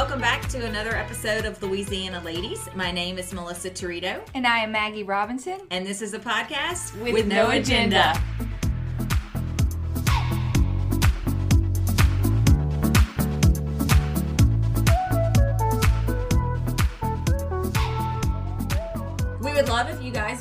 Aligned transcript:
welcome 0.00 0.18
back 0.18 0.48
to 0.48 0.64
another 0.64 0.96
episode 0.96 1.44
of 1.44 1.62
Louisiana 1.62 2.22
Ladies. 2.24 2.70
My 2.74 2.90
name 2.90 3.18
is 3.18 3.34
Melissa 3.34 3.68
Torito, 3.68 4.18
And 4.34 4.46
I 4.46 4.60
am 4.60 4.72
Maggie 4.72 5.02
Robinson. 5.02 5.60
and 5.70 5.86
this 5.86 6.00
is 6.00 6.14
a 6.14 6.18
podcast 6.18 6.98
With 7.02 7.26
no 7.26 7.50
agenda. 7.50 8.18
We 8.38 8.46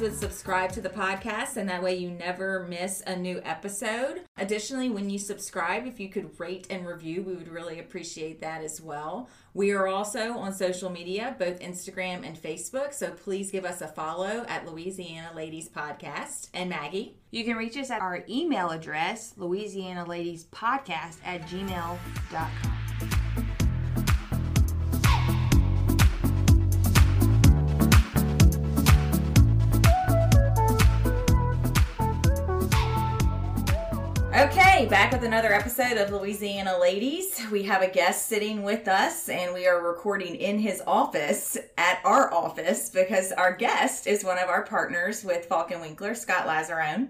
would 0.01 0.15
subscribe 0.15 0.71
to 0.73 0.81
the 0.81 0.89
podcast, 0.89 1.57
and 1.57 1.67
that 1.67 1.83
way 1.83 1.95
you 1.95 2.09
never 2.09 2.65
miss 2.69 3.03
a 3.05 3.15
new 3.15 3.41
episode. 3.43 4.21
Additionally, 4.37 4.89
when 4.89 5.09
you 5.09 5.19
subscribe, 5.19 5.85
if 5.85 5.99
you 5.99 6.07
could 6.07 6.39
rate 6.39 6.67
and 6.69 6.87
review, 6.87 7.21
we 7.21 7.35
would 7.35 7.49
really 7.49 7.79
appreciate 7.79 8.39
that 8.39 8.63
as 8.63 8.79
well. 8.79 9.29
We 9.53 9.71
are 9.71 9.87
also 9.87 10.37
on 10.37 10.53
social 10.53 10.89
media, 10.89 11.35
both 11.37 11.59
Instagram 11.59 12.25
and 12.25 12.41
Facebook, 12.41 12.93
so 12.93 13.11
please 13.11 13.51
give 13.51 13.65
us 13.65 13.81
a 13.81 13.87
follow 13.87 14.45
at 14.47 14.65
Louisiana 14.65 15.31
Ladies 15.35 15.67
Podcast. 15.67 16.49
And 16.53 16.69
Maggie? 16.69 17.17
You 17.31 17.43
can 17.43 17.57
reach 17.57 17.77
us 17.77 17.91
at 17.91 18.01
our 18.01 18.23
email 18.29 18.69
address, 18.69 19.33
Louisiana 19.37 20.05
Ladies 20.05 20.45
Podcast 20.45 21.17
at 21.25 21.41
gmail.com. 21.41 23.48
back 34.89 35.11
with 35.11 35.23
another 35.23 35.53
episode 35.53 35.97
of 35.97 36.11
Louisiana 36.11 36.77
Ladies. 36.79 37.39
We 37.51 37.63
have 37.63 37.81
a 37.81 37.87
guest 37.89 38.27
sitting 38.27 38.63
with 38.63 38.87
us, 38.87 39.29
and 39.29 39.53
we 39.53 39.67
are 39.67 39.81
recording 39.85 40.35
in 40.35 40.57
his 40.59 40.81
office 40.87 41.57
at 41.77 41.99
our 42.03 42.33
office 42.33 42.89
because 42.89 43.31
our 43.31 43.53
guest 43.55 44.07
is 44.07 44.23
one 44.23 44.39
of 44.39 44.49
our 44.49 44.63
partners 44.63 45.23
with 45.23 45.45
Faulk 45.45 45.69
& 45.69 45.81
Winkler, 45.81 46.15
Scott 46.15 46.47
Lazarone. 46.47 47.09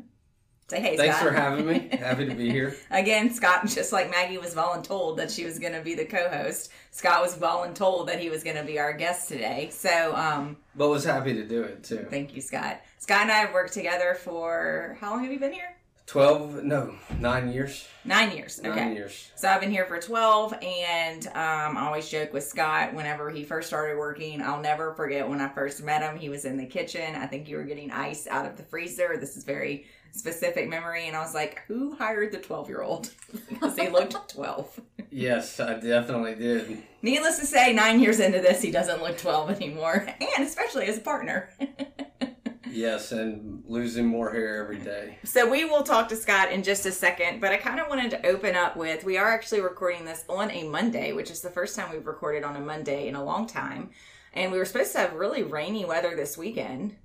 Say 0.67 0.81
hey, 0.81 0.97
Thanks 0.97 1.16
Scott. 1.17 1.30
for 1.30 1.33
having 1.33 1.66
me. 1.66 1.89
Happy 1.97 2.27
to 2.27 2.36
be 2.36 2.52
here. 2.52 2.75
Again, 2.91 3.33
Scott, 3.33 3.66
just 3.66 3.91
like 3.91 4.11
Maggie 4.11 4.38
was 4.38 4.53
voluntold 4.53 5.17
that 5.17 5.31
she 5.31 5.45
was 5.45 5.58
going 5.58 5.73
to 5.73 5.81
be 5.81 5.95
the 5.95 6.05
co-host, 6.05 6.69
Scott 6.91 7.21
was 7.23 7.36
voluntold 7.36 8.05
that 8.08 8.19
he 8.19 8.30
was 8.30 8.43
going 8.43 8.58
to 8.58 8.64
be 8.64 8.77
our 8.77 8.93
guest 8.93 9.30
today. 9.30 9.69
So, 9.71 10.14
um, 10.16 10.58
But 10.75 10.89
was 10.89 11.05
happy 11.05 11.33
to 11.33 11.43
do 11.43 11.64
it 11.64 11.83
too. 11.83 12.05
thank 12.09 12.36
you, 12.36 12.41
Scott. 12.41 12.81
Scott 12.99 13.21
and 13.23 13.31
I 13.31 13.38
have 13.38 13.53
worked 13.53 13.73
together 13.73 14.14
for 14.14 14.97
how 15.02 15.11
long 15.11 15.23
have 15.23 15.31
you 15.31 15.39
been 15.39 15.53
here? 15.53 15.75
12, 16.09 16.63
no, 16.63 16.95
nine 17.19 17.52
years. 17.52 17.88
Nine 18.03 18.35
years. 18.35 18.59
Okay. 18.59 18.69
Nine 18.69 18.95
years. 18.95 19.31
So 19.35 19.47
I've 19.47 19.61
been 19.61 19.69
here 19.69 19.85
for 19.85 19.99
12, 19.99 20.55
and 20.59 21.27
um, 21.27 21.77
I 21.77 21.85
always 21.85 22.09
joke 22.09 22.33
with 22.33 22.43
Scott 22.43 22.95
whenever 22.95 23.29
he 23.29 23.43
first 23.43 23.67
started 23.67 23.95
working. 23.95 24.41
I'll 24.41 24.59
never 24.59 24.95
forget 24.95 25.30
when 25.30 25.39
I 25.39 25.49
first 25.49 25.83
met 25.83 26.02
him. 26.02 26.17
He 26.17 26.27
was 26.30 26.45
in 26.45 26.57
the 26.57 26.65
kitchen. 26.65 27.13
I 27.13 27.27
think 27.27 27.47
you 27.47 27.57
were 27.57 27.63
getting 27.63 27.91
ice 27.91 28.25
out 28.25 28.47
of 28.47 28.57
the 28.57 28.63
freezer. 28.63 29.17
This 29.19 29.37
is 29.37 29.43
very 29.43 29.85
specific 30.11 30.67
memory. 30.67 31.05
And 31.05 31.15
I 31.15 31.19
was 31.19 31.35
like, 31.35 31.61
who 31.67 31.95
hired 31.95 32.31
the 32.31 32.39
12 32.39 32.69
year 32.69 32.81
old? 32.81 33.11
because 33.49 33.77
he 33.77 33.87
looked 33.89 34.15
12. 34.30 34.81
Yes, 35.11 35.59
I 35.59 35.75
definitely 35.75 36.33
did. 36.33 36.81
Needless 37.03 37.37
to 37.37 37.45
say, 37.45 37.71
nine 37.71 37.99
years 37.99 38.19
into 38.19 38.39
this, 38.39 38.63
he 38.63 38.71
doesn't 38.71 39.03
look 39.03 39.19
12 39.19 39.52
anymore, 39.52 40.07
and 40.19 40.43
especially 40.43 40.87
as 40.87 40.97
a 40.97 41.02
partner. 41.02 41.52
Yes, 42.71 43.11
and 43.11 43.63
losing 43.67 44.05
more 44.05 44.31
hair 44.31 44.61
every 44.63 44.77
day. 44.77 45.17
So 45.23 45.49
we 45.49 45.65
will 45.65 45.83
talk 45.83 46.09
to 46.09 46.15
Scott 46.15 46.52
in 46.52 46.63
just 46.63 46.85
a 46.85 46.91
second, 46.91 47.41
but 47.41 47.52
I 47.52 47.57
kind 47.57 47.80
of 47.80 47.87
wanted 47.87 48.11
to 48.11 48.25
open 48.25 48.55
up 48.55 48.75
with 48.75 49.03
we 49.03 49.17
are 49.17 49.30
actually 49.30 49.61
recording 49.61 50.05
this 50.05 50.23
on 50.30 50.52
a 50.52 50.63
Monday, 50.63 51.13
which 51.13 51.31
is 51.31 51.41
the 51.41 51.49
first 51.49 51.75
time 51.75 51.91
we've 51.91 52.05
recorded 52.05 52.43
on 52.43 52.55
a 52.55 52.61
Monday 52.61 53.08
in 53.08 53.15
a 53.15 53.23
long 53.23 53.47
time. 53.47 53.91
And 54.33 54.52
we 54.52 54.58
were 54.58 54.65
supposed 54.65 54.91
to 54.93 54.99
have 54.99 55.13
really 55.13 55.43
rainy 55.43 55.85
weather 55.85 56.15
this 56.15 56.37
weekend, 56.37 56.95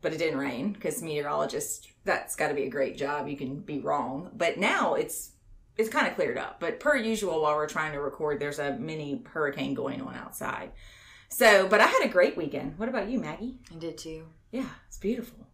but 0.00 0.12
it 0.12 0.18
didn't 0.18 0.38
rain 0.38 0.72
because 0.72 1.02
meteorologists 1.02 1.88
that's 2.04 2.36
got 2.36 2.48
to 2.48 2.54
be 2.54 2.64
a 2.64 2.70
great 2.70 2.96
job. 2.96 3.28
You 3.28 3.36
can 3.36 3.60
be 3.60 3.80
wrong, 3.80 4.30
but 4.34 4.58
now 4.58 4.94
it's 4.94 5.32
it's 5.76 5.88
kind 5.88 6.06
of 6.06 6.14
cleared 6.14 6.38
up. 6.38 6.60
But 6.60 6.80
per 6.80 6.96
usual, 6.96 7.42
while 7.42 7.56
we're 7.56 7.68
trying 7.68 7.92
to 7.92 8.00
record, 8.00 8.38
there's 8.38 8.58
a 8.58 8.76
mini 8.76 9.22
hurricane 9.26 9.74
going 9.74 10.02
on 10.02 10.14
outside. 10.14 10.72
So, 11.32 11.66
but 11.66 11.80
I 11.80 11.86
had 11.86 12.04
a 12.04 12.08
great 12.08 12.36
weekend. 12.36 12.78
What 12.78 12.88
about 12.88 13.08
you, 13.08 13.18
Maggie? 13.18 13.56
I 13.72 13.76
did 13.76 13.96
too. 13.96 14.26
Yeah, 14.50 14.68
it's 14.86 14.98
beautiful. 14.98 15.46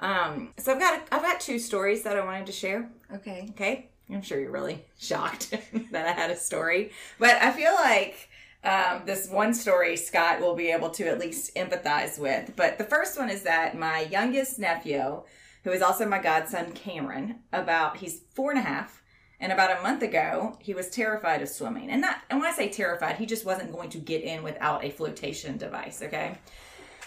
Um, 0.00 0.52
so 0.58 0.72
I've 0.72 0.80
got 0.80 1.06
I've 1.12 1.22
got 1.22 1.40
two 1.40 1.58
stories 1.58 2.02
that 2.02 2.16
I 2.16 2.24
wanted 2.24 2.46
to 2.46 2.52
share. 2.52 2.90
Okay. 3.12 3.46
Okay, 3.50 3.88
I'm 4.10 4.22
sure 4.22 4.40
you're 4.40 4.50
really 4.50 4.84
shocked 4.98 5.50
that 5.92 6.06
I 6.06 6.12
had 6.12 6.30
a 6.30 6.36
story, 6.36 6.90
but 7.18 7.40
I 7.40 7.52
feel 7.52 7.74
like 7.74 8.28
um, 8.64 9.02
this 9.04 9.28
one 9.28 9.54
story 9.54 9.96
Scott 9.96 10.40
will 10.40 10.56
be 10.56 10.68
able 10.68 10.90
to 10.90 11.06
at 11.06 11.20
least 11.20 11.54
empathize 11.54 12.18
with. 12.18 12.52
But 12.56 12.78
the 12.78 12.84
first 12.84 13.18
one 13.18 13.30
is 13.30 13.42
that 13.42 13.78
my 13.78 14.00
youngest 14.10 14.58
nephew, 14.58 15.22
who 15.62 15.70
is 15.70 15.82
also 15.82 16.06
my 16.06 16.18
godson 16.18 16.72
Cameron, 16.72 17.40
about 17.52 17.98
he's 17.98 18.22
four 18.34 18.50
and 18.50 18.58
a 18.58 18.62
half. 18.64 19.02
And 19.44 19.52
about 19.52 19.78
a 19.78 19.82
month 19.82 20.02
ago, 20.02 20.56
he 20.58 20.72
was 20.72 20.88
terrified 20.88 21.42
of 21.42 21.50
swimming. 21.50 21.90
And 21.90 22.00
not 22.00 22.22
and 22.30 22.40
when 22.40 22.50
I 22.50 22.56
say 22.56 22.70
terrified, 22.70 23.16
he 23.16 23.26
just 23.26 23.44
wasn't 23.44 23.72
going 23.72 23.90
to 23.90 23.98
get 23.98 24.22
in 24.22 24.42
without 24.42 24.82
a 24.82 24.88
flotation 24.88 25.58
device, 25.58 26.00
okay? 26.00 26.38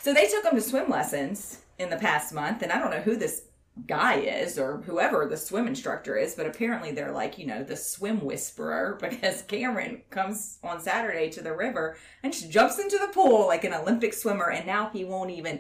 So 0.03 0.13
they 0.13 0.27
took 0.27 0.45
him 0.45 0.53
to 0.53 0.61
swim 0.61 0.87
lessons 0.87 1.61
in 1.79 1.89
the 1.89 1.97
past 1.97 2.35
month, 2.35 2.61
and 2.61 2.71
I 2.71 2.77
don't 2.77 2.91
know 2.91 3.01
who 3.01 3.15
this 3.15 3.45
guy 3.87 4.19
is 4.19 4.59
or 4.59 4.83
whoever 4.85 5.25
the 5.25 5.35
swim 5.35 5.65
instructor 5.65 6.15
is, 6.15 6.35
but 6.35 6.45
apparently 6.45 6.91
they're 6.91 7.11
like, 7.11 7.39
you 7.39 7.47
know, 7.47 7.63
the 7.63 7.75
swim 7.75 8.23
whisperer 8.23 8.99
because 9.01 9.41
Cameron 9.41 10.03
comes 10.11 10.59
on 10.61 10.79
Saturday 10.79 11.31
to 11.31 11.41
the 11.41 11.55
river 11.55 11.97
and 12.21 12.31
just 12.31 12.51
jumps 12.51 12.77
into 12.77 12.99
the 12.99 13.13
pool 13.13 13.47
like 13.47 13.63
an 13.63 13.73
Olympic 13.73 14.13
swimmer, 14.13 14.51
and 14.51 14.67
now 14.67 14.91
he 14.93 15.03
won't 15.03 15.31
even 15.31 15.59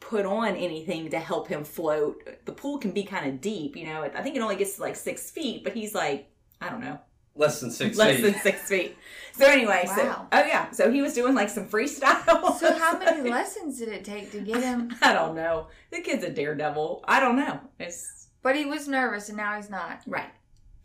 put 0.00 0.24
on 0.26 0.56
anything 0.56 1.10
to 1.10 1.18
help 1.18 1.48
him 1.48 1.64
float. 1.64 2.22
The 2.44 2.52
pool 2.52 2.78
can 2.78 2.92
be 2.92 3.02
kind 3.02 3.26
of 3.28 3.40
deep, 3.40 3.76
you 3.76 3.86
know. 3.86 4.02
I 4.02 4.22
think 4.22 4.36
it 4.36 4.40
only 4.40 4.56
gets 4.56 4.76
to 4.76 4.82
like 4.82 4.96
six 4.96 5.30
feet, 5.30 5.64
but 5.64 5.72
he's 5.74 5.94
like, 5.94 6.30
I 6.60 6.68
don't 6.70 6.80
know, 6.80 6.98
Less 7.34 7.60
than 7.60 7.70
six 7.70 7.96
less 7.96 8.16
feet. 8.16 8.22
than 8.22 8.34
six 8.40 8.68
feet. 8.68 8.96
So 9.32 9.46
anyway, 9.46 9.84
so 9.94 10.26
oh 10.32 10.44
yeah, 10.44 10.70
so 10.72 10.90
he 10.90 11.02
was 11.02 11.14
doing 11.14 11.34
like 11.34 11.48
some 11.48 11.66
freestyle. 11.68 12.58
So 12.58 12.76
how 12.76 12.98
many 12.98 13.28
lessons 13.38 13.78
did 13.78 13.88
it 13.90 14.04
take 14.04 14.32
to 14.32 14.40
get 14.40 14.60
him? 14.62 14.92
I 15.02 15.12
don't 15.12 15.36
know. 15.36 15.68
The 15.92 16.00
kid's 16.00 16.24
a 16.24 16.30
daredevil. 16.30 17.04
I 17.06 17.20
don't 17.20 17.36
know. 17.36 17.60
It's 17.78 18.28
But 18.42 18.56
he 18.56 18.64
was 18.64 18.88
nervous 18.88 19.28
and 19.28 19.36
now 19.36 19.54
he's 19.56 19.70
not. 19.70 20.00
right. 20.06 20.30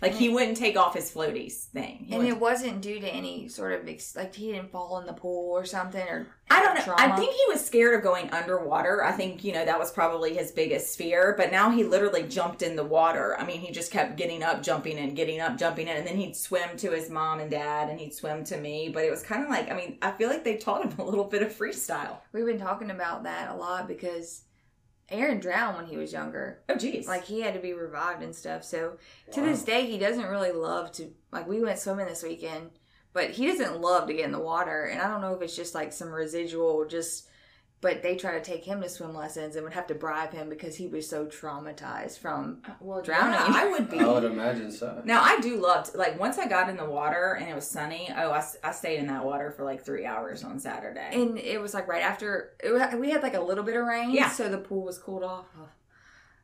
Like 0.03 0.13
he 0.13 0.29
mm. 0.29 0.33
wouldn't 0.33 0.57
take 0.57 0.77
off 0.77 0.93
his 0.93 1.11
floaties 1.11 1.65
thing. 1.65 2.05
He 2.07 2.15
And 2.15 2.27
it 2.27 2.39
wasn't 2.39 2.81
due 2.81 2.99
to 2.99 3.07
any 3.07 3.47
sort 3.47 3.73
of 3.73 3.87
ex- 3.87 4.15
like 4.15 4.35
he 4.35 4.51
didn't 4.51 4.71
fall 4.71 4.99
in 4.99 5.05
the 5.05 5.13
pool 5.13 5.51
or 5.51 5.65
something 5.65 6.05
or 6.07 6.27
I 6.51 6.61
don't 6.61 6.75
know. 6.75 6.81
trauma. 6.81 7.13
I 7.13 7.15
think 7.15 7.33
he 7.33 7.41
was 7.47 7.65
scared 7.65 7.95
of 7.95 8.03
going 8.03 8.29
underwater. 8.31 9.03
I 9.03 9.13
think, 9.13 9.43
you 9.43 9.53
know, 9.53 9.65
that 9.65 9.79
was 9.79 9.91
probably 9.91 10.35
his 10.35 10.51
biggest 10.51 10.97
fear. 10.97 11.33
But 11.37 11.51
now 11.51 11.71
he 11.71 11.83
literally 11.83 12.23
jumped 12.23 12.61
in 12.61 12.75
the 12.75 12.83
water. 12.83 13.35
I 13.39 13.45
mean, 13.45 13.61
he 13.61 13.71
just 13.71 13.91
kept 13.91 14.17
getting 14.17 14.43
up, 14.43 14.61
jumping 14.61 14.97
in, 14.97 15.15
getting 15.15 15.39
up, 15.39 15.57
jumping 15.57 15.87
in. 15.87 15.97
And 15.97 16.05
then 16.05 16.17
he'd 16.17 16.35
swim 16.35 16.75
to 16.77 16.91
his 16.91 17.09
mom 17.09 17.39
and 17.39 17.49
dad 17.49 17.89
and 17.89 17.99
he'd 17.99 18.13
swim 18.13 18.43
to 18.45 18.57
me. 18.57 18.89
But 18.89 19.05
it 19.05 19.11
was 19.11 19.23
kind 19.23 19.43
of 19.43 19.49
like, 19.49 19.71
I 19.71 19.75
mean, 19.75 19.97
I 20.01 20.11
feel 20.11 20.29
like 20.29 20.43
they 20.43 20.57
taught 20.57 20.83
him 20.83 20.93
a 20.99 21.03
little 21.03 21.25
bit 21.25 21.41
of 21.41 21.53
freestyle. 21.53 22.17
we've 22.33 22.45
been 22.45 22.59
talking 22.59 22.91
about 22.91 23.23
that 23.23 23.49
a 23.49 23.55
lot 23.55 23.87
because 23.87 24.43
Aaron 25.13 25.39
drowned 25.39 25.77
when 25.77 25.85
he 25.85 25.97
was 25.97 26.11
younger. 26.11 26.59
Oh, 26.67 26.75
geez. 26.75 27.07
Like 27.07 27.25
he 27.25 27.41
had 27.41 27.53
to 27.53 27.59
be 27.59 27.73
revived 27.73 28.23
and 28.23 28.35
stuff. 28.35 28.63
So 28.63 28.97
to 29.31 29.41
this 29.41 29.63
day, 29.63 29.85
he 29.85 29.97
doesn't 29.97 30.29
really 30.29 30.51
love 30.51 30.91
to. 30.93 31.11
Like 31.31 31.47
we 31.47 31.61
went 31.61 31.79
swimming 31.79 32.07
this 32.07 32.23
weekend, 32.23 32.71
but 33.13 33.31
he 33.31 33.47
doesn't 33.47 33.79
love 33.79 34.07
to 34.07 34.13
get 34.13 34.25
in 34.25 34.31
the 34.31 34.39
water. 34.39 34.85
And 34.85 35.01
I 35.01 35.07
don't 35.07 35.21
know 35.21 35.33
if 35.33 35.41
it's 35.41 35.55
just 35.55 35.75
like 35.75 35.93
some 35.93 36.09
residual, 36.09 36.85
just. 36.85 37.29
But 37.83 38.01
they 38.01 38.15
try 38.15 38.31
to 38.31 38.41
take 38.41 38.63
him 38.65 38.81
to 38.81 38.87
swim 38.89 39.13
lessons 39.13 39.55
and 39.55 39.63
would 39.65 39.73
have 39.73 39.87
to 39.87 39.93
bribe 39.93 40.31
him 40.33 40.49
because 40.49 40.75
he 40.77 40.87
was 40.87 41.07
so 41.07 41.25
traumatized 41.27 42.17
from 42.17 42.61
well, 42.79 43.01
drowning. 43.01 43.33
yeah, 43.33 43.61
I 43.61 43.69
would 43.69 43.89
be. 43.91 43.99
I 43.99 44.07
would 44.07 44.23
imagine 44.23 44.71
so. 44.71 45.01
Now 45.03 45.21
I 45.21 45.39
do 45.41 45.57
love 45.61 45.91
to, 45.91 45.97
like 45.97 46.17
once 46.19 46.37
I 46.39 46.47
got 46.47 46.69
in 46.69 46.77
the 46.77 46.85
water 46.85 47.37
and 47.39 47.49
it 47.49 47.53
was 47.53 47.67
sunny. 47.69 48.09
Oh, 48.17 48.31
I, 48.31 48.41
I 48.63 48.71
stayed 48.71 48.99
in 48.99 49.07
that 49.07 49.25
water 49.25 49.51
for 49.51 49.63
like 49.65 49.83
three 49.83 50.05
hours 50.05 50.43
on 50.43 50.59
Saturday. 50.59 51.09
And 51.11 51.37
it 51.37 51.61
was 51.61 51.73
like 51.73 51.87
right 51.89 52.01
after 52.03 52.53
it 52.63 52.71
was, 52.71 52.81
we 52.97 53.11
had 53.11 53.21
like 53.21 53.35
a 53.35 53.41
little 53.41 53.65
bit 53.65 53.75
of 53.75 53.85
rain, 53.85 54.11
Yeah. 54.11 54.29
So 54.29 54.47
the 54.49 54.57
pool 54.57 54.83
was 54.83 54.97
cooled 54.97 55.23
off. 55.23 55.45
Oh, 55.59 55.67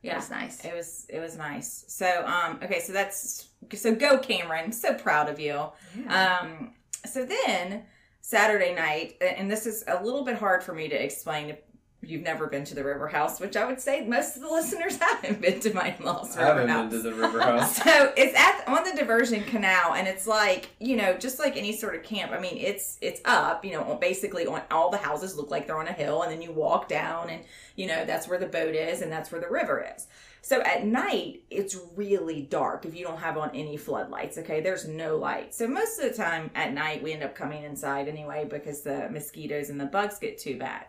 yeah, 0.01 0.13
It 0.13 0.17
was 0.17 0.29
nice. 0.29 0.65
It 0.65 0.75
was 0.75 1.05
it 1.09 1.19
was 1.21 1.37
nice. 1.37 1.85
So 1.87 2.25
um 2.25 2.59
okay, 2.63 2.81
so 2.81 2.91
that's 2.93 3.47
so 3.73 3.95
go 3.95 4.17
Cameron. 4.17 4.71
So 4.73 4.93
proud 4.93 5.29
of 5.29 5.39
you. 5.39 5.67
Um 6.09 6.73
so 7.05 7.25
then 7.25 7.83
Saturday 8.21 8.73
night, 8.75 9.15
and 9.21 9.49
this 9.49 9.65
is 9.65 9.83
a 9.87 10.03
little 10.03 10.23
bit 10.23 10.35
hard 10.37 10.63
for 10.63 10.73
me 10.73 10.87
to 10.89 10.95
explain. 11.03 11.49
If 11.49 11.57
you've 12.01 12.21
never 12.23 12.47
been 12.47 12.63
to 12.63 12.75
the 12.75 12.83
River 12.83 13.09
House, 13.09 13.41
which 13.41 13.57
I 13.57 13.65
would 13.65 13.81
say 13.81 14.05
most 14.07 14.37
of 14.37 14.41
the 14.41 14.47
listeners 14.51 14.95
haven't 14.97 15.41
been 15.41 15.59
to 15.59 15.73
my 15.73 15.93
in-laws 15.99 16.37
I 16.37 16.43
haven't 16.45 16.69
House. 16.69 16.89
been 16.91 17.03
to 17.03 17.09
the 17.09 17.13
river 17.13 17.41
house. 17.41 17.75
So 17.75 18.13
it's 18.15 18.37
at 18.39 18.63
on 18.69 18.85
the 18.85 18.95
diversion 18.95 19.43
canal, 19.43 19.95
and 19.95 20.07
it's 20.07 20.25
like 20.25 20.69
you 20.79 20.95
know, 20.95 21.17
just 21.17 21.39
like 21.39 21.57
any 21.57 21.75
sort 21.75 21.95
of 21.95 22.03
camp. 22.03 22.31
I 22.31 22.39
mean, 22.39 22.57
it's 22.57 22.97
it's 23.01 23.19
up. 23.25 23.65
You 23.65 23.73
know, 23.73 23.97
basically 23.99 24.45
on 24.47 24.61
all 24.71 24.89
the 24.89 24.97
houses 24.97 25.35
look 25.35 25.51
like 25.51 25.67
they're 25.67 25.77
on 25.77 25.87
a 25.87 25.93
hill, 25.93 26.21
and 26.21 26.31
then 26.31 26.41
you 26.41 26.53
walk 26.53 26.87
down, 26.87 27.29
and 27.29 27.43
you 27.75 27.87
know 27.87 28.05
that's 28.05 28.27
where 28.29 28.39
the 28.39 28.47
boat 28.47 28.75
is, 28.75 29.01
and 29.01 29.11
that's 29.11 29.29
where 29.31 29.41
the 29.41 29.49
river 29.49 29.85
is. 29.95 30.07
So 30.41 30.61
at 30.61 30.85
night, 30.85 31.43
it's 31.49 31.77
really 31.95 32.41
dark 32.41 32.85
if 32.85 32.95
you 32.95 33.05
don't 33.05 33.19
have 33.19 33.37
on 33.37 33.51
any 33.53 33.77
floodlights. 33.77 34.37
Okay, 34.37 34.61
there's 34.61 34.87
no 34.87 35.17
light. 35.17 35.53
So 35.53 35.67
most 35.67 35.99
of 35.99 36.09
the 36.09 36.15
time 36.15 36.49
at 36.55 36.73
night, 36.73 37.03
we 37.03 37.13
end 37.13 37.23
up 37.23 37.35
coming 37.35 37.63
inside 37.63 38.07
anyway 38.07 38.47
because 38.49 38.81
the 38.81 39.09
mosquitoes 39.09 39.69
and 39.69 39.79
the 39.79 39.85
bugs 39.85 40.17
get 40.17 40.37
too 40.39 40.57
bad. 40.57 40.85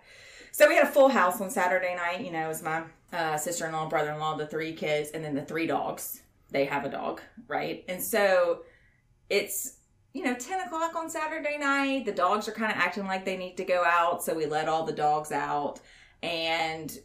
So 0.53 0.69
we 0.69 0.77
had 0.77 0.85
a 0.87 0.91
full 0.91 1.09
house 1.09 1.41
on 1.41 1.51
Saturday 1.51 1.95
night. 1.95 2.25
You 2.25 2.33
know, 2.33 2.45
it 2.45 2.49
was 2.49 2.63
my 2.63 2.85
uh, 3.13 3.37
sister 3.37 3.67
in 3.67 3.73
law, 3.73 3.89
brother 3.89 4.13
in 4.13 4.19
law, 4.19 4.37
the 4.37 4.47
three 4.47 4.73
kids, 4.73 5.11
and 5.11 5.25
then 5.25 5.35
the 5.35 5.45
three 5.45 5.67
dogs. 5.67 6.23
They 6.51 6.65
have 6.65 6.85
a 6.85 6.89
dog, 6.89 7.21
right? 7.47 7.85
And 7.89 8.03
so 8.03 8.63
it's 9.29 9.77
you 10.13 10.25
know 10.25 10.35
10 10.35 10.67
o'clock 10.67 10.97
on 10.97 11.09
Saturday 11.09 11.57
night. 11.59 12.05
The 12.05 12.13
dogs 12.13 12.49
are 12.49 12.53
kind 12.53 12.73
of 12.73 12.79
acting 12.79 13.07
like 13.07 13.25
they 13.25 13.37
need 13.37 13.57
to 13.59 13.65
go 13.65 13.85
out, 13.85 14.23
so 14.25 14.35
we 14.35 14.47
let 14.47 14.69
all 14.69 14.85
the 14.85 14.93
dogs 14.93 15.33
out. 15.33 15.81
And 16.23 16.97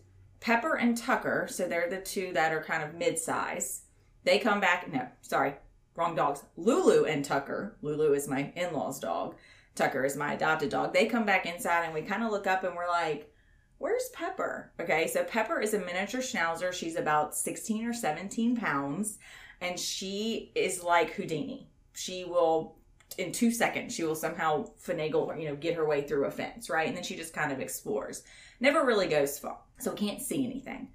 Pepper 0.46 0.76
and 0.76 0.96
Tucker, 0.96 1.48
so 1.50 1.68
they're 1.68 1.90
the 1.90 1.98
two 1.98 2.32
that 2.34 2.54
are 2.54 2.64
kind 2.64 2.84
of 2.84 2.94
mid-size. 2.94 3.82
They 4.26 4.38
come 4.38 4.60
back. 4.60 4.92
No, 4.94 5.08
sorry, 5.22 5.56
wrong 5.96 6.16
dogs. 6.16 6.44
Lulu 6.56 7.06
and 7.06 7.26
Tucker. 7.26 7.78
Lulu 7.82 8.14
is 8.14 8.28
my 8.28 8.54
in-laws' 8.56 9.00
dog. 9.00 9.36
Tucker 9.74 10.06
is 10.06 10.16
my 10.16 10.34
adopted 10.34 10.70
dog. 10.70 10.94
They 10.94 11.08
come 11.08 11.26
back 11.26 11.48
inside, 11.48 11.86
and 11.86 11.96
we 11.96 12.04
kind 12.04 12.24
of 12.24 12.30
look 12.30 12.46
up, 12.46 12.64
and 12.64 12.76
we're 12.76 12.88
like 12.88 13.32
where's 13.80 14.10
Pepper? 14.14 14.72
Okay, 14.80 15.08
so 15.08 15.24
Pepper 15.24 15.60
is 15.60 15.74
a 15.74 15.80
miniature 15.80 16.22
schnauzer. 16.22 16.72
She's 16.72 16.96
about 16.96 17.36
16 17.36 17.86
or 17.86 17.94
17 17.94 18.56
pounds, 18.56 19.18
and 19.62 19.80
she 19.80 20.52
is 20.56 20.84
like 20.84 21.14
Houdini. 21.14 21.70
She 21.94 22.24
will, 22.24 22.78
in 23.18 23.32
two 23.32 23.52
seconds, 23.52 23.96
she 23.96 24.04
will 24.04 24.16
somehow 24.16 24.68
finagle, 24.80 25.40
you 25.42 25.50
know, 25.50 25.56
get 25.56 25.76
her 25.76 25.88
way 25.88 26.04
through 26.04 26.26
a 26.26 26.32
fence, 26.32 26.70
right? 26.70 26.88
And 26.88 26.96
then 26.96 27.04
she 27.04 27.16
just 27.16 27.34
kind 27.34 27.52
of 27.52 27.60
explores. 27.60 28.24
Never 28.60 28.86
really 28.86 29.08
goes 29.08 29.40
far, 29.40 29.58
so 29.80 29.92
can't 29.92 30.22
see 30.22 30.46
anything. 30.46 30.90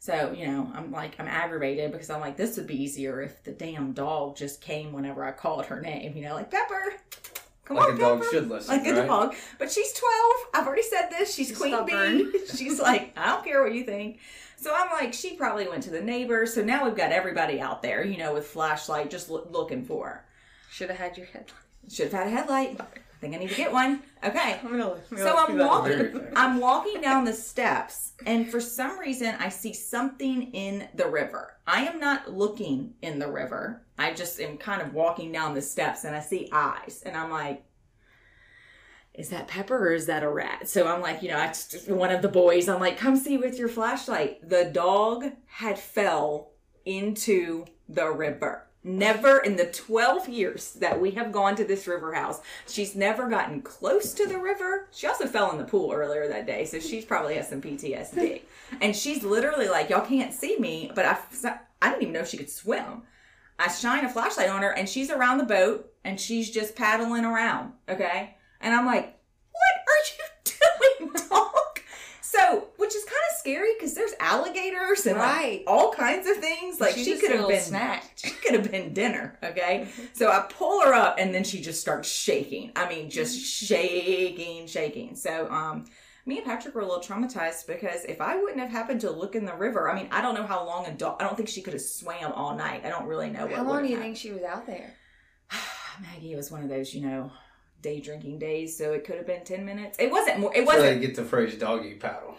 So, 0.00 0.34
you 0.36 0.46
know, 0.46 0.70
I'm 0.74 0.90
like, 0.92 1.18
I'm 1.18 1.26
aggravated 1.28 1.90
because 1.90 2.10
I'm 2.10 2.20
like, 2.20 2.36
this 2.36 2.56
would 2.58 2.66
be 2.66 2.82
easier 2.82 3.22
if 3.22 3.42
the 3.42 3.52
damn 3.52 3.92
dog 3.92 4.36
just 4.36 4.60
came 4.60 4.92
whenever 4.92 5.24
I 5.24 5.32
called 5.32 5.64
her 5.66 5.80
name, 5.80 6.14
you 6.16 6.22
know, 6.24 6.34
like 6.34 6.50
Pepper. 6.50 6.94
Come 7.64 7.78
Like 7.78 7.88
on, 7.88 7.94
a 7.94 7.98
dog 7.98 8.18
Pepper. 8.18 8.30
should 8.30 8.48
listen, 8.50 8.76
Like 8.76 8.86
a 8.86 9.06
dog. 9.06 9.34
But 9.58 9.72
she's 9.72 9.90
12. 9.94 10.12
I've 10.52 10.66
already 10.66 10.82
said 10.82 11.08
this. 11.08 11.34
She's, 11.34 11.48
She's 11.48 11.56
queen 11.58 11.72
stubborn. 11.72 12.18
bee. 12.30 12.40
She's 12.54 12.78
like, 12.78 13.14
I 13.16 13.28
don't 13.28 13.42
care 13.44 13.62
what 13.62 13.72
you 13.72 13.84
think. 13.84 14.18
So 14.56 14.74
I'm 14.76 14.90
like, 14.90 15.14
she 15.14 15.36
probably 15.36 15.66
went 15.68 15.82
to 15.84 15.90
the 15.90 16.02
neighbor. 16.02 16.44
So 16.44 16.62
now 16.62 16.84
we've 16.84 16.94
got 16.96 17.10
everybody 17.10 17.58
out 17.60 17.80
there, 17.80 18.04
you 18.04 18.18
know, 18.18 18.34
with 18.34 18.46
flashlight, 18.46 19.10
just 19.10 19.30
loo- 19.30 19.46
looking 19.50 19.82
for 19.84 20.06
her. 20.06 20.24
Should 20.70 20.90
have 20.90 20.98
had 20.98 21.16
your 21.16 21.26
headlight. 21.26 21.52
Should 21.90 22.12
have 22.12 22.24
had 22.24 22.26
a 22.26 22.30
headlight. 22.30 22.80
I 23.24 23.28
think 23.28 23.36
I 23.36 23.38
need 23.38 23.50
to 23.50 23.56
get 23.56 23.72
one. 23.72 24.02
Okay. 24.22 24.60
I'm 24.62 24.70
gonna. 24.70 24.96
So 25.16 25.34
I'm 25.34 25.56
walking. 25.56 26.26
I'm 26.36 26.60
walking 26.60 27.00
down 27.00 27.24
the 27.24 27.32
steps, 27.32 28.12
and 28.26 28.50
for 28.50 28.60
some 28.60 28.98
reason, 28.98 29.34
I 29.38 29.48
see 29.48 29.72
something 29.72 30.52
in 30.52 30.88
the 30.94 31.08
river. 31.08 31.56
I 31.66 31.86
am 31.86 31.98
not 31.98 32.30
looking 32.30 32.92
in 33.00 33.18
the 33.18 33.30
river. 33.30 33.86
I 33.98 34.12
just 34.12 34.40
am 34.40 34.58
kind 34.58 34.82
of 34.82 34.92
walking 34.92 35.32
down 35.32 35.54
the 35.54 35.62
steps, 35.62 36.04
and 36.04 36.14
I 36.14 36.20
see 36.20 36.50
eyes, 36.52 37.02
and 37.06 37.16
I'm 37.16 37.30
like, 37.30 37.64
"Is 39.14 39.30
that 39.30 39.48
Pepper 39.48 39.88
or 39.88 39.94
is 39.94 40.04
that 40.04 40.22
a 40.22 40.28
rat?" 40.28 40.68
So 40.68 40.86
I'm 40.86 41.00
like, 41.00 41.22
you 41.22 41.30
know, 41.30 41.38
I 41.38 41.46
just, 41.46 41.88
one 41.88 42.10
of 42.10 42.20
the 42.20 42.28
boys. 42.28 42.68
I'm 42.68 42.80
like, 42.80 42.98
"Come 42.98 43.16
see 43.16 43.38
with 43.38 43.58
your 43.58 43.68
flashlight." 43.68 44.46
The 44.46 44.66
dog 44.66 45.24
had 45.46 45.78
fell 45.78 46.50
into 46.84 47.64
the 47.88 48.10
river. 48.10 48.66
Never 48.86 49.38
in 49.38 49.56
the 49.56 49.64
12 49.64 50.28
years 50.28 50.72
that 50.74 51.00
we 51.00 51.12
have 51.12 51.32
gone 51.32 51.56
to 51.56 51.64
this 51.64 51.86
river 51.86 52.12
house, 52.12 52.42
she's 52.68 52.94
never 52.94 53.30
gotten 53.30 53.62
close 53.62 54.12
to 54.12 54.26
the 54.26 54.38
river. 54.38 54.88
She 54.92 55.06
also 55.06 55.26
fell 55.26 55.50
in 55.52 55.56
the 55.56 55.64
pool 55.64 55.90
earlier 55.90 56.28
that 56.28 56.46
day, 56.46 56.66
so 56.66 56.78
she's 56.78 57.06
probably 57.06 57.36
has 57.36 57.48
some 57.48 57.62
PTSD. 57.62 58.42
and 58.82 58.94
she's 58.94 59.24
literally 59.24 59.68
like, 59.68 59.88
y'all 59.88 60.06
can't 60.06 60.34
see 60.34 60.58
me, 60.58 60.92
but 60.94 61.06
I, 61.06 61.16
I 61.80 61.88
didn't 61.88 62.02
even 62.02 62.12
know 62.12 62.24
she 62.24 62.36
could 62.36 62.50
swim. 62.50 63.04
I 63.58 63.68
shine 63.68 64.04
a 64.04 64.08
flashlight 64.10 64.50
on 64.50 64.60
her, 64.60 64.70
and 64.70 64.86
she's 64.86 65.10
around 65.10 65.38
the 65.38 65.44
boat, 65.44 65.90
and 66.04 66.20
she's 66.20 66.50
just 66.50 66.76
paddling 66.76 67.24
around, 67.24 67.72
okay? 67.88 68.36
And 68.60 68.74
I'm 68.74 68.84
like, 68.84 69.18
what 69.50 69.62
are 69.88 70.02
you 70.18 71.08
doing, 71.14 71.28
dog? 71.30 71.63
So, 72.24 72.68
which 72.78 72.94
is 72.94 73.04
kind 73.04 73.20
of 73.30 73.36
scary 73.36 73.74
because 73.74 73.92
there's 73.92 74.14
alligators 74.18 75.04
and 75.04 75.18
like, 75.18 75.64
all 75.66 75.92
kinds 75.92 76.26
of 76.26 76.38
things. 76.38 76.80
Like 76.80 76.94
she 76.94 77.18
could 77.18 77.32
have 77.32 77.46
been 77.46 77.60
snack. 77.60 78.12
She 78.16 78.30
could 78.30 78.54
have 78.54 78.70
been 78.70 78.94
dinner. 78.94 79.38
Okay, 79.42 79.88
so 80.14 80.30
I 80.30 80.46
pull 80.48 80.82
her 80.82 80.94
up 80.94 81.16
and 81.18 81.34
then 81.34 81.44
she 81.44 81.60
just 81.60 81.82
starts 81.82 82.08
shaking. 82.08 82.72
I 82.76 82.88
mean, 82.88 83.10
just 83.10 83.38
shaking, 83.38 84.66
shaking. 84.66 85.16
So, 85.16 85.50
um, 85.50 85.84
me 86.24 86.38
and 86.38 86.46
Patrick 86.46 86.74
were 86.74 86.80
a 86.80 86.86
little 86.86 87.02
traumatized 87.02 87.66
because 87.66 88.06
if 88.06 88.22
I 88.22 88.36
wouldn't 88.36 88.60
have 88.60 88.70
happened 88.70 89.02
to 89.02 89.10
look 89.10 89.34
in 89.34 89.44
the 89.44 89.54
river, 89.54 89.90
I 89.90 89.94
mean, 89.94 90.08
I 90.10 90.22
don't 90.22 90.34
know 90.34 90.46
how 90.46 90.64
long 90.64 90.86
a 90.86 90.92
dog. 90.92 91.20
I 91.20 91.24
don't 91.24 91.36
think 91.36 91.50
she 91.50 91.60
could 91.60 91.74
have 91.74 91.82
swam 91.82 92.32
all 92.32 92.56
night. 92.56 92.86
I 92.86 92.88
don't 92.88 93.04
really 93.04 93.28
know 93.28 93.44
what. 93.44 93.54
How 93.54 93.64
long 93.64 93.82
do 93.82 93.90
you 93.90 93.96
happened. 93.96 94.16
think 94.16 94.16
she 94.16 94.32
was 94.32 94.42
out 94.42 94.66
there? 94.66 94.94
Maggie 96.00 96.34
was 96.34 96.50
one 96.50 96.62
of 96.62 96.70
those, 96.70 96.94
you 96.94 97.06
know, 97.06 97.30
day 97.84 98.00
drinking 98.00 98.40
days. 98.40 98.76
So 98.76 98.92
it 98.92 99.04
could 99.04 99.16
have 99.16 99.26
been 99.26 99.44
ten 99.44 99.64
minutes. 99.64 99.96
It 100.00 100.10
wasn't 100.10 100.40
more. 100.40 100.52
It 100.56 100.66
wasn't 100.66 101.00
they 101.00 101.06
get 101.06 101.14
the 101.14 101.24
phrase 101.24 101.56
doggy 101.56 101.94
paddle. 101.94 102.34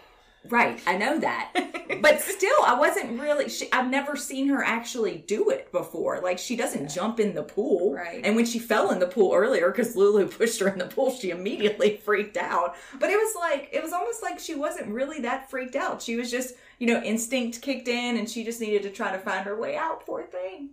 Right, 0.50 0.80
I 0.86 0.96
know 0.96 1.18
that. 1.18 1.52
but 2.02 2.20
still, 2.20 2.62
I 2.64 2.74
wasn't 2.78 3.20
really, 3.20 3.48
she, 3.48 3.70
I've 3.72 3.90
never 3.90 4.16
seen 4.16 4.48
her 4.48 4.62
actually 4.62 5.18
do 5.26 5.50
it 5.50 5.72
before. 5.72 6.20
Like, 6.20 6.38
she 6.38 6.56
doesn't 6.56 6.90
jump 6.90 7.20
in 7.20 7.34
the 7.34 7.42
pool. 7.42 7.94
Right. 7.94 8.20
And 8.24 8.36
when 8.36 8.46
she 8.46 8.58
fell 8.58 8.90
in 8.90 8.98
the 8.98 9.06
pool 9.06 9.34
earlier, 9.34 9.70
because 9.70 9.96
Lulu 9.96 10.28
pushed 10.38 10.60
her 10.60 10.68
in 10.68 10.78
the 10.78 10.86
pool, 10.86 11.10
she 11.10 11.30
immediately 11.30 11.96
freaked 12.04 12.36
out. 12.36 12.76
But 12.98 13.10
it 13.10 13.16
was 13.16 13.34
like, 13.34 13.70
it 13.72 13.82
was 13.82 13.92
almost 13.92 14.22
like 14.22 14.38
she 14.38 14.54
wasn't 14.54 14.88
really 14.88 15.20
that 15.20 15.50
freaked 15.50 15.76
out. 15.76 16.02
She 16.02 16.16
was 16.16 16.30
just, 16.30 16.54
you 16.78 16.86
know, 16.86 17.02
instinct 17.02 17.60
kicked 17.62 17.88
in 17.88 18.16
and 18.16 18.28
she 18.28 18.44
just 18.44 18.60
needed 18.60 18.82
to 18.82 18.90
try 18.90 19.12
to 19.12 19.18
find 19.18 19.44
her 19.46 19.58
way 19.58 19.76
out, 19.76 20.06
poor 20.06 20.22
thing. 20.22 20.70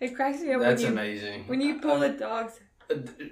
It 0.00 0.14
cracks 0.14 0.40
me 0.40 0.52
up 0.52 0.60
That's 0.60 0.82
when 0.82 0.92
you 0.92 0.98
amazing. 0.98 1.44
when 1.46 1.60
you 1.60 1.80
pull 1.80 1.98
the 1.98 2.10
dogs. 2.10 2.60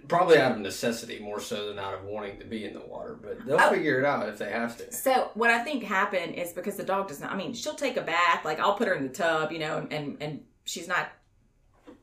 Probably 0.08 0.38
out 0.38 0.52
of 0.52 0.58
necessity 0.58 1.18
more 1.20 1.40
so 1.40 1.66
than 1.68 1.78
out 1.78 1.94
of 1.94 2.04
wanting 2.04 2.38
to 2.40 2.44
be 2.46 2.64
in 2.64 2.72
the 2.72 2.80
water, 2.80 3.18
but 3.20 3.44
they'll 3.46 3.60
Oh. 3.60 3.70
figure 3.70 3.98
it 3.98 4.04
out 4.04 4.28
if 4.28 4.38
they 4.38 4.50
have 4.50 4.76
to. 4.78 4.92
So 4.92 5.30
what 5.34 5.50
I 5.50 5.62
think 5.62 5.82
happened 5.84 6.34
is 6.36 6.52
because 6.52 6.76
the 6.76 6.84
dog 6.84 7.08
does 7.08 7.20
not. 7.20 7.32
I 7.32 7.36
mean, 7.36 7.52
she'll 7.52 7.74
take 7.74 7.96
a 7.96 8.02
bath. 8.02 8.44
Like 8.44 8.58
I'll 8.60 8.74
put 8.74 8.88
her 8.88 8.94
in 8.94 9.02
the 9.04 9.12
tub, 9.12 9.52
you 9.52 9.58
know, 9.58 9.78
and 9.78 9.92
and, 9.92 10.16
and 10.22 10.44
she's 10.64 10.88
not. 10.88 11.08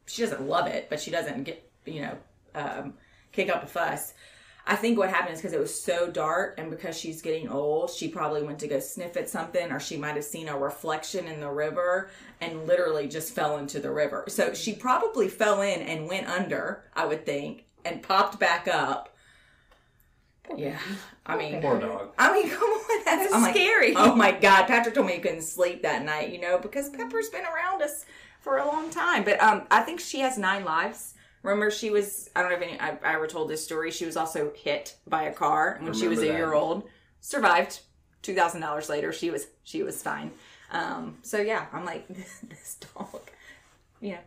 She 0.06 0.22
doesn't 0.22 0.42
love 0.48 0.68
it, 0.68 0.90
but 0.90 1.00
she 1.00 1.12
doesn't 1.12 1.44
get 1.44 1.69
you 1.86 2.01
know 2.01 2.18
um, 2.56 2.94
kick 3.31 3.50
up 3.50 3.63
a 3.63 3.68
fuss. 3.68 4.13
I 4.69 4.76
think 4.76 4.99
what 4.99 5.09
happened 5.09 5.33
is 5.33 5.40
because 5.42 5.54
it 5.54 5.59
was 5.59 5.73
so 5.73 6.11
dark, 6.11 6.59
and 6.59 6.69
because 6.69 6.95
she's 6.95 7.23
getting 7.23 7.49
old, 7.49 7.90
she 7.90 8.07
probably 8.07 8.44
went 8.44 8.59
to 8.59 8.68
go 8.68 8.80
sniff 8.80 9.18
at 9.18 9.28
something, 9.28 9.71
or 9.71 9.80
she 9.80 9.97
might 9.97 10.16
have 10.16 10.23
seen 10.23 10.47
a 10.47 10.56
reflection 10.56 11.26
in 11.26 11.40
the 11.40 11.49
river, 11.49 12.11
and 12.40 12.68
literally 12.68 13.07
just 13.07 13.33
fell 13.33 13.57
into 13.57 13.80
the 13.80 13.90
river. 13.90 14.26
So 14.28 14.54
she 14.54 14.76
probably 14.76 15.28
fell 15.28 15.64
in 15.64 15.81
and 15.81 16.07
went 16.07 16.28
under, 16.28 16.83
I 16.95 17.07
would 17.07 17.26
think, 17.26 17.66
and 17.83 18.04
popped 18.04 18.40
back 18.40 18.68
up. 18.68 19.16
Yeah, 20.56 20.78
I 21.26 21.35
mean, 21.35 21.61
Poor 21.61 21.80
dog. 21.80 22.14
I 22.19 22.31
mean, 22.31 22.49
come 22.56 22.69
on, 22.69 23.04
that's, 23.06 23.23
That's 23.23 23.33
I'm 23.33 23.42
like, 23.42 23.56
scary. 23.56 23.95
oh 23.95 24.14
my 24.14 24.31
god, 24.31 24.68
Patrick 24.68 24.94
told 24.94 25.07
me 25.07 25.14
he 25.14 25.19
couldn't 25.19 25.42
sleep 25.42 25.81
that 25.81 26.06
night, 26.06 26.31
you 26.31 26.40
know, 26.40 26.59
because 26.59 26.90
Pepper's 26.92 27.30
been 27.30 27.45
around 27.45 27.81
us 27.81 28.06
for 28.40 28.57
a 28.59 28.68
long 28.68 28.92
time. 28.92 29.23
But 29.23 29.42
um, 29.42 29.64
I 29.71 29.81
think 29.81 29.99
she 29.99 30.19
has 30.19 30.38
nine 30.38 30.64
lives. 30.64 31.16
Remember, 31.44 31.72
she 31.72 31.90
was 31.90 32.30
I 32.36 32.42
don't 32.42 32.52
know 32.52 32.58
if 32.58 32.62
any, 32.64 32.80
I, 32.80 32.98
I 33.04 33.14
ever 33.16 33.28
told 33.28 33.50
this 33.50 33.64
story. 33.64 33.92
She 33.92 34.06
was 34.06 34.18
also 34.18 34.52
hit 34.56 34.96
by 35.08 35.24
a 35.24 35.34
car 35.34 35.78
when 35.81 35.94
she 35.94 36.08
was 36.08 36.19
a 36.19 36.28
that. 36.28 36.34
year 36.34 36.54
old. 36.54 36.88
Survived. 37.22 37.81
Two 38.22 38.36
thousand 38.36 38.60
dollars 38.62 38.90
later, 38.90 39.14
she 39.14 39.30
was 39.31 39.48
she 39.64 39.81
was 39.84 40.04
fine. 40.04 40.31
Um, 40.72 41.18
so 41.22 41.40
yeah, 41.40 41.66
I'm 41.72 41.86
like 41.86 42.06
this 42.50 42.78
dog. 42.96 43.22
You 44.02 44.12
know, 44.14 44.19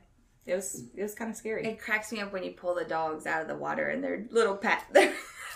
it 0.46 0.54
was 0.54 0.84
it 0.96 1.02
was 1.02 1.14
kind 1.14 1.30
of 1.30 1.36
scary. 1.36 1.66
It 1.66 1.78
cracks 1.78 2.10
me 2.12 2.20
up 2.20 2.32
when 2.32 2.42
you 2.42 2.52
pull 2.52 2.74
the 2.74 2.84
dogs 2.84 3.26
out 3.26 3.42
of 3.42 3.48
the 3.48 3.54
water 3.56 3.88
and 3.88 4.02
they're 4.02 4.24
little 4.30 4.56
pat. 4.56 4.86
They're 4.92 5.12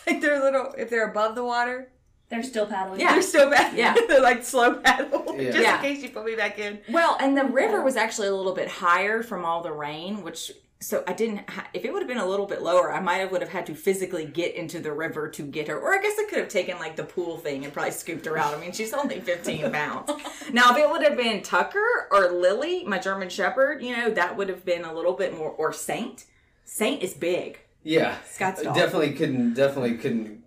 like 0.07 0.21
they're 0.21 0.43
little. 0.43 0.75
If 0.77 0.91
they're 0.91 1.09
above 1.11 1.35
the 1.35 1.45
water, 1.45 1.91
They're 2.29 2.43
still 2.43 2.67
paddling. 2.67 3.01
Yeah. 3.01 3.13
they're 3.13 3.23
still 3.23 3.51
paddling. 3.51 3.79
Yeah. 3.79 3.95
they're 4.09 4.21
like 4.21 4.45
slow 4.45 4.75
paddle. 4.75 5.35
Yeah. 5.37 5.45
Just 5.51 5.59
Yeah. 5.59 5.77
in 5.77 5.83
case 5.83 6.03
you 6.03 6.11
put 6.11 6.25
me 6.27 6.37
back 6.37 6.59
in. 6.59 6.79
Well, 6.91 7.17
and 7.19 7.37
the 7.37 7.45
river 7.45 7.83
was 7.83 7.97
actually 7.97 8.29
a 8.29 8.35
little 8.35 8.55
bit 8.55 8.69
higher 8.69 9.23
from 9.23 9.45
all 9.47 9.63
the 9.63 9.73
rain, 9.73 10.23
which 10.23 10.53
so 10.81 11.03
I 11.07 11.13
didn't. 11.15 11.49
Ha- 11.49 11.69
if 11.73 11.85
it 11.85 11.93
would 11.93 12.03
have 12.03 12.09
been 12.09 12.19
a 12.19 12.27
little 12.27 12.47
bit 12.47 12.61
lower, 12.63 12.93
I 12.93 13.01
might 13.01 13.17
have 13.17 13.33
would 13.33 13.41
have 13.41 13.51
had 13.51 13.67
to 13.67 13.75
physically 13.75 14.27
get 14.27 14.55
into 14.55 14.79
the 14.79 14.93
river 14.93 15.29
to 15.31 15.43
get 15.43 15.69
her. 15.69 15.79
Or 15.79 15.99
I 15.99 16.03
guess 16.03 16.15
I 16.19 16.25
could 16.29 16.39
have 16.39 16.49
taken 16.49 16.79
like 16.79 16.97
the 16.97 17.05
pool 17.05 17.39
thing 17.39 17.65
and 17.65 17.73
probably 17.73 17.93
scooped 17.93 18.27
her 18.27 18.37
out. 18.37 18.55
I 18.55 18.61
mean, 18.61 18.73
she's 18.73 18.93
only 18.93 19.21
fifteen 19.21 19.71
pounds. 19.73 20.11
Now, 20.53 20.71
if 20.73 20.77
it 20.77 20.89
would 20.91 21.03
have 21.03 21.17
been 21.17 21.43
Tucker 21.43 22.09
or 22.11 22.31
Lily, 22.33 22.85
my 22.85 22.99
German 22.99 23.29
Shepherd, 23.31 23.83
you 23.83 23.97
know, 23.97 24.11
that 24.11 24.37
would 24.37 24.49
have 24.49 24.65
been 24.65 24.85
a 24.85 24.93
little 24.93 25.15
bit 25.15 25.37
more. 25.37 25.51
Or 25.51 25.73
Saint. 25.73 26.25
Saint 26.65 27.03
is 27.03 27.15
big. 27.15 27.61
Yeah, 27.83 28.17
Scott's 28.29 28.63
dog. 28.63 28.75
definitely 28.75 29.13
couldn't 29.13 29.55
definitely 29.55 29.97
couldn't 29.97 30.43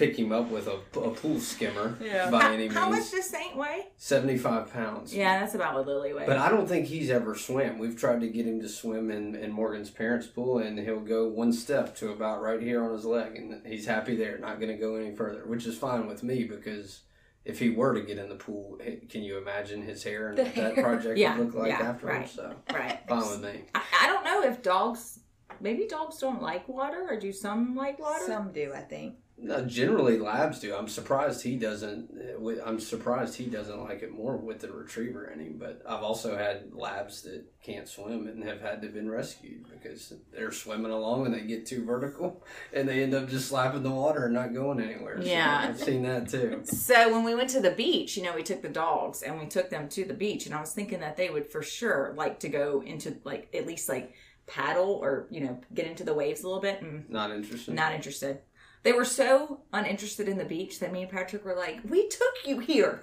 pick 0.00 0.18
him 0.18 0.32
up 0.32 0.50
with 0.50 0.66
a, 0.66 0.76
a 0.98 1.10
pool 1.10 1.38
skimmer 1.38 1.96
Yeah. 2.02 2.30
by 2.30 2.40
How, 2.40 2.48
any 2.48 2.62
means. 2.64 2.74
how 2.74 2.88
much 2.88 2.98
means. 3.00 3.10
does 3.10 3.26
Saint 3.30 3.54
weigh? 3.56 3.86
Seventy 3.98 4.38
five 4.38 4.72
pounds. 4.72 5.14
Yeah, 5.14 5.38
that's 5.38 5.54
about 5.54 5.74
what 5.74 5.86
Lily 5.86 6.14
weighs. 6.14 6.26
But 6.26 6.38
I 6.38 6.48
don't 6.48 6.66
think 6.66 6.86
he's 6.86 7.10
ever 7.10 7.34
swam. 7.34 7.78
We've 7.78 7.98
tried 7.98 8.20
to 8.22 8.28
get 8.28 8.46
him 8.46 8.60
to 8.62 8.68
swim 8.68 9.10
in, 9.10 9.34
in 9.34 9.52
Morgan's 9.52 9.90
parents' 9.90 10.26
pool, 10.26 10.58
and 10.58 10.78
he'll 10.78 11.00
go 11.00 11.28
one 11.28 11.52
step 11.52 11.94
to 11.96 12.10
about 12.12 12.40
right 12.40 12.60
here 12.62 12.82
on 12.82 12.92
his 12.92 13.04
leg, 13.04 13.36
and 13.36 13.64
he's 13.66 13.84
happy 13.86 14.16
there, 14.16 14.38
not 14.38 14.58
going 14.58 14.72
to 14.72 14.78
go 14.78 14.96
any 14.96 15.14
further, 15.14 15.44
which 15.46 15.66
is 15.66 15.76
fine 15.76 16.06
with 16.06 16.22
me 16.22 16.44
because 16.44 17.00
if 17.44 17.58
he 17.58 17.68
were 17.70 17.94
to 17.94 18.00
get 18.02 18.16
in 18.18 18.28
the 18.30 18.34
pool, 18.36 18.78
can 19.10 19.22
you 19.22 19.36
imagine 19.38 19.82
his 19.82 20.02
hair 20.02 20.28
and 20.28 20.38
The 20.38 20.44
what 20.44 20.54
that 20.54 20.74
project 20.76 21.18
Yeah, 21.18 21.36
would 21.36 21.46
look 21.46 21.54
like 21.56 21.68
yeah, 21.68 21.80
afterwards? 21.90 22.18
right. 22.18 22.30
So 22.30 22.54
right. 22.74 22.98
fine 23.08 23.30
with 23.30 23.42
me. 23.42 23.64
I, 23.74 23.82
I 24.02 24.06
don't 24.06 24.24
know 24.24 24.42
if 24.44 24.62
dogs. 24.62 25.20
Maybe 25.62 25.86
dogs 25.86 26.16
don't 26.18 26.40
like 26.40 26.66
water, 26.68 27.06
or 27.10 27.18
do 27.20 27.32
some 27.32 27.74
like 27.76 27.98
water? 27.98 28.24
Some 28.26 28.50
do, 28.52 28.72
I 28.74 28.80
think. 28.80 29.16
No, 29.42 29.64
generally, 29.64 30.18
labs 30.18 30.60
do. 30.60 30.74
I'm 30.76 30.86
surprised 30.88 31.42
he 31.42 31.56
doesn't. 31.56 32.10
uh, 32.38 32.62
I'm 32.64 32.78
surprised 32.78 33.36
he 33.36 33.46
doesn't 33.46 33.80
like 33.82 34.02
it 34.02 34.12
more 34.12 34.36
with 34.36 34.60
the 34.60 34.70
retriever 34.70 35.26
in 35.30 35.40
him. 35.40 35.56
But 35.58 35.80
I've 35.88 36.02
also 36.02 36.36
had 36.36 36.72
labs 36.74 37.22
that 37.22 37.44
can't 37.62 37.88
swim 37.88 38.26
and 38.26 38.44
have 38.44 38.60
had 38.60 38.82
to 38.82 38.88
been 38.88 39.08
rescued 39.10 39.66
because 39.70 40.12
they're 40.32 40.52
swimming 40.52 40.90
along 40.92 41.26
and 41.26 41.34
they 41.34 41.40
get 41.40 41.64
too 41.66 41.84
vertical 41.84 42.44
and 42.74 42.88
they 42.88 43.02
end 43.02 43.14
up 43.14 43.28
just 43.28 43.48
slapping 43.48 43.82
the 43.82 43.90
water 43.90 44.26
and 44.26 44.34
not 44.34 44.52
going 44.52 44.80
anywhere. 44.80 45.20
So 45.22 45.28
Yeah. 45.28 45.66
I've 45.68 45.80
seen 45.80 46.02
that 46.02 46.28
too. 46.28 46.60
So 46.64 47.10
when 47.12 47.24
we 47.24 47.34
went 47.34 47.50
to 47.50 47.60
the 47.60 47.70
beach, 47.72 48.16
you 48.16 48.22
know, 48.22 48.34
we 48.34 48.42
took 48.42 48.62
the 48.62 48.68
dogs 48.68 49.22
and 49.22 49.38
we 49.38 49.46
took 49.46 49.70
them 49.70 49.88
to 49.90 50.04
the 50.04 50.14
beach, 50.14 50.46
and 50.46 50.54
I 50.54 50.60
was 50.60 50.72
thinking 50.72 51.00
that 51.00 51.16
they 51.16 51.30
would 51.30 51.50
for 51.50 51.62
sure 51.62 52.12
like 52.16 52.40
to 52.40 52.48
go 52.48 52.82
into 52.84 53.16
like 53.24 53.48
at 53.54 53.66
least 53.66 53.88
like 53.88 54.12
paddle 54.46 54.98
or 55.00 55.28
you 55.30 55.40
know 55.40 55.60
get 55.74 55.86
into 55.86 56.02
the 56.02 56.12
waves 56.12 56.42
a 56.42 56.46
little 56.46 56.60
bit. 56.60 56.82
And 56.82 57.08
Not 57.08 57.30
interested. 57.30 57.72
not 57.74 57.92
interested. 57.94 58.40
They 58.82 58.92
were 58.92 59.04
so 59.04 59.60
uninterested 59.72 60.28
in 60.28 60.38
the 60.38 60.44
beach 60.44 60.78
that 60.80 60.92
me 60.92 61.02
and 61.02 61.10
Patrick 61.10 61.44
were 61.44 61.54
like, 61.56 61.80
"We 61.88 62.08
took 62.08 62.34
you 62.46 62.58
here. 62.60 63.02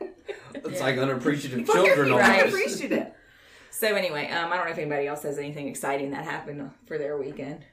it's 0.54 0.80
like 0.80 0.96
unappreciative 0.98 1.66
Look 1.66 1.74
children. 1.86 2.08
you, 2.08 2.18
I 2.18 2.38
almost. 2.40 2.48
appreciate 2.48 2.92
it." 2.92 3.14
So 3.70 3.94
anyway, 3.94 4.28
um, 4.30 4.52
I 4.52 4.56
don't 4.56 4.66
know 4.66 4.72
if 4.72 4.78
anybody 4.78 5.06
else 5.06 5.22
has 5.22 5.38
anything 5.38 5.68
exciting 5.68 6.10
that 6.10 6.24
happened 6.24 6.70
for 6.86 6.98
their 6.98 7.16
weekend. 7.16 7.64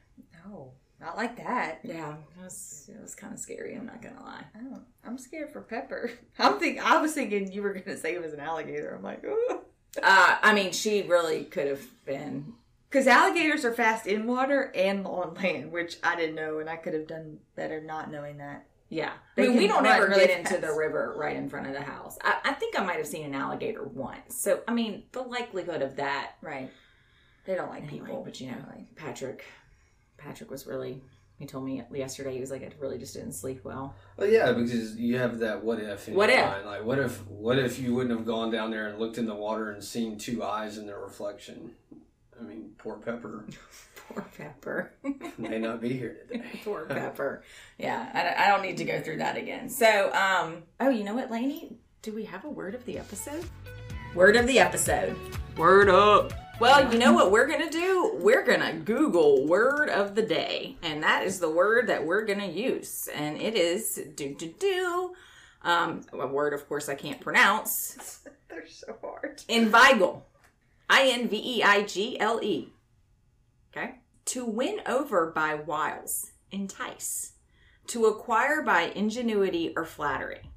No, 0.46 0.72
not 1.00 1.18
like 1.18 1.38
that. 1.38 1.80
Yeah, 1.84 2.14
it 2.16 2.44
was 2.44 2.90
it 2.94 3.02
was 3.02 3.14
kind 3.14 3.34
of 3.34 3.40
scary. 3.40 3.76
I'm 3.76 3.86
not 3.86 4.02
gonna 4.02 4.24
lie. 4.24 4.44
Oh, 4.58 4.80
I'm 5.06 5.18
scared 5.18 5.52
for 5.52 5.62
Pepper. 5.62 6.12
I'm 6.40 6.60
think 6.60 6.80
I 6.80 7.02
was 7.02 7.14
thinking 7.14 7.52
you 7.52 7.62
were 7.62 7.74
gonna 7.74 7.98
say 7.98 8.16
it 8.16 8.22
was 8.22 8.34
an 8.34 8.40
alligator. 8.40 8.96
I'm 8.96 9.04
like, 9.04 9.24
oh. 9.28 9.62
Uh, 10.02 10.38
I 10.44 10.54
mean, 10.54 10.72
she 10.72 11.04
really 11.04 11.44
could 11.44 11.68
have 11.68 11.82
been. 12.06 12.54
Because 12.90 13.08
alligators 13.08 13.66
are 13.66 13.74
fast 13.74 14.08
in 14.08 14.26
water 14.28 14.72
and 14.74 15.06
on 15.06 15.34
land, 15.34 15.72
which 15.72 15.98
I 16.04 16.16
didn't 16.16 16.36
know, 16.36 16.60
and 16.60 16.70
I 16.70 16.78
could 16.78 16.94
have 16.94 17.08
done 17.08 17.40
better 17.56 17.82
not 17.82 18.10
knowing 18.12 18.38
that. 18.38 18.66
Yeah, 18.90 19.12
They 19.36 19.44
I 19.44 19.48
mean, 19.50 19.58
we 19.58 19.68
don't 19.68 19.86
ever 19.86 20.08
really 20.08 20.28
get 20.28 20.40
into 20.40 20.58
the 20.66 20.72
river 20.74 21.14
right 21.18 21.36
in 21.36 21.50
front 21.50 21.68
of 21.68 21.74
the 21.74 21.82
house. 21.82 22.18
I, 22.24 22.38
I 22.46 22.54
think 22.54 22.80
I 22.80 22.86
might 22.86 22.96
have 22.96 23.08
seen 23.08 23.26
an 23.26 23.36
alligator 23.36 23.84
once. 23.84 24.38
So 24.40 24.62
I 24.66 24.74
mean, 24.74 25.04
the 25.12 25.22
likelihood 25.24 25.82
of 25.82 25.98
that 25.98 26.34
Right. 26.42 26.72
They 27.46 27.56
don't 27.56 27.70
like 27.70 27.84
Anyway, 27.84 28.06
people. 28.08 28.24
but 28.24 28.40
you 28.40 28.48
know, 28.52 28.58
Really. 28.72 28.88
Patrick, 28.96 29.44
Patrick 30.18 30.50
was 30.50 30.66
really. 30.66 31.02
He 31.38 31.46
told 31.46 31.66
me 31.66 31.84
yesterday 31.94 32.34
he 32.34 32.40
was 32.40 32.50
like, 32.50 32.64
I 32.64 32.70
really 32.80 32.98
just 32.98 33.14
didn't 33.14 33.34
sleep 33.34 33.64
well. 33.66 33.94
Well, 34.18 34.28
yeah, 34.28 34.54
because 34.54 34.96
you 34.96 35.18
have 35.18 35.40
that 35.40 35.64
what 35.64 35.80
if 35.80 36.08
in 36.08 36.16
What 36.16 36.30
your 36.30 36.40
if? 36.40 36.46
mind. 36.46 36.66
Like, 36.66 36.84
what 36.86 36.98
if, 36.98 37.28
what 37.28 37.60
if 37.60 37.78
you 37.80 37.94
wouldn't 37.94 38.18
have 38.18 38.26
gone 38.26 38.50
down 38.52 38.72
there 38.72 38.88
and 38.88 38.98
looked 38.98 39.18
in 39.20 39.26
the 39.28 39.36
water 39.36 39.70
and 39.70 39.84
seen 39.84 40.18
two 40.18 40.44
eyes 40.44 40.78
in 40.78 40.88
their 40.88 41.00
reflection? 41.00 41.72
I 42.40 42.44
mean, 42.44 42.72
poor 42.78 42.98
Pepper 42.98 43.46
Poor 44.10 44.26
Pepper. 44.38 44.94
may 45.38 45.60
not 45.60 45.82
be 45.82 45.90
here 45.94 46.18
today. 46.30 46.44
Poor 46.64 46.86
Pepper. 46.86 47.44
Yeah, 47.78 48.10
I, 48.14 48.24
don't- 48.24 48.40
I 48.40 48.48
don't 48.48 48.62
need 48.62 48.78
to 48.78 48.86
go 48.86 49.02
through 49.02 49.18
that 49.18 49.36
again. 49.36 49.70
So, 49.70 50.14
um, 50.14 50.64
oh, 50.80 50.90
you 50.90 51.04
know 51.04 51.14
what, 51.14 51.30
Lainey? 51.30 51.76
Do 52.04 52.14
we 52.14 52.24
have 52.24 52.46
a 52.46 52.50
word 52.50 52.74
of 52.74 52.86
the 52.86 52.98
episode? 53.00 53.44
Word 54.16 54.38
of 54.38 54.48
the 54.48 54.60
episode. 54.60 55.18
Word 55.58 55.90
up. 55.90 56.32
Well, 56.62 56.92
you 56.92 56.98
know 56.98 57.12
what 57.12 57.32
we're 57.32 57.48
going 57.48 57.64
to 57.64 57.70
do? 57.70 58.18
We're 58.22 58.44
going 58.46 58.62
to 58.62 58.74
Google 58.74 59.46
word 59.46 59.90
of 59.90 60.16
the 60.16 60.22
day. 60.22 60.78
And 60.82 61.04
that 61.04 61.24
is 61.26 61.40
the 61.40 61.50
word 61.50 61.88
that 61.88 62.06
we're 62.06 62.24
going 62.26 62.40
to 62.40 62.48
use. 62.48 63.10
And 63.14 63.40
it 63.42 63.56
is 63.56 64.00
do, 64.16 64.34
do, 64.36 64.54
do. 64.58 65.14
Um, 65.64 66.02
a 66.14 66.26
word, 66.28 66.54
of 66.54 66.68
course, 66.70 66.88
I 66.88 66.96
can't 66.96 67.20
pronounce. 67.20 68.22
They're 68.50 68.66
so 68.68 68.96
hard. 69.02 69.44
Inveigle. 69.50 70.22
I 70.90 71.10
N 71.10 71.28
V 71.28 71.58
E 71.58 71.64
I 71.64 71.84
G 71.84 72.20
L 72.20 72.40
E. 72.42 72.70
Okay. 73.76 73.96
To 74.26 74.46
win 74.46 74.82
over 74.86 75.32
by 75.32 75.56
wiles, 75.56 76.32
entice. 76.52 77.34
To 77.88 78.06
acquire 78.06 78.62
by 78.62 78.92
ingenuity 78.96 79.74
or 79.76 79.86
flattery. 79.86 80.52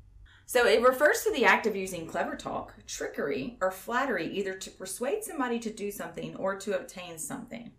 So 0.46 0.66
it 0.66 0.82
refers 0.82 1.22
to 1.22 1.32
the 1.32 1.44
act 1.44 1.68
of 1.68 1.76
using 1.76 2.08
clever 2.08 2.34
talk, 2.34 2.74
trickery, 2.86 3.56
or 3.60 3.70
flattery 3.70 4.26
either 4.36 4.54
to 4.54 4.70
persuade 4.72 5.22
somebody 5.22 5.60
to 5.60 5.70
do 5.70 5.92
something 5.92 6.34
or 6.34 6.56
to 6.56 6.76
obtain 6.76 7.18
something. 7.18 7.70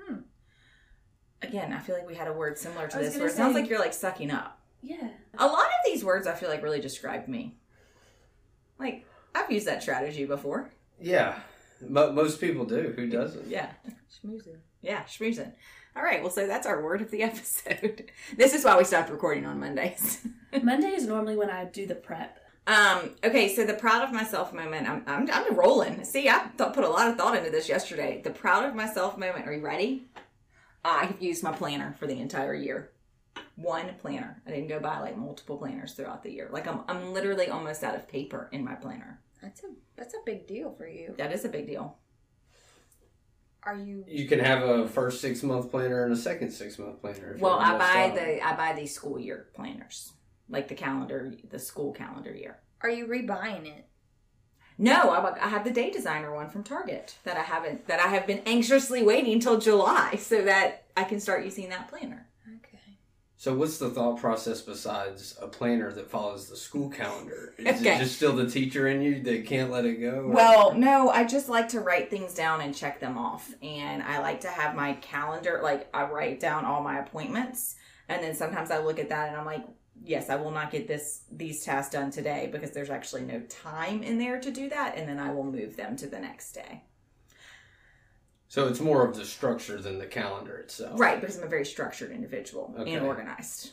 Hmm. 0.00 0.20
Again, 1.42 1.70
I 1.74 1.80
feel 1.80 1.96
like 1.96 2.06
we 2.06 2.14
had 2.14 2.28
a 2.28 2.32
word 2.32 2.56
similar 2.56 2.88
to 2.88 2.96
this 2.96 3.10
gonna 3.10 3.24
where 3.24 3.28
it 3.30 3.36
sounds 3.36 3.54
like 3.54 3.68
you're 3.68 3.78
like 3.78 3.92
sucking 3.92 4.30
up. 4.30 4.58
Yeah. 4.80 5.10
A 5.38 5.46
lot 5.46 5.66
of 5.66 5.92
these 5.92 6.02
words 6.02 6.26
I 6.26 6.34
feel 6.34 6.48
like 6.48 6.62
really 6.62 6.80
describe 6.80 7.28
me. 7.28 7.58
Like, 8.78 9.04
I've 9.34 9.50
used 9.52 9.66
that 9.66 9.82
strategy 9.82 10.24
before. 10.24 10.70
Yeah, 11.00 11.34
mo- 11.34 11.42
most 11.86 12.40
people 12.40 12.64
do. 12.64 12.92
Who 12.96 13.08
doesn't? 13.08 13.46
Yeah. 13.48 13.70
Schmoozing. 14.12 14.58
Yeah, 14.82 15.02
schmoozing. 15.04 15.52
All 15.96 16.02
right, 16.02 16.22
well, 16.22 16.30
so 16.30 16.46
that's 16.46 16.66
our 16.66 16.82
word 16.82 17.02
of 17.02 17.10
the 17.10 17.22
episode. 17.22 18.10
this 18.36 18.54
is 18.54 18.64
why 18.64 18.76
we 18.76 18.84
stopped 18.84 19.10
recording 19.10 19.46
on 19.46 19.58
Mondays. 19.58 20.26
Monday 20.62 20.88
is 20.90 21.06
normally 21.06 21.36
when 21.36 21.50
I 21.50 21.64
do 21.64 21.86
the 21.86 21.94
prep. 21.94 22.38
um, 22.66 23.16
okay, 23.24 23.52
so 23.54 23.64
the 23.64 23.74
proud 23.74 24.02
of 24.04 24.12
myself 24.12 24.52
moment. 24.52 24.88
I'm, 24.88 25.02
I'm, 25.06 25.28
I'm 25.30 25.54
rolling. 25.56 26.04
See, 26.04 26.28
I 26.28 26.50
th- 26.56 26.72
put 26.72 26.84
a 26.84 26.88
lot 26.88 27.08
of 27.08 27.16
thought 27.16 27.36
into 27.36 27.50
this 27.50 27.68
yesterday. 27.68 28.20
The 28.22 28.30
proud 28.30 28.64
of 28.64 28.74
myself 28.74 29.18
moment. 29.18 29.46
Are 29.46 29.52
you 29.52 29.64
ready? 29.64 30.06
I've 30.84 31.20
used 31.20 31.42
my 31.42 31.52
planner 31.52 31.94
for 31.98 32.06
the 32.06 32.20
entire 32.20 32.54
year. 32.54 32.92
One 33.56 33.90
planner. 34.00 34.40
I 34.46 34.50
didn't 34.50 34.68
go 34.68 34.78
buy 34.78 35.00
like 35.00 35.16
multiple 35.16 35.56
planners 35.56 35.94
throughout 35.94 36.22
the 36.22 36.30
year. 36.30 36.48
Like 36.52 36.68
I'm, 36.68 36.80
I'm 36.86 37.12
literally 37.12 37.48
almost 37.48 37.82
out 37.82 37.96
of 37.96 38.06
paper 38.06 38.48
in 38.52 38.64
my 38.64 38.74
planner. 38.74 39.20
That's 39.42 39.62
a 39.62 39.68
that's 39.96 40.14
a 40.14 40.18
big 40.24 40.46
deal 40.46 40.72
for 40.72 40.86
you. 40.86 41.14
That 41.18 41.32
is 41.32 41.44
a 41.44 41.48
big 41.48 41.66
deal. 41.66 41.96
Are 43.62 43.76
you? 43.76 44.04
You 44.08 44.26
can 44.26 44.38
have 44.38 44.62
a 44.62 44.88
first 44.88 45.20
six 45.20 45.42
month 45.42 45.70
planner 45.70 46.04
and 46.04 46.12
a 46.12 46.16
second 46.16 46.50
six 46.50 46.78
month 46.78 47.00
planner. 47.00 47.36
Well, 47.38 47.58
I 47.58 47.76
buy 47.76 48.08
out. 48.08 48.14
the 48.14 48.46
I 48.46 48.56
buy 48.56 48.72
these 48.72 48.94
school 48.94 49.18
year 49.18 49.48
planners, 49.54 50.12
like 50.48 50.68
the 50.68 50.74
calendar, 50.74 51.34
the 51.50 51.58
school 51.58 51.92
calendar 51.92 52.34
year. 52.34 52.58
Are 52.80 52.90
you 52.90 53.06
rebuying 53.06 53.66
it? 53.66 53.86
No, 54.80 55.10
I, 55.10 55.44
I 55.44 55.48
have 55.48 55.64
the 55.64 55.72
day 55.72 55.90
designer 55.90 56.32
one 56.32 56.48
from 56.48 56.62
Target 56.62 57.16
that 57.24 57.36
I 57.36 57.42
haven't 57.42 57.88
that 57.88 57.98
I 57.98 58.08
have 58.08 58.26
been 58.26 58.42
anxiously 58.46 59.02
waiting 59.02 59.40
till 59.40 59.58
July 59.58 60.14
so 60.16 60.42
that 60.44 60.84
I 60.96 61.04
can 61.04 61.18
start 61.20 61.44
using 61.44 61.68
that 61.70 61.88
planner. 61.88 62.27
So, 63.40 63.54
what's 63.54 63.78
the 63.78 63.88
thought 63.88 64.18
process 64.18 64.60
besides 64.60 65.38
a 65.40 65.46
planner 65.46 65.92
that 65.92 66.10
follows 66.10 66.48
the 66.48 66.56
school 66.56 66.90
calendar? 66.90 67.54
Is 67.56 67.80
Okay. 67.80 67.94
it 67.94 67.98
just 68.00 68.16
still 68.16 68.34
the 68.34 68.50
teacher 68.50 68.88
in 68.88 69.00
you 69.00 69.22
that 69.22 69.46
can't 69.46 69.70
let 69.70 69.84
it 69.84 70.00
go? 70.00 70.22
or- 70.22 70.32
Well, 70.32 70.74
no, 70.74 71.08
I 71.10 71.22
just 71.22 71.48
like 71.48 71.68
to 71.68 71.80
write 71.80 72.10
things 72.10 72.34
down 72.34 72.60
and 72.60 72.74
check 72.74 72.98
them 72.98 73.16
off. 73.16 73.54
And 73.62 74.02
I 74.02 74.18
like 74.18 74.40
to 74.40 74.48
have 74.48 74.74
my 74.74 74.94
calendar, 74.94 75.60
like, 75.62 75.88
I 75.94 76.02
write 76.06 76.40
down 76.40 76.64
all 76.64 76.82
my 76.82 76.98
appointments. 76.98 77.76
And 78.08 78.24
then 78.24 78.34
sometimes 78.34 78.72
I 78.72 78.78
look 78.78 78.98
at 78.98 79.08
that 79.10 79.28
and 79.28 79.36
I'm 79.36 79.46
like, 79.46 79.64
yes, 80.02 80.30
I 80.30 80.34
will 80.36 80.50
not 80.50 80.72
get 80.72 80.88
this 80.88 81.22
these 81.30 81.64
tasks 81.64 81.92
done 81.92 82.10
today 82.10 82.48
because 82.50 82.72
there's 82.72 82.90
actually 82.90 83.22
no 83.22 83.38
time 83.48 84.02
in 84.02 84.18
there 84.18 84.40
to 84.40 84.50
do 84.50 84.68
that. 84.70 84.96
And 84.96 85.08
then 85.08 85.20
I 85.20 85.32
will 85.32 85.44
move 85.44 85.76
them 85.76 85.94
to 85.98 86.08
the 86.08 86.18
next 86.18 86.52
day. 86.54 86.82
So 88.48 88.66
it's 88.66 88.80
more 88.80 89.04
of 89.06 89.16
the 89.16 89.24
structure 89.24 89.80
than 89.80 89.98
the 89.98 90.06
calendar 90.06 90.56
itself. 90.56 90.98
Right, 90.98 91.20
because 91.20 91.36
I'm 91.38 91.44
a 91.44 91.48
very 91.48 91.64
structured 91.66 92.10
individual 92.10 92.74
Okay. 92.78 92.92
and 92.94 93.04
organized. 93.06 93.72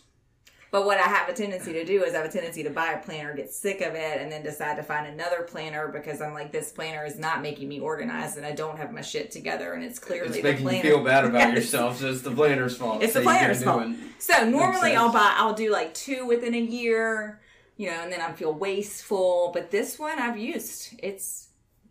But 0.72 0.86
what 0.86 0.98
I 0.98 1.04
have 1.04 1.30
a 1.30 1.34
tendency 1.34 1.72
to 1.72 1.86
do 1.86 2.04
is 2.04 2.14
I 2.14 2.18
have 2.18 2.26
a 2.26 2.32
tendency 2.32 2.62
to 2.64 2.70
buy 2.70 2.92
a 2.94 2.98
planner, 3.02 3.34
get 3.34 3.50
sick 3.54 3.80
of 3.80 3.94
it, 3.96 4.20
and 4.20 4.30
then 4.30 4.44
decide 4.44 4.76
to 4.76 4.84
find 4.84 5.08
another 5.08 5.44
planner 5.44 5.88
because 5.88 6.22
I'm 6.22 6.34
like, 6.34 6.52
this 6.52 6.74
planner 6.74 7.06
is 7.06 7.18
not 7.18 7.42
making 7.42 7.70
me 7.70 7.80
organized 7.80 8.36
and 8.36 8.46
I 8.46 8.52
don't 8.52 8.76
have 8.78 8.92
my 8.92 9.00
shit 9.00 9.32
together 9.32 9.72
and 9.74 9.86
it's 9.86 10.00
clearly 10.00 10.28
It's 10.30 10.38
the 10.38 10.44
making 10.44 10.64
planner. 10.66 10.78
you 10.84 10.84
feel 10.96 11.04
bad 11.04 11.24
about 11.24 11.40
Yes. 11.54 11.56
yourself, 11.56 12.00
so 12.00 12.10
it's 12.12 12.24
the 12.24 12.32
planner's 12.32 12.76
fault. 12.76 13.02
It's 13.02 13.14
the 13.14 13.22
planner's 13.22 13.64
fault. 13.64 13.88
So 14.20 14.50
normally. 14.50 14.96
I'll 14.96 15.14
buy 15.14 15.34
I'll 15.38 15.54
do 15.54 15.72
like 15.72 15.94
two 15.94 16.26
within 16.26 16.54
a 16.54 16.60
year, 16.60 17.40
you 17.78 17.88
know, 17.92 18.02
and 18.02 18.12
then 18.12 18.20
I 18.20 18.34
feel 18.34 18.52
wasteful. 18.54 19.52
But 19.54 19.72
this 19.72 19.98
one 19.98 20.20
I've 20.20 20.38
used. 20.38 20.94
It's 21.02 21.45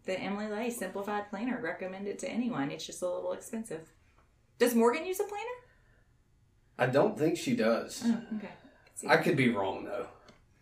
the 0.04 0.18
Emily 0.18 0.48
Ley 0.48 0.70
Simplified 0.70 1.30
Planner. 1.30 1.60
Recommend 1.60 2.06
it 2.06 2.18
to 2.20 2.28
anyone. 2.28 2.70
It's 2.70 2.86
just 2.86 3.02
a 3.02 3.08
little 3.08 3.32
expensive. 3.32 3.92
Does 4.58 4.74
Morgan 4.74 5.06
use 5.06 5.20
a 5.20 5.24
planner? 5.24 5.44
I 6.78 6.86
don't 6.86 7.18
think 7.18 7.36
she 7.36 7.56
does. 7.56 8.02
Oh, 8.04 8.36
okay. 8.36 8.50
I 9.08 9.16
could 9.16 9.36
be 9.36 9.50
wrong 9.50 9.84
though. 9.84 10.06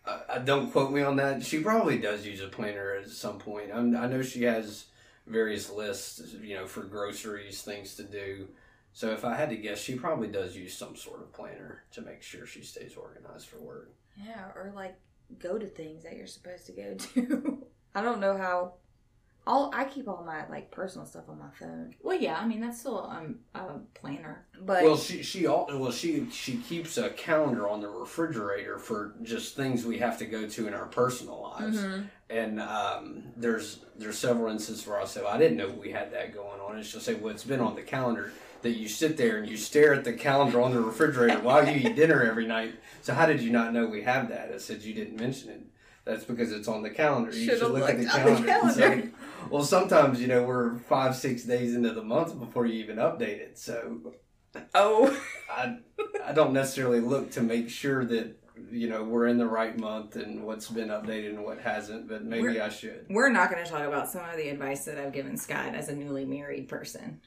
I, 0.06 0.36
I 0.36 0.38
don't 0.38 0.70
quote 0.70 0.92
me 0.92 1.02
on 1.02 1.16
that. 1.16 1.42
She 1.42 1.60
probably 1.60 1.98
does 1.98 2.26
use 2.26 2.42
a 2.42 2.48
planner 2.48 2.94
at 2.94 3.08
some 3.08 3.38
point. 3.38 3.70
I'm, 3.72 3.96
I 3.96 4.06
know 4.06 4.22
she 4.22 4.42
has 4.44 4.86
various 5.26 5.70
lists, 5.70 6.34
you 6.40 6.56
know, 6.56 6.66
for 6.66 6.82
groceries, 6.82 7.62
things 7.62 7.94
to 7.96 8.02
do. 8.02 8.48
So 8.92 9.10
if 9.10 9.24
I 9.24 9.34
had 9.34 9.50
to 9.50 9.56
guess, 9.56 9.80
she 9.80 9.94
probably 9.94 10.28
does 10.28 10.56
use 10.56 10.76
some 10.76 10.96
sort 10.96 11.20
of 11.22 11.32
planner 11.32 11.84
to 11.92 12.02
make 12.02 12.22
sure 12.22 12.46
she 12.46 12.62
stays 12.62 12.94
organized 12.96 13.48
for 13.48 13.58
work. 13.58 13.92
Yeah, 14.22 14.48
or 14.54 14.72
like 14.74 14.96
go 15.38 15.58
to 15.58 15.66
things 15.66 16.02
that 16.04 16.16
you're 16.16 16.26
supposed 16.26 16.66
to 16.66 16.72
go 16.72 16.94
to. 16.94 17.66
I 17.94 18.02
don't 18.02 18.20
know 18.20 18.36
how. 18.36 18.74
All 19.44 19.72
I 19.74 19.84
keep 19.84 20.06
all 20.08 20.22
my 20.24 20.48
like 20.48 20.70
personal 20.70 21.04
stuff 21.04 21.24
on 21.28 21.38
my 21.40 21.50
phone, 21.58 21.94
Well, 22.00 22.16
yeah, 22.16 22.38
I 22.38 22.46
mean 22.46 22.60
that's 22.60 22.78
still 22.78 23.04
um, 23.10 23.40
a 23.56 23.78
planner. 23.94 24.46
but 24.60 24.84
Well, 24.84 24.96
she 24.96 25.22
she 25.24 25.46
all 25.48 25.66
well 25.68 25.90
she 25.90 26.28
she 26.30 26.58
keeps 26.58 26.96
a 26.96 27.10
calendar 27.10 27.68
on 27.68 27.80
the 27.80 27.88
refrigerator 27.88 28.78
for 28.78 29.14
just 29.22 29.56
things 29.56 29.84
we 29.84 29.98
have 29.98 30.16
to 30.18 30.26
go 30.26 30.46
to 30.46 30.68
in 30.68 30.74
our 30.74 30.86
personal 30.86 31.42
lives. 31.58 31.78
Mhm. 31.78 32.04
And 32.30 32.60
um, 32.60 33.24
there's 33.36 33.80
there's 33.98 34.16
several 34.16 34.50
instances 34.52 34.86
where 34.86 35.00
I 35.00 35.04
say, 35.06 35.22
well, 35.22 35.32
I 35.34 35.38
didn't 35.38 35.56
know 35.56 35.68
we 35.70 35.90
had 35.90 36.12
that 36.12 36.32
going 36.32 36.60
on. 36.60 36.76
And 36.76 36.86
she'll 36.86 37.00
say, 37.00 37.14
well, 37.14 37.34
it's 37.34 37.44
been 37.44 37.60
on 37.60 37.74
the 37.74 37.82
calendar 37.82 38.32
that 38.62 38.76
you 38.78 38.88
sit 38.88 39.16
there 39.16 39.38
and 39.38 39.48
you 39.48 39.56
stare 39.56 39.92
at 39.92 40.04
the 40.04 40.12
calendar 40.12 40.60
on 40.62 40.72
the 40.72 40.80
refrigerator 40.80 41.40
while 41.40 41.66
you 41.68 41.88
eat 41.88 41.96
dinner 41.96 42.22
every 42.22 42.46
night. 42.46 42.74
So 43.02 43.12
how 43.12 43.26
did 43.26 43.40
you 43.40 43.50
not 43.50 43.72
know 43.72 43.86
we 43.86 44.02
have 44.02 44.28
that? 44.28 44.52
I 44.54 44.58
said 44.58 44.82
you 44.82 44.94
didn't 44.94 45.18
mention 45.18 45.50
it. 45.50 45.62
That's 46.04 46.24
because 46.24 46.50
it's 46.52 46.66
on 46.68 46.82
the 46.82 46.90
calendar. 46.90 47.30
You 47.32 47.44
Should've 47.44 47.60
should 47.60 47.70
look 47.72 47.88
at 47.88 47.96
the 47.98 48.04
looked 48.04 48.16
on 48.28 48.42
the 48.42 48.46
calendar. 48.46 49.10
Well, 49.52 49.64
sometimes 49.64 50.20
you 50.20 50.28
know 50.28 50.42
we're 50.44 50.76
five 50.78 51.14
six 51.14 51.44
days 51.44 51.74
into 51.74 51.92
the 51.92 52.02
month 52.02 52.38
before 52.38 52.66
you 52.66 52.82
even 52.82 52.96
update 52.96 53.38
it. 53.38 53.58
So 53.58 54.14
oh, 54.74 55.20
I 55.50 55.78
I 56.24 56.32
don't 56.32 56.52
necessarily 56.52 57.00
look 57.00 57.30
to 57.32 57.42
make 57.42 57.68
sure 57.68 58.04
that 58.06 58.36
you 58.70 58.88
know 58.88 59.04
we're 59.04 59.26
in 59.26 59.38
the 59.38 59.46
right 59.46 59.78
month 59.78 60.16
and 60.16 60.44
what's 60.44 60.68
been 60.68 60.88
updated 60.88 61.30
and 61.30 61.44
what 61.44 61.60
hasn't, 61.60 62.08
but 62.08 62.24
maybe 62.24 62.42
We're- 62.42 62.60
I 62.60 62.68
should. 62.70 63.06
We're 63.10 63.30
not 63.30 63.50
going 63.50 63.62
to 63.64 63.70
talk 63.70 63.86
about 63.86 64.08
some 64.08 64.24
of 64.28 64.36
the 64.36 64.48
advice 64.48 64.84
that 64.86 64.98
I've 64.98 65.12
given 65.12 65.36
Scott 65.36 65.74
as 65.74 65.88
a 65.88 65.94
newly 65.94 66.24
married 66.24 66.68
person. 66.68 67.20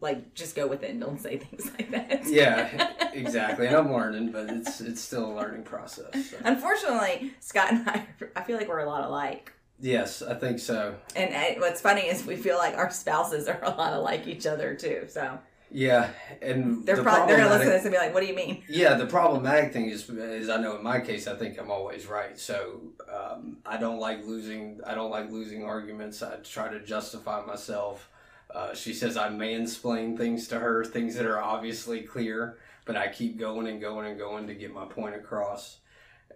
Like, 0.00 0.34
just 0.34 0.54
go 0.54 0.66
with 0.66 0.82
it 0.82 0.90
and 0.90 1.00
don't 1.00 1.20
say 1.20 1.38
things 1.38 1.70
like 1.78 1.90
that. 1.90 2.26
Yeah, 2.26 2.92
exactly. 3.12 3.66
And 3.66 3.76
I'm 3.76 3.92
learning, 3.92 4.32
but 4.32 4.50
it's 4.50 4.80
it's 4.80 5.00
still 5.00 5.32
a 5.32 5.34
learning 5.34 5.64
process. 5.64 6.30
so. 6.30 6.36
Unfortunately, 6.44 7.32
Scott 7.40 7.72
and 7.72 7.88
I, 7.88 8.06
I 8.36 8.42
feel 8.42 8.56
like 8.56 8.68
we're 8.68 8.80
a 8.80 8.88
lot 8.88 9.04
alike. 9.04 9.52
Yes, 9.84 10.22
I 10.22 10.32
think 10.32 10.60
so. 10.60 10.94
And 11.14 11.34
uh, 11.34 11.60
what's 11.60 11.82
funny 11.82 12.02
is 12.02 12.24
we 12.24 12.36
feel 12.36 12.56
like 12.56 12.74
our 12.74 12.90
spouses 12.90 13.46
are 13.48 13.62
a 13.62 13.68
lot 13.68 13.92
alike 13.92 14.26
each 14.26 14.46
other 14.46 14.74
too. 14.74 15.04
So 15.08 15.38
Yeah, 15.70 16.08
and 16.40 16.86
they're 16.86 16.96
the 16.96 17.02
probably 17.02 17.34
they're 17.34 17.44
gonna 17.44 17.54
listen 17.54 17.66
to 17.66 17.72
this 17.72 17.82
and 17.84 17.92
be 17.92 17.98
like, 17.98 18.14
"What 18.14 18.20
do 18.20 18.26
you 18.26 18.34
mean?" 18.34 18.64
Yeah, 18.66 18.94
the 18.94 19.04
problematic 19.04 19.74
thing 19.74 19.90
is, 19.90 20.08
is 20.08 20.48
I 20.48 20.56
know 20.56 20.76
in 20.76 20.82
my 20.82 21.00
case, 21.00 21.26
I 21.26 21.36
think 21.36 21.58
I'm 21.58 21.70
always 21.70 22.06
right. 22.06 22.38
So 22.38 22.80
um, 23.12 23.58
I 23.66 23.76
don't 23.76 23.98
like 23.98 24.24
losing. 24.24 24.80
I 24.86 24.94
don't 24.94 25.10
like 25.10 25.30
losing 25.30 25.64
arguments. 25.64 26.22
I 26.22 26.36
try 26.36 26.68
to 26.68 26.80
justify 26.80 27.44
myself. 27.44 28.08
Uh, 28.54 28.72
she 28.72 28.94
says 28.94 29.18
I 29.18 29.28
mansplain 29.28 30.16
things 30.16 30.48
to 30.48 30.60
her, 30.60 30.82
things 30.86 31.14
that 31.16 31.26
are 31.26 31.42
obviously 31.42 32.00
clear, 32.00 32.56
but 32.86 32.96
I 32.96 33.08
keep 33.08 33.38
going 33.38 33.66
and 33.66 33.82
going 33.82 34.06
and 34.06 34.18
going 34.18 34.46
to 34.46 34.54
get 34.54 34.72
my 34.72 34.86
point 34.86 35.14
across. 35.14 35.78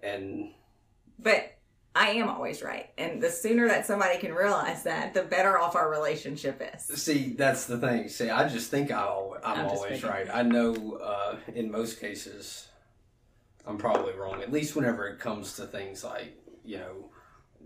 And 0.03 0.53
But 1.19 1.58
I 1.99 2.11
am 2.11 2.29
always 2.29 2.63
right, 2.63 2.91
and 2.97 3.21
the 3.21 3.29
sooner 3.31 3.67
that 3.67 3.85
somebody 3.85 4.19
can 4.19 4.33
realize 4.33 4.85
that, 4.85 5.15
the 5.15 5.23
better 5.23 5.59
off 5.59 5.75
our 5.75 5.91
relationship 5.91 6.63
is. 6.75 7.03
see, 7.03 7.35
that's 7.37 7.67
the 7.67 7.77
thing. 7.77 8.09
See, 8.09 8.31
I 8.31 8.49
just 8.49 8.71
think 8.71 8.93
I 8.93 9.01
al- 9.01 9.37
I'm, 9.43 9.61
I'm 9.61 9.67
always 9.67 10.05
right. 10.05 10.29
I 10.33 10.43
know 10.43 10.99
uh, 11.03 11.37
in 11.55 11.73
most 11.73 12.01
cases 12.01 12.69
I'm 13.67 13.79
probably 13.79 14.15
wrong. 14.15 14.43
At 14.43 14.53
least 14.53 14.77
whenever 14.77 15.09
it 15.09 15.19
comes 15.19 15.57
to 15.57 15.67
things 15.67 16.05
like 16.05 16.39
you 16.65 16.79
know, 16.79 17.11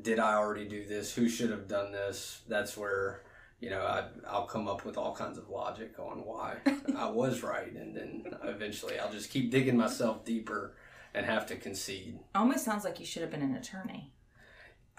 did 0.01 0.19
I 0.19 0.35
already 0.35 0.67
do 0.67 0.85
this? 0.85 1.15
Who 1.15 1.29
should 1.29 1.51
have 1.51 1.69
done 1.69 1.93
this? 1.93 2.41
That's 2.49 2.77
where 2.77 3.23
you 3.61 3.69
know 3.69 3.83
I 3.83 4.05
I'll 4.27 4.47
come 4.47 4.67
up 4.67 4.85
with 4.87 4.97
all 4.97 5.15
kinds 5.15 5.37
of 5.37 5.51
logic 5.51 5.99
on 5.99 6.25
why 6.25 6.57
I 6.97 7.11
was 7.11 7.43
right, 7.43 7.71
and 7.73 7.95
then 7.95 8.25
eventually 8.45 8.99
I'll 8.99 9.12
just 9.12 9.31
keep 9.31 9.51
digging 9.51 9.77
myself 9.77 10.25
deeper 10.25 10.75
and 11.15 11.27
have 11.27 11.47
to 11.47 11.57
concede. 11.57 12.19
Almost 12.35 12.65
sounds 12.65 12.85
like 12.85 12.99
you 12.99 13.07
should 13.07 13.23
have 13.23 13.31
been 13.31 13.43
an 13.43 13.55
attorney. 13.55 14.12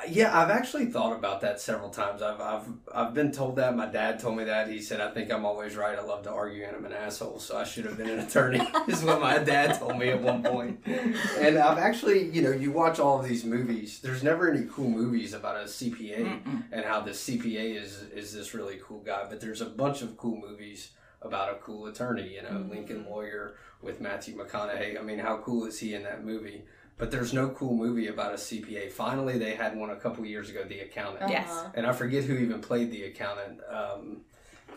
Yeah, 0.09 0.37
I've 0.37 0.49
actually 0.49 0.87
thought 0.87 1.13
about 1.15 1.41
that 1.41 1.59
several 1.61 1.89
times. 1.89 2.21
I've 2.21 2.39
I've 2.41 2.67
I've 2.93 3.13
been 3.13 3.31
told 3.31 3.55
that. 3.57 3.75
My 3.75 3.85
dad 3.85 4.19
told 4.19 4.37
me 4.37 4.43
that. 4.45 4.67
He 4.69 4.81
said 4.81 4.99
I 5.01 5.11
think 5.11 5.31
I'm 5.31 5.45
always 5.45 5.75
right. 5.75 5.97
I 5.97 6.01
love 6.01 6.23
to 6.23 6.31
argue 6.31 6.63
and 6.65 6.75
I'm 6.75 6.85
an 6.85 6.93
asshole, 6.93 7.39
so 7.39 7.57
I 7.57 7.63
should 7.63 7.85
have 7.85 7.97
been 7.97 8.09
an 8.09 8.19
attorney. 8.19 8.59
is 8.87 9.03
what 9.03 9.21
my 9.21 9.37
dad 9.39 9.79
told 9.79 9.97
me 9.97 10.09
at 10.09 10.21
one 10.21 10.43
point. 10.43 10.79
And 10.85 11.57
I've 11.57 11.77
actually, 11.77 12.29
you 12.29 12.41
know, 12.41 12.51
you 12.51 12.71
watch 12.71 12.99
all 12.99 13.19
of 13.19 13.27
these 13.27 13.43
movies. 13.45 13.99
There's 14.01 14.23
never 14.23 14.51
any 14.51 14.65
cool 14.71 14.89
movies 14.89 15.33
about 15.33 15.55
a 15.57 15.65
CPA 15.65 16.17
Mm-mm. 16.43 16.63
and 16.71 16.85
how 16.85 17.01
the 17.01 17.11
CPA 17.11 17.81
is 17.81 18.01
is 18.13 18.33
this 18.33 18.53
really 18.53 18.79
cool 18.85 18.99
guy. 18.99 19.25
But 19.29 19.41
there's 19.41 19.61
a 19.61 19.65
bunch 19.67 20.01
of 20.01 20.17
cool 20.17 20.37
movies 20.37 20.91
about 21.21 21.51
a 21.51 21.55
cool 21.55 21.85
attorney. 21.87 22.35
You 22.35 22.41
know, 22.43 22.49
Mhm. 22.49 22.69
Lincoln 22.69 23.05
Lawyer 23.09 23.55
with 23.81 24.01
Matthew 24.01 24.37
McConaughey. 24.37 24.99
I 24.99 25.01
mean, 25.01 25.19
how 25.19 25.37
cool 25.37 25.65
is 25.65 25.79
he 25.79 25.93
in 25.93 26.03
that 26.03 26.23
movie? 26.25 26.63
But 26.97 27.11
there's 27.11 27.33
no 27.33 27.49
cool 27.49 27.75
movie 27.75 28.07
about 28.07 28.33
a 28.33 28.37
CPA. 28.37 28.91
Finally, 28.91 29.37
they 29.39 29.55
had 29.55 29.75
one 29.75 29.89
a 29.89 29.95
couple 29.95 30.25
years 30.25 30.49
ago, 30.49 30.63
The 30.63 30.81
Accountant. 30.81 31.29
Yes. 31.29 31.49
Uh-huh. 31.49 31.69
And 31.73 31.85
I 31.87 31.91
forget 31.91 32.23
who 32.23 32.35
even 32.37 32.61
played 32.61 32.91
the 32.91 33.03
accountant. 33.05 33.61
Um, 33.67 34.21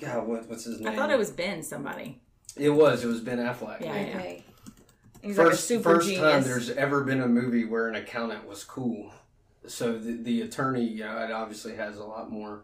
God, 0.00 0.26
what, 0.26 0.48
what's 0.48 0.64
his 0.64 0.80
name? 0.80 0.92
I 0.92 0.96
thought 0.96 1.10
it 1.10 1.18
was 1.18 1.30
Ben 1.30 1.62
somebody. 1.62 2.20
It 2.56 2.70
was. 2.70 3.04
It 3.04 3.08
was 3.08 3.20
Ben 3.20 3.38
Affleck. 3.38 3.80
Yeah. 3.80 3.90
Okay. 3.92 4.44
He's 5.22 5.36
like 5.36 5.48
a 5.48 5.50
First, 5.50 5.66
super 5.68 5.94
first 5.96 6.08
genius. 6.08 6.22
time 6.22 6.42
there's 6.44 6.70
ever 6.70 7.02
been 7.04 7.20
a 7.20 7.28
movie 7.28 7.64
where 7.64 7.88
an 7.88 7.96
accountant 7.96 8.46
was 8.46 8.64
cool. 8.64 9.12
So 9.66 9.98
the, 9.98 10.12
the 10.12 10.42
attorney, 10.42 10.84
you 10.84 11.04
know, 11.04 11.18
it 11.18 11.30
obviously 11.32 11.74
has 11.76 11.98
a 11.98 12.04
lot 12.04 12.30
more 12.30 12.62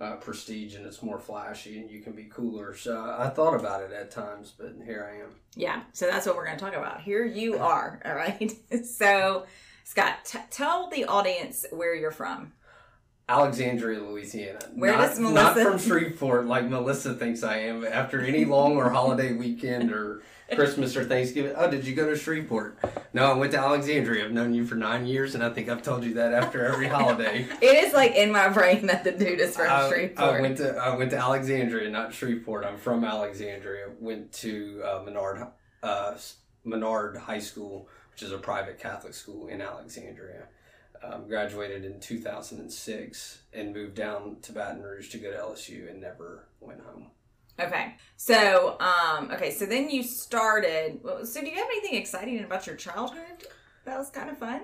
uh, 0.00 0.16
prestige 0.16 0.74
and 0.76 0.86
it's 0.86 1.02
more 1.02 1.18
flashy 1.18 1.78
and 1.78 1.90
you 1.90 2.00
can 2.00 2.12
be 2.12 2.24
cooler. 2.24 2.74
So 2.74 3.14
I 3.18 3.28
thought 3.28 3.54
about 3.54 3.82
it 3.82 3.92
at 3.92 4.10
times, 4.10 4.52
but 4.56 4.74
here 4.84 5.08
I 5.12 5.22
am. 5.22 5.30
Yeah, 5.54 5.82
so 5.92 6.06
that's 6.06 6.26
what 6.26 6.36
we're 6.36 6.46
going 6.46 6.56
to 6.56 6.64
talk 6.64 6.74
about. 6.74 7.02
Here 7.02 7.24
you 7.24 7.58
are, 7.58 8.00
all 8.04 8.14
right? 8.14 8.52
so, 8.84 9.46
Scott, 9.84 10.24
t- 10.24 10.38
tell 10.50 10.88
the 10.88 11.04
audience 11.04 11.66
where 11.70 11.94
you're 11.94 12.10
from. 12.10 12.52
Alexandria, 13.28 14.00
Louisiana. 14.00 14.58
Where 14.74 14.92
not, 14.92 15.08
does 15.08 15.18
Not 15.20 15.56
from 15.56 15.78
Shreveport 15.78 16.46
like 16.46 16.68
Melissa 16.68 17.14
thinks 17.14 17.44
I 17.44 17.58
am. 17.58 17.84
After 17.84 18.20
any 18.20 18.44
long 18.44 18.76
or 18.76 18.90
holiday 18.90 19.32
weekend 19.32 19.92
or 19.92 20.22
Christmas 20.54 20.96
or 20.96 21.04
Thanksgiving. 21.04 21.52
Oh, 21.56 21.70
did 21.70 21.86
you 21.86 21.94
go 21.94 22.08
to 22.08 22.16
Shreveport? 22.16 22.78
No, 23.12 23.24
I 23.24 23.34
went 23.34 23.52
to 23.52 23.58
Alexandria. 23.58 24.24
I've 24.24 24.32
known 24.32 24.54
you 24.54 24.64
for 24.64 24.74
nine 24.74 25.06
years, 25.06 25.34
and 25.34 25.42
I 25.42 25.50
think 25.50 25.68
I've 25.68 25.82
told 25.82 26.04
you 26.04 26.14
that 26.14 26.32
after 26.32 26.64
every 26.66 26.88
holiday. 26.98 27.46
It 27.60 27.84
is 27.84 27.92
like 27.92 28.14
in 28.14 28.30
my 28.32 28.48
brain 28.48 28.86
that 28.86 29.04
the 29.04 29.12
dude 29.12 29.40
is 29.40 29.56
from 29.56 29.68
I, 29.70 29.88
Shreveport. 29.88 30.18
I 30.18 30.40
went 30.40 30.56
to 30.58 30.76
I 30.76 30.96
went 30.96 31.10
to 31.10 31.18
Alexandria, 31.18 31.90
not 31.90 32.12
Shreveport. 32.12 32.64
I'm 32.64 32.78
from 32.78 33.04
Alexandria. 33.04 33.86
Went 33.98 34.32
to 34.34 34.82
uh, 34.84 35.02
Menard 35.04 35.46
uh, 35.82 36.16
Menard 36.64 37.16
High 37.16 37.40
School, 37.40 37.88
which 38.12 38.22
is 38.22 38.32
a 38.32 38.38
private 38.38 38.78
Catholic 38.78 39.14
school 39.14 39.48
in 39.48 39.60
Alexandria. 39.60 40.46
Um, 41.02 41.26
graduated 41.28 41.86
in 41.86 41.98
2006 41.98 43.38
and 43.54 43.72
moved 43.72 43.94
down 43.94 44.36
to 44.42 44.52
Baton 44.52 44.82
Rouge 44.82 45.08
to 45.10 45.18
go 45.18 45.30
to 45.30 45.38
LSU 45.38 45.88
and 45.90 45.98
never 45.98 46.46
went 46.60 46.82
home. 46.82 47.06
Okay, 47.62 47.96
so 48.16 48.78
um, 48.80 49.30
okay, 49.32 49.50
so 49.50 49.66
then 49.66 49.90
you 49.90 50.02
started. 50.02 51.00
So, 51.24 51.40
do 51.40 51.46
you 51.46 51.56
have 51.56 51.66
anything 51.70 51.94
exciting 51.94 52.42
about 52.42 52.66
your 52.66 52.76
childhood 52.76 53.46
that 53.84 53.98
was 53.98 54.10
kind 54.10 54.30
of 54.30 54.38
fun? 54.38 54.62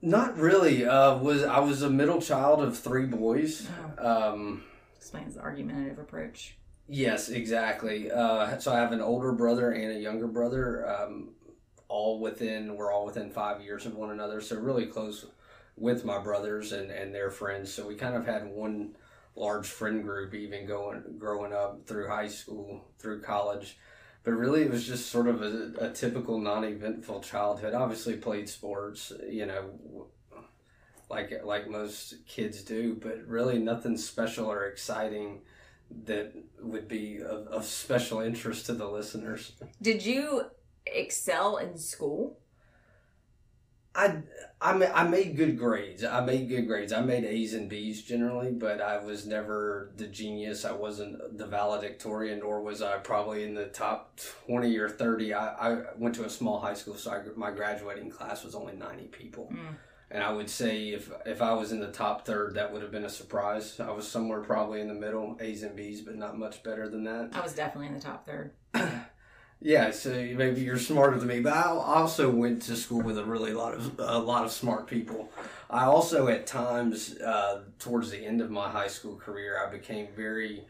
Not 0.00 0.36
really. 0.36 0.84
Uh, 0.84 1.16
was 1.18 1.44
I 1.44 1.60
was 1.60 1.82
a 1.82 1.90
middle 1.90 2.20
child 2.20 2.62
of 2.62 2.78
three 2.78 3.06
boys. 3.06 3.68
Oh. 3.98 4.32
Um, 4.32 4.64
Explains 4.96 5.34
the 5.34 5.40
argumentative 5.40 5.98
approach. 5.98 6.56
Yes, 6.88 7.28
exactly. 7.28 8.10
Uh, 8.10 8.58
so 8.58 8.72
I 8.72 8.76
have 8.76 8.92
an 8.92 9.00
older 9.00 9.32
brother 9.32 9.70
and 9.70 9.96
a 9.96 10.00
younger 10.00 10.26
brother, 10.26 10.88
um, 10.88 11.30
all 11.88 12.20
within 12.20 12.76
we're 12.76 12.92
all 12.92 13.06
within 13.06 13.30
five 13.30 13.62
years 13.62 13.86
of 13.86 13.94
one 13.94 14.10
another, 14.10 14.40
so 14.40 14.58
really 14.58 14.86
close 14.86 15.26
with 15.76 16.04
my 16.04 16.18
brothers 16.18 16.72
and, 16.72 16.90
and 16.90 17.14
their 17.14 17.30
friends. 17.30 17.72
So 17.72 17.86
we 17.86 17.94
kind 17.94 18.14
of 18.14 18.26
had 18.26 18.46
one 18.46 18.96
large 19.34 19.66
friend 19.66 20.02
group, 20.02 20.34
even 20.34 20.66
going 20.66 21.02
growing 21.18 21.52
up 21.52 21.86
through 21.86 22.08
high 22.08 22.28
school, 22.28 22.84
through 22.98 23.22
college. 23.22 23.78
But 24.24 24.32
really, 24.32 24.62
it 24.62 24.70
was 24.70 24.86
just 24.86 25.10
sort 25.10 25.26
of 25.26 25.42
a, 25.42 25.72
a 25.80 25.90
typical 25.90 26.38
non-eventful 26.38 27.20
childhood. 27.22 27.74
Obviously, 27.74 28.16
played 28.16 28.48
sports, 28.48 29.12
you 29.28 29.46
know, 29.46 29.70
like 31.10 31.32
like 31.44 31.68
most 31.68 32.14
kids 32.26 32.62
do, 32.62 32.98
but 33.00 33.26
really 33.26 33.58
nothing 33.58 33.96
special 33.96 34.50
or 34.50 34.66
exciting 34.66 35.40
that 36.04 36.32
would 36.60 36.88
be 36.88 37.18
of, 37.20 37.46
of 37.48 37.64
special 37.64 38.20
interest 38.20 38.66
to 38.66 38.74
the 38.74 38.86
listeners. 38.86 39.52
Did 39.80 40.04
you 40.04 40.44
excel 40.86 41.56
in 41.58 41.76
school? 41.76 42.38
I 43.94 44.22
I 44.60 44.72
ma- 44.72 44.92
I 44.94 45.04
made 45.06 45.36
good 45.36 45.58
grades. 45.58 46.02
I 46.04 46.20
made 46.24 46.48
good 46.48 46.66
grades. 46.66 46.92
I 46.92 47.00
made 47.02 47.24
A's 47.24 47.52
and 47.54 47.68
B's 47.68 48.02
generally, 48.02 48.50
but 48.52 48.80
I 48.80 48.98
was 48.98 49.26
never 49.26 49.90
the 49.96 50.06
genius. 50.06 50.64
I 50.64 50.72
wasn't 50.72 51.36
the 51.36 51.46
valedictorian, 51.46 52.38
nor 52.40 52.62
was 52.62 52.80
I 52.80 52.98
probably 52.98 53.44
in 53.44 53.54
the 53.54 53.66
top 53.66 54.18
twenty 54.46 54.76
or 54.78 54.88
thirty. 54.88 55.34
I, 55.34 55.72
I 55.72 55.82
went 55.98 56.14
to 56.16 56.24
a 56.24 56.30
small 56.30 56.60
high 56.60 56.74
school, 56.74 56.94
so 56.94 57.10
I, 57.10 57.20
my 57.36 57.50
graduating 57.50 58.10
class 58.10 58.44
was 58.44 58.54
only 58.54 58.74
ninety 58.74 59.06
people, 59.08 59.50
Mm. 59.52 59.76
And 60.14 60.22
I 60.22 60.30
would 60.30 60.50
say 60.50 60.90
if 60.90 61.10
if 61.24 61.40
I 61.40 61.54
was 61.54 61.72
in 61.72 61.80
the 61.80 61.90
top 61.90 62.26
third, 62.26 62.54
that 62.54 62.70
would 62.72 62.82
have 62.82 62.90
been 62.90 63.04
a 63.06 63.10
surprise. 63.10 63.80
I 63.80 63.90
was 63.92 64.06
somewhere 64.06 64.40
probably 64.42 64.80
in 64.82 64.88
the 64.88 64.94
middle, 64.94 65.38
A's 65.40 65.62
and 65.62 65.74
B's, 65.74 66.02
but 66.02 66.16
not 66.16 66.38
much 66.38 66.62
better 66.62 66.86
than 66.88 67.04
that. 67.04 67.30
I 67.32 67.40
was 67.40 67.54
definitely 67.54 67.88
in 67.88 67.94
the 67.94 68.00
top 68.00 68.26
third. 68.26 68.52
Yeah, 69.64 69.92
so 69.92 70.10
maybe 70.10 70.62
you're 70.62 70.78
smarter 70.78 71.16
than 71.18 71.28
me, 71.28 71.38
but 71.38 71.52
I 71.52 71.68
also 71.68 72.28
went 72.28 72.62
to 72.62 72.74
school 72.74 73.00
with 73.00 73.16
a 73.16 73.24
really 73.24 73.52
lot 73.52 73.74
of 73.74 73.94
a 74.00 74.18
lot 74.18 74.44
of 74.44 74.50
smart 74.50 74.88
people. 74.88 75.30
I 75.70 75.84
also, 75.84 76.26
at 76.26 76.48
times, 76.48 77.16
uh, 77.18 77.62
towards 77.78 78.10
the 78.10 78.26
end 78.26 78.40
of 78.40 78.50
my 78.50 78.68
high 78.68 78.88
school 78.88 79.16
career, 79.16 79.64
I 79.64 79.70
became 79.70 80.08
very 80.16 80.64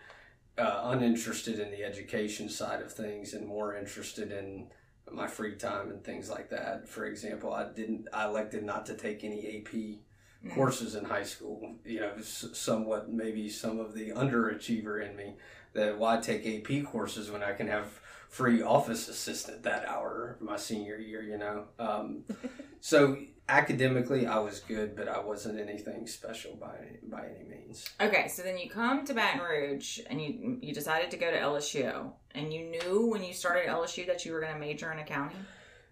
uh, 0.58 0.82
uninterested 0.84 1.58
in 1.58 1.70
the 1.70 1.82
education 1.82 2.50
side 2.50 2.82
of 2.82 2.92
things 2.92 3.32
and 3.32 3.46
more 3.46 3.74
interested 3.74 4.30
in 4.30 4.66
my 5.10 5.26
free 5.26 5.54
time 5.54 5.88
and 5.90 6.04
things 6.04 6.28
like 6.28 6.50
that. 6.50 6.86
For 6.86 7.06
example, 7.06 7.52
I 7.52 7.72
didn't, 7.72 8.08
I 8.12 8.26
elected 8.26 8.62
not 8.62 8.84
to 8.86 8.94
take 8.94 9.24
any 9.24 9.56
AP 9.56 10.52
courses 10.54 10.96
in 10.96 11.06
high 11.06 11.24
school. 11.24 11.76
You 11.86 12.00
know, 12.00 12.12
somewhat 12.20 13.10
maybe 13.10 13.48
some 13.48 13.80
of 13.80 13.94
the 13.94 14.10
underachiever 14.10 15.08
in 15.08 15.16
me 15.16 15.32
that 15.72 15.98
why 15.98 16.18
take 16.18 16.46
AP 16.46 16.84
courses 16.84 17.30
when 17.30 17.42
I 17.42 17.52
can 17.52 17.68
have 17.68 18.01
free 18.32 18.62
office 18.62 19.08
assistant 19.08 19.62
that 19.62 19.86
hour 19.86 20.38
my 20.40 20.56
senior 20.56 20.96
year. 20.96 21.22
You 21.22 21.38
know, 21.38 21.64
um, 21.78 22.24
so 22.80 23.18
academically 23.48 24.26
I 24.26 24.38
was 24.38 24.60
good, 24.60 24.96
but 24.96 25.06
I 25.06 25.20
wasn't 25.20 25.60
anything 25.60 26.06
special 26.06 26.56
by 26.56 26.76
by 27.04 27.26
any 27.26 27.48
means. 27.48 27.88
Okay, 28.00 28.26
so 28.28 28.42
then 28.42 28.58
you 28.58 28.68
come 28.68 29.04
to 29.04 29.14
Baton 29.14 29.40
Rouge 29.40 30.00
and 30.10 30.20
you 30.20 30.58
you 30.60 30.74
decided 30.74 31.10
to 31.12 31.16
go 31.16 31.30
to 31.30 31.38
LSU, 31.38 32.10
and 32.34 32.52
you 32.52 32.64
knew 32.64 33.06
when 33.06 33.22
you 33.22 33.34
started 33.34 33.68
LSU 33.68 34.06
that 34.06 34.24
you 34.24 34.32
were 34.32 34.40
going 34.40 34.54
to 34.54 34.58
major 34.58 34.90
in 34.90 34.98
accounting. 34.98 35.44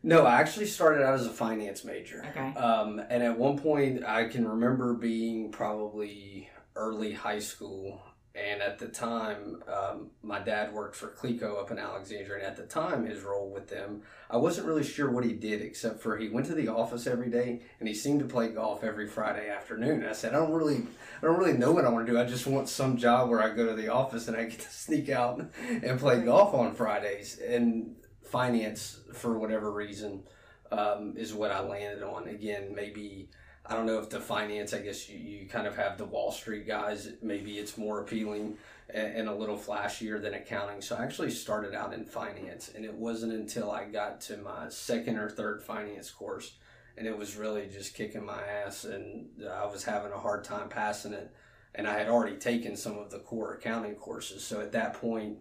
No, 0.02 0.24
I 0.24 0.40
actually 0.40 0.64
started 0.64 1.04
out 1.04 1.12
as 1.12 1.26
a 1.26 1.30
finance 1.30 1.84
major. 1.84 2.24
Okay. 2.30 2.58
Um, 2.58 3.02
and 3.10 3.22
at 3.22 3.38
one 3.38 3.58
point, 3.58 4.02
I 4.02 4.28
can 4.28 4.48
remember 4.48 4.94
being 4.94 5.52
probably 5.52 6.48
early 6.74 7.12
high 7.12 7.40
school. 7.40 8.00
And 8.32 8.62
at 8.62 8.78
the 8.78 8.86
time, 8.86 9.62
um, 9.66 10.10
my 10.22 10.38
dad 10.38 10.72
worked 10.72 10.94
for 10.94 11.08
Cleco 11.08 11.60
up 11.60 11.72
in 11.72 11.78
Alexandria. 11.78 12.38
And 12.38 12.46
at 12.46 12.56
the 12.56 12.62
time, 12.62 13.04
his 13.04 13.22
role 13.22 13.50
with 13.50 13.68
them, 13.68 14.02
I 14.30 14.36
wasn't 14.36 14.68
really 14.68 14.84
sure 14.84 15.10
what 15.10 15.24
he 15.24 15.32
did, 15.32 15.60
except 15.62 16.00
for 16.00 16.16
he 16.16 16.28
went 16.28 16.46
to 16.46 16.54
the 16.54 16.68
office 16.68 17.08
every 17.08 17.28
day 17.28 17.62
and 17.80 17.88
he 17.88 17.94
seemed 17.94 18.20
to 18.20 18.26
play 18.26 18.48
golf 18.48 18.84
every 18.84 19.08
Friday 19.08 19.50
afternoon. 19.50 20.06
I 20.06 20.12
said, 20.12 20.32
I 20.32 20.38
don't 20.38 20.52
really, 20.52 20.86
I 21.20 21.26
don't 21.26 21.38
really 21.38 21.58
know 21.58 21.72
what 21.72 21.84
I 21.84 21.88
want 21.88 22.06
to 22.06 22.12
do. 22.12 22.20
I 22.20 22.24
just 22.24 22.46
want 22.46 22.68
some 22.68 22.96
job 22.96 23.28
where 23.28 23.42
I 23.42 23.52
go 23.52 23.66
to 23.66 23.74
the 23.74 23.88
office 23.88 24.28
and 24.28 24.36
I 24.36 24.44
get 24.44 24.60
to 24.60 24.70
sneak 24.70 25.08
out 25.08 25.44
and 25.68 25.98
play 25.98 26.20
golf 26.20 26.54
on 26.54 26.72
Fridays. 26.72 27.38
And 27.38 27.96
finance, 28.22 29.00
for 29.12 29.38
whatever 29.38 29.72
reason, 29.72 30.22
um, 30.70 31.14
is 31.16 31.34
what 31.34 31.50
I 31.50 31.60
landed 31.60 32.04
on. 32.04 32.28
Again, 32.28 32.74
maybe 32.74 33.28
I 33.70 33.76
don't 33.76 33.86
know 33.86 34.00
if 34.00 34.10
the 34.10 34.18
finance. 34.18 34.74
I 34.74 34.80
guess 34.80 35.08
you, 35.08 35.16
you 35.16 35.46
kind 35.46 35.68
of 35.68 35.76
have 35.76 35.96
the 35.96 36.04
Wall 36.04 36.32
Street 36.32 36.66
guys. 36.66 37.12
Maybe 37.22 37.52
it's 37.58 37.78
more 37.78 38.00
appealing 38.00 38.58
and, 38.92 39.16
and 39.16 39.28
a 39.28 39.34
little 39.34 39.56
flashier 39.56 40.20
than 40.20 40.34
accounting. 40.34 40.82
So 40.82 40.96
I 40.96 41.04
actually 41.04 41.30
started 41.30 41.72
out 41.72 41.94
in 41.94 42.04
finance, 42.04 42.72
and 42.74 42.84
it 42.84 42.92
wasn't 42.92 43.32
until 43.32 43.70
I 43.70 43.84
got 43.84 44.20
to 44.22 44.38
my 44.38 44.68
second 44.70 45.18
or 45.18 45.30
third 45.30 45.62
finance 45.62 46.10
course, 46.10 46.54
and 46.98 47.06
it 47.06 47.16
was 47.16 47.36
really 47.36 47.68
just 47.72 47.94
kicking 47.94 48.26
my 48.26 48.42
ass, 48.42 48.82
and 48.82 49.28
uh, 49.40 49.50
I 49.50 49.66
was 49.66 49.84
having 49.84 50.10
a 50.10 50.18
hard 50.18 50.42
time 50.42 50.68
passing 50.68 51.12
it. 51.12 51.32
And 51.72 51.86
I 51.86 51.96
had 51.96 52.08
already 52.08 52.36
taken 52.36 52.74
some 52.74 52.98
of 52.98 53.12
the 53.12 53.20
core 53.20 53.54
accounting 53.54 53.94
courses. 53.94 54.44
So 54.44 54.60
at 54.60 54.72
that 54.72 54.94
point, 54.94 55.38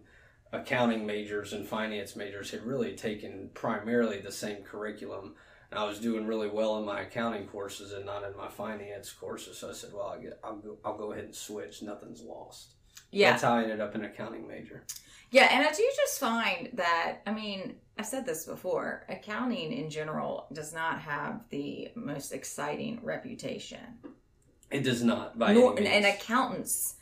accounting 0.52 1.04
majors 1.04 1.52
and 1.52 1.66
finance 1.66 2.14
majors 2.14 2.52
had 2.52 2.62
really 2.62 2.94
taken 2.94 3.50
primarily 3.54 4.20
the 4.20 4.30
same 4.30 4.62
curriculum. 4.62 5.34
And 5.70 5.78
I 5.78 5.84
was 5.84 6.00
doing 6.00 6.26
really 6.26 6.48
well 6.48 6.78
in 6.78 6.84
my 6.84 7.02
accounting 7.02 7.46
courses 7.46 7.92
and 7.92 8.04
not 8.04 8.24
in 8.24 8.36
my 8.36 8.48
finance 8.48 9.10
courses. 9.12 9.58
So 9.58 9.70
I 9.70 9.72
said, 9.72 9.90
well, 9.92 10.08
I'll, 10.14 10.20
get, 10.20 10.38
I'll, 10.42 10.56
go, 10.56 10.78
I'll 10.84 10.98
go 10.98 11.12
ahead 11.12 11.24
and 11.24 11.34
switch. 11.34 11.80
Nothing's 11.82 12.22
lost. 12.22 12.74
Yeah, 13.12 13.30
That's 13.30 13.42
how 13.42 13.54
I 13.54 13.62
ended 13.62 13.80
up 13.80 13.94
an 13.94 14.04
accounting 14.04 14.46
major. 14.46 14.84
yeah, 15.30 15.48
and 15.52 15.66
I 15.66 15.70
do 15.72 15.88
just 15.96 16.18
find 16.20 16.70
that 16.74 17.18
I 17.26 17.32
mean 17.32 17.74
I've 17.98 18.06
said 18.06 18.24
this 18.26 18.46
before. 18.46 19.04
Accounting 19.08 19.72
in 19.72 19.90
general 19.90 20.46
does 20.52 20.72
not 20.72 21.00
have 21.00 21.40
the 21.50 21.90
most 21.94 22.32
exciting 22.32 23.00
reputation. 23.02 23.80
It 24.70 24.84
does 24.84 25.02
not, 25.02 25.38
by 25.38 25.52
Nor, 25.52 25.72
any 25.72 25.82
means. 25.88 25.94
and 25.96 26.04
accountants, 26.06 26.94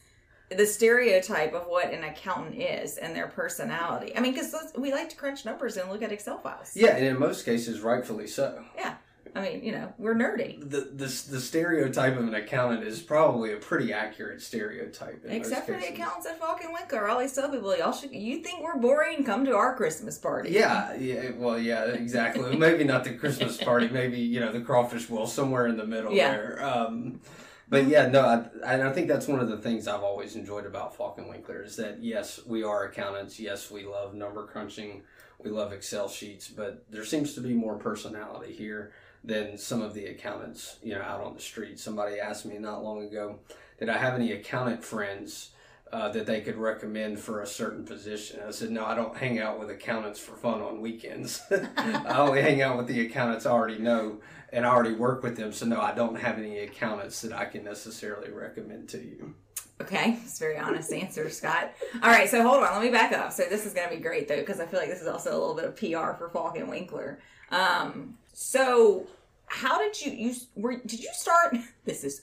the 0.51 0.67
stereotype 0.67 1.53
of 1.53 1.67
what 1.67 1.93
an 1.93 2.05
accountant 2.05 2.57
is 2.61 2.97
and 2.97 3.15
their 3.15 3.29
personality. 3.29 4.17
I 4.17 4.21
mean, 4.21 4.33
because 4.33 4.55
we 4.77 4.93
like 4.93 5.09
to 5.11 5.17
crunch 5.17 5.45
numbers 5.45 5.77
and 5.77 5.91
look 5.91 6.03
at 6.03 6.11
Excel 6.13 6.39
files. 6.39 6.73
yeah, 6.75 6.97
and 6.97 7.05
in 7.05 7.19
most 7.19 7.45
cases, 7.45 7.81
rightfully 7.81 8.27
so. 8.27 8.65
Yeah. 8.77 8.95
I 9.37 9.43
mean, 9.43 9.63
you 9.63 9.73
know, 9.73 9.93
we're 9.99 10.15
nerdy. 10.15 10.59
The, 10.59 10.81
the, 10.81 11.05
the 11.05 11.39
stereotype 11.41 12.17
of 12.17 12.27
an 12.27 12.35
accountant 12.35 12.85
is 12.85 13.01
probably 13.01 13.53
a 13.53 13.57
pretty 13.57 13.93
accurate 13.93 14.41
stereotype. 14.41 15.23
Except 15.29 15.67
for 15.67 15.73
the 15.73 15.91
accountants 15.93 16.27
at 16.27 16.41
Faulk 16.41 16.61
& 16.69 16.73
Winkler. 16.73 17.07
I 17.07 17.13
always 17.13 17.35
tell 17.35 17.51
people, 17.51 17.77
y'all 17.77 17.93
should, 17.93 18.11
you 18.13 18.43
think 18.43 18.63
we're 18.63 18.79
boring? 18.79 19.25
Come 19.25 19.45
to 19.45 19.55
our 19.55 19.77
Christmas 19.77 20.17
party. 20.17 20.51
Yeah, 20.53 20.95
yeah, 20.95 21.31
well, 21.37 21.59
yeah, 21.59 21.85
exactly. 21.85 22.57
maybe 22.57 22.85
not 22.85 23.05
the 23.05 23.13
Christmas 23.15 23.59
party, 23.59 23.89
maybe 23.89 24.19
you 24.19 24.41
know 24.41 24.51
the 24.51 24.63
crawfish 24.63 25.05
bowl 25.05 25.27
somewhere 25.27 25.67
in 25.67 25.77
the 25.77 25.87
middle 25.87 26.13
Yeah. 26.13 26.31
there. 26.33 26.65
Um, 26.65 27.21
but 27.69 27.87
yeah, 27.87 28.09
no, 28.09 28.23
I, 28.65 28.89
I 28.89 28.93
think 28.93 29.09
that's 29.09 29.29
one 29.29 29.41
of 29.41 29.49
the 29.49 29.59
things 29.59 29.87
I've 29.87 30.03
always 30.03 30.37
enjoyed 30.37 30.67
about 30.67 30.97
Faulk 30.97 31.17
& 31.17 31.29
Winkler 31.29 31.63
is 31.63 31.77
that 31.77 32.03
yes, 32.03 32.41
we 32.47 32.63
are 32.63 32.85
accountants. 32.85 33.39
Yes, 33.39 33.71
we 33.71 33.85
love 33.85 34.15
number 34.15 34.47
crunching. 34.47 35.03
We 35.39 35.51
love 35.51 35.73
Excel 35.73 36.09
sheets, 36.09 36.49
but 36.49 36.85
there 36.91 37.05
seems 37.05 37.35
to 37.35 37.41
be 37.41 37.55
more 37.55 37.77
personality 37.77 38.53
here 38.53 38.93
than 39.23 39.59
some 39.59 39.83
of 39.83 39.95
the 39.95 40.07
accountants, 40.07 40.79
you 40.83 40.95
know, 40.95 41.03
out 41.03 41.21
on 41.21 41.35
the 41.35 41.41
street. 41.41 41.79
Somebody 41.79 42.19
asked 42.19 42.47
me 42.47 42.59
not 42.59 42.83
long 42.83 43.05
ago, 43.05 43.39
did 43.79 43.89
I 43.89 43.99
have 43.99 44.15
any 44.15 44.33
accountant 44.33 44.83
friends? 44.83 45.51
uh, 45.93 46.09
that 46.11 46.27
they 46.27 46.41
could 46.41 46.57
recommend 46.57 47.19
for 47.19 47.41
a 47.41 47.47
certain 47.47 47.85
position. 47.85 48.41
I 48.47 48.51
said, 48.51 48.71
no, 48.71 48.85
I 48.85 48.95
don't 48.95 49.17
hang 49.17 49.39
out 49.39 49.59
with 49.59 49.71
accountants 49.71 50.21
for 50.21 50.37
fun 50.37 50.61
on 50.61 50.81
weekends. 50.81 51.41
I 51.51 52.19
only 52.19 52.43
hang 52.43 52.61
out 52.61 52.77
with 52.77 52.87
the 52.87 53.01
accountants 53.01 53.47
I 53.47 53.51
already 53.51 53.79
know 53.79 54.19
and 54.53 54.67
I 54.67 54.71
already 54.71 54.95
work 54.95 55.23
with 55.23 55.37
them. 55.37 55.53
So, 55.53 55.67
no, 55.67 55.81
I 55.81 55.95
don't 55.95 56.17
have 56.17 56.39
any 56.39 56.59
accountants 56.61 57.21
that 57.23 57.33
I 57.33 57.45
can 57.45 57.65
necessarily 57.65 58.31
recommend 58.31 58.89
to 58.91 58.99
you. 58.99 59.35
Okay, 59.81 60.19
it's 60.25 60.39
very 60.39 60.59
honest 60.59 60.93
answer, 60.93 61.31
Scott. 61.31 61.73
All 62.03 62.11
right, 62.11 62.29
so 62.29 62.43
hold 62.43 62.65
on, 62.65 62.73
let 62.73 62.83
me 62.83 62.91
back 62.91 63.13
up. 63.13 63.33
So 63.33 63.45
this 63.45 63.65
is 63.65 63.73
going 63.73 63.89
to 63.89 63.95
be 63.95 64.01
great 64.03 64.27
though, 64.27 64.41
because 64.41 64.59
I 64.59 64.67
feel 64.67 64.81
like 64.81 64.89
this 64.89 65.01
is 65.01 65.07
also 65.07 65.31
a 65.31 65.39
little 65.39 65.55
bit 65.55 65.65
of 65.67 65.77
PR 65.77 66.19
for 66.19 66.29
Faulk 66.33 66.55
& 66.55 66.69
Winkler. 66.69 67.21
Um, 67.51 68.19
so 68.33 69.07
how 69.47 69.79
did 69.79 70.01
you 70.01 70.13
you 70.13 70.35
were 70.57 70.77
did 70.77 71.01
you 71.01 71.11
start? 71.13 71.57
This 71.85 72.05
is 72.05 72.23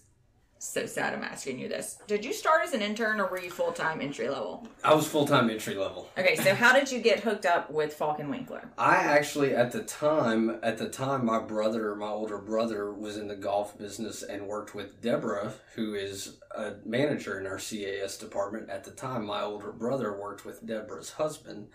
so 0.65 0.85
sad. 0.85 1.13
I'm 1.13 1.23
asking 1.23 1.59
you 1.59 1.67
this. 1.67 1.99
Did 2.07 2.25
you 2.25 2.33
start 2.33 2.61
as 2.63 2.73
an 2.73 2.81
intern 2.81 3.19
or 3.19 3.27
were 3.27 3.39
you 3.39 3.49
full 3.49 3.71
time 3.71 4.01
entry 4.01 4.27
level? 4.29 4.67
I 4.83 4.93
was 4.93 5.07
full 5.07 5.25
time 5.25 5.49
entry 5.49 5.75
level. 5.75 6.09
Okay, 6.17 6.35
so 6.35 6.53
how 6.55 6.73
did 6.73 6.91
you 6.91 6.99
get 6.99 7.19
hooked 7.19 7.45
up 7.45 7.69
with 7.71 7.93
Faulk 7.93 8.17
& 8.17 8.19
Winkler? 8.19 8.69
I 8.77 8.95
actually, 8.95 9.55
at 9.55 9.71
the 9.71 9.83
time, 9.83 10.59
at 10.63 10.77
the 10.77 10.89
time, 10.89 11.25
my 11.25 11.39
brother, 11.39 11.95
my 11.95 12.09
older 12.09 12.37
brother, 12.37 12.93
was 12.93 13.17
in 13.17 13.27
the 13.27 13.35
golf 13.35 13.77
business 13.77 14.23
and 14.23 14.47
worked 14.47 14.75
with 14.75 15.01
Deborah, 15.01 15.53
who 15.75 15.93
is 15.93 16.37
a 16.55 16.73
manager 16.85 17.39
in 17.39 17.45
our 17.45 17.57
CAS 17.57 18.17
department. 18.17 18.69
At 18.69 18.83
the 18.83 18.91
time, 18.91 19.25
my 19.25 19.41
older 19.41 19.71
brother 19.71 20.19
worked 20.19 20.45
with 20.45 20.65
Deborah's 20.65 21.11
husband, 21.11 21.67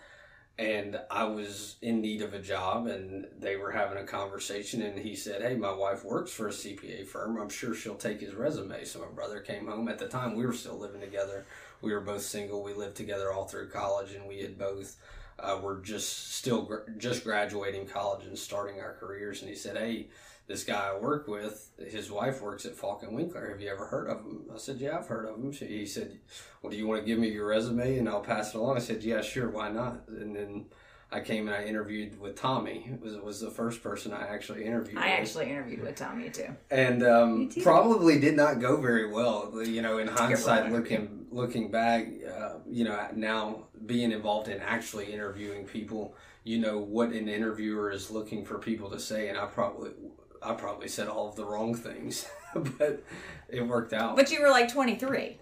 and 0.57 0.99
I 1.09 1.23
was 1.23 1.77
in 1.81 2.01
need 2.01 2.21
of 2.21 2.33
a 2.33 2.39
job, 2.39 2.87
and 2.87 3.27
they 3.39 3.55
were 3.55 3.71
having 3.71 3.97
a 3.97 4.05
conversation, 4.05 4.81
and 4.81 4.99
he 4.99 5.15
said, 5.15 5.41
"Hey, 5.41 5.55
my 5.55 5.71
wife 5.71 6.03
works 6.03 6.31
for 6.31 6.47
a 6.47 6.53
CPA 6.53 7.05
firm. 7.05 7.37
I'm 7.37 7.49
sure 7.49 7.73
she'll 7.73 7.95
take 7.95 8.21
his 8.21 8.35
resume." 8.35 8.83
So 8.85 8.99
my 8.99 9.07
brother 9.07 9.39
came 9.39 9.67
home. 9.67 9.87
At 9.87 9.99
the 9.99 10.07
time, 10.07 10.35
we 10.35 10.45
were 10.45 10.53
still 10.53 10.77
living 10.77 11.01
together. 11.01 11.45
We 11.81 11.93
were 11.93 12.01
both 12.01 12.21
single. 12.21 12.63
We 12.63 12.73
lived 12.73 12.95
together 12.95 13.31
all 13.31 13.45
through 13.45 13.69
college, 13.69 14.13
and 14.13 14.27
we 14.27 14.41
had 14.41 14.57
both 14.57 14.97
uh, 15.39 15.59
were 15.61 15.77
just 15.77 16.35
still 16.35 16.63
gr- 16.63 16.89
just 16.97 17.23
graduating 17.23 17.87
college 17.87 18.25
and 18.25 18.37
starting 18.37 18.79
our 18.79 18.93
careers. 18.93 19.41
And 19.41 19.49
he 19.49 19.55
said, 19.55 19.77
"Hey, 19.77 20.09
this 20.51 20.63
guy 20.65 20.91
I 20.93 20.99
work 20.99 21.27
with, 21.27 21.71
his 21.77 22.11
wife 22.11 22.41
works 22.41 22.65
at 22.65 22.75
Faulk 22.75 23.03
& 23.07 23.09
Winkler. 23.09 23.49
Have 23.49 23.61
you 23.61 23.69
ever 23.69 23.85
heard 23.85 24.09
of 24.09 24.17
him?" 24.17 24.43
I 24.53 24.57
said, 24.57 24.77
"Yeah, 24.77 24.97
I've 24.97 25.07
heard 25.07 25.25
of 25.25 25.37
him." 25.37 25.51
He 25.53 25.85
said, 25.85 26.19
"Well, 26.61 26.71
do 26.71 26.77
you 26.77 26.87
want 26.87 27.01
to 27.01 27.05
give 27.05 27.19
me 27.19 27.29
your 27.29 27.47
resume 27.47 27.97
and 27.97 28.09
I'll 28.09 28.21
pass 28.21 28.53
it 28.53 28.57
along?" 28.57 28.75
I 28.75 28.81
said, 28.81 29.03
"Yeah, 29.03 29.21
sure. 29.21 29.49
Why 29.49 29.69
not?" 29.69 30.07
And 30.09 30.35
then 30.35 30.65
I 31.11 31.19
came 31.21 31.47
and 31.47 31.55
I 31.55 31.63
interviewed 31.63 32.19
with 32.19 32.35
Tommy. 32.35 32.89
It 32.91 33.01
was 33.01 33.15
was 33.15 33.39
the 33.39 33.49
first 33.49 33.81
person 33.81 34.13
I 34.13 34.27
actually 34.27 34.65
interviewed. 34.65 34.97
I 34.97 35.11
with 35.11 35.19
actually 35.19 35.49
interviewed 35.49 35.81
with 35.81 35.95
Tommy 35.95 36.29
too. 36.29 36.55
and 36.69 37.03
um, 37.03 37.49
too. 37.49 37.61
probably 37.61 38.19
did 38.19 38.35
not 38.35 38.59
go 38.59 38.79
very 38.79 39.09
well. 39.09 39.51
You 39.63 39.81
know, 39.81 39.99
in 39.99 40.07
hindsight, 40.07 40.71
looking 40.71 41.27
looking 41.31 41.71
back, 41.71 42.07
uh, 42.29 42.55
you 42.69 42.83
know, 42.83 43.07
now 43.15 43.67
being 43.85 44.11
involved 44.11 44.47
in 44.47 44.59
actually 44.61 45.11
interviewing 45.11 45.65
people, 45.65 46.15
you 46.43 46.59
know 46.59 46.77
what 46.77 47.09
an 47.09 47.27
interviewer 47.27 47.91
is 47.91 48.11
looking 48.11 48.45
for 48.45 48.57
people 48.57 48.89
to 48.91 48.99
say, 48.99 49.29
and 49.29 49.37
I 49.37 49.45
probably 49.45 49.91
I 50.41 50.53
probably 50.53 50.87
said 50.87 51.07
all 51.07 51.29
of 51.29 51.35
the 51.35 51.45
wrong 51.45 51.75
things, 51.75 52.27
but 52.55 53.03
it 53.49 53.61
worked 53.61 53.93
out. 53.93 54.15
But 54.15 54.31
you 54.31 54.41
were 54.41 54.49
like 54.49 54.71
23, 54.71 55.39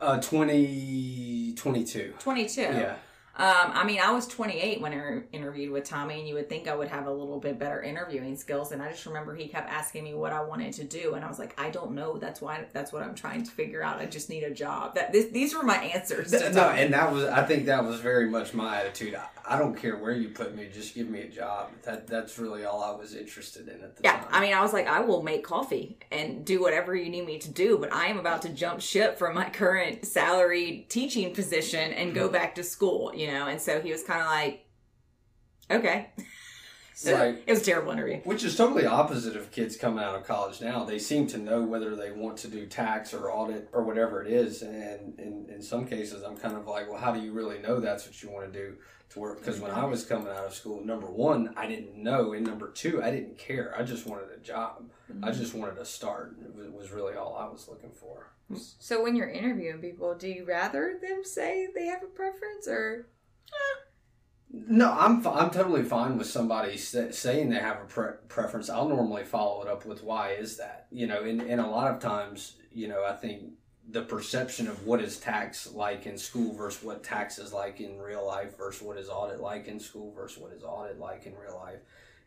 uh, 0.00 0.20
20, 0.20 1.54
22. 1.56 2.14
22. 2.18 2.60
Yeah. 2.60 2.96
Um, 3.38 3.70
I 3.72 3.84
mean, 3.84 4.00
I 4.00 4.10
was 4.10 4.26
28 4.26 4.80
when 4.80 4.92
I 4.92 5.20
interviewed 5.32 5.70
with 5.70 5.84
Tommy, 5.84 6.18
and 6.18 6.28
you 6.28 6.34
would 6.34 6.48
think 6.48 6.66
I 6.66 6.74
would 6.74 6.88
have 6.88 7.06
a 7.06 7.10
little 7.12 7.38
bit 7.38 7.56
better 7.56 7.80
interviewing 7.80 8.36
skills. 8.36 8.72
And 8.72 8.82
I 8.82 8.90
just 8.90 9.06
remember 9.06 9.32
he 9.36 9.46
kept 9.46 9.70
asking 9.70 10.02
me 10.02 10.14
what 10.14 10.32
I 10.32 10.42
wanted 10.42 10.72
to 10.74 10.84
do, 10.84 11.14
and 11.14 11.24
I 11.24 11.28
was 11.28 11.38
like, 11.38 11.54
I 11.56 11.70
don't 11.70 11.92
know. 11.92 12.18
That's 12.18 12.40
why. 12.40 12.64
That's 12.72 12.92
what 12.92 13.04
I'm 13.04 13.14
trying 13.14 13.44
to 13.44 13.50
figure 13.52 13.80
out. 13.80 14.00
I 14.00 14.06
just 14.06 14.28
need 14.28 14.42
a 14.42 14.50
job. 14.50 14.96
That 14.96 15.12
this, 15.12 15.26
these 15.26 15.54
were 15.54 15.62
my 15.62 15.76
answers. 15.76 16.32
No, 16.32 16.50
Tommy. 16.50 16.80
and 16.80 16.92
that 16.92 17.12
was 17.12 17.26
I 17.26 17.44
think 17.44 17.66
that 17.66 17.84
was 17.84 18.00
very 18.00 18.28
much 18.28 18.54
my 18.54 18.80
attitude. 18.80 19.16
I, 19.48 19.58
don't 19.58 19.76
care 19.76 19.96
where 19.96 20.12
you 20.12 20.28
put 20.28 20.54
me, 20.54 20.68
just 20.72 20.94
give 20.94 21.08
me 21.08 21.20
a 21.20 21.28
job. 21.28 21.70
That 21.82 22.06
that's 22.06 22.38
really 22.38 22.64
all 22.64 22.82
I 22.82 22.96
was 22.96 23.14
interested 23.14 23.68
in 23.68 23.82
at 23.82 23.96
the 23.96 24.02
time. 24.02 24.14
Yeah, 24.14 24.20
time. 24.20 24.28
I 24.30 24.40
mean, 24.40 24.54
I 24.54 24.60
was 24.60 24.72
like, 24.72 24.86
I 24.86 25.00
will 25.00 25.22
make 25.22 25.44
coffee 25.44 25.98
and 26.10 26.44
do 26.44 26.60
whatever 26.60 26.94
you 26.94 27.10
need 27.10 27.26
me 27.26 27.38
to 27.38 27.50
do, 27.50 27.78
but 27.78 27.92
I 27.92 28.06
am 28.06 28.18
about 28.18 28.42
to 28.42 28.48
jump 28.48 28.80
ship 28.80 29.18
from 29.18 29.34
my 29.34 29.48
current 29.50 30.04
salaried 30.04 30.90
teaching 30.90 31.34
position 31.34 31.92
and 31.92 32.14
go 32.14 32.26
hmm. 32.26 32.32
back 32.32 32.54
to 32.56 32.62
school, 32.62 33.12
you 33.14 33.28
know? 33.28 33.46
And 33.46 33.60
so 33.60 33.80
he 33.80 33.90
was 33.90 34.02
kind 34.02 34.20
of 34.20 34.26
like, 34.26 34.66
okay. 35.70 36.10
So 36.98 37.14
Right. 37.14 37.40
it 37.46 37.48
was 37.48 37.62
a 37.62 37.64
terrible 37.64 37.92
interview. 37.92 38.20
Which 38.24 38.42
is 38.42 38.56
totally 38.56 38.84
opposite 38.84 39.36
of 39.36 39.52
kids 39.52 39.76
coming 39.76 40.02
out 40.02 40.16
of 40.16 40.24
college 40.24 40.60
now. 40.60 40.82
They 40.82 40.98
seem 40.98 41.28
to 41.28 41.38
know 41.38 41.62
whether 41.62 41.94
they 41.94 42.10
want 42.10 42.38
to 42.38 42.48
do 42.48 42.66
tax 42.66 43.14
or 43.14 43.30
audit 43.30 43.68
or 43.72 43.84
whatever 43.84 44.20
it 44.20 44.32
is. 44.32 44.62
And 44.62 45.16
in, 45.20 45.46
in 45.48 45.62
some 45.62 45.86
cases, 45.86 46.24
I'm 46.24 46.36
kind 46.36 46.56
of 46.56 46.66
like, 46.66 46.90
well, 46.90 46.98
how 46.98 47.12
do 47.12 47.20
you 47.20 47.30
really 47.30 47.60
know 47.60 47.78
that's 47.78 48.04
what 48.04 48.20
you 48.20 48.30
want 48.30 48.52
to 48.52 48.58
do 48.58 48.74
to 49.10 49.20
work? 49.20 49.38
Because 49.38 49.60
when 49.60 49.70
I 49.70 49.84
was 49.84 50.04
coming 50.04 50.26
out 50.26 50.44
of 50.44 50.54
school, 50.54 50.84
number 50.84 51.06
one, 51.06 51.54
I 51.56 51.68
didn't 51.68 51.94
know. 51.94 52.32
And 52.32 52.44
number 52.44 52.72
two, 52.72 53.00
I 53.00 53.12
didn't 53.12 53.38
care. 53.38 53.72
I 53.78 53.84
just 53.84 54.04
wanted 54.04 54.30
a 54.36 54.40
job. 54.40 54.90
Mm-hmm. 55.08 55.24
I 55.24 55.30
just 55.30 55.54
wanted 55.54 55.76
to 55.76 55.84
start. 55.84 56.34
It 56.44 56.52
was, 56.52 56.68
was 56.68 56.90
really 56.90 57.14
all 57.14 57.36
I 57.36 57.46
was 57.46 57.68
looking 57.68 57.92
for. 57.92 58.32
So 58.56 59.04
when 59.04 59.14
you're 59.14 59.30
interviewing 59.30 59.78
people, 59.78 60.16
do 60.16 60.26
you 60.26 60.44
rather 60.44 60.98
them 61.00 61.22
say 61.22 61.68
they 61.72 61.86
have 61.86 62.02
a 62.02 62.06
preference 62.06 62.66
or 62.66 63.06
eh, 63.52 63.84
No, 64.50 64.90
I'm 64.92 65.26
I'm 65.26 65.50
totally 65.50 65.82
fine 65.82 66.16
with 66.16 66.26
somebody 66.26 66.76
saying 66.78 67.50
they 67.50 67.56
have 67.56 67.82
a 67.82 67.84
pre- 67.84 68.16
preference. 68.28 68.70
I'll 68.70 68.88
normally 68.88 69.24
follow 69.24 69.62
it 69.62 69.68
up 69.68 69.84
with 69.84 70.02
why 70.02 70.30
is 70.32 70.56
that? 70.56 70.86
You 70.90 71.06
know, 71.06 71.22
and, 71.22 71.42
and 71.42 71.60
a 71.60 71.66
lot 71.66 71.92
of 71.92 72.00
times, 72.00 72.56
you 72.72 72.88
know, 72.88 73.04
I 73.04 73.12
think 73.12 73.52
the 73.90 74.02
perception 74.02 74.66
of 74.66 74.86
what 74.86 75.02
is 75.02 75.18
tax 75.18 75.70
like 75.72 76.06
in 76.06 76.16
school 76.16 76.54
versus 76.54 76.82
what 76.82 77.04
tax 77.04 77.38
is 77.38 77.52
like 77.52 77.80
in 77.80 77.98
real 77.98 78.26
life 78.26 78.56
versus 78.56 78.82
what 78.82 78.96
is 78.96 79.08
audit 79.08 79.40
like 79.40 79.66
in 79.66 79.78
school 79.78 80.12
versus 80.12 80.38
what 80.38 80.52
is 80.52 80.62
audit 80.62 80.98
like 80.98 81.26
in 81.26 81.34
real 81.34 81.56
life 81.56 81.80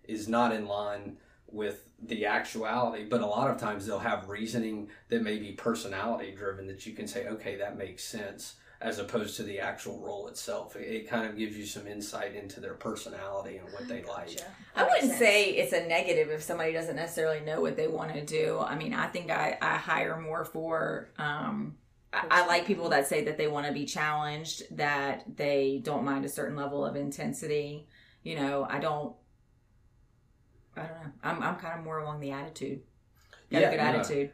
is 0.04 0.28
not 0.28 0.54
in 0.54 0.68
line 0.68 1.18
with 1.48 1.90
the 2.04 2.26
actuality. 2.26 3.04
But 3.04 3.22
a 3.22 3.26
lot 3.28 3.50
of 3.50 3.60
times 3.60 3.86
they'll 3.86 4.00
have 4.00 4.30
reasoning 4.30 4.90
that 5.10 5.24
may 5.24 5.38
be 5.38 5.54
personality 5.54 6.34
driven 6.36 6.68
that 6.68 6.86
you 6.86 6.94
can 6.94 7.08
say, 7.08 7.28
okay, 7.28 7.56
that 7.58 7.78
makes 7.78 8.04
sense 8.04 8.56
as 8.82 8.98
opposed 8.98 9.36
to 9.38 9.44
the 9.44 9.60
actual 9.60 10.00
role 10.00 10.28
itself. 10.28 10.76
It, 10.76 10.88
it 10.88 11.08
kind 11.08 11.26
of 11.28 11.38
gives 11.38 11.56
you 11.56 11.66
some 11.66 11.86
insight 11.86 12.36
into 12.36 12.60
their 12.60 12.74
personality 12.74 13.58
and 13.58 13.72
what 13.72 13.88
they 13.88 14.04
like. 14.04 14.40
I 14.76 14.84
wouldn't 14.84 15.14
say 15.14 15.52
it's 15.52 15.74
a 15.74 15.86
negative 15.86 16.30
if 16.30 16.42
somebody 16.42 16.74
doesn't 16.74 16.96
necessarily 16.96 17.42
know 17.42 17.62
what 17.62 17.76
they 17.78 17.88
want 17.88 18.14
to 18.14 18.26
do. 18.26 18.60
I 18.60 18.76
mean, 18.76 18.94
I 18.94 19.08
think 19.08 19.30
I, 19.30 19.58
I 19.62 19.76
hire 19.78 20.20
more 20.20 20.44
for, 20.44 21.10
um, 21.20 21.76
I, 22.12 22.26
I 22.32 22.48
like 22.48 22.66
people 22.66 22.90
that 22.90 23.08
say 23.08 23.24
that 23.26 23.38
they 23.38 23.48
want 23.48 23.68
to 23.68 23.72
be 23.74 23.86
challenged, 23.86 24.64
that 24.76 25.24
they 25.38 25.80
don't 25.84 26.04
mind 26.04 26.26
a 26.26 26.30
certain 26.30 26.56
level 26.56 26.84
of 26.86 26.96
intensity. 26.96 27.88
You 28.24 28.36
know, 28.36 28.68
I 28.70 28.80
don't, 28.80 29.16
I 30.76 30.82
don't 30.82 30.90
know. 31.04 31.12
I'm, 31.24 31.44
I'm 31.44 31.56
kind 31.58 31.78
of 31.78 31.86
more 31.86 32.00
along 32.00 32.20
the 32.20 32.32
attitude. 32.32 32.82
Got 33.52 33.62
Yeah, 33.62 33.68
a 33.68 33.72
good 33.72 33.78
no. 33.78 33.84
attitude. 33.84 34.34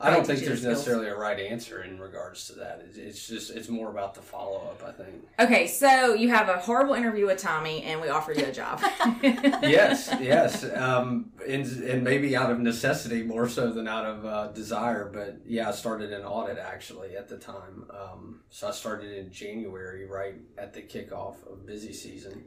I 0.00 0.10
don't 0.10 0.24
think 0.24 0.40
there's 0.40 0.60
skills. 0.60 0.76
necessarily 0.76 1.08
a 1.08 1.16
right 1.16 1.40
answer 1.40 1.82
in 1.82 1.98
regards 1.98 2.46
to 2.46 2.52
that. 2.54 2.82
It's, 2.86 2.96
it's 2.96 3.26
just 3.26 3.50
it's 3.50 3.68
more 3.68 3.90
about 3.90 4.14
the 4.14 4.20
follow 4.20 4.58
up. 4.58 4.82
I 4.86 4.92
think. 4.92 5.26
Okay, 5.40 5.66
so 5.66 6.14
you 6.14 6.28
have 6.28 6.48
a 6.48 6.58
horrible 6.58 6.94
interview 6.94 7.26
with 7.26 7.38
Tommy, 7.38 7.82
and 7.82 8.00
we 8.00 8.08
offer 8.08 8.32
you 8.32 8.44
a 8.44 8.52
job. 8.52 8.80
yes, 9.22 10.14
yes, 10.20 10.64
um, 10.76 11.32
and, 11.46 11.66
and 11.82 12.04
maybe 12.04 12.36
out 12.36 12.50
of 12.50 12.60
necessity 12.60 13.24
more 13.24 13.48
so 13.48 13.72
than 13.72 13.88
out 13.88 14.06
of 14.06 14.24
uh, 14.24 14.48
desire. 14.48 15.10
But 15.12 15.40
yeah, 15.44 15.68
I 15.68 15.72
started 15.72 16.12
an 16.12 16.22
audit 16.24 16.58
actually 16.58 17.16
at 17.16 17.28
the 17.28 17.36
time. 17.36 17.84
Um, 17.90 18.40
so 18.50 18.68
I 18.68 18.70
started 18.70 19.12
in 19.18 19.32
January, 19.32 20.06
right 20.06 20.34
at 20.56 20.74
the 20.74 20.82
kickoff 20.82 21.36
of 21.50 21.66
busy 21.66 21.92
season, 21.92 22.44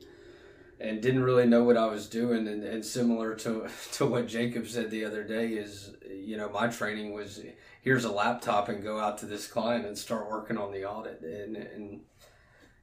and 0.82 1.02
didn't 1.02 1.24
really 1.24 1.46
know 1.46 1.64
what 1.64 1.78
I 1.78 1.86
was 1.86 2.08
doing. 2.08 2.48
And, 2.48 2.64
and 2.64 2.84
similar 2.84 3.36
to 3.36 3.70
to 3.94 4.06
what 4.06 4.28
Jacob 4.28 4.68
said 4.68 4.90
the 4.90 5.06
other 5.06 5.24
day 5.24 5.50
is, 5.50 5.92
you 6.10 6.38
know, 6.38 6.50
my 6.50 6.68
training 6.68 7.14
was 7.14 7.42
here's 7.82 8.06
a 8.06 8.12
laptop 8.12 8.70
and 8.70 8.84
go 8.84 9.00
out 9.00 9.18
to 9.20 9.26
this 9.26 9.48
client 9.48 9.86
and 9.86 9.98
start 9.98 10.30
working 10.30 10.58
on 10.58 10.72
the 10.72 10.86
audit, 10.86 11.22
and 11.22 11.56
and 11.56 12.02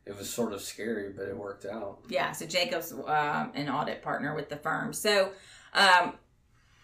it 0.07 0.17
was 0.17 0.31
sort 0.31 0.53
of 0.53 0.63
scary, 0.63 1.11
but 1.11 1.29
it 1.29 1.37
worked 1.37 1.67
out. 1.67 1.99
Yeah, 2.09 2.33
so 2.33 2.47
Jacob's 2.47 2.93
um, 2.93 3.53
an 3.55 3.69
audit 3.69 4.03
partner 4.03 4.35
with 4.35 4.49
the 4.49 4.57
firm. 4.57 4.93
So 4.93 5.33
um, 5.75 6.15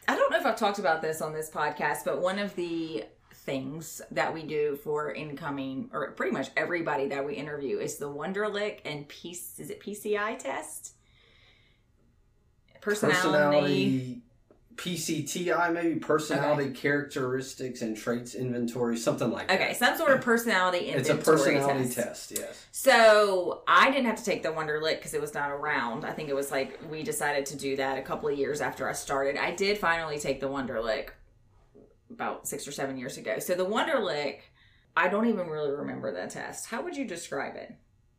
I 0.07 0.17
don't 0.17 0.31
know 0.31 0.39
if 0.39 0.45
I've 0.45 0.59
talked 0.59 0.79
about 0.79 1.01
this 1.01 1.23
on 1.23 1.33
this 1.33 1.51
podcast, 1.51 2.05
but 2.05 2.21
one 2.21 2.39
of 2.39 2.55
the 2.55 3.05
things 3.33 4.01
that 4.11 4.33
we 4.33 4.43
do 4.43 4.77
for 4.77 5.13
incoming 5.13 5.91
or 5.93 6.13
pretty 6.13 6.33
much 6.33 6.49
everybody 6.57 7.09
that 7.09 7.25
we 7.25 7.35
interview 7.35 7.79
is 7.79 7.97
the 7.97 8.09
Wonderlic 8.09 8.81
and 8.85 9.07
piece 9.09 9.59
is 9.59 9.71
it 9.71 9.81
PCI 9.81 10.39
test? 10.39 10.94
Personality. 12.85 13.21
personality 13.23 14.23
PCTI 14.77 15.73
maybe 15.73 16.01
personality 16.01 16.71
characteristics 16.71 17.81
and 17.81 17.97
traits 17.97 18.35
inventory 18.35 18.97
something 18.97 19.31
like 19.31 19.49
that. 19.49 19.61
Okay, 19.61 19.75
some 19.75 19.97
sort 19.97 20.11
of 20.13 20.21
personality 20.21 20.87
inventory. 20.89 21.19
it's 21.19 21.29
a 21.29 21.31
personality 21.31 21.85
test. 21.85 21.95
test. 21.95 22.33
yes. 22.33 22.67
So 22.73 23.63
I 23.69 23.91
didn't 23.91 24.07
have 24.07 24.17
to 24.17 24.25
take 24.25 24.43
the 24.43 24.49
Wonderlic 24.49 24.97
because 24.97 25.15
it 25.15 25.21
was 25.21 25.33
not 25.33 25.51
around. 25.51 26.05
I 26.05 26.13
think 26.13 26.29
it 26.29 26.35
was 26.35 26.51
like 26.51 26.81
we 26.91 27.03
decided 27.03 27.47
to 27.47 27.57
do 27.57 27.77
that 27.77 27.99
a 27.99 28.03
couple 28.03 28.29
of 28.29 28.37
years 28.37 28.61
after 28.61 28.89
I 28.89 28.93
started. 28.93 29.37
I 29.37 29.55
did 29.55 29.79
finally 29.79 30.19
take 30.19 30.41
the 30.41 30.49
Wonderlic 30.49 31.11
about 32.11 32.49
six 32.49 32.67
or 32.67 32.73
seven 32.73 32.97
years 32.99 33.17
ago. 33.17 33.39
So 33.39 33.55
the 33.55 33.67
Wonderlic, 33.67 34.39
I 34.97 35.09
don't 35.09 35.29
even 35.29 35.49
really 35.49 35.71
remember 35.71 36.13
that 36.15 36.31
test. 36.31 36.67
How 36.67 36.83
would 36.83 36.97
you 36.97 37.07
describe 37.07 37.55
it? 37.57 37.75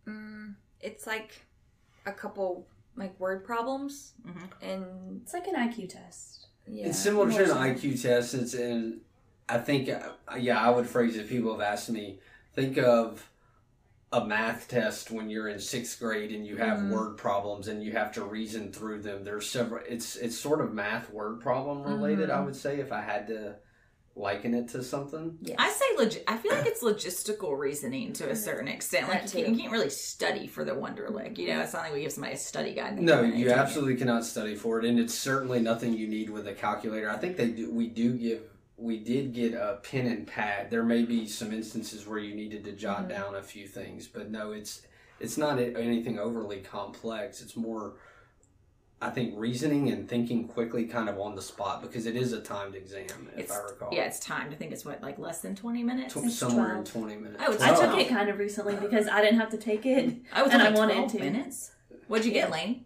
mm, 0.08 0.54
it's 0.80 1.06
like 1.06 1.46
a 2.06 2.12
couple 2.12 2.68
like 2.96 3.20
word 3.20 3.44
problems 3.46 4.14
Mhm. 4.26 4.50
and 4.62 5.22
It's 5.22 5.34
like 5.34 5.48
an 5.48 5.56
IQ 5.56 5.88
test. 5.88 6.48
yeah. 6.68 6.88
It's 6.88 6.98
similar 7.00 7.26
more 7.28 7.40
to 7.40 7.52
an. 7.52 7.58
IQ 7.76 8.02
test. 8.02 8.34
It's 8.34 8.54
in, 8.54 9.02
I 9.50 9.58
think, 9.60 9.90
uh, 9.90 10.14
yeah, 10.38 10.60
I 10.60 10.70
would 10.70 10.88
phrase 10.88 11.16
it. 11.18 11.28
People 11.30 11.52
have 11.52 11.62
asked 11.62 11.90
me, 11.90 12.20
think 12.54 12.78
of 12.78 13.30
a 14.14 14.26
math 14.26 14.70
test 14.70 15.12
when 15.12 15.30
you're 15.30 15.50
in 15.50 15.60
sixth 15.60 16.00
grade 16.00 16.32
and 16.32 16.48
you 16.48 16.56
have 16.58 16.80
Mhm. 16.80 16.92
word 16.92 17.18
problems 17.18 17.68
and 17.68 17.84
you 17.84 17.92
have 17.92 18.14
to 18.14 18.24
reason 18.24 18.72
through 18.72 19.02
them. 19.02 19.24
There's 19.26 19.50
several. 19.50 19.84
It's 19.88 20.16
it's 20.16 20.38
sort 20.38 20.62
of 20.62 20.74
math 20.74 21.12
word 21.12 21.42
problem 21.42 21.84
related. 21.84 22.30
I 22.30 22.38
Mhm. 22.40 22.46
would 22.46 22.56
say 22.56 22.80
if 22.80 22.94
I 22.94 23.02
had 23.02 23.28
to 23.28 23.58
liken 24.18 24.54
it 24.54 24.70
to 24.70 24.82
something. 24.82 25.38
Yes. 25.42 25.58
I 25.60 25.70
say 25.72 25.86
log- 26.04 26.24
I 26.28 26.38
feel 26.38 26.54
like 26.54 26.66
it's 26.66 26.82
logistical 26.82 27.58
reasoning 27.58 28.14
to 28.14 28.30
a 28.30 28.36
certain 28.36 28.68
extent. 28.70 29.10
Like 29.10 29.26
That 29.26 29.38
you, 29.38 29.46
too. 29.46 29.52
you 29.52 29.58
can't 29.60 29.72
really 29.72 29.90
study 29.90 30.48
for 30.48 30.64
the 30.64 30.72
Wonderlic. 30.72 31.38
You 31.38 31.50
know, 31.50 31.60
it's 31.62 31.74
not 31.74 31.84
like 31.84 31.94
we 31.94 32.02
give 32.02 32.14
somebody 32.14 32.36
a 32.36 32.38
study 32.38 32.74
guide. 32.74 33.00
No, 33.02 33.16
come 33.18 33.26
in 33.26 33.32
and 33.32 33.40
you 33.40 33.46
take 33.50 33.56
it. 33.58 33.60
absolutely 33.60 33.96
cannot 33.96 34.24
study 34.24 34.56
for 34.56 34.80
it, 34.80 34.86
and 34.86 34.98
it's 35.00 35.14
certainly 35.14 35.60
nothing 35.60 35.94
you 35.94 36.08
need 36.08 36.30
with 36.30 36.48
a 36.48 36.54
calculator. 36.54 37.10
I 37.10 37.18
think 37.18 37.36
they 37.36 37.50
do. 37.50 37.70
We 37.72 37.88
do 37.88 38.14
give. 38.14 38.42
We 38.78 38.98
did 39.00 39.34
get 39.34 39.54
a 39.54 39.80
pen 39.84 40.06
and 40.08 40.28
pad. 40.28 40.70
There 40.70 40.84
may 40.84 41.04
be 41.04 41.28
some 41.28 41.54
instances 41.54 42.06
where 42.06 42.20
you 42.20 42.36
needed 42.36 42.64
to 42.66 42.74
jot 42.74 43.06
Mhm. 43.06 43.10
down 43.10 43.36
a 43.36 43.42
few 43.44 43.68
things, 43.68 44.08
but 44.08 44.30
no, 44.32 44.52
it's 44.54 44.82
it's 45.20 45.38
not 45.38 45.60
anything 45.60 46.20
overly 46.20 46.60
complex. 46.60 47.42
It's 47.42 47.56
more, 47.56 47.94
I 49.02 49.10
think, 49.10 49.34
reasoning 49.38 49.90
and 49.90 50.08
thinking 50.08 50.48
quickly, 50.48 50.86
kind 50.86 51.10
of 51.10 51.20
on 51.20 51.36
the 51.36 51.42
spot, 51.42 51.82
because 51.82 52.06
it 52.06 52.16
is 52.16 52.32
a 52.32 52.40
timed 52.42 52.76
exam, 52.76 53.06
if 53.34 53.40
It's, 53.42 53.52
I 53.52 53.62
recall. 53.64 53.90
yeah, 53.92 54.04
it's 54.06 54.20
timed. 54.20 54.54
I 54.54 54.56
think 54.56 54.72
it's 54.72 54.86
what 54.86 55.02
like 55.04 55.20
less 55.20 55.42
than 55.42 55.54
twenty 55.56 55.84
minutes. 55.84 56.14
Tw- 56.14 56.24
It's 56.26 56.36
somewhere 56.38 56.78
in 56.78 56.86
twenty 56.86 57.16
minutes. 57.18 57.44
Oh, 57.46 57.52
it's 57.52 57.62
I 57.62 57.76
took 57.76 58.00
it 58.00 58.08
kind 58.08 58.30
of 58.30 58.40
recently 58.40 58.76
because 58.76 59.08
I 59.08 59.22
didn't 59.22 59.40
have 59.40 59.50
to 59.50 59.58
take 59.58 59.86
it. 59.86 60.16
I 60.34 60.42
was 60.44 60.54
And 60.54 60.62
only 60.62 60.76
I 60.76 60.80
wanted 60.80 60.94
12 60.94 61.12
to. 61.12 61.20
minutes. 61.20 61.72
What'd 62.08 62.26
you 62.26 62.32
get, 62.32 62.50
Lane? 62.52 62.86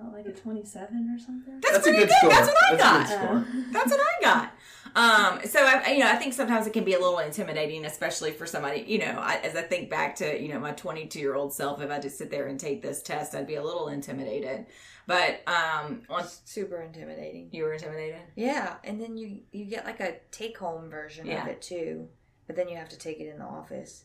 Oh, 0.00 0.10
like 0.12 0.26
a 0.26 0.32
27 0.32 1.16
or 1.16 1.18
something. 1.18 1.60
That's, 1.60 1.72
That's 1.72 1.82
pretty 1.88 1.98
good 1.98 2.08
good. 2.22 2.30
That's 2.30 2.46
what 2.46 2.56
I 2.72 2.76
That's 2.76 3.10
a 3.10 3.16
got. 3.16 3.30
Uh, 3.32 3.44
That's 3.72 3.90
what 3.90 4.00
I 4.00 4.22
got. 4.22 4.52
Um, 4.94 5.40
so 5.44 5.60
I, 5.64 5.90
you 5.92 5.98
know, 6.00 6.08
I 6.10 6.16
think 6.16 6.34
sometimes 6.34 6.66
it 6.66 6.72
can 6.72 6.84
be 6.84 6.94
a 6.94 6.98
little 6.98 7.18
intimidating, 7.18 7.84
especially 7.84 8.32
for 8.32 8.46
somebody, 8.46 8.84
you 8.86 8.98
know, 8.98 9.18
I, 9.18 9.36
as 9.44 9.54
I 9.56 9.62
think 9.62 9.90
back 9.90 10.16
to, 10.16 10.40
you 10.40 10.48
know, 10.48 10.58
my 10.58 10.72
22 10.72 11.18
year 11.18 11.34
old 11.34 11.52
self, 11.52 11.80
if 11.80 11.90
I 11.90 11.98
just 11.98 12.18
sit 12.18 12.30
there 12.30 12.46
and 12.46 12.58
take 12.58 12.82
this 12.82 13.02
test, 13.02 13.34
I'd 13.34 13.46
be 13.46 13.56
a 13.56 13.62
little 13.62 13.88
intimidated. 13.88 14.66
But, 15.06 15.40
um, 15.46 16.02
on, 16.10 16.24
super 16.44 16.82
intimidating. 16.82 17.48
you 17.52 17.62
were 17.64 17.72
intimidated? 17.72 18.20
Yeah, 18.36 18.74
and 18.84 19.00
then 19.00 19.16
you 19.16 19.40
you 19.52 19.64
get 19.64 19.84
like 19.86 20.00
a 20.00 20.16
take 20.30 20.58
home 20.58 20.90
version 20.90 21.26
Yeah. 21.26 21.42
of 21.42 21.48
it 21.48 21.62
too, 21.62 22.08
but 22.46 22.56
then 22.56 22.68
you 22.68 22.76
have 22.76 22.90
to 22.90 22.98
take 22.98 23.18
it 23.20 23.28
in 23.28 23.38
the 23.38 23.44
office. 23.46 24.04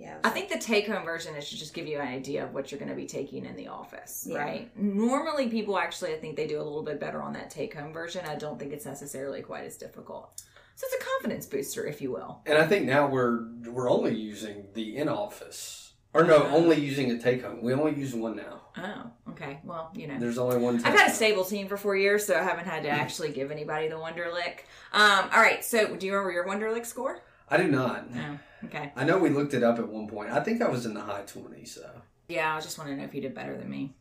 Yeah, 0.00 0.16
I 0.24 0.30
think 0.30 0.48
the 0.48 0.58
take 0.58 0.86
home 0.88 1.04
version 1.04 1.36
is 1.36 1.50
to 1.50 1.56
just 1.58 1.74
give 1.74 1.86
you 1.86 1.98
an 2.00 2.08
idea 2.08 2.42
of 2.44 2.54
what 2.54 2.70
you're 2.72 2.78
going 2.78 2.88
to 2.90 2.96
be 2.96 3.06
taking 3.06 3.44
in 3.44 3.54
the 3.54 3.68
office, 3.68 4.26
Yeah. 4.28 4.38
right? 4.38 4.70
Normally, 4.76 5.48
people 5.48 5.78
actually, 5.78 6.14
I 6.14 6.18
think 6.18 6.36
they 6.36 6.46
do 6.46 6.56
a 6.58 6.62
little 6.64 6.82
bit 6.82 6.98
better 6.98 7.20
on 7.22 7.34
that 7.34 7.50
take 7.50 7.74
home 7.74 7.92
version. 7.92 8.24
I 8.26 8.36
don't 8.36 8.58
think 8.58 8.72
it's 8.72 8.86
necessarily 8.86 9.42
quite 9.42 9.64
as 9.64 9.76
difficult. 9.76 10.42
So 10.76 10.86
it's 10.90 11.04
a 11.04 11.06
confidence 11.10 11.44
booster, 11.44 11.86
if 11.86 12.00
you 12.00 12.10
will. 12.10 12.40
And 12.46 12.56
I 12.56 12.66
think 12.66 12.86
now 12.86 13.06
we're 13.06 13.44
we're 13.70 13.90
only 13.90 14.14
using 14.14 14.68
the 14.72 14.96
in 14.96 15.08
office 15.10 15.92
Or 16.14 16.24
no, 16.24 16.44
Uh, 16.44 16.50
only 16.56 16.80
using 16.80 17.10
a 17.12 17.18
take 17.18 17.44
home. 17.44 17.62
We 17.62 17.72
only 17.74 17.94
use 17.94 18.14
one 18.14 18.34
now. 18.36 18.62
Oh, 18.78 19.10
okay. 19.32 19.60
Well, 19.62 19.92
you 19.94 20.06
know. 20.08 20.18
There's 20.18 20.38
only 20.38 20.56
one. 20.56 20.76
I've 20.76 20.82
take 20.84 20.98
had 20.98 21.10
a 21.10 21.14
stable 21.14 21.44
team 21.44 21.68
for 21.68 21.76
four 21.76 21.94
years, 21.96 22.26
so 22.26 22.34
I 22.34 22.42
haven't 22.42 22.66
had 22.66 22.82
to 22.84 22.88
actually 22.88 23.30
give 23.32 23.50
anybody 23.52 23.86
the 23.88 23.94
Wonderlic. 23.96 24.60
Um, 24.92 25.28
all 25.32 25.40
right, 25.40 25.62
so 25.64 25.94
do 25.94 26.06
you 26.06 26.12
remember 26.12 26.32
your 26.32 26.46
Wonderlic 26.46 26.84
score? 26.86 27.20
I 27.48 27.58
do 27.58 27.68
not. 27.68 28.12
No. 28.12 28.38
Okay. 28.64 28.92
I 28.94 29.04
know 29.04 29.18
we 29.18 29.30
looked 29.30 29.54
it 29.54 29.62
up 29.62 29.78
at 29.78 29.88
one 29.88 30.06
point. 30.08 30.30
I 30.30 30.40
think 30.40 30.60
I 30.62 30.68
was 30.68 30.84
in 30.86 30.94
the 30.94 31.00
high 31.00 31.22
twenties. 31.22 31.74
So 31.74 31.90
Yeah, 32.28 32.54
I 32.56 32.60
just 32.60 32.78
want 32.78 32.90
to 32.90 32.96
know 32.96 33.04
if 33.04 33.14
you 33.14 33.20
did 33.20 33.34
better 33.34 33.56
than 33.56 33.70
me. 33.70 33.94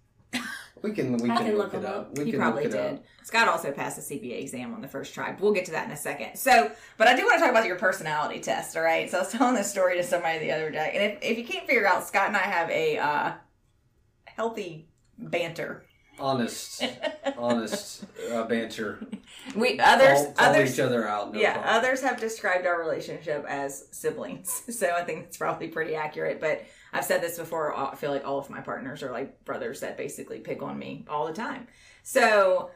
we 0.84 0.92
can 0.94 1.18
we 1.18 1.30
I 1.30 1.38
can, 1.38 1.46
can 1.48 1.58
look, 1.58 1.74
look 1.74 1.82
it 1.82 1.86
up. 1.88 1.96
up. 2.12 2.18
We 2.18 2.26
he 2.26 2.32
can 2.32 2.40
probably 2.40 2.64
did. 2.68 2.76
up. 2.76 3.04
Scott 3.24 3.48
also 3.48 3.72
passed 3.72 3.96
the 4.08 4.16
CPA 4.16 4.42
exam 4.42 4.74
on 4.74 4.82
the 4.82 4.88
first 4.88 5.14
try. 5.14 5.36
We'll 5.40 5.54
get 5.54 5.66
to 5.66 5.72
that 5.72 5.86
in 5.86 5.92
a 5.92 5.98
second. 5.98 6.36
So, 6.36 6.72
but 6.98 7.08
I 7.08 7.16
do 7.16 7.24
want 7.24 7.36
to 7.36 7.40
talk 7.40 7.50
about 7.52 7.66
your 7.66 7.78
personality 7.78 8.40
test. 8.40 8.76
All 8.78 8.84
right. 8.84 9.10
So 9.10 9.18
I 9.18 9.22
was 9.22 9.32
telling 9.32 9.56
this 9.56 9.70
story 9.72 9.98
to 9.98 10.04
somebody 10.04 10.40
the 10.40 10.52
other 10.52 10.70
day, 10.72 10.92
and 10.94 11.04
if, 11.14 11.32
if 11.32 11.38
you 11.38 11.46
can't 11.46 11.66
figure 11.66 11.88
out, 11.88 12.06
Scott 12.08 12.28
and 12.28 12.38
I 12.38 12.42
have 12.42 12.70
a 12.70 12.98
uh, 12.98 13.32
healthy 14.26 14.88
banter. 15.18 15.84
Honest, 16.20 16.84
honest 17.38 18.06
uh, 18.32 18.44
banter. 18.44 19.00
We 19.56 19.80
others 19.80 20.26
call, 20.26 20.34
call 20.34 20.50
others 20.50 20.74
each 20.74 20.80
other 20.80 21.08
out. 21.08 21.34
No 21.34 21.40
yeah, 21.40 21.54
problem. 21.54 21.76
others 21.76 22.02
have 22.02 22.20
described 22.20 22.66
our 22.66 22.80
relationship 22.80 23.46
as 23.48 23.88
siblings. 23.92 24.64
So 24.80 24.92
I 24.92 25.04
think 25.04 25.26
that's 25.26 25.38
probably 25.38 25.68
pretty 25.68 25.96
accurate. 25.96 26.40
But 26.40 26.64
I've 26.94 27.04
said 27.04 27.22
this 27.22 27.38
before. 27.38 27.76
I 27.76 27.96
feel 27.96 28.12
like 28.12 28.26
all 28.26 28.40
of 28.40 28.50
my 28.50 28.62
partners 28.62 29.04
are 29.04 29.12
like 29.12 29.44
brothers 29.44 29.82
that 29.82 29.98
basically 29.98 30.40
pick 30.40 30.62
on 30.62 30.78
me 30.78 31.06
all 31.10 31.28
the 31.28 31.34
time. 31.34 31.68
So, 32.04 32.72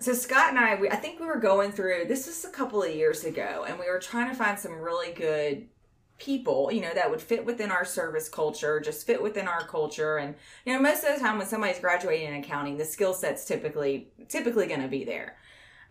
so 0.00 0.12
Scott 0.12 0.50
and 0.50 0.58
I, 0.58 0.74
we, 0.74 0.90
I 0.90 0.96
think 0.96 1.20
we 1.20 1.26
were 1.26 1.38
going 1.38 1.72
through. 1.72 2.06
This 2.08 2.26
was 2.26 2.44
a 2.44 2.50
couple 2.50 2.82
of 2.82 2.94
years 2.94 3.24
ago, 3.24 3.64
and 3.68 3.78
we 3.78 3.88
were 3.88 4.00
trying 4.00 4.28
to 4.28 4.36
find 4.36 4.58
some 4.58 4.72
really 4.72 5.12
good 5.12 5.68
people, 6.18 6.70
you 6.72 6.80
know, 6.80 6.94
that 6.94 7.10
would 7.10 7.20
fit 7.20 7.44
within 7.44 7.70
our 7.70 7.84
service 7.84 8.28
culture, 8.28 8.80
just 8.80 9.06
fit 9.06 9.22
within 9.22 9.46
our 9.46 9.66
culture. 9.66 10.16
And 10.16 10.34
you 10.64 10.72
know, 10.72 10.80
most 10.80 11.04
of 11.04 11.14
the 11.14 11.20
time 11.20 11.38
when 11.38 11.46
somebody's 11.46 11.80
graduating 11.80 12.28
in 12.28 12.40
accounting, 12.42 12.76
the 12.76 12.84
skill 12.84 13.14
set's 13.14 13.44
typically 13.44 14.08
typically 14.28 14.66
going 14.66 14.82
to 14.82 14.88
be 14.88 15.04
there. 15.04 15.36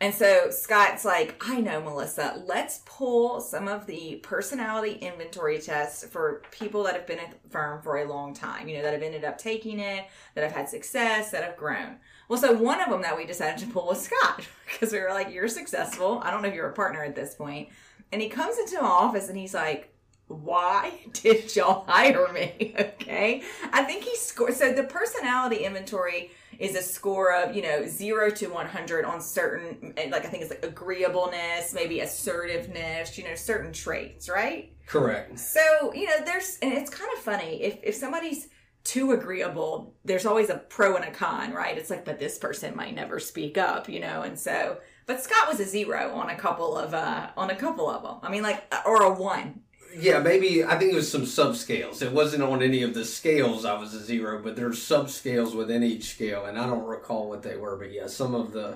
And 0.01 0.13
so 0.13 0.49
Scott's 0.49 1.05
like, 1.05 1.41
I 1.47 1.61
know, 1.61 1.79
Melissa, 1.81 2.43
let's 2.45 2.81
pull 2.85 3.39
some 3.39 3.69
of 3.69 3.85
the 3.85 4.19
personality 4.23 4.93
inventory 4.93 5.57
tests 5.57 6.03
for 6.05 6.41
people 6.51 6.83
that 6.83 6.95
have 6.95 7.07
been 7.07 7.19
at 7.19 7.31
the 7.31 7.49
firm 7.49 7.81
for 7.81 7.97
a 7.97 8.07
long 8.07 8.33
time, 8.33 8.67
you 8.67 8.75
know, 8.75 8.83
that 8.83 8.91
have 8.91 9.01
ended 9.01 9.23
up 9.23 9.37
taking 9.37 9.79
it, 9.79 10.05
that 10.33 10.43
have 10.43 10.51
had 10.51 10.67
success, 10.67 11.31
that 11.31 11.45
have 11.45 11.55
grown. 11.55 11.95
Well, 12.27 12.39
so 12.39 12.51
one 12.51 12.81
of 12.81 12.89
them 12.89 13.03
that 13.03 13.15
we 13.15 13.25
decided 13.25 13.59
to 13.59 13.71
pull 13.71 13.87
was 13.87 14.01
Scott 14.01 14.45
because 14.65 14.91
we 14.91 14.99
were 14.99 15.11
like, 15.11 15.31
You're 15.31 15.47
successful. 15.47 16.19
I 16.23 16.31
don't 16.31 16.41
know 16.41 16.49
if 16.49 16.55
you're 16.55 16.69
a 16.69 16.73
partner 16.73 17.03
at 17.03 17.15
this 17.15 17.35
point. 17.35 17.69
And 18.11 18.21
he 18.21 18.27
comes 18.27 18.57
into 18.57 18.81
my 18.81 18.87
office 18.87 19.29
and 19.29 19.37
he's 19.37 19.53
like, 19.53 19.94
why 20.27 20.91
did 21.13 21.55
y'all 21.55 21.85
hire 21.87 22.31
me? 22.33 22.73
Okay. 23.05 23.43
I 23.71 23.83
think 23.83 24.03
he 24.03 24.15
scored. 24.15 24.55
So 24.55 24.73
the 24.73 24.83
personality 24.83 25.57
inventory 25.57 26.31
is 26.57 26.75
a 26.75 26.81
score 26.81 27.33
of, 27.33 27.55
you 27.55 27.61
know, 27.61 27.85
zero 27.85 28.31
to 28.31 28.47
100 28.47 29.05
on 29.05 29.21
certain, 29.21 29.93
like 29.95 30.25
I 30.25 30.27
think 30.27 30.41
it's 30.41 30.51
like 30.51 30.65
agreeableness, 30.65 31.73
maybe 31.73 31.99
assertiveness, 31.99 33.17
you 33.17 33.23
know, 33.23 33.35
certain 33.35 33.71
traits, 33.71 34.27
right? 34.27 34.73
Correct. 34.87 35.37
So, 35.37 35.93
you 35.93 36.05
know, 36.05 36.25
there's, 36.25 36.57
and 36.61 36.73
it's 36.73 36.89
kind 36.89 37.09
of 37.15 37.19
funny 37.19 37.61
if, 37.61 37.77
if 37.83 37.95
somebody's 37.95 38.47
too 38.83 39.11
agreeable, 39.11 39.95
there's 40.03 40.25
always 40.25 40.49
a 40.49 40.57
pro 40.57 40.95
and 40.95 41.05
a 41.05 41.11
con, 41.11 41.53
right? 41.53 41.77
It's 41.77 41.89
like, 41.89 42.05
but 42.05 42.19
this 42.19 42.37
person 42.37 42.75
might 42.75 42.95
never 42.95 43.19
speak 43.19 43.57
up, 43.57 43.87
you 43.87 43.99
know, 43.99 44.21
and 44.23 44.37
so, 44.39 44.77
but 45.05 45.21
Scott 45.21 45.47
was 45.47 45.59
a 45.59 45.65
zero 45.65 46.13
on 46.13 46.29
a 46.29 46.35
couple 46.35 46.77
of, 46.77 46.93
uh, 46.93 47.29
on 47.37 47.51
a 47.51 47.55
couple 47.55 47.89
of 47.89 48.03
them. 48.03 48.17
I 48.23 48.29
mean, 48.29 48.43
like, 48.43 48.73
or 48.85 49.03
a 49.03 49.13
one. 49.13 49.61
Yeah, 49.97 50.19
maybe 50.19 50.63
I 50.63 50.77
think 50.77 50.91
it 50.91 50.95
was 50.95 51.11
some 51.11 51.23
subscales. 51.23 52.01
It 52.01 52.11
wasn't 52.11 52.43
on 52.43 52.61
any 52.61 52.83
of 52.83 52.93
the 52.93 53.05
scales 53.05 53.65
I 53.65 53.77
was 53.79 53.93
a 53.93 54.03
zero, 54.03 54.41
but 54.43 54.55
there's 54.55 54.79
subscales 54.79 55.55
within 55.55 55.83
each 55.83 56.05
scale, 56.15 56.45
and 56.45 56.57
I 56.57 56.65
don't 56.65 56.85
recall 56.85 57.29
what 57.29 57.43
they 57.43 57.55
were. 57.55 57.75
But 57.77 57.91
yeah, 57.91 58.07
some 58.07 58.35
of 58.35 58.51
the 58.51 58.75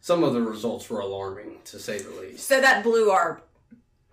some 0.00 0.22
of 0.24 0.32
the 0.34 0.42
results 0.42 0.88
were 0.90 1.00
alarming 1.00 1.58
to 1.66 1.78
say 1.78 1.98
the 1.98 2.10
least. 2.20 2.46
So 2.46 2.60
that 2.60 2.82
blew 2.82 3.10
our 3.10 3.42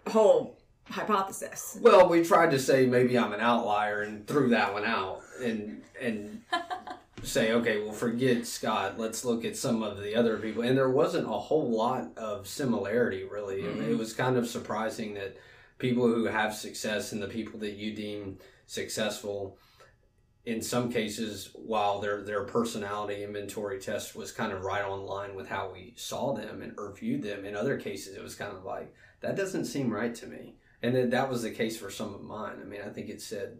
whole 0.07 0.57
hypothesis. 0.89 1.77
Well, 1.81 2.07
we 2.07 2.23
tried 2.23 2.51
to 2.51 2.59
say 2.59 2.85
maybe 2.85 3.17
I'm 3.17 3.33
an 3.33 3.39
outlier 3.39 4.01
and 4.01 4.27
threw 4.27 4.49
that 4.49 4.73
one 4.73 4.85
out, 4.85 5.21
and 5.43 5.81
and 5.99 6.41
say 7.23 7.53
okay, 7.53 7.81
well 7.83 7.93
forget 7.93 8.45
Scott. 8.45 8.99
Let's 8.99 9.25
look 9.25 9.45
at 9.45 9.55
some 9.57 9.81
of 9.81 10.01
the 10.01 10.15
other 10.15 10.37
people, 10.37 10.61
and 10.63 10.77
there 10.77 10.89
wasn't 10.89 11.25
a 11.27 11.31
whole 11.31 11.69
lot 11.69 12.09
of 12.17 12.47
similarity 12.47 13.23
really. 13.23 13.63
Mhm. 13.63 13.89
It 13.89 13.97
was 13.97 14.13
kind 14.13 14.37
of 14.37 14.47
surprising 14.47 15.15
that 15.15 15.37
people 15.77 16.07
who 16.07 16.25
have 16.25 16.53
success 16.53 17.11
and 17.11 17.21
the 17.21 17.27
people 17.27 17.59
that 17.59 17.73
you 17.73 17.93
deem 17.93 18.37
successful 18.65 19.57
in 20.45 20.61
some 20.61 20.91
cases 20.91 21.49
while 21.53 21.99
their 21.99 22.21
their 22.21 22.43
personality 22.43 23.23
inventory 23.23 23.79
test 23.79 24.15
was 24.15 24.31
kind 24.31 24.51
of 24.51 24.61
right 24.61 24.83
on 24.83 25.05
line 25.05 25.35
with 25.35 25.47
how 25.47 25.71
we 25.71 25.93
saw 25.95 26.33
them 26.33 26.61
and 26.61 26.73
or 26.77 26.93
viewed 26.93 27.23
them 27.23 27.45
in 27.45 27.55
other 27.55 27.77
cases 27.77 28.15
it 28.15 28.23
was 28.23 28.35
kind 28.35 28.55
of 28.55 28.63
like 28.63 28.93
that 29.21 29.35
doesn't 29.35 29.65
seem 29.65 29.91
right 29.91 30.13
to 30.15 30.27
me. 30.27 30.55
And 30.83 30.95
then 30.95 31.09
that 31.11 31.29
was 31.29 31.41
the 31.41 31.49
case 31.49 31.77
for 31.77 31.89
some 31.89 32.13
of 32.13 32.21
mine. 32.21 32.57
I 32.61 32.65
mean 32.65 32.81
i 32.85 32.89
think 32.89 33.09
it 33.09 33.21
said 33.21 33.57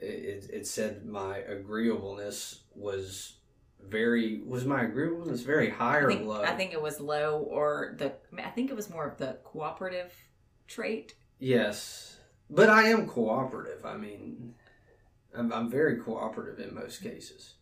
it, 0.00 0.50
it 0.52 0.66
said 0.66 1.06
my 1.06 1.38
agreeableness 1.38 2.62
was 2.74 3.36
very 3.82 4.42
was 4.44 4.64
my 4.64 4.82
agreeableness 4.82 5.42
very 5.42 5.70
high 5.70 5.98
I 5.98 6.00
or 6.00 6.08
think, 6.08 6.26
low? 6.26 6.42
I 6.42 6.56
think 6.56 6.72
it 6.72 6.82
was 6.82 7.00
low 7.00 7.38
or 7.38 7.94
the, 7.98 8.12
I 8.42 8.50
think 8.50 8.70
it 8.70 8.76
was 8.76 8.90
more 8.90 9.06
of 9.06 9.16
the 9.18 9.38
cooperative 9.44 10.12
trait. 10.66 11.14
Yes, 11.38 12.16
but 12.48 12.68
I 12.68 12.88
am 12.88 13.06
cooperative. 13.06 13.84
I 13.84 13.96
mean, 13.96 14.54
I'm, 15.36 15.52
I'm 15.52 15.70
very 15.70 15.98
cooperative 15.98 16.66
in 16.66 16.74
most 16.74 17.02
cases. 17.02 17.54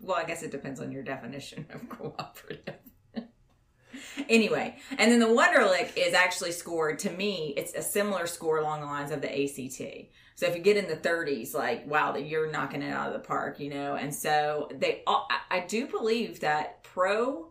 Well, 0.00 0.16
I 0.16 0.24
guess 0.24 0.42
it 0.42 0.50
depends 0.50 0.80
on 0.80 0.90
your 0.92 1.02
definition 1.02 1.66
of 1.70 1.88
cooperative. 1.88 2.76
anyway, 4.28 4.76
and 4.96 5.12
then 5.12 5.20
the 5.20 5.26
Wonderlic 5.26 5.92
is 5.96 6.14
actually 6.14 6.52
scored 6.52 6.98
to 7.00 7.10
me. 7.10 7.52
It's 7.56 7.74
a 7.74 7.82
similar 7.82 8.26
score 8.26 8.58
along 8.58 8.80
the 8.80 8.86
lines 8.86 9.10
of 9.10 9.20
the 9.20 9.28
ACT. 9.30 10.08
So 10.36 10.46
if 10.46 10.56
you 10.56 10.62
get 10.62 10.78
in 10.78 10.86
the 10.88 10.96
30s, 10.96 11.52
like 11.52 11.86
wow, 11.86 12.16
you're 12.16 12.50
knocking 12.50 12.80
it 12.82 12.92
out 12.92 13.08
of 13.08 13.12
the 13.12 13.26
park, 13.26 13.60
you 13.60 13.68
know. 13.68 13.96
And 13.96 14.14
so 14.14 14.70
they, 14.74 15.02
all- 15.06 15.28
I, 15.30 15.58
I 15.58 15.66
do 15.66 15.86
believe 15.86 16.40
that 16.40 16.82
pro 16.82 17.48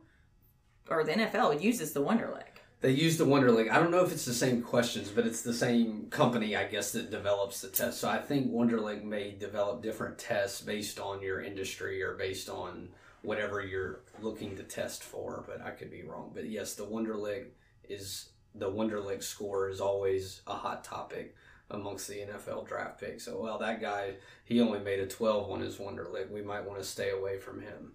or 0.89 1.03
the 1.03 1.11
NFL 1.11 1.61
uses 1.61 1.93
the 1.93 2.01
Wonderlic. 2.01 2.48
They 2.81 2.91
use 2.91 3.17
the 3.17 3.25
Wonderlic. 3.25 3.69
I 3.69 3.77
don't 3.77 3.91
know 3.91 4.05
if 4.05 4.13
it's 4.13 4.23
the 4.23 4.33
same 4.33 4.61
questions, 4.61 5.09
but 5.09 5.27
it's 5.27 5.41
the 5.41 5.53
same 5.53 6.07
company, 6.09 6.55
I 6.55 6.63
guess, 6.65 6.93
that 6.93 7.11
develops 7.11 7.59
the 7.61 7.67
test. 7.67 7.99
So 7.99 8.07
I 8.07 8.19
think 8.19 8.51
Wonderlic 8.51 9.03
may 9.03 9.31
develop 9.31 9.83
different 9.83 10.17
tests 10.17 10.61
based 10.61 10.97
on 10.97 11.21
your 11.21 11.41
industry 11.41 12.01
or 12.01 12.13
based 12.13 12.47
on 12.47 12.87
whatever 13.21 13.61
you're 13.61 14.01
looking 14.21 14.55
to 14.55 14.63
test 14.63 15.03
for. 15.03 15.43
But 15.45 15.61
I 15.61 15.71
could 15.71 15.91
be 15.91 16.03
wrong. 16.03 16.31
But 16.33 16.49
yes, 16.49 16.75
the 16.75 16.85
Wonderlic 16.85 17.47
is 17.89 18.29
the 18.55 18.71
Wonderlic 18.71 19.23
score 19.23 19.69
is 19.69 19.81
always 19.81 20.41
a 20.47 20.53
hot 20.53 20.85
topic 20.85 21.35
amongst 21.69 22.07
the 22.07 22.19
NFL 22.19 22.65
draft 22.65 22.99
picks. 22.99 23.25
So 23.25 23.41
well, 23.41 23.57
that 23.59 23.81
guy 23.81 24.13
he 24.45 24.61
only 24.61 24.79
made 24.79 25.01
a 25.01 25.07
12 25.07 25.51
on 25.51 25.59
his 25.59 25.77
Wonderlic. 25.77 26.31
We 26.31 26.41
might 26.41 26.65
want 26.65 26.79
to 26.79 26.85
stay 26.85 27.09
away 27.09 27.39
from 27.39 27.61
him. 27.61 27.91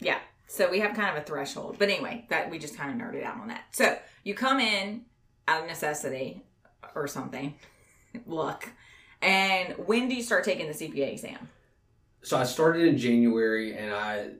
Yeah. 0.00 0.20
So 0.46 0.70
we 0.70 0.80
have 0.80 0.94
kind 0.94 1.16
of 1.16 1.22
a 1.22 1.26
threshold. 1.26 1.76
But 1.78 1.88
anyway, 1.88 2.26
that 2.28 2.50
we 2.50 2.58
just 2.58 2.76
kind 2.76 2.90
of 2.90 3.06
nerded 3.06 3.24
out 3.24 3.40
on 3.40 3.48
that. 3.48 3.64
So 3.72 3.96
you 4.22 4.34
come 4.34 4.60
in 4.60 5.06
out 5.48 5.62
of 5.62 5.66
necessity 5.66 6.42
or 6.94 7.06
something, 7.06 7.54
luck. 8.26 8.68
And 9.20 9.74
when 9.86 10.08
do 10.08 10.14
you 10.14 10.22
start 10.22 10.44
taking 10.44 10.66
the 10.66 10.74
CPA 10.74 11.12
exam? 11.12 11.48
so 12.24 12.38
I 12.38 12.44
started 12.44 12.88
in 12.88 12.98
January, 12.98 13.76
and 13.76 13.92
I 13.92 14.30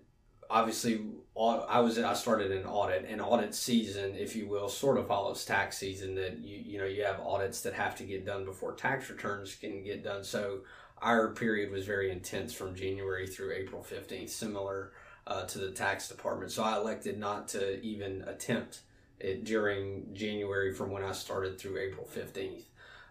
obviously 0.50 1.06
I 1.36 1.80
was 1.80 1.98
I 1.98 2.14
started 2.14 2.50
an 2.50 2.64
audit, 2.64 3.04
and 3.08 3.20
audit 3.20 3.54
season, 3.54 4.14
if 4.14 4.34
you 4.34 4.48
will, 4.48 4.68
sort 4.68 4.98
of 4.98 5.06
follows 5.06 5.44
tax 5.44 5.78
season. 5.78 6.14
That 6.14 6.38
you 6.38 6.58
you 6.64 6.78
know 6.78 6.86
you 6.86 7.04
have 7.04 7.20
audits 7.20 7.60
that 7.60 7.74
have 7.74 7.94
to 7.96 8.04
get 8.04 8.24
done 8.24 8.44
before 8.44 8.72
tax 8.72 9.10
returns 9.10 9.54
can 9.54 9.84
get 9.84 10.02
done. 10.02 10.24
So 10.24 10.60
our 11.02 11.34
period 11.34 11.70
was 11.70 11.84
very 11.84 12.10
intense 12.10 12.54
from 12.54 12.74
January 12.74 13.26
through 13.26 13.52
April 13.52 13.82
fifteenth, 13.82 14.30
similar 14.30 14.92
uh, 15.26 15.44
to 15.46 15.58
the 15.58 15.70
tax 15.70 16.08
department. 16.08 16.52
So 16.52 16.62
I 16.62 16.76
elected 16.76 17.18
not 17.18 17.48
to 17.48 17.80
even 17.82 18.22
attempt 18.26 18.80
it 19.20 19.44
during 19.44 20.12
January 20.12 20.72
from 20.74 20.90
when 20.90 21.04
I 21.04 21.12
started 21.12 21.58
through 21.58 21.78
April 21.78 22.06
fifteenth. 22.06 22.64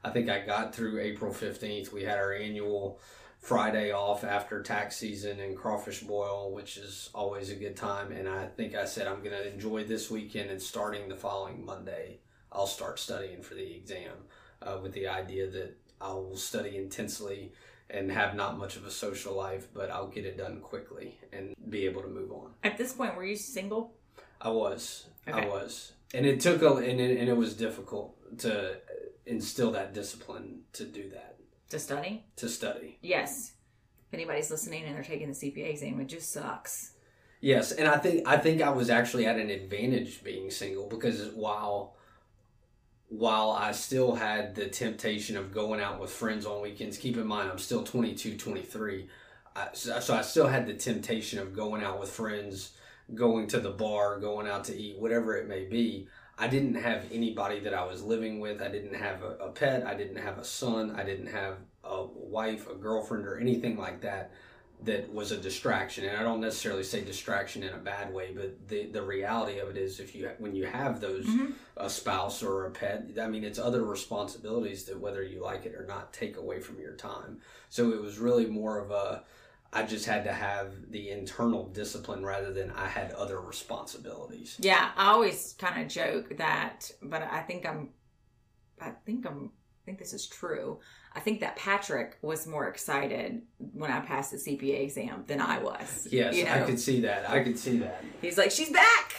I 0.04 0.10
think 0.10 0.30
I 0.30 0.45
got 0.45 0.76
through 0.76 0.99
April 0.99 1.34
fifteenth. 1.34 1.93
We 1.93 2.04
had 2.04 2.17
our 2.17 2.34
annual 2.34 2.99
Friday 3.39 3.91
off 3.91 4.23
after 4.23 4.62
tax 4.62 4.95
season 4.95 5.39
and 5.39 5.58
crawfish 5.58 6.02
boil, 6.02 6.52
which 6.54 6.78
is 6.78 7.10
always 7.13 7.49
a 7.49 7.56
good 7.56 7.76
time. 7.76 8.12
And 8.12 8.28
I 8.28 8.47
think 8.47 8.73
I 8.76 8.86
said 8.86 9.06
I'm 9.06 9.19
going 9.19 9.36
to 9.36 9.54
enjoy 9.54 9.84
this 9.84 10.10
weekend 10.10 10.49
and 10.49 10.62
starting 10.62 11.10
the 11.10 11.15
following 11.15 11.65
Monday, 11.65 12.19
I'll 12.52 12.67
start 12.67 12.99
studying 12.99 13.41
for 13.41 13.56
the 13.56 13.76
exam 13.76 14.14
uh, 14.61 14.78
with 14.82 14.93
the 14.93 15.07
idea 15.07 15.49
that 15.49 15.76
I 15.99 16.14
will 16.14 16.38
study 16.38 16.78
intensely 16.78 17.51
and 17.90 18.12
have 18.12 18.36
not 18.36 18.58
much 18.58 18.76
of 18.76 18.86
a 18.86 18.92
social 18.92 19.36
life, 19.36 19.68
but 19.74 19.92
I'll 19.92 20.08
get 20.08 20.26
it 20.26 20.38
done 20.38 20.60
quickly 20.62 21.20
and 21.32 21.56
be 21.70 21.86
able 21.86 22.02
to 22.02 22.08
move 22.08 22.32
on. 22.32 22.52
At 22.64 22.78
this 22.78 22.94
point, 22.94 23.16
were 23.16 23.26
you 23.26 23.36
single? 23.36 23.94
I 24.42 24.50
was. 24.50 25.08
I 25.28 25.46
was. 25.46 25.94
And 26.14 26.26
it 26.26 26.40
took 26.40 26.62
a, 26.62 26.76
and 26.76 27.00
it, 27.00 27.18
and 27.18 27.30
it 27.30 27.38
was 27.38 27.54
difficult 27.56 28.16
to 28.40 28.78
instill 29.26 29.72
that 29.72 29.94
discipline 29.94 30.62
to 30.74 30.86
do 30.86 31.10
that. 31.10 31.38
To 31.70 31.80
study? 31.80 32.24
to 32.36 32.50
study. 32.50 33.00
Yes. 33.02 33.54
If 34.10 34.14
anybody's 34.14 34.52
listening 34.52 34.84
and 34.84 34.96
they're 34.96 35.04
taking 35.04 35.28
the 35.28 35.34
CPA 35.34 35.72
exam, 35.72 36.00
it 36.00 36.06
just 36.06 36.32
sucks. 36.32 36.92
Yes, 37.42 37.72
and 37.74 37.90
I 37.90 37.98
think 37.98 38.26
I 38.26 38.38
think 38.38 38.62
I 38.62 38.70
was 38.70 38.90
actually 38.90 39.26
at 39.26 39.38
an 39.38 39.50
advantage 39.50 40.24
being 40.24 40.50
single 40.50 40.88
because 40.88 41.30
while 41.34 41.98
while 43.18 43.51
I 43.51 43.74
still 43.74 44.16
had 44.16 44.55
the 44.55 44.68
temptation 44.68 45.38
of 45.38 45.53
going 45.53 45.80
out 45.80 45.99
with 45.99 46.09
friends 46.09 46.47
on 46.47 46.64
weekends, 46.64 46.97
keep 46.97 47.16
in 47.16 47.28
mind 47.28 47.51
I'm 47.51 47.59
still 47.59 47.84
22, 47.84 48.38
23. 48.38 49.07
I, 49.55 49.68
so 49.74 49.99
so 49.99 50.16
I 50.16 50.24
still 50.24 50.47
had 50.47 50.66
the 50.66 50.74
temptation 50.74 51.38
of 51.38 51.55
going 51.55 51.84
out 51.84 51.99
with 51.99 52.09
friends, 52.09 52.72
going 53.14 53.45
to 53.49 53.59
the 53.59 53.70
bar, 53.70 54.20
going 54.20 54.47
out 54.47 54.64
to 54.66 54.76
eat, 54.76 54.97
whatever 54.97 55.38
it 55.38 55.47
may 55.47 55.66
be. 55.66 56.07
I 56.39 56.47
didn't 56.47 56.74
have 56.74 57.05
anybody 57.11 57.59
that 57.59 57.76
I 57.76 57.86
was 57.86 58.01
living 58.01 58.39
with. 58.39 58.64
I 58.64 58.70
didn't 58.70 58.95
have 58.95 59.22
a, 59.22 59.36
a 59.36 59.51
pet. 59.51 59.86
I 59.86 59.93
didn't 59.93 60.18
have 60.18 60.39
a 60.39 60.43
son. 60.43 60.95
I 60.95 61.03
didn't 61.03 61.28
have 61.28 61.57
a 61.84 62.05
wife, 62.05 62.68
a 62.68 62.74
girlfriend, 62.74 63.28
or 63.28 63.38
anything 63.38 63.78
like 63.78 64.01
that 64.01 64.32
that 64.86 65.14
was 65.14 65.32
a 65.32 65.38
distraction 65.38 66.04
and 66.06 66.18
i 66.18 66.24
don't 66.24 66.42
necessarily 66.42 66.84
say 66.84 67.02
distraction 67.04 67.64
in 67.64 67.74
a 67.74 67.78
bad 67.78 68.14
way 68.14 68.34
but 68.36 68.68
the 68.68 68.88
the 68.88 69.02
reality 69.02 69.60
of 69.60 69.70
it 69.70 69.78
is 69.78 70.00
if 70.00 70.14
you 70.16 70.30
when 70.40 70.56
you 70.56 70.66
have 70.66 71.00
those 71.00 71.26
Mhm. 71.26 71.54
a 71.78 71.90
spouse 71.90 72.42
or 72.44 72.66
a 72.66 72.72
pet 72.72 73.06
i 73.22 73.28
mean 73.28 73.44
it's 73.44 73.60
other 73.60 73.84
responsibilities 73.84 74.84
that 74.86 75.00
whether 75.00 75.24
you 75.24 75.42
like 75.42 75.66
it 75.66 75.76
or 75.76 75.86
not 75.86 76.12
take 76.14 76.38
away 76.38 76.60
from 76.60 76.80
your 76.80 76.94
time 76.96 77.40
so 77.70 77.92
it 77.94 78.02
was 78.02 78.18
really 78.20 78.46
more 78.46 78.78
of 78.80 78.92
a 78.92 79.24
i 79.72 79.84
just 79.84 80.06
had 80.06 80.24
to 80.26 80.34
have 80.34 80.92
the 80.92 81.10
internal 81.10 81.68
discipline 81.70 82.24
rather 82.26 82.52
than 82.54 82.70
i 82.72 82.88
had 82.88 83.12
other 83.14 83.40
responsibilities 83.42 84.58
Yeah, 84.60 84.92
I 84.98 85.12
always 85.12 85.56
kind 85.58 85.82
of 85.82 85.88
joke 85.88 86.38
that, 86.38 86.92
but 87.02 87.22
I 87.24 87.42
think 87.42 87.66
I'm, 87.66 87.90
I 88.82 88.92
think 89.06 89.26
I'm, 89.26 89.46
I 89.46 89.86
think 89.86 90.00
this 90.00 90.14
is 90.14 90.28
true. 90.28 90.80
I 91.16 91.20
think 91.20 91.41
that 91.41 91.55
Patrick 91.55 92.18
was 92.22 92.47
more 92.47 92.68
excited 92.68 93.43
when 93.74 93.91
I 93.91 93.99
passed 93.99 94.32
the 94.32 94.38
CPA 94.38 94.82
exam 94.82 95.24
than 95.28 95.39
I 95.39 95.59
was. 95.59 96.07
yes 96.11 96.36
You 96.36 96.47
i 96.47 96.61
could 96.61 96.80
see 96.80 97.01
that 97.01 97.30
i 97.30 97.43
could 97.43 97.57
see 97.59 97.78
that 97.80 98.03
He's 98.22 98.38
like, 98.38 98.51
she's 98.51 98.72
back. 98.72 99.14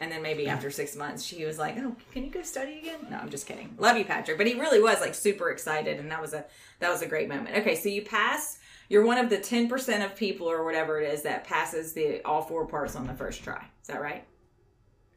And 0.00 0.12
then 0.12 0.22
maybe 0.22 0.46
after 0.48 0.70
six 0.70 0.94
months, 0.94 1.24
she 1.24 1.44
was 1.44 1.58
like, 1.58 1.76
"Oh, 1.76 1.96
can 2.12 2.22
you 2.22 2.30
go 2.30 2.42
study 2.42 2.78
again?" 2.78 3.00
No, 3.10 3.16
I'm 3.16 3.30
just 3.30 3.48
kidding. 3.48 3.74
Love 3.78 3.96
you, 3.96 4.04
Patrick. 4.04 4.38
But 4.38 4.46
he 4.46 4.54
really 4.54 4.80
was 4.80 5.00
like 5.00 5.12
super 5.12 5.50
excited, 5.50 5.98
and 5.98 6.08
that 6.12 6.20
was 6.22 6.34
a 6.34 6.44
that 6.78 6.88
was 6.88 7.02
a 7.02 7.06
great 7.06 7.28
moment. 7.28 7.56
Okay, 7.56 7.74
so 7.74 7.88
you 7.88 8.02
pass. 8.02 8.60
You're 8.88 9.04
one 9.04 9.18
of 9.18 9.28
the 9.28 9.38
ten 9.38 9.68
percent 9.68 10.04
of 10.04 10.14
people 10.14 10.48
or 10.48 10.64
whatever 10.64 11.00
it 11.00 11.12
is 11.12 11.22
that 11.22 11.42
passes 11.42 11.94
the 11.94 12.22
all 12.24 12.42
four 12.42 12.64
parts 12.68 12.94
on 12.94 13.08
the 13.08 13.14
first 13.14 13.42
try. 13.42 13.64
Is 13.82 13.88
that 13.88 14.00
right? 14.00 14.22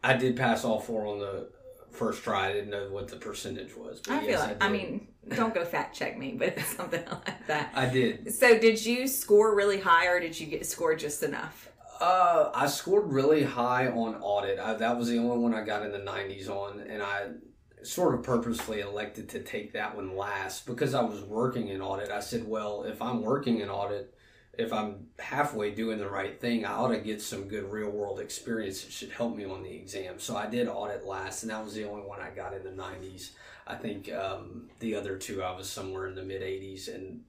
i 0.03 0.13
did 0.17 0.35
pass 0.35 0.65
all 0.65 0.79
four 0.79 1.05
on 1.05 1.19
the 1.19 1.47
first 1.91 2.23
try 2.23 2.49
i 2.49 2.53
didn't 2.53 2.69
know 2.69 2.89
what 2.89 3.07
the 3.07 3.15
percentage 3.15 3.75
was 3.75 3.99
but 3.99 4.13
I 4.13 4.25
feel 4.25 4.39
like 4.39 4.63
I, 4.63 4.67
did. 4.67 4.73
mean, 4.73 5.07
don't 5.35 5.53
go 5.53 5.63
fact 5.65 5.95
check 5.95 6.17
me, 6.17 6.33
but 6.37 6.59
something 6.77 7.03
like 7.05 7.47
that. 7.47 7.71
i 7.75 7.85
did 7.85 8.33
So, 8.33 8.57
did 8.57 8.83
you 8.85 9.07
score 9.07 9.55
really 9.55 9.79
high, 9.79 10.07
or 10.07 10.19
did 10.19 10.39
you 10.39 10.47
get 10.47 10.65
score 10.65 10.95
just 10.95 11.23
enough? 11.23 11.69
Uh, 11.99 12.49
I 12.55 12.65
scored 12.65 13.11
really 13.13 13.43
high 13.43 13.87
on 13.87 14.15
audit. 14.21 14.57
I, 14.59 14.73
that 14.73 14.97
was 14.97 15.07
the 15.09 15.19
only 15.19 15.37
one 15.37 15.53
I 15.53 15.63
got 15.63 15.83
in 15.85 15.91
the 15.91 15.99
90s 15.99 16.49
on, 16.49 16.79
and 16.79 17.03
I 17.03 17.27
sort 17.83 18.15
of 18.15 18.23
purposefully 18.23 18.79
elected 18.79 19.29
to 19.29 19.39
take 19.43 19.73
that 19.73 19.95
one 19.95 20.15
last 20.15 20.65
because 20.65 20.93
I 20.95 21.01
was 21.03 21.21
working 21.21 21.67
in 21.67 21.81
audit. 21.81 22.09
I 22.09 22.19
said, 22.19 22.47
well, 22.47 22.83
if 22.83 23.01
I'm 23.01 23.21
working 23.21 23.59
in 23.59 23.69
audit, 23.69 24.13
if 24.57 24.73
I'm 24.73 25.07
halfway 25.17 25.71
doing 25.71 25.97
the 25.97 26.09
right 26.09 26.39
thing, 26.39 26.65
I 26.65 26.73
ought 26.73 26.89
to 26.89 26.97
get 26.97 27.21
some 27.21 27.47
good 27.47 27.71
real 27.71 27.89
world 27.89 28.19
experience. 28.19 28.83
It 28.83 28.91
should 28.91 29.11
help 29.11 29.35
me 29.35 29.45
on 29.45 29.63
the 29.63 29.73
exam. 29.73 30.19
So 30.19 30.35
I 30.35 30.47
did 30.47 30.67
audit 30.67 31.05
last, 31.05 31.43
and 31.43 31.51
that 31.51 31.63
was 31.63 31.73
the 31.73 31.85
only 31.85 32.01
one 32.03 32.19
I 32.19 32.31
got 32.31 32.53
in 32.53 32.63
the 32.63 32.69
90s. 32.69 33.31
I 33.65 33.75
think 33.75 34.11
um, 34.11 34.69
the 34.79 34.95
other 34.95 35.17
two 35.17 35.41
I 35.41 35.55
was 35.55 35.69
somewhere 35.69 36.07
in 36.07 36.15
the 36.15 36.23
mid 36.23 36.41
80s, 36.41 36.93
and 36.93 37.21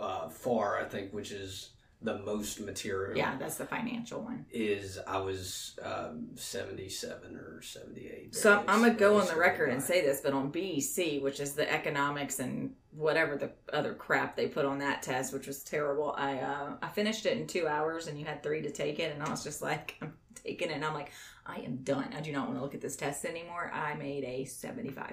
uh, 0.00 0.28
FAR, 0.28 0.80
I 0.80 0.84
think, 0.84 1.12
which 1.12 1.30
is 1.30 1.70
the 2.02 2.18
most 2.18 2.60
material 2.60 3.16
Yeah, 3.16 3.36
that's 3.38 3.56
the 3.56 3.64
financial 3.64 4.20
one. 4.20 4.44
is 4.50 4.98
I 5.06 5.18
was 5.18 5.78
um, 5.82 6.28
77 6.34 7.36
or 7.36 7.62
78. 7.62 8.34
So 8.34 8.58
I'm, 8.58 8.68
I'm 8.68 8.80
gonna 8.80 8.94
go 8.94 9.18
on 9.20 9.26
the 9.26 9.36
record 9.36 9.70
and 9.70 9.82
say 9.82 10.02
this, 10.02 10.20
but 10.20 10.32
on 10.34 10.50
BEC, 10.50 11.22
which 11.22 11.40
is 11.40 11.54
the 11.54 11.70
economics 11.72 12.40
and 12.40 12.74
whatever 12.92 13.36
the 13.36 13.50
other 13.72 13.94
crap 13.94 14.36
they 14.36 14.46
put 14.48 14.64
on 14.64 14.78
that 14.78 15.02
test, 15.02 15.32
which 15.32 15.46
was 15.46 15.62
terrible, 15.62 16.14
I 16.16 16.38
uh, 16.38 16.72
I 16.82 16.88
finished 16.88 17.26
it 17.26 17.38
in 17.38 17.46
two 17.46 17.66
hours, 17.66 18.06
and 18.06 18.18
you 18.18 18.24
had 18.24 18.42
three 18.42 18.62
to 18.62 18.70
take 18.70 18.98
it, 18.98 19.12
and 19.14 19.22
I 19.22 19.30
was 19.30 19.42
just 19.42 19.62
like, 19.62 19.96
I'm 20.02 20.12
taking 20.34 20.70
it, 20.70 20.74
and 20.74 20.84
I'm 20.84 20.94
like, 20.94 21.10
I 21.46 21.56
am 21.60 21.76
done. 21.78 22.12
I 22.16 22.20
do 22.20 22.32
not 22.32 22.46
want 22.48 22.58
to 22.58 22.62
look 22.62 22.74
at 22.74 22.80
this 22.80 22.96
test 22.96 23.24
anymore. 23.24 23.70
I 23.72 23.94
made 23.94 24.24
a 24.24 24.44
75, 24.44 25.12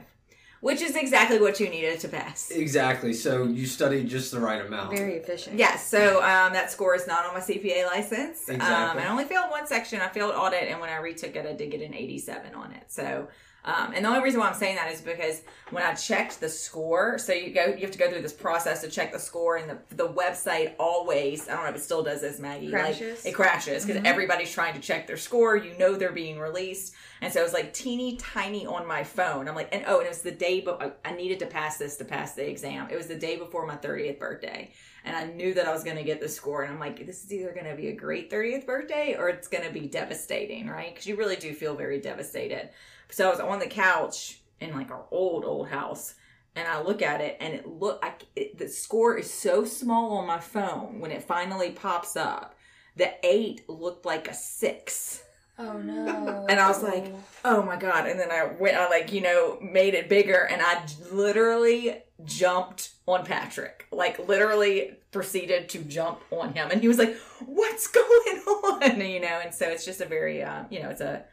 which 0.62 0.82
is 0.82 0.95
exactly 0.95 1.39
what 1.39 1.59
you 1.59 1.68
needed 1.70 1.99
to 1.99 2.07
pass. 2.07 2.51
Exactly. 2.51 3.14
So 3.14 3.43
you 3.45 3.66
studied 3.66 4.07
just 4.07 4.32
the 4.32 4.39
right 4.39 4.64
amount. 4.66 4.95
Very 4.95 5.16
efficient. 5.16 5.57
Yes, 5.57 5.86
so 5.86 6.18
um, 6.24 6.53
that 6.53 6.72
score 6.72 6.95
is 6.95 7.07
not 7.07 7.26
on 7.26 7.34
my 7.34 7.39
CPA 7.41 7.86
license. 7.88 8.47
Um, 8.47 8.55
Exactly. 8.55 9.03
I 9.03 9.09
only 9.09 9.26
failed 9.26 9.49
one 9.49 9.68
section. 9.68 9.99
I 10.01 10.07
failed 10.07 10.34
audit, 10.36 10.70
and 10.70 10.80
when 10.80 10.89
I 10.89 10.97
retook 10.97 11.36
it, 11.36 11.45
I 11.45 11.53
did 11.53 11.72
get 11.72 11.82
an 11.82 11.93
87 11.93 12.53
on 12.53 12.72
it. 12.72 12.84
So, 12.88 13.28
um, 13.64 13.93
and 13.93 14.03
the 14.03 14.09
only 14.09 14.22
reason 14.22 14.39
why 14.39 14.47
I'm 14.47 14.55
saying 14.55 14.76
that 14.78 14.91
is 14.91 15.01
because 15.01 15.41
when 15.70 15.84
I 15.84 15.93
checked 15.93 16.39
the 16.39 16.49
score, 16.49 17.20
so 17.20 17.32
you 17.32 17.53
go, 17.53 17.66
you 17.66 17.82
have 17.82 17.91
to 17.91 17.97
go 17.99 18.09
through 18.09 18.24
this 18.24 18.34
process 18.34 18.82
to 18.82 18.89
check 18.89 19.12
the 19.14 19.20
score, 19.20 19.57
and 19.57 19.70
the 19.70 19.95
the 19.95 20.07
website 20.09 20.74
always, 20.80 21.47
I 21.47 21.53
don't 21.53 21.64
know 21.64 21.70
if 21.70 21.76
it 21.76 21.84
still 21.84 22.03
does 22.03 22.22
this, 22.22 22.39
Maggie, 22.39 22.72
Crashes? 22.72 23.24
Like, 23.24 23.34
it 23.34 23.36
crashes 23.36 23.86
because 23.86 24.01
Mhm. 24.01 24.05
everybody's 24.05 24.51
trying 24.51 24.74
to 24.74 24.80
check 24.80 25.05
their 25.05 25.18
score. 25.18 25.55
You 25.55 25.78
know 25.78 25.95
they're 25.95 26.12
being 26.12 26.39
released, 26.39 26.95
and 27.22 27.32
so 27.32 27.39
it 27.39 27.43
was 27.43 27.53
like 27.53 27.72
teeny 27.74 28.18
tiny 28.18 28.66
on 28.66 28.88
my 28.88 29.03
phone. 29.03 29.47
I'm 29.47 29.55
like, 29.55 29.70
and 29.72 29.84
oh, 29.88 29.97
and 29.99 30.07
it 30.07 30.09
was 30.09 30.22
the 30.24 30.32
day, 30.32 30.62
but 30.62 30.82
I, 30.82 31.09
I 31.09 31.14
needed 31.14 31.39
to 31.39 31.45
pass 31.45 31.78
this 31.78 31.97
to 31.97 32.05
pass 32.05 32.34
the 32.34 32.49
exam. 32.49 32.88
It 32.89 32.95
was 32.95 33.07
the 33.07 33.16
day 33.16 33.38
before 33.38 33.68
my 33.68 33.76
30th 33.76 34.18
birthday 34.20 34.72
and 35.03 35.16
I 35.16 35.26
knew 35.26 35.53
that 35.55 35.68
I 35.68 35.74
was 35.74 35.84
going 35.84 35.97
to 35.97 36.03
get 36.03 36.20
the 36.22 36.30
score. 36.30 36.62
And 36.62 36.74
I'm 36.74 36.80
like, 36.80 37.05
this 37.05 37.24
is 37.24 37.34
either 37.34 37.51
going 37.53 37.66
to 37.66 37.76
be 37.76 37.88
a 37.88 37.95
great 37.95 38.30
30th 38.30 38.66
birthday 38.66 39.16
or 39.18 39.30
it's 39.30 39.47
going 39.47 39.66
to 39.66 39.72
be 39.72 39.88
devastating, 39.88 40.68
right? 40.68 40.93
Because 40.93 41.07
you 41.07 41.16
really 41.16 41.36
do 41.36 41.53
feel 41.53 41.76
very 41.76 41.99
devastated. 41.99 42.70
So 43.12 43.28
I 43.28 43.32
was 43.32 43.39
on 43.39 43.59
the 43.59 43.68
couch 43.68 44.41
in 44.59 44.74
like 44.74 44.91
our 44.91 45.05
old 45.12 45.45
old 45.45 45.70
house, 45.70 46.16
and 46.55 46.68
I 46.68 46.82
look 46.82 47.01
at 47.01 47.22
it, 47.22 47.38
and 47.39 47.53
it 47.53 47.68
look 47.68 48.01
like 48.01 48.26
the 48.57 48.68
score 48.68 49.18
is 49.18 49.32
so 49.32 49.66
small 49.66 50.18
on 50.18 50.28
my 50.28 50.39
phone 50.39 50.99
when 50.99 51.12
it 51.12 51.24
finally 51.24 51.72
pops 51.72 52.16
up. 52.16 52.55
The 52.95 53.14
eight 53.24 53.70
looked 53.70 54.05
like 54.05 54.28
a 54.28 54.34
six. 54.34 55.24
Oh 55.57 55.78
no. 55.78 56.45
And 56.49 56.59
I 56.59 56.68
was 56.68 56.84
like, 56.84 57.14
oh 57.45 57.64
my 57.64 57.76
god 57.76 58.07
and 58.07 58.20
then 58.20 58.32
i 58.32 58.45
went 58.59 58.78
i 58.78 58.88
like 58.89 59.12
you 59.12 59.22
know 59.22 59.57
made 59.62 59.93
it 59.93 60.07
bigger 60.07 60.47
and 60.51 60.62
i 60.62 60.84
literally 61.12 61.97
jumped 62.24 62.91
on 63.07 63.26
patrick 63.26 63.88
like 63.91 64.28
literally 64.28 64.91
proceeded 65.12 65.68
to 65.68 65.80
jump 65.80 66.20
on 66.30 66.53
him 66.53 66.70
and 66.72 66.82
he 66.82 66.88
was 66.88 66.99
like 66.99 67.16
what's 67.45 67.88
going 67.88 68.05
on 68.47 69.01
you 69.01 69.20
know 69.20 69.39
and 69.43 69.53
so 69.53 69.68
it's 69.68 69.86
just 69.86 70.01
a 70.01 70.05
very 70.05 70.43
uh, 70.43 70.64
you 70.70 70.82
know 70.82 70.89
it's 70.89 71.01
a 71.01 71.24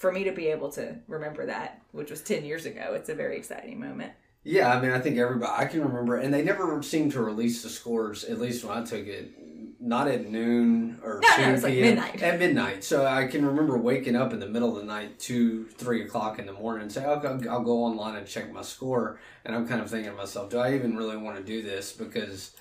for 0.00 0.10
me 0.10 0.24
to 0.24 0.32
be 0.32 0.46
able 0.48 0.70
to 0.70 0.96
remember 1.06 1.46
that 1.46 1.82
which 1.92 2.10
was 2.10 2.22
10 2.22 2.44
years 2.44 2.64
ago 2.66 2.94
it's 2.94 3.08
a 3.08 3.14
very 3.14 3.36
exciting 3.36 3.78
moment 3.78 4.12
Yeah, 4.42 4.72
I 4.74 4.80
mean, 4.80 4.90
I 4.90 5.00
think 5.00 5.18
everybody, 5.18 5.52
I 5.54 5.66
can 5.66 5.82
remember, 5.84 6.16
and 6.16 6.32
they 6.32 6.42
never 6.42 6.82
seemed 6.82 7.12
to 7.12 7.20
release 7.20 7.62
the 7.62 7.68
scores, 7.68 8.24
at 8.24 8.40
least 8.40 8.64
when 8.64 8.78
I 8.78 8.82
took 8.82 9.06
it, 9.06 9.32
not 9.78 10.08
at 10.08 10.30
noon 10.30 10.98
or 11.04 11.20
No, 11.22 11.36
2 11.36 11.42
no, 11.42 11.52
like 11.52 11.62
p.m. 11.74 11.84
midnight. 11.88 12.22
At 12.22 12.38
midnight. 12.38 12.82
So 12.82 13.06
I 13.06 13.26
can 13.26 13.44
remember 13.44 13.76
waking 13.76 14.16
up 14.16 14.32
in 14.32 14.40
the 14.40 14.46
middle 14.54 14.70
of 14.70 14.76
the 14.76 14.84
night, 14.96 15.18
2, 15.18 15.66
3 15.66 16.02
o'clock 16.06 16.38
in 16.38 16.46
the 16.46 16.54
morning, 16.54 16.82
and 16.84 16.92
say, 16.92 17.04
okay, 17.04 17.28
I'll, 17.28 17.50
I'll 17.50 17.62
go 17.62 17.84
online 17.84 18.16
and 18.16 18.26
check 18.26 18.50
my 18.50 18.62
score. 18.62 19.20
And 19.44 19.54
I'm 19.54 19.68
kind 19.68 19.82
of 19.82 19.90
thinking 19.90 20.10
to 20.12 20.16
myself, 20.16 20.48
do 20.48 20.58
I 20.58 20.74
even 20.74 20.96
really 20.96 21.18
want 21.18 21.36
to 21.36 21.42
do 21.44 21.60
this? 21.62 21.92
Because, 21.92 22.52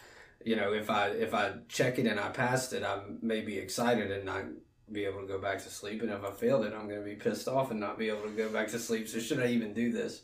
you 0.43 0.57
know, 0.57 0.73
if 0.73 0.89
I 0.89 1.07
if 1.09 1.33
I 1.33 1.53
check 1.69 1.97
it 1.99 2.07
and 2.07 2.19
I 2.19 2.29
passed 2.29 2.73
it, 2.73 2.83
I 2.83 2.99
may 3.21 3.39
be 3.39 3.57
excited 3.57 4.11
and 4.11 4.25
not 4.25 4.43
be 4.91 5.05
able 5.05 5.21
to 5.21 5.27
go 5.27 5.39
back 5.39 5.61
to 5.63 5.69
sleep. 5.69 6.01
And 6.01 6.11
if 6.11 6.23
I 6.23 6.31
failed 6.31 6.65
it, 6.65 6.73
I'm 6.73 6.87
going 6.87 6.99
to 6.99 7.05
be 7.05 7.15
pissed 7.15 7.47
off 7.47 7.71
and 7.71 7.79
not 7.79 7.97
be 7.97 8.09
able 8.09 8.23
to 8.23 8.29
go 8.29 8.49
back 8.49 8.69
to 8.69 8.79
sleep. 8.79 9.07
So 9.07 9.19
should 9.19 9.39
I 9.39 9.47
even 9.47 9.73
do 9.73 9.91
this? 9.91 10.21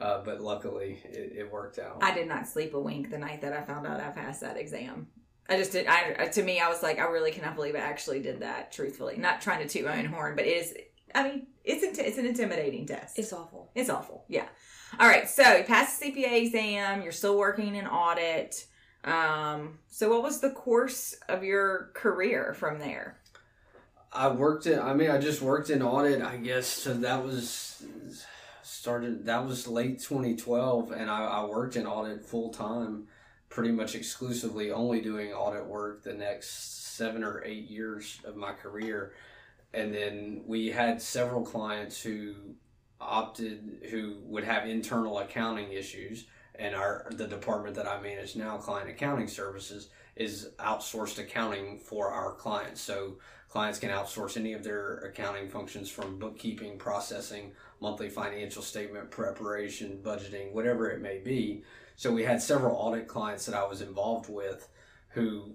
Uh, 0.00 0.22
but 0.24 0.40
luckily, 0.40 1.02
it, 1.04 1.32
it 1.36 1.52
worked 1.52 1.78
out. 1.78 1.98
i 2.00 2.14
did 2.14 2.28
not 2.28 2.46
sleep 2.46 2.74
a 2.74 2.80
wink 2.80 3.10
the 3.10 3.18
night 3.18 3.42
that 3.42 3.52
i 3.52 3.60
found 3.60 3.84
out 3.86 4.00
i 4.00 4.08
passed 4.10 4.40
that 4.40 4.56
exam 4.56 5.08
I 5.50 5.56
just 5.56 5.72
did. 5.72 5.86
I 5.88 6.28
to 6.28 6.42
me, 6.44 6.60
I 6.60 6.68
was 6.68 6.82
like, 6.82 7.00
I 7.00 7.04
really 7.04 7.32
cannot 7.32 7.56
believe 7.56 7.74
I 7.74 7.80
actually 7.80 8.20
did 8.20 8.40
that. 8.40 8.70
Truthfully, 8.70 9.16
not 9.16 9.40
trying 9.40 9.66
to 9.66 9.68
toot 9.68 9.84
my 9.84 9.98
own 9.98 10.06
horn, 10.06 10.36
but 10.36 10.46
it 10.46 10.56
is. 10.56 10.74
I 11.12 11.24
mean, 11.24 11.48
it's 11.64 11.82
int- 11.82 11.98
it's 11.98 12.18
an 12.18 12.26
intimidating 12.26 12.86
test. 12.86 13.18
It's 13.18 13.32
awful. 13.32 13.72
It's 13.74 13.90
awful. 13.90 14.24
Yeah. 14.28 14.46
All 15.00 15.08
right. 15.08 15.28
So 15.28 15.42
you 15.56 15.64
passed 15.64 16.00
the 16.00 16.12
CPA 16.12 16.46
exam. 16.46 17.02
You're 17.02 17.10
still 17.10 17.36
working 17.36 17.74
in 17.74 17.86
audit. 17.86 18.64
Um. 19.02 19.80
So 19.88 20.08
what 20.08 20.22
was 20.22 20.40
the 20.40 20.50
course 20.50 21.16
of 21.28 21.42
your 21.42 21.90
career 21.94 22.54
from 22.54 22.78
there? 22.78 23.19
I 24.12 24.28
worked 24.28 24.66
in. 24.66 24.78
I 24.78 24.94
mean, 24.94 25.10
I 25.10 25.18
just 25.18 25.40
worked 25.40 25.70
in 25.70 25.82
audit. 25.82 26.22
I 26.22 26.36
guess 26.36 26.66
so. 26.66 26.94
That 26.94 27.24
was 27.24 27.82
started. 28.62 29.26
That 29.26 29.46
was 29.46 29.68
late 29.68 30.00
2012, 30.00 30.90
and 30.92 31.10
I, 31.10 31.24
I 31.24 31.44
worked 31.44 31.76
in 31.76 31.86
audit 31.86 32.24
full 32.24 32.50
time, 32.50 33.06
pretty 33.48 33.70
much 33.70 33.94
exclusively, 33.94 34.72
only 34.72 35.00
doing 35.00 35.32
audit 35.32 35.64
work 35.64 36.02
the 36.02 36.14
next 36.14 36.96
seven 36.96 37.22
or 37.22 37.42
eight 37.44 37.70
years 37.70 38.20
of 38.24 38.36
my 38.36 38.52
career, 38.52 39.12
and 39.72 39.94
then 39.94 40.42
we 40.44 40.68
had 40.68 41.00
several 41.00 41.42
clients 41.42 42.02
who 42.02 42.34
opted 43.00 43.86
who 43.90 44.18
would 44.24 44.44
have 44.44 44.68
internal 44.68 45.20
accounting 45.20 45.72
issues 45.72 46.26
and 46.60 46.74
our 46.74 47.06
the 47.12 47.26
department 47.26 47.74
that 47.76 47.88
I 47.88 48.00
manage 48.00 48.36
now, 48.36 48.58
client 48.58 48.90
accounting 48.90 49.28
services, 49.28 49.88
is 50.16 50.50
outsourced 50.58 51.18
accounting 51.18 51.78
for 51.78 52.10
our 52.10 52.34
clients. 52.34 52.80
So 52.80 53.16
clients 53.50 53.80
can 53.80 53.90
outsource 53.90 54.36
any 54.36 54.52
of 54.52 54.62
their 54.62 54.98
accounting 54.98 55.48
functions 55.48 55.90
from 55.90 56.18
bookkeeping, 56.18 56.78
processing, 56.78 57.52
monthly 57.80 58.08
financial 58.08 58.62
statement 58.62 59.10
preparation, 59.10 59.98
budgeting, 60.02 60.52
whatever 60.52 60.88
it 60.88 61.02
may 61.02 61.18
be. 61.18 61.64
So 61.96 62.12
we 62.12 62.22
had 62.22 62.40
several 62.40 62.76
audit 62.76 63.08
clients 63.08 63.46
that 63.46 63.54
I 63.54 63.66
was 63.66 63.82
involved 63.82 64.30
with 64.30 64.68
who 65.10 65.54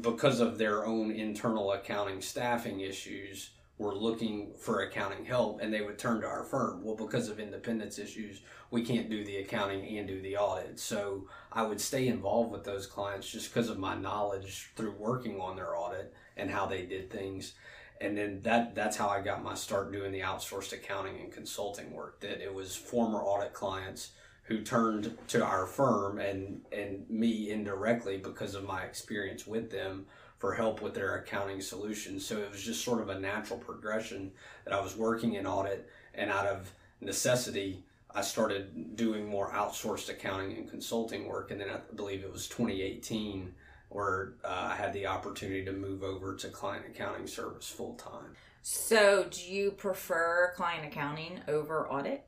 because 0.00 0.40
of 0.40 0.58
their 0.58 0.86
own 0.86 1.10
internal 1.10 1.72
accounting 1.72 2.20
staffing 2.20 2.80
issues 2.80 3.50
were 3.78 3.94
looking 3.94 4.52
for 4.58 4.82
accounting 4.82 5.24
help 5.24 5.60
and 5.60 5.72
they 5.72 5.80
would 5.80 5.98
turn 5.98 6.20
to 6.20 6.26
our 6.26 6.44
firm. 6.44 6.84
Well, 6.84 6.94
because 6.94 7.28
of 7.28 7.40
independence 7.40 7.98
issues, 7.98 8.42
we 8.70 8.82
can't 8.82 9.10
do 9.10 9.24
the 9.24 9.38
accounting 9.38 9.98
and 9.98 10.06
do 10.06 10.20
the 10.20 10.36
audit. 10.36 10.78
So 10.78 11.26
I 11.50 11.62
would 11.62 11.80
stay 11.80 12.08
involved 12.08 12.52
with 12.52 12.64
those 12.64 12.86
clients 12.86 13.30
just 13.30 13.52
because 13.52 13.68
of 13.68 13.78
my 13.78 13.96
knowledge 13.96 14.70
through 14.76 14.94
working 14.98 15.40
on 15.40 15.56
their 15.56 15.76
audit 15.76 16.14
and 16.36 16.50
how 16.50 16.66
they 16.66 16.82
did 16.82 17.10
things. 17.10 17.54
And 18.00 18.16
then 18.18 18.40
that 18.42 18.74
that's 18.74 18.96
how 18.96 19.08
I 19.08 19.20
got 19.20 19.44
my 19.44 19.54
start 19.54 19.92
doing 19.92 20.12
the 20.12 20.20
outsourced 20.20 20.72
accounting 20.72 21.20
and 21.20 21.32
consulting 21.32 21.92
work. 21.92 22.20
That 22.20 22.42
it 22.42 22.52
was 22.52 22.74
former 22.74 23.20
audit 23.22 23.52
clients 23.52 24.10
who 24.44 24.62
turned 24.62 25.16
to 25.28 25.44
our 25.44 25.66
firm 25.66 26.18
and 26.18 26.62
and 26.72 27.08
me 27.08 27.50
indirectly 27.50 28.16
because 28.16 28.54
of 28.54 28.64
my 28.64 28.82
experience 28.82 29.46
with 29.46 29.70
them 29.70 30.06
for 30.38 30.54
help 30.54 30.82
with 30.82 30.94
their 30.94 31.16
accounting 31.16 31.60
solutions. 31.60 32.26
So 32.26 32.38
it 32.38 32.50
was 32.50 32.62
just 32.62 32.84
sort 32.84 33.00
of 33.00 33.08
a 33.08 33.20
natural 33.20 33.60
progression 33.60 34.32
that 34.64 34.74
I 34.74 34.80
was 34.80 34.96
working 34.96 35.34
in 35.34 35.46
audit 35.46 35.88
and 36.14 36.30
out 36.30 36.46
of 36.46 36.72
necessity 37.00 37.84
I 38.14 38.20
started 38.20 38.96
doing 38.96 39.26
more 39.26 39.50
outsourced 39.50 40.10
accounting 40.10 40.56
and 40.56 40.68
consulting 40.68 41.26
work 41.26 41.50
and 41.50 41.60
then 41.60 41.70
I 41.70 41.78
believe 41.94 42.24
it 42.24 42.32
was 42.32 42.48
2018 42.48 43.54
where 43.94 44.34
uh, 44.44 44.70
I 44.72 44.76
had 44.76 44.92
the 44.92 45.06
opportunity 45.06 45.64
to 45.64 45.72
move 45.72 46.02
over 46.02 46.34
to 46.36 46.48
client 46.48 46.86
accounting 46.88 47.26
service 47.26 47.68
full 47.68 47.94
time. 47.94 48.36
So, 48.62 49.26
do 49.30 49.42
you 49.42 49.72
prefer 49.72 50.52
client 50.56 50.86
accounting 50.86 51.40
over 51.48 51.90
audit? 51.90 52.24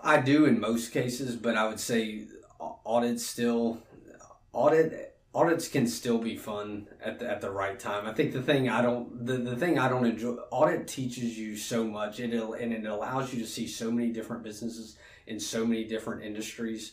I 0.00 0.20
do 0.20 0.44
in 0.44 0.60
most 0.60 0.92
cases, 0.92 1.36
but 1.36 1.56
I 1.56 1.68
would 1.68 1.80
say 1.80 2.24
audit 2.58 3.20
still 3.20 3.78
audit 4.52 5.16
audits 5.34 5.68
can 5.68 5.86
still 5.86 6.16
be 6.16 6.34
fun 6.34 6.88
at 7.04 7.18
the, 7.18 7.30
at 7.30 7.42
the 7.42 7.50
right 7.50 7.78
time. 7.78 8.06
I 8.06 8.14
think 8.14 8.32
the 8.32 8.42
thing 8.42 8.70
I 8.70 8.80
don't 8.80 9.26
the, 9.26 9.36
the 9.36 9.56
thing 9.56 9.78
I 9.78 9.88
don't 9.88 10.06
enjoy 10.06 10.36
audit 10.50 10.88
teaches 10.88 11.38
you 11.38 11.56
so 11.56 11.84
much 11.84 12.20
it 12.20 12.32
and 12.32 12.72
it 12.72 12.86
allows 12.86 13.34
you 13.34 13.40
to 13.42 13.46
see 13.46 13.66
so 13.66 13.90
many 13.90 14.10
different 14.10 14.42
businesses 14.42 14.96
in 15.26 15.38
so 15.38 15.66
many 15.66 15.84
different 15.84 16.22
industries 16.22 16.92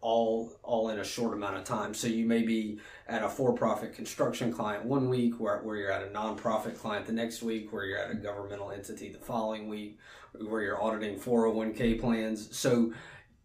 all 0.00 0.52
all 0.62 0.88
in 0.88 0.98
a 0.98 1.04
short 1.04 1.34
amount 1.34 1.56
of 1.56 1.64
time. 1.64 1.94
So 1.94 2.08
you 2.08 2.24
may 2.24 2.42
be 2.42 2.78
at 3.08 3.22
a 3.22 3.28
for-profit 3.28 3.92
construction 3.92 4.52
client 4.52 4.84
one 4.84 5.08
week, 5.08 5.38
where, 5.38 5.58
where 5.58 5.76
you're 5.76 5.92
at 5.92 6.02
a 6.02 6.06
nonprofit 6.06 6.78
client 6.78 7.06
the 7.06 7.12
next 7.12 7.42
week, 7.42 7.72
where 7.72 7.84
you're 7.84 7.98
at 7.98 8.10
a 8.10 8.14
governmental 8.14 8.70
entity 8.70 9.10
the 9.10 9.18
following 9.18 9.68
week, 9.68 9.98
where 10.32 10.62
you're 10.62 10.82
auditing 10.82 11.18
401k 11.18 12.00
plans. 12.00 12.56
So 12.56 12.92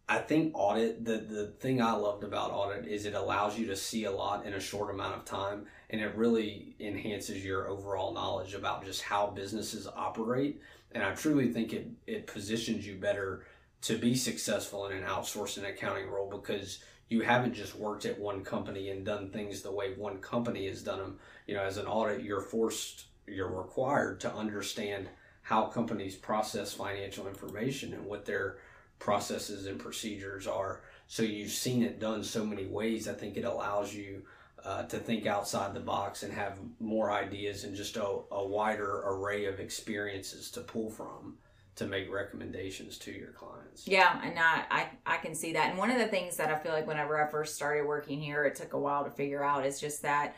I 0.07 0.19
think 0.19 0.51
audit 0.53 1.03
the 1.03 1.17
the 1.17 1.47
thing 1.59 1.81
I 1.81 1.93
loved 1.93 2.23
about 2.23 2.51
audit 2.51 2.85
is 2.85 3.05
it 3.05 3.15
allows 3.15 3.57
you 3.57 3.65
to 3.67 3.75
see 3.75 4.03
a 4.03 4.11
lot 4.11 4.45
in 4.45 4.53
a 4.53 4.59
short 4.59 4.93
amount 4.93 5.15
of 5.15 5.25
time 5.25 5.65
and 5.89 5.99
it 5.99 6.15
really 6.15 6.75
enhances 6.79 7.43
your 7.43 7.67
overall 7.67 8.13
knowledge 8.13 8.53
about 8.53 8.85
just 8.85 9.01
how 9.01 9.27
businesses 9.27 9.87
operate 9.87 10.61
and 10.91 11.03
I 11.03 11.13
truly 11.15 11.51
think 11.51 11.73
it 11.73 11.87
it 12.05 12.27
positions 12.27 12.85
you 12.85 12.97
better 12.97 13.45
to 13.85 13.97
be 13.99 14.15
successful 14.15 14.87
in 14.87 14.97
an 14.97 15.03
outsourcing 15.03 15.69
accounting 15.69 16.09
role 16.09 16.27
because 16.27 16.79
you 17.07 17.21
haven't 17.21 17.53
just 17.53 17.75
worked 17.75 18.05
at 18.05 18.19
one 18.19 18.43
company 18.43 18.89
and 18.89 19.05
done 19.05 19.29
things 19.29 19.61
the 19.61 19.71
way 19.71 19.93
one 19.93 20.17
company 20.17 20.67
has 20.67 20.81
done 20.81 20.97
them. 20.97 21.19
You 21.45 21.53
know, 21.53 21.61
as 21.61 21.77
an 21.77 21.85
audit, 21.85 22.23
you're 22.23 22.41
forced, 22.41 23.05
you're 23.27 23.47
required 23.47 24.19
to 24.21 24.33
understand 24.33 25.07
how 25.43 25.65
companies 25.65 26.15
process 26.15 26.73
financial 26.73 27.27
information 27.27 27.93
and 27.93 28.05
what 28.05 28.25
their 28.25 28.57
processes 28.97 29.67
and 29.67 29.79
procedures 29.79 30.47
are. 30.47 30.81
So 31.07 31.21
you've 31.21 31.51
seen 31.51 31.83
it 31.83 31.99
done 31.99 32.23
so 32.23 32.43
many 32.43 32.65
ways. 32.65 33.07
I 33.07 33.13
think 33.13 33.37
it 33.37 33.45
allows 33.45 33.93
you 33.93 34.23
uh, 34.63 34.85
to 34.85 34.97
think 34.97 35.27
outside 35.27 35.75
the 35.75 35.79
box 35.79 36.23
and 36.23 36.33
have 36.33 36.57
more 36.79 37.11
ideas 37.11 37.65
and 37.65 37.75
just 37.75 37.97
a, 37.97 38.17
a 38.31 38.43
wider 38.43 39.03
array 39.05 39.45
of 39.45 39.59
experiences 39.59 40.49
to 40.51 40.61
pull 40.61 40.89
from 40.89 41.37
to 41.75 41.85
make 41.85 42.11
recommendations 42.11 42.97
to 42.99 43.11
your 43.11 43.31
clients. 43.31 43.87
Yeah, 43.87 44.21
and 44.23 44.39
I, 44.39 44.63
I 44.71 44.89
I 45.05 45.17
can 45.17 45.35
see 45.35 45.53
that. 45.53 45.69
And 45.69 45.77
one 45.77 45.91
of 45.91 45.97
the 45.97 46.07
things 46.07 46.37
that 46.37 46.49
I 46.49 46.57
feel 46.57 46.71
like 46.71 46.87
whenever 46.87 47.21
I 47.21 47.29
first 47.29 47.55
started 47.55 47.85
working 47.85 48.21
here, 48.21 48.45
it 48.45 48.55
took 48.55 48.73
a 48.73 48.79
while 48.79 49.03
to 49.03 49.11
figure 49.11 49.43
out 49.43 49.65
is 49.65 49.79
just 49.79 50.01
that 50.03 50.35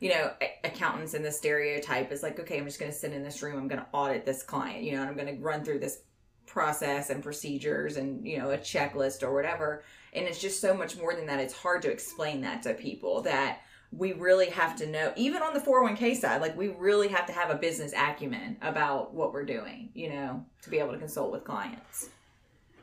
you 0.00 0.08
know, 0.08 0.32
accountants 0.64 1.12
and 1.14 1.24
the 1.24 1.30
stereotype 1.30 2.10
is 2.10 2.22
like, 2.22 2.40
okay, 2.40 2.58
I'm 2.58 2.64
just 2.64 2.80
going 2.80 2.90
to 2.90 2.96
sit 2.96 3.12
in 3.12 3.22
this 3.22 3.42
room, 3.42 3.58
I'm 3.58 3.68
going 3.68 3.82
to 3.82 3.86
audit 3.92 4.24
this 4.24 4.42
client, 4.42 4.82
you 4.82 4.92
know, 4.92 5.02
and 5.02 5.10
I'm 5.10 5.16
going 5.16 5.36
to 5.36 5.42
run 5.42 5.62
through 5.62 5.80
this 5.80 5.98
process 6.46 7.10
and 7.10 7.22
procedures 7.22 7.96
and, 7.96 8.26
you 8.26 8.38
know, 8.38 8.50
a 8.50 8.58
checklist 8.58 9.22
or 9.22 9.34
whatever. 9.34 9.84
And 10.14 10.26
it's 10.26 10.40
just 10.40 10.60
so 10.60 10.74
much 10.74 10.96
more 10.96 11.14
than 11.14 11.26
that. 11.26 11.38
It's 11.38 11.54
hard 11.54 11.82
to 11.82 11.90
explain 11.90 12.40
that 12.40 12.62
to 12.62 12.72
people 12.72 13.20
that 13.22 13.60
we 13.92 14.12
really 14.12 14.50
have 14.50 14.76
to 14.76 14.86
know, 14.86 15.12
even 15.16 15.42
on 15.42 15.52
the 15.52 15.60
401k 15.60 16.16
side, 16.16 16.40
like 16.40 16.56
we 16.56 16.68
really 16.68 17.08
have 17.08 17.26
to 17.26 17.32
have 17.32 17.50
a 17.50 17.56
business 17.56 17.92
acumen 17.92 18.56
about 18.62 19.12
what 19.12 19.32
we're 19.32 19.44
doing, 19.44 19.90
you 19.94 20.10
know, 20.10 20.44
to 20.62 20.70
be 20.70 20.78
able 20.78 20.92
to 20.92 20.98
consult 20.98 21.32
with 21.32 21.44
clients. 21.44 22.10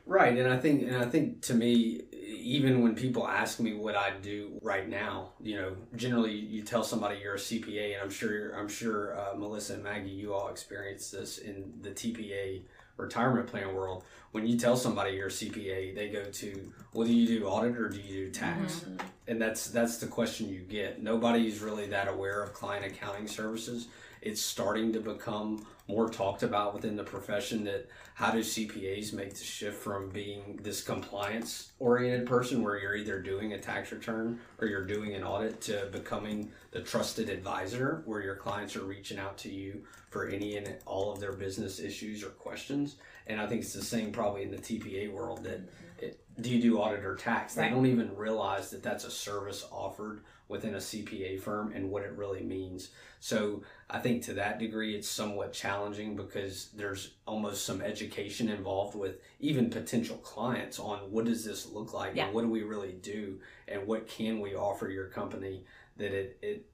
Right, 0.04 0.38
and 0.38 0.50
I 0.50 0.56
think, 0.56 0.82
and 0.82 0.96
I 0.96 1.04
think 1.04 1.42
to 1.42 1.54
me, 1.54 2.02
even 2.12 2.82
when 2.82 2.94
people 2.94 3.28
ask 3.28 3.60
me 3.60 3.74
what 3.74 3.94
I 3.94 4.12
do 4.22 4.58
right 4.62 4.88
now, 4.88 5.32
you 5.40 5.56
know, 5.56 5.76
generally 5.96 6.32
you 6.32 6.62
tell 6.62 6.82
somebody 6.82 7.20
you're 7.22 7.34
a 7.34 7.38
CPA, 7.38 7.94
and 7.94 8.02
I'm 8.02 8.10
sure, 8.10 8.52
I'm 8.52 8.68
sure 8.68 9.18
uh, 9.18 9.34
Melissa 9.36 9.74
and 9.74 9.82
Maggie, 9.82 10.08
you 10.08 10.32
all 10.32 10.48
experience 10.48 11.10
this 11.10 11.38
in 11.38 11.72
the 11.82 11.90
TPA 11.90 12.62
retirement 12.96 13.46
plan 13.48 13.74
world, 13.74 14.04
when 14.32 14.46
you 14.46 14.58
tell 14.58 14.76
somebody 14.76 15.12
you're 15.12 15.28
a 15.28 15.30
CPA, 15.30 15.94
they 15.94 16.08
go 16.08 16.24
to, 16.24 16.72
well, 16.92 17.06
do 17.06 17.12
you 17.12 17.26
do 17.26 17.46
audit 17.46 17.76
or 17.76 17.88
do 17.88 17.98
you 17.98 18.26
do 18.26 18.30
tax? 18.30 18.80
Mm-hmm. 18.80 18.96
And 19.26 19.40
that's 19.40 19.68
that's 19.68 19.98
the 19.98 20.06
question 20.06 20.48
you 20.48 20.60
get. 20.60 21.02
Nobody's 21.02 21.60
really 21.60 21.86
that 21.88 22.08
aware 22.08 22.42
of 22.42 22.52
client 22.52 22.84
accounting 22.84 23.26
services. 23.26 23.88
It's 24.20 24.40
starting 24.40 24.92
to 24.94 25.00
become 25.00 25.66
more 25.86 26.08
talked 26.08 26.42
about 26.42 26.74
within 26.74 26.96
the 26.96 27.04
profession 27.04 27.64
that 27.64 27.88
how 28.14 28.30
do 28.30 28.40
CPAs 28.40 29.12
make 29.12 29.34
the 29.34 29.44
shift 29.44 29.82
from 29.82 30.10
being 30.10 30.58
this 30.62 30.82
compliance 30.82 31.72
oriented 31.78 32.26
person 32.26 32.62
where 32.62 32.78
you're 32.78 32.96
either 32.96 33.20
doing 33.20 33.52
a 33.54 33.58
tax 33.58 33.90
return 33.90 34.38
or 34.60 34.66
you're 34.66 34.84
doing 34.84 35.14
an 35.14 35.22
audit 35.22 35.60
to 35.62 35.88
becoming 35.92 36.50
the 36.72 36.80
trusted 36.80 37.30
advisor 37.30 38.02
where 38.04 38.20
your 38.20 38.34
clients 38.34 38.76
are 38.76 38.84
reaching 38.84 39.18
out 39.18 39.38
to 39.38 39.48
you 39.48 39.82
for 40.10 40.28
any 40.28 40.56
and 40.56 40.76
all 40.84 41.12
of 41.12 41.20
their 41.20 41.32
business 41.32 41.80
issues 41.80 42.22
or 42.22 42.30
questions. 42.30 42.96
And 43.28 43.40
I 43.40 43.46
think 43.46 43.62
it's 43.62 43.74
the 43.74 43.84
same 43.84 44.10
probably 44.10 44.42
in 44.42 44.50
the 44.50 44.58
TPA 44.58 45.12
world 45.12 45.44
that 45.44 45.60
it, 45.98 46.20
do 46.40 46.50
you 46.50 46.60
do 46.60 46.78
audit 46.78 47.04
or 47.04 47.16
tax? 47.16 47.54
They 47.54 47.68
don't 47.68 47.86
even 47.86 48.16
realize 48.16 48.70
that 48.70 48.82
that's 48.82 49.04
a 49.04 49.10
service 49.10 49.66
offered 49.70 50.22
within 50.48 50.74
a 50.74 50.78
CPA 50.78 51.40
firm 51.40 51.72
and 51.74 51.90
what 51.90 52.02
it 52.02 52.12
really 52.12 52.42
means. 52.42 52.90
So 53.20 53.62
I 53.90 53.98
think 53.98 54.22
to 54.24 54.34
that 54.34 54.58
degree, 54.58 54.94
it's 54.94 55.08
somewhat 55.08 55.52
challenging 55.52 56.16
because 56.16 56.70
there's 56.74 57.14
almost 57.26 57.66
some 57.66 57.82
education 57.82 58.48
involved 58.48 58.94
with 58.96 59.16
even 59.40 59.68
potential 59.68 60.16
clients 60.18 60.78
on 60.78 60.98
what 61.10 61.26
does 61.26 61.44
this 61.44 61.66
look 61.66 61.92
like 61.92 62.14
yeah. 62.14 62.26
and 62.26 62.34
what 62.34 62.42
do 62.42 62.48
we 62.48 62.62
really 62.62 62.92
do 62.92 63.40
and 63.66 63.86
what 63.86 64.08
can 64.08 64.40
we 64.40 64.54
offer 64.54 64.88
your 64.88 65.08
company 65.08 65.64
that 65.98 66.12
it, 66.12 66.38
it 66.40 66.66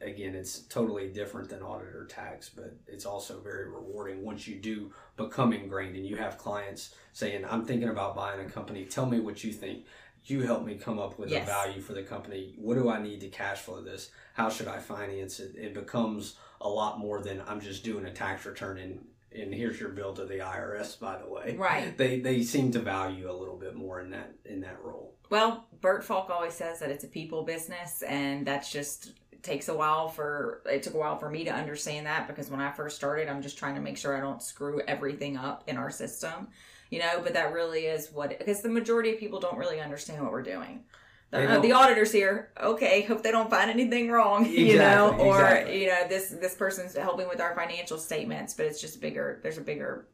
again, 0.00 0.34
it's 0.34 0.60
totally 0.60 1.08
different 1.08 1.48
than 1.48 1.62
audit 1.62 1.94
or 1.94 2.04
tax, 2.06 2.48
but 2.48 2.76
it's 2.86 3.06
also 3.06 3.40
very 3.40 3.68
rewarding 3.68 4.22
once 4.22 4.46
you 4.46 4.56
do 4.56 4.92
become 5.16 5.52
ingrained 5.52 5.96
and 5.96 6.06
you 6.06 6.16
have 6.16 6.38
clients 6.38 6.94
saying, 7.12 7.44
I'm 7.48 7.64
thinking 7.64 7.88
about 7.88 8.14
buying 8.14 8.40
a 8.40 8.50
company. 8.50 8.84
Tell 8.84 9.06
me 9.06 9.20
what 9.20 9.42
you 9.42 9.52
think. 9.52 9.86
You 10.24 10.42
help 10.42 10.64
me 10.64 10.74
come 10.74 10.98
up 10.98 11.18
with 11.18 11.30
yes. 11.30 11.44
a 11.44 11.50
value 11.50 11.80
for 11.80 11.92
the 11.92 12.02
company. 12.02 12.54
What 12.58 12.74
do 12.74 12.90
I 12.90 13.00
need 13.00 13.20
to 13.20 13.28
cash 13.28 13.58
flow 13.58 13.80
this? 13.80 14.10
How 14.34 14.50
should 14.50 14.66
I 14.66 14.78
finance 14.78 15.38
it? 15.38 15.54
It 15.56 15.72
becomes 15.72 16.36
a 16.60 16.68
lot 16.68 16.98
more 16.98 17.22
than 17.22 17.42
I'm 17.46 17.60
just 17.60 17.84
doing 17.84 18.06
a 18.06 18.12
tax 18.12 18.44
return 18.44 18.78
and 18.78 19.04
and 19.32 19.52
here's 19.52 19.78
your 19.78 19.90
bill 19.90 20.14
to 20.14 20.24
the 20.24 20.38
IRS 20.38 20.98
by 20.98 21.18
the 21.18 21.28
way. 21.28 21.56
Right. 21.56 21.96
They 21.96 22.20
they 22.20 22.42
seem 22.42 22.72
to 22.72 22.80
value 22.80 23.30
a 23.30 23.32
little 23.32 23.56
bit 23.56 23.74
more 23.74 24.00
in 24.00 24.10
that 24.10 24.32
in 24.44 24.60
that 24.60 24.82
role. 24.82 25.14
Well, 25.30 25.66
Bert 25.80 26.04
Faulk 26.04 26.30
always 26.30 26.54
says 26.54 26.80
that 26.80 26.90
it's 26.90 27.04
a 27.04 27.08
people 27.08 27.44
business 27.44 28.02
and 28.02 28.46
that's 28.46 28.70
just 28.70 29.12
takes 29.42 29.68
a 29.68 29.74
while 29.74 30.08
for 30.08 30.62
it 30.66 30.82
took 30.82 30.94
a 30.94 30.98
while 30.98 31.18
for 31.18 31.30
me 31.30 31.44
to 31.44 31.50
understand 31.50 32.06
that 32.06 32.26
because 32.26 32.50
when 32.50 32.60
I 32.60 32.70
first 32.72 32.96
started, 32.96 33.28
I'm 33.28 33.42
just 33.42 33.58
trying 33.58 33.74
to 33.74 33.80
make 33.80 33.96
sure 33.96 34.16
I 34.16 34.20
don't 34.20 34.42
screw 34.42 34.80
everything 34.86 35.36
up 35.36 35.64
in 35.66 35.76
our 35.76 35.90
system, 35.90 36.48
you 36.90 36.98
know. 36.98 37.20
But 37.22 37.34
that 37.34 37.52
really 37.52 37.86
is 37.86 38.10
what 38.12 38.38
because 38.38 38.62
the 38.62 38.68
majority 38.68 39.12
of 39.12 39.18
people 39.18 39.40
don't 39.40 39.58
really 39.58 39.80
understand 39.80 40.22
what 40.22 40.32
we're 40.32 40.42
doing. 40.42 40.84
The, 41.30 41.56
uh, 41.56 41.60
the 41.60 41.72
auditors 41.72 42.12
here, 42.12 42.52
okay, 42.60 43.02
hope 43.02 43.24
they 43.24 43.32
don't 43.32 43.50
find 43.50 43.68
anything 43.68 44.10
wrong, 44.10 44.46
exactly, 44.46 44.64
you 44.70 44.78
know, 44.78 45.16
or 45.18 45.42
exactly. 45.42 45.82
you 45.82 45.88
know 45.88 46.06
this 46.08 46.28
this 46.28 46.54
person's 46.54 46.94
helping 46.94 47.28
with 47.28 47.40
our 47.40 47.54
financial 47.54 47.98
statements, 47.98 48.54
but 48.54 48.66
it's 48.66 48.80
just 48.80 49.00
bigger. 49.00 49.40
There's 49.42 49.58
a 49.58 49.62
bigger 49.62 50.06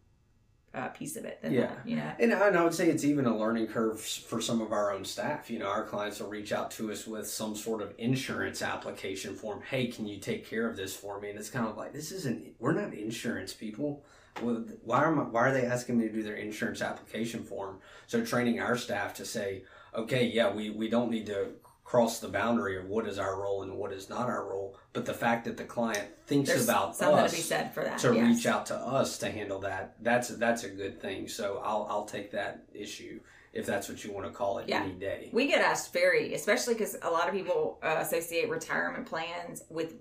uh, 0.74 0.88
piece 0.88 1.16
of 1.16 1.24
it 1.24 1.40
than 1.42 1.52
Yeah. 1.52 1.66
that, 1.66 1.78
you 1.86 1.96
know. 1.96 2.12
And, 2.18 2.32
I- 2.32 2.48
and 2.48 2.56
I 2.56 2.64
would 2.64 2.74
say 2.74 2.88
it's 2.88 3.04
even 3.04 3.26
a 3.26 3.36
learning 3.36 3.66
curve 3.66 4.00
for 4.00 4.40
some 4.40 4.60
of 4.60 4.72
our 4.72 4.92
own 4.92 5.04
staff. 5.04 5.50
You 5.50 5.58
know, 5.58 5.66
our 5.66 5.84
clients 5.84 6.20
will 6.20 6.28
reach 6.28 6.52
out 6.52 6.70
to 6.72 6.90
us 6.90 7.06
with 7.06 7.26
some 7.28 7.54
sort 7.54 7.82
of 7.82 7.92
insurance 7.98 8.62
application 8.62 9.34
form. 9.34 9.60
Hey, 9.68 9.86
can 9.88 10.06
you 10.06 10.18
take 10.18 10.46
care 10.48 10.66
of 10.68 10.76
this 10.76 10.96
for 10.96 11.20
me? 11.20 11.30
And 11.30 11.38
it's 11.38 11.50
kind 11.50 11.66
of 11.66 11.76
like, 11.76 11.92
this 11.92 12.10
isn't, 12.12 12.54
we're 12.58 12.72
not 12.72 12.94
insurance 12.94 13.52
people. 13.52 14.02
Why 14.40 15.04
am 15.04 15.20
I, 15.20 15.24
why 15.24 15.48
are 15.48 15.52
they 15.52 15.66
asking 15.66 15.98
me 15.98 16.06
to 16.08 16.12
do 16.12 16.22
their 16.22 16.36
insurance 16.36 16.80
application 16.80 17.44
form? 17.44 17.78
So 18.06 18.24
training 18.24 18.60
our 18.60 18.78
staff 18.78 19.12
to 19.14 19.26
say, 19.26 19.64
okay, 19.94 20.24
yeah, 20.24 20.50
we, 20.50 20.70
we 20.70 20.88
don't 20.88 21.10
need 21.10 21.26
to 21.26 21.48
cross 21.84 22.20
the 22.20 22.28
boundary 22.28 22.78
of 22.78 22.86
what 22.86 23.06
is 23.06 23.18
our 23.18 23.40
role 23.40 23.62
and 23.62 23.74
what 23.76 23.92
is 23.92 24.08
not 24.08 24.28
our 24.28 24.48
role. 24.48 24.76
But 24.92 25.04
the 25.06 25.14
fact 25.14 25.44
that 25.44 25.56
the 25.56 25.64
client 25.64 26.08
thinks 26.26 26.48
There's 26.48 26.64
about 26.64 26.96
something 26.96 27.18
us 27.24 27.30
to 27.32 27.36
be 27.36 27.42
said 27.42 27.74
for 27.74 27.82
that. 27.84 27.98
to 27.98 28.14
yes. 28.14 28.26
reach 28.36 28.46
out 28.46 28.66
to 28.66 28.74
us 28.76 29.18
to 29.18 29.30
handle 29.30 29.58
that 29.60 29.94
that's 30.00 30.28
that's 30.28 30.64
a 30.64 30.68
good 30.68 31.00
thing 31.00 31.26
so 31.28 31.60
i'll 31.64 31.86
i'll 31.90 32.04
take 32.04 32.30
that 32.30 32.62
issue 32.72 33.20
if 33.52 33.66
that's 33.66 33.88
what 33.88 34.02
you 34.04 34.12
want 34.12 34.24
to 34.26 34.32
call 34.32 34.58
it 34.58 34.68
Yeah. 34.68 34.82
any 34.82 34.92
day 34.92 35.28
We 35.32 35.46
get 35.46 35.60
asked 35.60 35.92
very, 35.92 36.32
especially 36.34 36.72
because 36.74 36.96
a 37.02 37.10
lot 37.10 37.28
of 37.28 37.34
people 37.34 37.78
uh, 37.82 37.96
associate 38.00 38.48
retirement 38.48 39.04
plans 39.06 39.62
with 39.68 39.94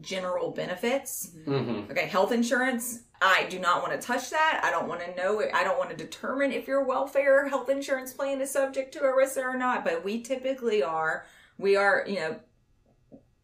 general 0.00 0.50
benefits. 0.50 1.30
mm-hmm. 1.46 1.90
Okay, 1.90 2.06
health 2.06 2.32
insurance. 2.32 3.00
I 3.20 3.46
do 3.50 3.58
not 3.58 3.82
want 3.82 4.00
to 4.00 4.06
touch 4.06 4.30
that. 4.30 4.60
I 4.62 4.70
don't 4.70 4.88
want 4.88 5.00
to 5.00 5.14
know. 5.16 5.42
I 5.52 5.64
don't 5.64 5.78
want 5.78 5.90
to 5.90 5.96
determine 5.96 6.52
if 6.52 6.68
your 6.68 6.84
welfare 6.84 7.48
health 7.48 7.68
insurance 7.68 8.12
plan 8.12 8.40
is 8.40 8.50
subject 8.50 8.92
to 8.92 9.00
ERISA 9.00 9.42
or 9.42 9.56
not. 9.56 9.84
But 9.84 10.04
we 10.04 10.22
typically 10.22 10.82
are. 10.82 11.26
We 11.58 11.74
are, 11.76 12.04
you 12.06 12.16
know, 12.16 12.36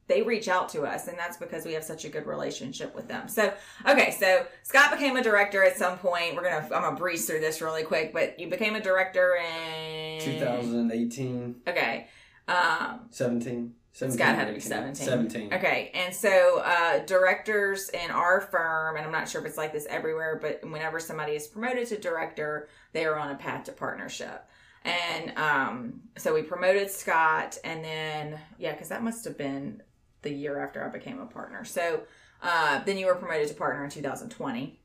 they 0.07 0.23
reach 0.23 0.49
out 0.49 0.69
to 0.71 0.83
us, 0.83 1.09
and 1.09 1.19
that's 1.19 1.39
because 1.39 1.65
we 1.65 1.73
have 1.73 1.83
such 1.83 2.05
a 2.05 2.09
good 2.09 2.27
relationship 2.27 2.95
with 2.95 3.09
them. 3.09 3.27
So, 3.27 3.53
okay, 3.89 4.11
so 4.13 4.47
Scott 4.63 4.93
became 4.93 5.17
a 5.17 5.23
director 5.23 5.65
at 5.65 5.77
some 5.77 5.99
point. 5.99 6.37
We're 6.37 6.45
gonna, 6.45 6.65
I'm 6.67 6.83
gonna 6.83 6.97
breeze 6.97 7.27
through 7.27 7.41
this 7.41 7.63
really 7.63 7.85
quick, 7.85 8.13
but 8.13 8.39
you 8.39 8.49
became 8.49 8.77
a 8.77 8.81
director 8.81 9.37
in 9.37 10.21
2018 10.21 11.63
Okay. 11.67 12.07
Um, 12.47 13.07
17 13.11 13.75
17 13.95 14.19
Scott 14.19 14.35
had 14.35 14.47
to 14.47 14.53
be 14.53 14.59
18. 14.59 14.95
17. 14.95 15.07
17 15.07 15.55
Okay, 15.55 15.93
and 15.95 16.13
so 16.13 16.61
uh, 16.65 16.99
directors 17.07 17.91
in 17.91 18.11
our 18.11 18.41
firm, 18.41 18.97
and 18.97 19.07
I'm 19.07 19.13
not 19.13 19.29
sure 19.29 19.41
if 19.41 19.47
it's 19.47 19.57
like 19.57 19.73
this 19.73 19.87
everywhere, 19.89 20.37
but 20.43 20.69
whenever 20.69 20.99
somebody 20.99 21.35
is 21.35 21.47
promoted 21.47 21.87
to 21.89 21.99
director, 21.99 22.69
they 22.93 23.05
are 23.05 23.17
on 23.17 23.31
a 23.31 23.37
path 23.37 23.65
to 23.65 23.73
partnership. 23.73 24.45
And 24.83 25.39
um, 25.39 26.01
so 26.19 26.35
we 26.35 26.43
promoted 26.43 26.91
Scott, 26.91 27.57
and 27.63 27.85
then, 27.85 28.41
yeah, 28.59 28.73
because 28.73 28.89
that 28.89 29.05
must 29.05 29.25
have 29.27 29.39
been 29.39 29.81
the 30.23 30.31
year 30.31 30.59
after 30.61 30.85
I 30.85 30.89
became 30.89 31.21
a 31.21 31.27
partner. 31.27 31.65
So 31.65 32.01
uh, 32.43 32.83
then 32.83 32.99
you 32.99 33.07
were 33.07 33.15
promoted 33.15 33.47
to 33.47 33.55
partner 33.55 33.85
in 33.85 33.91
2020. 33.91 34.81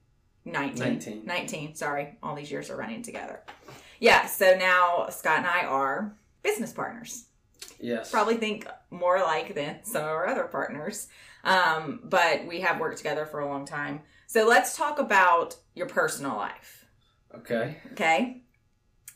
19. 0.46 0.78
19. 0.78 1.26
19, 1.26 1.76
sorry. 1.76 2.16
All 2.22 2.36
these 2.36 2.52
years 2.52 2.70
are 2.70 2.78
running 2.78 3.02
together. 3.02 3.40
Yeah, 4.00 4.28
so 4.28 4.56
now 4.56 5.08
Scott 5.10 5.40
and 5.40 5.48
I 5.48 5.66
are 5.66 6.14
business 6.44 6.72
partners 6.72 7.26
yes 7.80 8.12
probably 8.12 8.38
think 8.38 8.68
more 8.92 9.20
like 9.20 9.56
than 9.56 9.84
some 9.84 10.04
of 10.04 10.10
our 10.10 10.28
other 10.28 10.44
partners. 10.46 11.08
Um, 11.44 12.02
but 12.04 12.46
we 12.46 12.62
have 12.62 12.80
worked 12.80 12.98
together 12.98 13.26
for 13.26 13.40
a 13.40 13.48
long 13.48 13.66
time. 13.66 14.02
So 14.28 14.48
let's 14.48 14.76
talk 14.76 15.00
about 15.00 15.56
your 15.76 15.88
personal 15.88 16.36
life. 16.36 16.86
okay 17.36 17.78
Okay. 17.94 18.44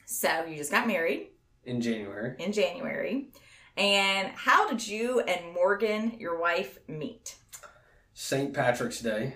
So 0.05 0.45
you 0.45 0.55
just 0.57 0.71
got 0.71 0.87
married 0.87 1.29
in 1.65 1.81
january 1.81 2.35
in 2.39 2.51
January. 2.51 3.29
And 3.75 4.29
how 4.35 4.69
did 4.69 4.87
you 4.87 5.21
and 5.21 5.53
Morgan, 5.53 6.17
your 6.19 6.39
wife, 6.39 6.77
meet? 6.87 7.35
st 8.13 8.53
patrick's 8.53 8.99
day 8.99 9.33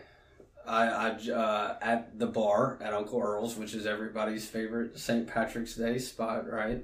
I, 0.68 0.86
I 0.86 1.32
uh, 1.32 1.78
at 1.82 2.20
the 2.20 2.28
bar 2.28 2.78
at 2.82 2.94
Uncle 2.94 3.22
Earl's, 3.22 3.56
which 3.56 3.74
is 3.74 3.86
everybody's 3.86 4.48
favorite 4.48 5.00
St. 5.00 5.26
Patrick's 5.26 5.76
Day 5.76 5.98
spot, 5.98 6.52
right? 6.52 6.84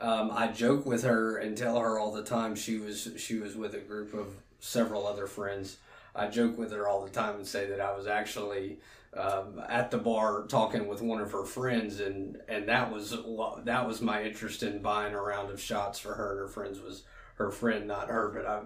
Um, 0.00 0.30
I 0.32 0.48
joke 0.48 0.86
with 0.86 1.02
her 1.02 1.38
and 1.38 1.56
tell 1.56 1.78
her 1.78 1.98
all 1.98 2.12
the 2.12 2.22
time 2.22 2.54
she 2.54 2.78
was 2.78 3.08
she 3.16 3.38
was 3.38 3.56
with 3.56 3.74
a 3.74 3.80
group 3.80 4.14
of 4.14 4.34
several 4.60 5.06
other 5.06 5.26
friends. 5.26 5.78
I 6.14 6.28
joke 6.28 6.56
with 6.56 6.72
her 6.72 6.88
all 6.88 7.04
the 7.04 7.10
time 7.10 7.36
and 7.36 7.46
say 7.46 7.66
that 7.66 7.80
I 7.80 7.96
was 7.96 8.06
actually 8.06 8.78
um, 9.16 9.60
at 9.68 9.90
the 9.90 9.98
bar 9.98 10.44
talking 10.48 10.86
with 10.86 11.00
one 11.00 11.20
of 11.20 11.32
her 11.32 11.44
friends, 11.44 12.00
and 12.00 12.38
and 12.48 12.68
that 12.68 12.92
was 12.92 13.16
that 13.64 13.86
was 13.86 14.00
my 14.00 14.22
interest 14.22 14.62
in 14.62 14.82
buying 14.82 15.14
a 15.14 15.20
round 15.20 15.50
of 15.50 15.60
shots 15.60 15.98
for 15.98 16.14
her 16.14 16.32
and 16.32 16.40
her 16.40 16.48
friends 16.48 16.80
was 16.80 17.02
her 17.34 17.50
friend, 17.50 17.86
not 17.88 18.08
her. 18.08 18.28
But 18.28 18.46
I, 18.46 18.60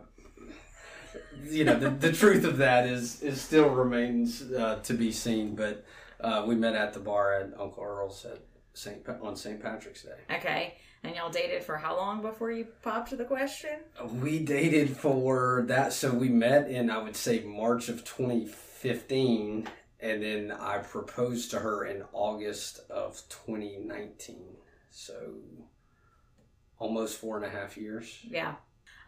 you 1.45 1.65
know, 1.65 1.79
the, 1.79 1.91
the 1.91 2.13
truth 2.13 2.45
of 2.45 2.59
that 2.59 2.87
is 2.87 3.23
is 3.23 3.41
still 3.41 3.71
remains 3.71 4.43
uh, 4.53 4.81
to 4.83 4.95
be 4.95 5.13
seen. 5.13 5.55
But 5.55 5.85
uh, 6.21 6.45
we 6.47 6.57
met 6.57 6.75
at 6.75 6.93
the 6.93 7.01
bar 7.01 7.35
at 7.35 7.53
Uncle 7.59 7.83
Earl's 7.83 8.27
at 8.27 8.41
Pa- 9.05 9.19
on 9.23 9.37
St. 9.37 9.63
Patrick's 9.63 10.03
Day. 10.03 10.37
Okay. 10.37 10.75
And 11.05 11.17
y'all 11.17 11.31
dated 11.31 11.65
for 11.65 11.77
how 11.77 11.97
long 11.97 12.23
before 12.23 12.53
you 12.53 12.67
popped 12.83 13.17
the 13.17 13.25
question? 13.25 13.81
We 14.21 14.39
dated 14.39 14.97
for 14.97 15.65
that, 15.67 15.93
so 15.93 16.13
we 16.13 16.29
met 16.29 16.71
in 16.71 16.91
I 16.91 16.99
would 16.99 17.17
say 17.17 17.41
March 17.41 17.89
of 17.89 18.05
2015, 18.05 19.69
and 19.99 20.23
then 20.23 20.53
I 20.53 20.79
proposed 20.79 21.51
to 21.51 21.59
her 21.59 21.85
in 21.87 22.05
August 22.13 22.81
of 22.89 23.21
2019. 23.29 24.57
So 24.91 25.35
almost 26.79 27.19
four 27.19 27.37
and 27.37 27.47
a 27.47 27.51
half 27.51 27.77
years. 27.77 28.19
Yeah. 28.23 28.55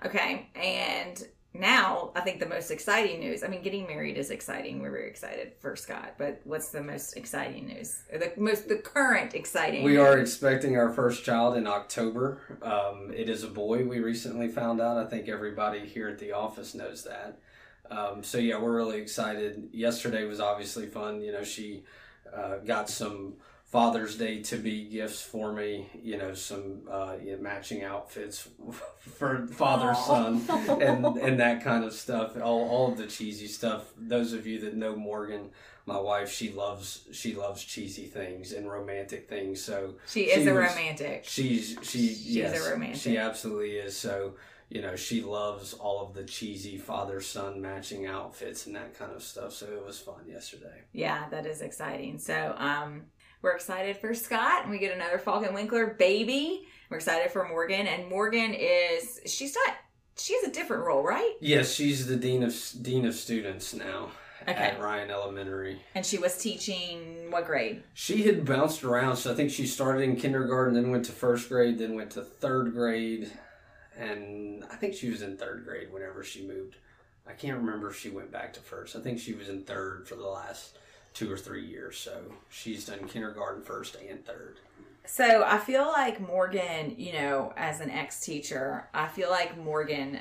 Okay. 0.04 0.48
And 0.54 1.22
now 1.54 2.10
I 2.16 2.20
think 2.20 2.40
the 2.40 2.48
most 2.48 2.70
exciting 2.72 3.20
news. 3.20 3.44
I 3.44 3.48
mean, 3.48 3.62
getting 3.62 3.86
married 3.86 4.18
is 4.18 4.30
exciting. 4.30 4.82
We're 4.82 4.90
very 4.90 5.08
excited 5.08 5.52
for 5.60 5.76
Scott. 5.76 6.14
But 6.18 6.40
what's 6.44 6.70
the 6.70 6.82
most 6.82 7.16
exciting 7.16 7.66
news? 7.66 8.02
Or 8.12 8.18
The 8.18 8.32
most 8.36 8.68
the 8.68 8.76
current 8.76 9.34
exciting. 9.34 9.84
We 9.84 9.96
are 9.96 10.18
expecting 10.18 10.76
our 10.76 10.92
first 10.92 11.24
child 11.24 11.56
in 11.56 11.68
October. 11.68 12.40
Um, 12.60 13.12
it 13.14 13.28
is 13.28 13.44
a 13.44 13.48
boy. 13.48 13.84
We 13.84 14.00
recently 14.00 14.48
found 14.48 14.80
out. 14.80 14.98
I 14.98 15.06
think 15.06 15.28
everybody 15.28 15.86
here 15.86 16.08
at 16.08 16.18
the 16.18 16.32
office 16.32 16.74
knows 16.74 17.04
that. 17.04 17.38
Um, 17.90 18.24
so 18.24 18.38
yeah, 18.38 18.58
we're 18.58 18.74
really 18.74 19.00
excited. 19.00 19.68
Yesterday 19.72 20.24
was 20.24 20.40
obviously 20.40 20.86
fun. 20.86 21.20
You 21.20 21.32
know, 21.32 21.44
she 21.44 21.84
uh, 22.34 22.56
got 22.58 22.90
some 22.90 23.34
Father's 23.78 24.16
Day 24.16 24.40
to 24.40 24.56
be 24.56 24.84
gifts 24.84 25.20
for 25.20 25.52
me. 25.52 25.88
You 26.00 26.16
know, 26.16 26.32
some 26.32 26.82
uh, 26.88 27.16
you 27.20 27.32
know, 27.34 27.42
matching 27.42 27.82
outfits 27.82 28.48
for 29.00 29.48
father 29.48 29.92
son 29.96 30.44
and 30.80 31.04
and 31.18 31.40
that 31.40 31.64
kind 31.64 31.82
of 31.82 31.92
stuff. 31.92 32.36
All 32.40 32.68
all 32.68 32.92
of 32.92 32.98
the 32.98 33.08
cheesy 33.08 33.48
stuff. 33.48 33.92
Those 33.98 34.32
of 34.32 34.46
you 34.46 34.60
that 34.60 34.76
know 34.76 34.94
Morgan, 34.94 35.50
my 35.86 35.98
wife, 35.98 36.30
she 36.30 36.52
loves 36.52 37.08
she 37.10 37.34
loves 37.34 37.64
cheesy 37.64 38.04
things 38.06 38.52
and 38.52 38.70
romantic 38.70 39.28
things. 39.28 39.60
So 39.60 39.94
She 40.06 40.30
is 40.30 40.44
she 40.44 40.48
a 40.50 40.54
was- 40.54 40.68
romantic. 40.70 41.24
She's 41.26 41.76
she 41.82 41.98
She's 42.14 42.36
yes, 42.36 42.64
a 42.64 42.70
romantic. 42.70 43.00
She 43.00 43.16
absolutely 43.18 43.72
is. 43.72 43.96
So 43.96 44.34
you 44.70 44.82
know 44.82 44.94
she 44.94 45.20
loves 45.20 45.74
all 45.74 46.06
of 46.06 46.14
the 46.14 46.22
cheesy 46.22 46.78
father 46.78 47.20
son 47.20 47.60
matching 47.60 48.06
outfits 48.06 48.66
and 48.66 48.76
that 48.76 48.96
kind 48.96 49.10
of 49.12 49.22
stuff. 49.24 49.52
So 49.52 49.66
it 49.66 49.84
was 49.84 49.98
fun 49.98 50.22
yesterday. 50.28 50.82
Yeah, 50.92 51.28
that 51.30 51.44
is 51.44 51.60
exciting. 51.60 52.20
So, 52.20 52.54
um, 52.56 53.02
we're 53.44 53.52
excited 53.54 53.98
for 53.98 54.14
Scott, 54.14 54.62
and 54.62 54.70
we 54.70 54.78
get 54.78 54.94
another 54.96 55.18
Faulk 55.18 55.44
& 55.52 55.54
Winkler 55.54 55.88
baby. 55.98 56.66
We're 56.88 56.96
excited 56.96 57.30
for 57.30 57.46
Morgan, 57.46 57.86
and 57.86 58.08
Morgan 58.08 58.54
is 58.54 59.20
she's 59.26 59.54
not 59.54 59.76
she 60.16 60.32
has 60.34 60.44
a 60.44 60.50
different 60.50 60.84
role, 60.84 61.02
right? 61.02 61.34
Yes, 61.40 61.74
she's 61.74 62.06
the 62.06 62.16
dean 62.16 62.42
of 62.42 62.56
dean 62.80 63.04
of 63.04 63.14
students 63.14 63.74
now 63.74 64.10
Okay. 64.42 64.52
at 64.52 64.80
Ryan 64.80 65.10
Elementary. 65.10 65.80
And 65.94 66.04
she 66.06 66.18
was 66.18 66.38
teaching 66.38 67.30
what 67.30 67.46
grade? 67.46 67.82
She 67.94 68.22
had 68.24 68.44
bounced 68.44 68.82
around, 68.84 69.16
so 69.16 69.32
I 69.32 69.34
think 69.34 69.50
she 69.50 69.66
started 69.66 70.02
in 70.02 70.16
kindergarten, 70.16 70.74
then 70.74 70.90
went 70.90 71.04
to 71.06 71.12
first 71.12 71.48
grade, 71.48 71.78
then 71.78 71.94
went 71.94 72.12
to 72.12 72.22
third 72.22 72.72
grade, 72.72 73.30
and 73.98 74.64
I 74.70 74.76
think 74.76 74.94
she 74.94 75.10
was 75.10 75.20
in 75.22 75.36
third 75.36 75.64
grade 75.66 75.92
whenever 75.92 76.22
she 76.24 76.46
moved. 76.46 76.76
I 77.26 77.32
can't 77.32 77.58
remember 77.58 77.90
if 77.90 77.98
she 77.98 78.10
went 78.10 78.30
back 78.30 78.52
to 78.54 78.60
first. 78.60 78.96
I 78.96 79.00
think 79.00 79.18
she 79.18 79.34
was 79.34 79.48
in 79.48 79.62
third 79.64 80.06
for 80.08 80.14
the 80.14 80.26
last 80.26 80.76
two 81.14 81.32
or 81.32 81.38
three 81.38 81.64
years. 81.64 81.96
So 81.96 82.20
she's 82.50 82.84
done 82.84 83.08
kindergarten, 83.08 83.62
first, 83.62 83.96
and 84.08 84.24
third. 84.26 84.58
So 85.06 85.44
I 85.46 85.58
feel 85.58 85.86
like 85.86 86.20
Morgan, 86.20 86.94
you 86.98 87.12
know, 87.12 87.52
as 87.56 87.80
an 87.80 87.90
ex 87.90 88.20
teacher, 88.20 88.88
I 88.92 89.08
feel 89.08 89.30
like 89.30 89.56
Morgan 89.56 90.20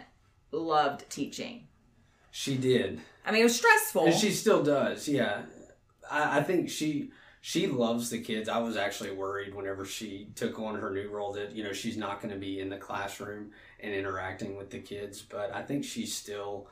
loved 0.52 1.10
teaching. 1.10 1.68
She 2.32 2.58
did, 2.58 3.00
I 3.26 3.32
mean, 3.32 3.42
it 3.42 3.46
was 3.46 3.56
stressful. 3.56 4.06
and 4.06 4.16
she 4.16 4.32
still 4.32 4.64
does. 4.64 5.08
Yeah, 5.08 5.44
I, 6.10 6.40
I 6.40 6.44
think 6.44 6.70
she 6.70 7.12
she 7.42 7.68
loves 7.68 8.10
the 8.10 8.22
kids. 8.22 8.50
I 8.50 8.60
was 8.60 8.76
actually 8.78 9.12
worried 9.12 9.54
whenever 9.54 9.86
she 9.86 10.30
took 10.36 10.60
on 10.60 10.76
her 10.76 10.92
new 10.92 11.10
role 11.10 11.34
that 11.34 11.56
you 11.56 11.64
know 11.64 11.74
she's 11.74 11.98
not 11.98 12.22
going 12.22 12.34
to 12.34 12.40
be 12.40 12.60
in 12.60 12.70
the 12.70 12.78
classroom 12.78 13.52
and 13.80 13.94
interacting 13.94 14.56
with 14.58 14.70
the 14.70 14.80
kids, 14.80 15.22
but 15.22 15.54
I 15.54 15.62
think 15.62 15.84
she 15.86 16.06
still 16.06 16.68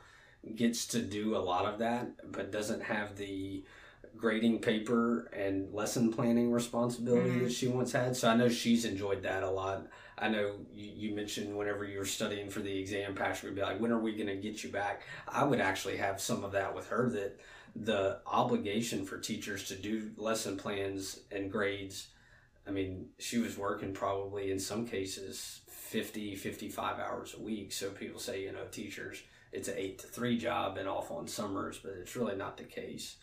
gets 0.56 0.86
to 0.88 1.00
do 1.00 1.36
a 1.36 1.38
lot 1.38 1.66
of 1.66 1.78
that, 1.78 2.32
but 2.32 2.50
doesn't 2.50 2.82
have 2.82 3.16
the 3.16 3.64
grading 4.16 4.60
paper 4.60 5.28
and 5.32 5.72
lesson 5.72 6.12
planning 6.12 6.52
responsibility 6.52 7.30
Mhm. 7.30 7.42
that 7.44 7.52
she 7.52 7.68
once 7.68 7.92
had. 7.92 8.16
So 8.16 8.28
I 8.28 8.36
know 8.36 8.48
she's 8.48 8.84
enjoyed 8.84 9.22
that 9.22 9.42
a 9.42 9.50
lot. 9.50 9.88
I 10.16 10.28
know 10.28 10.64
you, 10.72 10.92
you 11.08 11.14
mentioned 11.14 11.56
whenever 11.56 11.84
you 11.84 11.98
were 11.98 12.04
studying 12.04 12.48
for 12.50 12.60
the 12.60 12.78
exam, 12.78 13.14
Patrick 13.14 13.50
would 13.50 13.56
be 13.56 13.62
like, 13.62 13.80
"When 13.80 13.90
are 13.90 13.98
we 13.98 14.14
going 14.14 14.28
to 14.28 14.36
get 14.36 14.62
you 14.62 14.70
back?" 14.70 15.02
I 15.26 15.44
would 15.44 15.60
actually 15.60 15.96
have 15.96 16.20
some 16.20 16.44
of 16.44 16.52
that 16.52 16.74
with 16.74 16.88
her. 16.88 17.10
That 17.10 17.40
the 17.74 18.20
obligation 18.26 19.04
for 19.04 19.18
teachers 19.18 19.66
to 19.68 19.74
do 19.74 20.12
lesson 20.16 20.56
plans 20.56 21.20
and 21.30 21.50
grades. 21.50 22.08
I 22.66 22.70
mean, 22.70 23.08
she 23.18 23.38
was 23.38 23.56
working 23.58 23.92
probably 23.92 24.52
in 24.52 24.60
some 24.60 24.86
cases 24.86 25.62
50, 25.66 26.36
55 26.36 26.98
hours 27.00 27.34
a 27.34 27.40
week. 27.40 27.72
So 27.72 27.90
people 27.90 28.20
say, 28.20 28.44
you 28.44 28.52
know, 28.52 28.66
teachers, 28.70 29.22
it's 29.50 29.68
an 29.68 29.74
eight 29.78 29.98
to 30.00 30.06
three 30.06 30.38
job 30.38 30.76
and 30.76 30.88
off 30.88 31.10
on 31.10 31.26
summers, 31.26 31.78
but 31.78 31.92
it's 31.92 32.14
really 32.14 32.36
not 32.36 32.56
the 32.56 32.64
case 32.64 33.16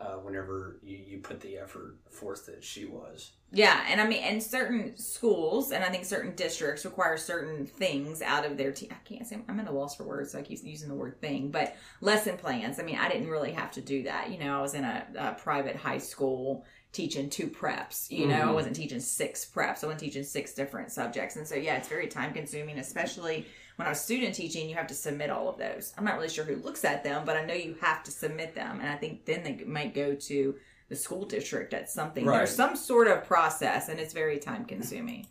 uh, 0.00 0.14
whenever 0.16 0.78
you, 0.82 0.96
you 0.96 1.18
put 1.18 1.40
the 1.40 1.58
effort 1.58 1.96
forth 2.10 2.46
that 2.46 2.62
she 2.64 2.84
was. 2.84 3.32
Yeah, 3.52 3.84
and 3.88 4.00
I 4.00 4.06
mean, 4.06 4.22
and 4.22 4.42
certain 4.42 4.96
schools 4.96 5.70
and 5.70 5.84
I 5.84 5.88
think 5.88 6.04
certain 6.04 6.34
districts 6.34 6.84
require 6.84 7.16
certain 7.16 7.64
things 7.64 8.20
out 8.20 8.44
of 8.44 8.56
their 8.56 8.72
team. 8.72 8.88
I 8.90 9.08
can't 9.08 9.26
say 9.26 9.38
I'm 9.48 9.60
at 9.60 9.68
a 9.68 9.72
loss 9.72 9.96
for 9.96 10.04
words, 10.04 10.32
so 10.32 10.38
I 10.38 10.42
keep 10.42 10.62
using 10.64 10.88
the 10.88 10.94
word 10.94 11.20
thing, 11.20 11.50
but 11.50 11.76
lesson 12.00 12.36
plans. 12.36 12.80
I 12.80 12.82
mean, 12.82 12.98
I 12.98 13.08
didn't 13.08 13.28
really 13.28 13.52
have 13.52 13.70
to 13.72 13.80
do 13.80 14.02
that. 14.04 14.30
You 14.30 14.38
know, 14.38 14.58
I 14.58 14.62
was 14.62 14.74
in 14.74 14.84
a, 14.84 15.06
a 15.16 15.32
private 15.34 15.76
high 15.76 15.98
school 15.98 16.64
teaching 16.92 17.28
two 17.30 17.46
preps. 17.48 18.10
You 18.10 18.26
know, 18.26 18.34
I 18.34 18.46
Mhm. 18.46 18.54
wasn't 18.54 18.76
teaching 18.76 19.00
six 19.00 19.44
preps. 19.44 19.84
I 19.84 19.86
wasn't 19.86 20.00
teaching 20.00 20.24
six 20.24 20.54
different 20.54 20.90
subjects, 20.90 21.36
and 21.36 21.46
so 21.46 21.54
yeah, 21.54 21.76
it's 21.76 21.88
very 21.88 22.08
time 22.08 22.32
consuming, 22.32 22.78
especially 22.78 23.46
when 23.76 23.86
I 23.86 23.90
was 23.90 24.00
student 24.00 24.34
teaching. 24.34 24.68
You 24.68 24.74
have 24.76 24.86
to 24.88 24.94
submit 24.94 25.30
all 25.30 25.48
of 25.48 25.58
those. 25.58 25.94
I'm 25.96 26.04
not 26.04 26.16
really 26.16 26.28
sure 26.28 26.44
who 26.44 26.56
looks 26.56 26.84
at 26.84 27.04
them, 27.04 27.24
but 27.24 27.36
I 27.36 27.44
know 27.44 27.54
you 27.54 27.76
have 27.80 28.02
to 28.04 28.10
submit 28.10 28.54
them, 28.54 28.80
and 28.80 28.88
I 28.88 28.96
think 28.96 29.24
then 29.24 29.42
they 29.42 29.64
might 29.64 29.94
go 29.94 30.14
to 30.14 30.54
the 30.88 30.96
school 30.96 31.24
district 31.24 31.74
at 31.74 31.90
something. 31.90 32.24
Right. 32.24 32.38
There's 32.38 32.54
some 32.54 32.76
sort 32.76 33.08
of 33.08 33.24
process, 33.24 33.88
and 33.88 33.98
it's 33.98 34.12
very 34.12 34.38
time 34.38 34.64
consuming. 34.64 35.26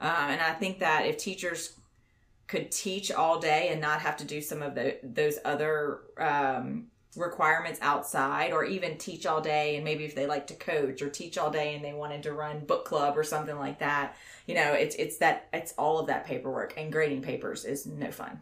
Um, 0.00 0.10
and 0.10 0.40
I 0.40 0.52
think 0.52 0.80
that 0.80 1.06
if 1.06 1.18
teachers 1.18 1.78
could 2.46 2.70
teach 2.70 3.10
all 3.10 3.38
day 3.38 3.68
and 3.70 3.80
not 3.80 4.00
have 4.00 4.16
to 4.18 4.24
do 4.24 4.40
some 4.40 4.62
of 4.62 4.74
the, 4.74 4.98
those 5.02 5.38
other 5.44 6.00
um, 6.18 6.88
requirements 7.16 7.78
outside, 7.82 8.52
or 8.52 8.64
even 8.64 8.98
teach 8.98 9.26
all 9.26 9.40
day, 9.40 9.76
and 9.76 9.84
maybe 9.84 10.04
if 10.04 10.14
they 10.14 10.26
like 10.26 10.46
to 10.48 10.54
coach 10.54 11.02
or 11.02 11.08
teach 11.08 11.38
all 11.38 11.50
day 11.50 11.74
and 11.74 11.84
they 11.84 11.92
wanted 11.92 12.22
to 12.24 12.32
run 12.32 12.64
book 12.64 12.84
club 12.84 13.16
or 13.16 13.24
something 13.24 13.58
like 13.58 13.78
that, 13.78 14.16
you 14.46 14.54
know, 14.54 14.72
it's 14.72 14.94
it's 14.96 15.18
that 15.18 15.48
it's 15.52 15.72
all 15.78 15.98
of 15.98 16.06
that 16.08 16.26
paperwork 16.26 16.74
and 16.76 16.92
grading 16.92 17.22
papers 17.22 17.64
is 17.64 17.86
no 17.86 18.10
fun. 18.10 18.40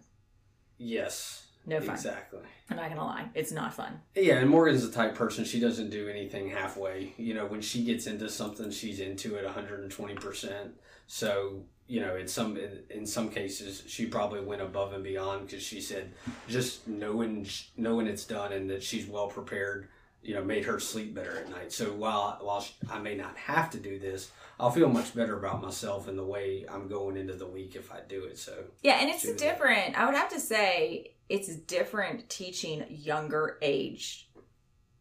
Yes. 0.79 1.47
No 1.65 1.81
fun. 1.81 1.95
Exactly. 1.95 2.41
I'm 2.71 2.77
not 2.77 2.89
gonna 2.89 3.05
lie, 3.05 3.29
it's 3.35 3.53
not 3.53 3.75
fun. 3.75 4.01
Yeah, 4.15 4.39
and 4.39 4.49
Morgan's 4.49 4.87
the 4.87 4.93
type 4.93 5.15
person, 5.15 5.45
she 5.45 5.61
doesn't 5.61 5.91
do 5.91 6.09
anything 6.09 6.49
halfway. 6.49 7.13
You 7.19 7.35
know, 7.35 7.47
when 7.47 7.61
she 7.61 7.85
gets 7.85 8.07
into 8.07 8.29
something, 8.29 8.71
she's 8.71 8.99
into 8.99 9.37
it 9.37 9.45
120%. 9.45 10.71
So, 11.07 11.65
you 11.87 12.01
know, 12.01 12.17
in 12.17 12.29
some 12.29 12.57
in, 12.57 12.81
in 12.91 13.07
some 13.07 13.29
cases, 13.29 13.83
she 13.87 14.07
probably 14.07 14.41
went 14.41 14.63
above 14.63 14.93
and 14.93 15.05
beyond 15.05 15.47
because 15.47 15.63
she 15.63 15.81
said 15.81 16.13
just 16.49 16.87
knowing 16.89 17.47
knowing 17.77 18.07
it's 18.07 18.25
done 18.25 18.53
and 18.53 18.71
that 18.71 18.83
she's 18.83 19.07
well 19.07 19.29
prepared, 19.29 19.89
you 20.23 20.35
know, 20.35 20.45
made 20.45 20.65
her 20.65 20.81
sleep 20.81 21.15
better 21.15 21.39
at 21.39 21.51
night. 21.51 21.73
So 21.73 21.93
while 21.93 22.39
while 22.41 22.67
I 22.91 22.99
may 22.99 23.15
not 23.15 23.37
have 23.37 23.71
to 23.71 23.79
do 23.79 23.99
this, 23.99 24.31
I'll 24.59 24.71
feel 24.71 24.89
much 24.89 25.15
better 25.15 25.37
about 25.37 25.61
myself 25.61 26.09
and 26.09 26.17
the 26.17 26.25
way 26.25 26.65
I'm 26.69 26.89
going 26.89 27.17
into 27.17 27.35
the 27.35 27.47
week 27.47 27.75
if 27.75 27.93
I 27.93 28.01
do 28.09 28.25
it. 28.25 28.39
So, 28.39 28.65
Yeah, 28.83 28.99
and 29.01 29.11
it's 29.11 29.31
different. 29.35 29.99
I 29.99 30.07
would 30.07 30.15
have 30.15 30.31
to 30.31 30.41
say 30.41 31.15
it's 31.29 31.49
different 31.57 32.29
teaching 32.29 32.85
younger 32.89 33.59
age 33.61 34.29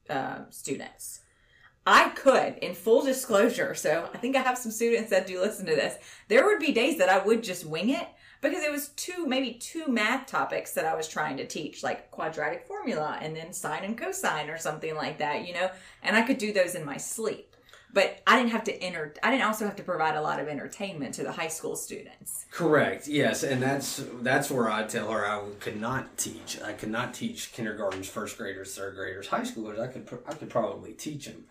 uh, 0.10 0.40
students. 0.50 1.22
I 1.86 2.10
could, 2.10 2.58
in 2.60 2.76
full 2.76 3.04
disclosure, 3.04 3.74
so 3.74 4.10
I 4.14 4.18
think 4.18 4.36
I 4.36 4.42
have 4.42 4.58
some 4.58 4.72
students 4.72 5.10
that 5.10 5.26
do 5.26 5.42
listen 5.42 5.66
to 5.66 5.76
this. 5.76 5.96
There 6.28 6.46
would 6.46 6.60
be 6.60 6.72
days 6.72 6.98
that 7.00 7.10
I 7.10 7.18
would 7.18 7.44
just 7.44 7.66
wing 7.66 7.90
it 7.90 8.08
because 8.40 8.64
it 8.64 8.72
was 8.72 8.90
two, 8.90 9.26
maybe 9.26 9.54
two 9.54 9.88
math 9.88 10.28
topics 10.28 10.74
that 10.74 10.86
I 10.86 10.96
was 10.96 11.08
trying 11.08 11.38
to 11.38 11.48
teach, 11.48 11.82
like 11.82 12.12
quadratic 12.12 12.66
formula 12.68 13.18
and 13.22 13.36
then 13.36 13.52
sine 13.54 13.84
and 13.84 13.98
cosine 13.98 14.50
or 14.50 14.58
something 14.58 14.96
like 14.96 15.18
that, 15.20 15.48
you 15.48 15.54
know, 15.54 15.72
and 16.04 16.16
I 16.16 16.22
could 16.22 16.38
do 16.38 16.54
those 16.54 16.76
in 16.76 16.86
my 16.86 16.98
sleep. 16.98 17.48
But 17.94 18.22
I 18.26 18.38
didn't 18.38 18.52
have 18.52 18.64
to 18.66 18.82
enter. 18.82 19.14
I 19.22 19.32
didn't 19.32 19.46
also 19.46 19.66
have 19.66 19.76
to 19.76 19.84
provide 19.84 20.16
a 20.16 20.22
lot 20.22 20.40
of 20.40 20.48
entertainment 20.48 21.14
to 21.16 21.24
the 21.24 21.32
high 21.34 21.50
school 21.50 21.76
students. 21.76 22.46
Correct. 22.50 23.06
Yes, 23.06 23.44
and 23.44 23.62
that's 23.62 24.02
that's 24.22 24.50
where 24.50 24.70
I 24.70 24.84
tell 24.84 25.12
her 25.12 25.28
I 25.28 25.44
could 25.60 25.80
not 25.80 26.18
teach. 26.18 26.62
I 26.62 26.72
could 26.72 26.90
not 26.90 27.14
teach 27.14 27.52
kindergartens, 27.52 28.08
first 28.08 28.38
graders, 28.38 28.74
third 28.74 28.96
graders, 28.96 29.28
high 29.28 29.42
schoolers. 29.42 29.78
I 29.78 29.88
could 29.88 30.08
I 30.26 30.34
could 30.36 30.50
probably 30.50 30.94
teach 30.94 31.26
them, 31.26 31.44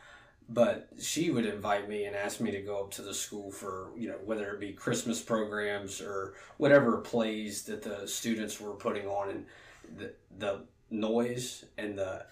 but 0.53 0.89
she 1.01 1.31
would 1.31 1.47
invite 1.47 1.89
me 1.89 2.05
and 2.05 2.17
ask 2.17 2.41
me 2.41 2.51
to 2.51 2.61
go 2.61 2.81
up 2.81 2.91
to 2.91 3.03
the 3.03 3.15
school 3.15 3.51
for 3.51 3.91
you 3.97 4.09
know 4.09 4.19
whether 4.25 4.53
it 4.53 4.61
be 4.61 4.73
Christmas 4.73 5.21
programs 5.21 6.01
or 6.01 6.35
whatever 6.59 6.99
plays 6.99 7.63
that 7.63 7.83
the 7.83 8.07
students 8.07 8.61
were 8.61 8.73
putting 8.73 9.07
on, 9.07 9.31
and 9.31 9.47
the 9.97 10.13
the 10.39 10.61
noise 10.91 11.65
and 11.79 11.97
the 11.97 12.27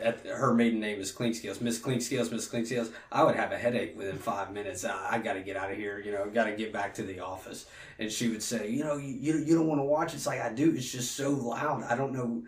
at, 0.00 0.24
her 0.24 0.54
maiden 0.54 0.78
name 0.78 1.00
is 1.00 1.12
Clinkscales, 1.12 1.60
Miss 1.60 1.80
Clinkscales, 1.80 2.30
Miss 2.30 2.48
Clinkscales. 2.48 2.92
I 3.10 3.24
would 3.24 3.34
have 3.34 3.50
a 3.50 3.58
headache 3.58 3.96
within 3.96 4.16
five 4.16 4.52
minutes. 4.52 4.84
I, 4.84 5.14
I 5.14 5.18
got 5.18 5.32
to 5.32 5.40
get 5.40 5.56
out 5.56 5.70
of 5.70 5.76
here, 5.76 5.98
you 5.98 6.12
know, 6.12 6.28
got 6.30 6.44
to 6.44 6.52
get 6.52 6.72
back 6.72 6.94
to 6.94 7.02
the 7.02 7.20
office. 7.20 7.66
And 7.98 8.10
she 8.10 8.28
would 8.28 8.42
say, 8.42 8.70
you 8.70 8.84
know, 8.84 8.96
you, 8.96 9.14
you, 9.20 9.38
you 9.38 9.54
don't 9.56 9.66
want 9.66 9.80
to 9.80 9.84
watch. 9.84 10.14
It's 10.14 10.26
like 10.26 10.40
I 10.40 10.52
do. 10.52 10.72
It's 10.74 10.90
just 10.90 11.16
so 11.16 11.30
loud. 11.30 11.82
I 11.84 11.96
don't 11.96 12.12
know. 12.12 12.44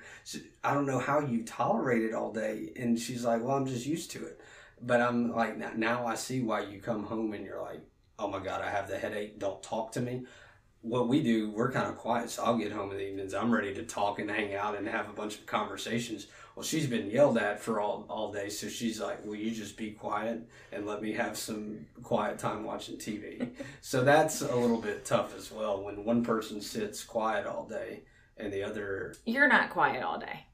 I 0.62 0.72
don't 0.72 0.86
know 0.86 1.00
how 1.00 1.18
you 1.18 1.42
tolerate 1.42 2.02
it 2.02 2.14
all 2.14 2.32
day. 2.32 2.72
And 2.76 2.98
she's 2.98 3.24
like, 3.24 3.42
well, 3.42 3.56
I'm 3.56 3.66
just 3.66 3.86
used 3.86 4.12
to 4.12 4.24
it. 4.24 4.40
But 4.84 5.00
I'm 5.00 5.32
like, 5.32 5.76
now, 5.76 6.06
I 6.06 6.14
see 6.14 6.40
why 6.40 6.60
you 6.62 6.80
come 6.80 7.04
home 7.04 7.32
and 7.32 7.44
you're 7.44 7.62
like, 7.62 7.80
oh 8.18 8.28
my 8.28 8.38
God, 8.38 8.60
I 8.60 8.70
have 8.70 8.88
the 8.88 8.98
headache. 8.98 9.38
Don't 9.38 9.62
talk 9.62 9.92
to 9.92 10.00
me 10.00 10.24
what 10.84 11.08
we 11.08 11.22
do, 11.22 11.50
we're 11.50 11.72
kind 11.72 11.88
of 11.88 11.96
quiet. 11.96 12.28
So 12.28 12.44
I'll 12.44 12.58
get 12.58 12.70
home 12.70 12.90
in 12.90 12.98
the 12.98 13.08
evenings. 13.08 13.32
I'm 13.32 13.50
ready 13.50 13.72
to 13.74 13.82
talk 13.84 14.18
and 14.18 14.30
hang 14.30 14.54
out 14.54 14.76
and 14.76 14.86
have 14.86 15.08
a 15.08 15.14
bunch 15.14 15.36
of 15.36 15.46
conversations. 15.46 16.26
Well, 16.54 16.62
she's 16.62 16.86
been 16.86 17.10
yelled 17.10 17.38
at 17.38 17.58
for 17.58 17.80
all, 17.80 18.04
all 18.10 18.30
day. 18.30 18.50
So 18.50 18.68
she's 18.68 19.00
like, 19.00 19.24
Will 19.24 19.34
you 19.34 19.50
just 19.50 19.78
be 19.78 19.92
quiet 19.92 20.46
and 20.72 20.86
let 20.86 21.00
me 21.00 21.12
have 21.12 21.38
some 21.38 21.86
quiet 22.02 22.38
time 22.38 22.64
watching 22.64 22.96
TV? 22.96 23.48
so 23.80 24.04
that's 24.04 24.42
a 24.42 24.54
little 24.54 24.80
bit 24.80 25.06
tough 25.06 25.34
as 25.34 25.50
well 25.50 25.82
when 25.82 26.04
one 26.04 26.22
person 26.22 26.60
sits 26.60 27.02
quiet 27.02 27.46
all 27.46 27.66
day 27.66 28.02
and 28.36 28.52
the 28.52 28.62
other. 28.62 29.14
You're 29.24 29.48
not 29.48 29.70
quiet 29.70 30.02
all 30.02 30.18
day. 30.18 30.44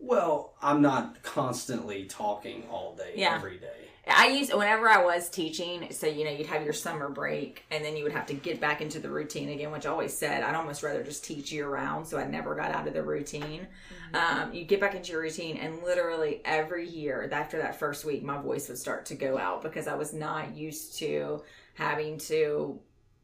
Well, 0.00 0.54
I'm 0.62 0.80
not 0.82 1.22
constantly 1.22 2.04
talking 2.04 2.64
all 2.70 2.94
day, 2.96 3.12
Yeah. 3.16 3.36
every 3.36 3.58
day. 3.58 3.68
I 4.08 4.28
used 4.28 4.52
whenever 4.52 4.88
I 4.88 5.04
was 5.04 5.28
teaching, 5.28 5.92
so 5.92 6.06
you 6.06 6.24
know, 6.24 6.30
you'd 6.30 6.46
have 6.46 6.64
your 6.64 6.72
summer 6.72 7.08
break 7.10 7.64
and 7.70 7.84
then 7.84 7.96
you 7.96 8.02
would 8.02 8.12
have 8.12 8.26
to 8.26 8.34
get 8.34 8.58
back 8.60 8.80
into 8.80 8.98
the 8.98 9.10
routine 9.10 9.50
again, 9.50 9.70
which 9.70 9.86
I 9.86 9.90
always 9.90 10.16
said 10.16 10.42
I'd 10.42 10.54
almost 10.54 10.82
rather 10.82 11.04
just 11.04 11.24
teach 11.24 11.52
year 11.52 11.68
round, 11.68 12.06
so 12.06 12.18
I 12.18 12.24
never 12.26 12.54
got 12.54 12.72
out 12.72 12.88
of 12.88 12.94
the 12.94 13.02
routine. 13.02 13.68
Um, 14.14 14.52
you 14.52 14.64
get 14.64 14.80
back 14.80 14.94
into 14.94 15.12
your 15.12 15.20
routine, 15.20 15.58
and 15.58 15.82
literally 15.84 16.40
every 16.44 16.88
year 16.88 17.28
after 17.30 17.58
that 17.58 17.78
first 17.78 18.04
week, 18.04 18.24
my 18.24 18.40
voice 18.40 18.68
would 18.68 18.78
start 18.78 19.06
to 19.06 19.14
go 19.14 19.38
out 19.38 19.62
because 19.62 19.86
I 19.86 19.94
was 19.94 20.12
not 20.12 20.56
used 20.56 20.98
to 20.98 21.42
having 21.74 22.18
to 22.18 22.80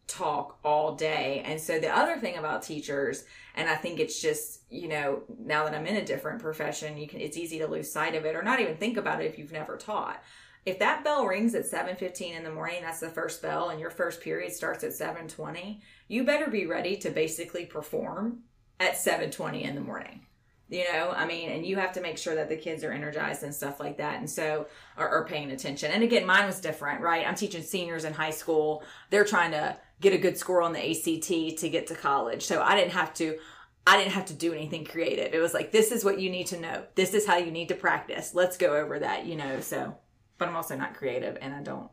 talk 0.07 0.59
all 0.65 0.95
day. 0.95 1.43
And 1.45 1.61
so 1.61 1.79
the 1.79 1.95
other 1.95 2.17
thing 2.17 2.37
about 2.37 2.63
teachers, 2.63 3.25
and 3.55 3.69
I 3.69 3.75
think 3.75 3.99
it's 3.99 4.21
just, 4.21 4.61
you 4.71 4.89
know, 4.89 5.23
now 5.39 5.65
that 5.65 5.75
I'm 5.75 5.87
in 5.87 5.97
a 5.97 6.05
different 6.05 6.41
profession, 6.41 6.97
you 6.97 7.09
can 7.09 7.21
it's 7.21 7.37
easy 7.37 7.59
to 7.59 7.67
lose 7.67 7.91
sight 7.91 8.15
of 8.15 8.25
it 8.25 8.37
or 8.37 8.43
not 8.43 8.61
even 8.61 8.77
think 8.77 8.97
about 8.97 9.21
it 9.21 9.27
if 9.27 9.39
you've 9.39 9.53
never 9.53 9.77
taught. 9.77 10.23
If 10.65 10.81
that 10.81 11.05
bell 11.05 11.27
rings 11.27 11.55
at 11.55 11.65
7:15 11.67 12.35
in 12.35 12.43
the 12.43 12.51
morning, 12.51 12.83
that's 12.83 13.01
the 13.01 13.09
first 13.09 13.41
bell 13.41 13.71
and 13.71 13.81
your 13.81 13.91
first 13.91 14.21
period 14.21 14.53
starts 14.53 14.83
at 14.85 14.93
7:20, 14.93 15.81
you 16.09 16.25
better 16.25 16.51
be 16.51 16.67
ready 16.67 16.97
to 16.99 17.11
basically 17.11 17.67
perform 17.67 18.43
at 18.81 18.97
7:20 18.97 19.63
in 19.63 19.75
the 19.75 19.81
morning. 19.81 20.26
You 20.69 20.85
know, 20.93 21.13
I 21.15 21.27
mean, 21.27 21.51
and 21.51 21.65
you 21.65 21.77
have 21.77 21.93
to 21.93 22.01
make 22.01 22.19
sure 22.19 22.35
that 22.35 22.49
the 22.49 22.57
kids 22.57 22.83
are 22.83 22.91
energized 22.91 23.45
and 23.45 23.55
stuff 23.55 23.79
like 23.79 23.99
that. 23.99 24.19
And 24.19 24.29
so 24.29 24.67
are, 24.97 25.09
are 25.09 25.25
paying 25.25 25.53
attention. 25.53 25.93
And 25.93 26.03
again, 26.03 26.27
mine 26.27 26.47
was 26.47 26.61
different, 26.61 27.03
right? 27.03 27.25
I'm 27.25 27.37
teaching 27.37 27.63
seniors 27.63 28.05
in 28.05 28.13
high 28.13 28.31
school. 28.31 28.83
They're 29.11 29.25
trying 29.25 29.53
to 29.53 29.77
get 30.01 30.13
a 30.13 30.19
good 30.19 30.37
score 30.37 30.63
on 30.63 30.73
the 30.73 30.91
ACT 30.91 31.59
to 31.61 31.69
get 31.69 31.87
to 31.87 31.95
college. 31.95 32.43
So 32.43 32.61
I 32.63 32.75
didn't 32.75 32.93
have 32.93 33.15
to 33.15 33.39
I 33.87 33.97
didn't 33.97 34.15
have 34.15 34.27
to 34.27 34.35
do 34.35 34.53
anything 34.53 34.85
creative. 34.85 35.33
It 35.33 35.39
was 35.39 35.55
like 35.55 35.71
this 35.71 35.93
is 35.93 36.05
what 36.05 36.19
you 36.19 36.31
need 36.31 36.49
to 36.49 36.59
know. 36.59 36.83
This 36.97 37.15
is 37.15 37.25
how 37.25 37.37
you 37.37 37.53
need 37.53 37.69
to 37.69 37.77
practice. 37.77 38.35
Let's 38.35 38.57
go 38.57 38.75
over 38.75 38.99
that, 38.99 39.27
you 39.27 39.37
know. 39.37 39.61
So, 39.61 39.97
but 40.39 40.49
I'm 40.49 40.57
also 40.57 40.77
not 40.77 40.95
creative 40.95 41.39
and 41.41 41.55
I 41.55 41.63
don't 41.63 41.89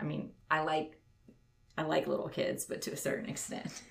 I 0.00 0.02
mean, 0.02 0.32
I 0.50 0.62
like 0.62 0.98
I 1.78 1.82
like 1.82 2.06
little 2.08 2.28
kids, 2.28 2.64
but 2.64 2.82
to 2.82 2.90
a 2.92 2.96
certain 2.96 3.28
extent. 3.28 3.82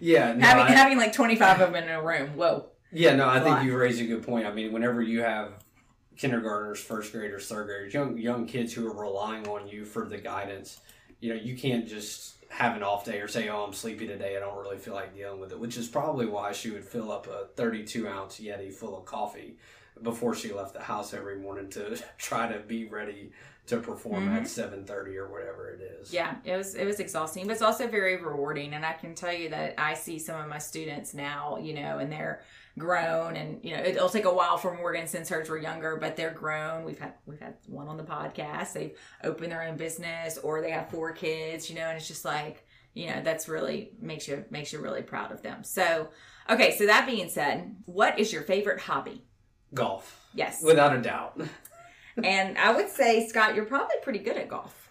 Yeah, 0.00 0.32
no, 0.32 0.44
having 0.44 0.64
I- 0.64 0.70
having 0.72 0.98
like 0.98 1.12
25 1.12 1.60
of 1.60 1.72
them 1.72 1.82
in 1.84 1.88
a 1.88 2.02
room. 2.02 2.30
Whoa. 2.36 2.70
Yeah, 2.92 3.14
no, 3.16 3.28
I 3.28 3.40
think 3.40 3.56
lot. 3.56 3.64
you 3.64 3.76
raise 3.76 4.00
a 4.00 4.04
good 4.04 4.22
point. 4.22 4.46
I 4.46 4.52
mean, 4.52 4.72
whenever 4.72 5.00
you 5.00 5.22
have 5.22 5.52
kindergartners, 6.16 6.80
first 6.80 7.12
graders, 7.12 7.46
third 7.46 7.66
graders, 7.66 7.94
young 7.94 8.18
young 8.18 8.46
kids 8.46 8.72
who 8.72 8.86
are 8.86 9.00
relying 9.00 9.48
on 9.48 9.66
you 9.66 9.84
for 9.84 10.06
the 10.06 10.18
guidance, 10.18 10.80
you 11.20 11.34
know, 11.34 11.40
you 11.40 11.56
can't 11.56 11.88
just 11.88 12.34
have 12.50 12.76
an 12.76 12.82
off 12.82 13.04
day 13.04 13.20
or 13.20 13.28
say, 13.28 13.48
"Oh, 13.48 13.64
I'm 13.64 13.72
sleepy 13.72 14.06
today. 14.06 14.36
I 14.36 14.40
don't 14.40 14.58
really 14.58 14.76
feel 14.76 14.94
like 14.94 15.14
dealing 15.14 15.40
with 15.40 15.52
it," 15.52 15.58
which 15.58 15.78
is 15.78 15.88
probably 15.88 16.26
why 16.26 16.52
she 16.52 16.70
would 16.70 16.84
fill 16.84 17.10
up 17.10 17.26
a 17.26 17.48
32 17.56 18.06
ounce 18.06 18.38
Yeti 18.38 18.72
full 18.72 18.98
of 18.98 19.06
coffee 19.06 19.56
before 20.02 20.34
she 20.34 20.52
left 20.52 20.74
the 20.74 20.80
house 20.80 21.14
every 21.14 21.38
morning 21.38 21.70
to 21.70 21.96
try 22.18 22.50
to 22.52 22.58
be 22.58 22.86
ready 22.86 23.32
to 23.66 23.78
perform 23.78 24.28
at 24.28 24.42
mm-hmm. 24.42 24.74
7:30 24.84 25.16
or 25.16 25.30
whatever 25.30 25.70
it 25.70 25.80
is. 25.80 26.12
Yeah, 26.12 26.34
it 26.44 26.56
was 26.56 26.74
it 26.74 26.84
was 26.84 27.00
exhausting, 27.00 27.46
but 27.46 27.52
it's 27.52 27.62
also 27.62 27.86
very 27.86 28.16
rewarding. 28.16 28.74
And 28.74 28.84
I 28.84 28.92
can 28.92 29.14
tell 29.14 29.32
you 29.32 29.48
that 29.50 29.74
I 29.78 29.94
see 29.94 30.18
some 30.18 30.40
of 30.40 30.48
my 30.48 30.58
students 30.58 31.14
now, 31.14 31.58
you 31.58 31.74
know, 31.74 31.98
and 31.98 32.12
they're 32.12 32.42
grown, 32.78 33.36
and 33.36 33.62
you 33.64 33.76
know, 33.76 33.82
it'll 33.82 34.08
take 34.08 34.24
a 34.24 34.32
while 34.32 34.56
for 34.56 34.74
Morgan 34.74 35.06
since 35.06 35.28
hers 35.28 35.48
were 35.48 35.58
younger, 35.58 35.96
but 35.96 36.16
they're 36.16 36.30
grown. 36.32 36.84
We've 36.84 36.98
had 36.98 37.14
we've 37.26 37.40
had 37.40 37.54
one 37.66 37.88
on 37.88 37.96
the 37.96 38.02
podcast. 38.02 38.72
They've 38.72 38.96
opened 39.24 39.52
their 39.52 39.62
own 39.62 39.76
business, 39.76 40.38
or 40.38 40.60
they 40.60 40.70
have 40.70 40.90
four 40.90 41.12
kids, 41.12 41.68
you 41.68 41.76
know, 41.76 41.82
and 41.88 41.96
it's 41.98 42.08
just 42.08 42.24
like 42.24 42.66
you 42.94 43.06
know 43.08 43.20
that's 43.22 43.48
really 43.48 43.92
makes 44.00 44.26
you 44.28 44.44
makes 44.50 44.72
you 44.72 44.80
really 44.80 45.02
proud 45.02 45.32
of 45.32 45.42
them. 45.42 45.64
So, 45.64 46.08
okay, 46.50 46.76
so 46.76 46.86
that 46.86 47.06
being 47.06 47.28
said, 47.28 47.76
what 47.86 48.18
is 48.18 48.32
your 48.32 48.42
favorite 48.42 48.80
hobby? 48.80 49.24
Golf, 49.74 50.20
Yes, 50.34 50.62
without 50.62 50.94
a 50.94 51.00
doubt. 51.00 51.40
and 52.22 52.58
I 52.58 52.74
would 52.74 52.88
say 52.90 53.26
Scott, 53.26 53.54
you're 53.54 53.64
probably 53.64 53.96
pretty 54.02 54.18
good 54.18 54.36
at 54.36 54.48
golf. 54.48 54.90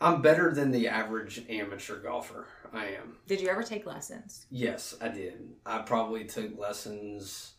I'm 0.00 0.20
better 0.22 0.52
than 0.52 0.70
the 0.70 0.88
average 0.88 1.42
amateur 1.48 1.96
golfer. 2.00 2.46
I 2.74 2.86
am. 2.86 3.16
Did 3.26 3.40
you 3.40 3.48
ever 3.48 3.62
take 3.62 3.86
lessons? 3.86 4.46
Yes, 4.50 4.94
I 5.00 5.08
did. 5.08 5.34
I 5.64 5.78
probably 5.78 6.24
took 6.24 6.58
lessons 6.58 7.52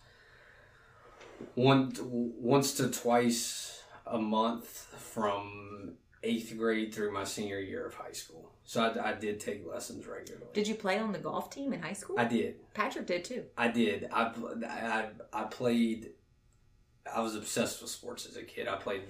one 1.56 1.94
once 2.02 2.74
to 2.76 2.90
twice 2.90 3.84
a 4.06 4.18
month 4.20 4.68
from 4.98 5.94
eighth 6.24 6.56
grade 6.58 6.94
through 6.94 7.14
my 7.14 7.24
senior 7.24 7.60
year 7.60 7.86
of 7.86 7.94
high 7.94 8.12
school. 8.12 8.52
So 8.64 8.84
I, 8.84 9.12
I 9.12 9.14
did 9.14 9.40
take 9.40 9.66
lessons 9.66 10.08
regularly. 10.08 10.48
Did 10.54 10.68
you 10.68 10.76
play 10.76 11.00
on 11.00 11.12
the 11.12 11.20
golf 11.20 11.50
team 11.50 11.72
in 11.72 11.82
high 11.82 11.94
school? 11.94 12.20
I 12.20 12.26
did. 12.26 12.56
Patrick 12.74 13.06
did 13.06 13.24
too. 13.24 13.44
I 13.58 13.68
did. 13.70 14.10
I, 14.12 14.32
I 14.68 15.08
I 15.32 15.44
played. 15.44 16.12
I 17.14 17.22
was 17.22 17.36
obsessed 17.36 17.82
with 17.82 17.92
sports 17.92 18.26
as 18.26 18.36
a 18.36 18.44
kid. 18.44 18.68
I 18.68 18.76
played 18.76 19.04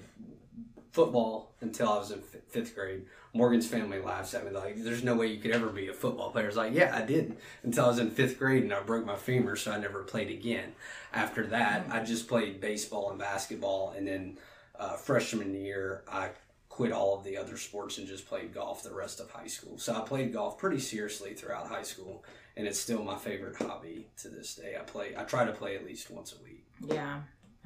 football 0.96 1.52
until 1.60 1.90
I 1.90 1.98
was 1.98 2.10
in 2.10 2.18
f- 2.20 2.40
fifth 2.48 2.74
grade. 2.74 3.04
Morgan's 3.34 3.66
family 3.68 4.00
laughs 4.00 4.32
at 4.32 4.44
me 4.46 4.50
like, 4.50 4.76
"There's 4.82 5.04
no 5.04 5.14
way 5.14 5.26
you 5.26 5.38
could 5.38 5.50
ever 5.50 5.68
be 5.68 5.88
a 5.88 5.92
football 5.92 6.30
player." 6.30 6.48
It's 6.48 6.56
like, 6.56 6.72
yeah, 6.72 6.96
I 6.96 7.02
did 7.02 7.36
until 7.62 7.84
I 7.84 7.88
was 7.88 7.98
in 7.98 8.10
fifth 8.10 8.38
grade 8.38 8.62
and 8.64 8.72
I 8.72 8.80
broke 8.80 9.04
my 9.04 9.16
femur, 9.16 9.56
so 9.56 9.72
I 9.72 9.78
never 9.78 10.02
played 10.02 10.30
again. 10.30 10.74
After 11.12 11.46
that, 11.48 11.86
I 11.90 12.02
just 12.02 12.26
played 12.28 12.60
baseball 12.60 13.10
and 13.10 13.18
basketball, 13.18 13.92
and 13.96 14.08
then 14.08 14.38
uh, 14.78 14.96
freshman 14.96 15.54
year, 15.54 16.02
I 16.10 16.30
quit 16.70 16.92
all 16.92 17.16
of 17.18 17.24
the 17.24 17.36
other 17.36 17.56
sports 17.56 17.98
and 17.98 18.06
just 18.06 18.26
played 18.26 18.52
golf 18.54 18.82
the 18.82 18.92
rest 18.94 19.20
of 19.20 19.30
high 19.30 19.46
school. 19.46 19.78
So 19.78 19.94
I 19.94 20.00
played 20.00 20.32
golf 20.32 20.58
pretty 20.58 20.80
seriously 20.80 21.34
throughout 21.34 21.68
high 21.68 21.82
school, 21.84 22.24
and 22.56 22.66
it's 22.66 22.78
still 22.80 23.02
my 23.02 23.16
favorite 23.16 23.56
hobby 23.56 24.08
to 24.22 24.28
this 24.30 24.54
day. 24.54 24.76
I 24.80 24.82
play. 24.82 25.14
I 25.16 25.24
try 25.24 25.44
to 25.44 25.52
play 25.52 25.76
at 25.76 25.84
least 25.84 26.10
once 26.10 26.34
a 26.38 26.42
week. 26.42 26.64
Yeah, 26.80 27.20